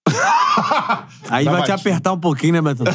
Aí 1.29 1.45
Dá 1.45 1.51
vai 1.51 1.63
te 1.65 1.73
apertar 1.73 2.13
um 2.13 2.21
pouquinho, 2.21 2.53
né, 2.55 2.63
Betão? 2.63 2.87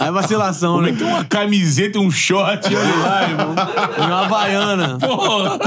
aí 0.00 0.08
é 0.08 0.10
vacilação, 0.10 0.74
Como 0.76 0.86
né? 0.86 0.92
que 0.92 0.98
tem 0.98 1.06
uma 1.06 1.24
camiseta 1.24 1.98
e 1.98 2.00
um 2.00 2.10
short 2.10 2.74
lá, 2.74 3.22
irmão? 3.28 3.54
E 3.98 4.00
uma 4.00 4.24
havaiana. 4.24 4.98
Porra. 4.98 5.58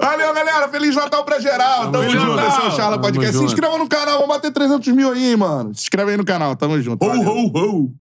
Valeu, 0.00 0.34
galera. 0.34 0.68
Feliz 0.68 0.96
Natal 0.96 1.24
pra 1.24 1.38
geral. 1.38 1.90
Tamo 1.92 2.04
Feliz 2.04 2.20
junto. 2.20 2.34
Natal. 2.34 2.48
Esse 2.58 2.60
é 2.60 2.68
o 2.68 2.70
Charla 2.72 2.98
Podcast. 2.98 3.32
Se 3.32 3.38
junto. 3.38 3.52
inscreva 3.52 3.78
no 3.78 3.88
canal. 3.88 4.14
Vamos 4.20 4.34
bater 4.34 4.50
300 4.52 4.88
mil 4.94 5.12
aí, 5.12 5.36
mano. 5.36 5.72
Se 5.74 5.82
inscreve 5.82 6.10
aí 6.10 6.16
no 6.16 6.24
canal. 6.24 6.56
Tamo 6.56 6.80
junto. 6.80 7.04
Ho, 7.04 7.10
ho, 7.10 7.46
ho. 7.54 7.90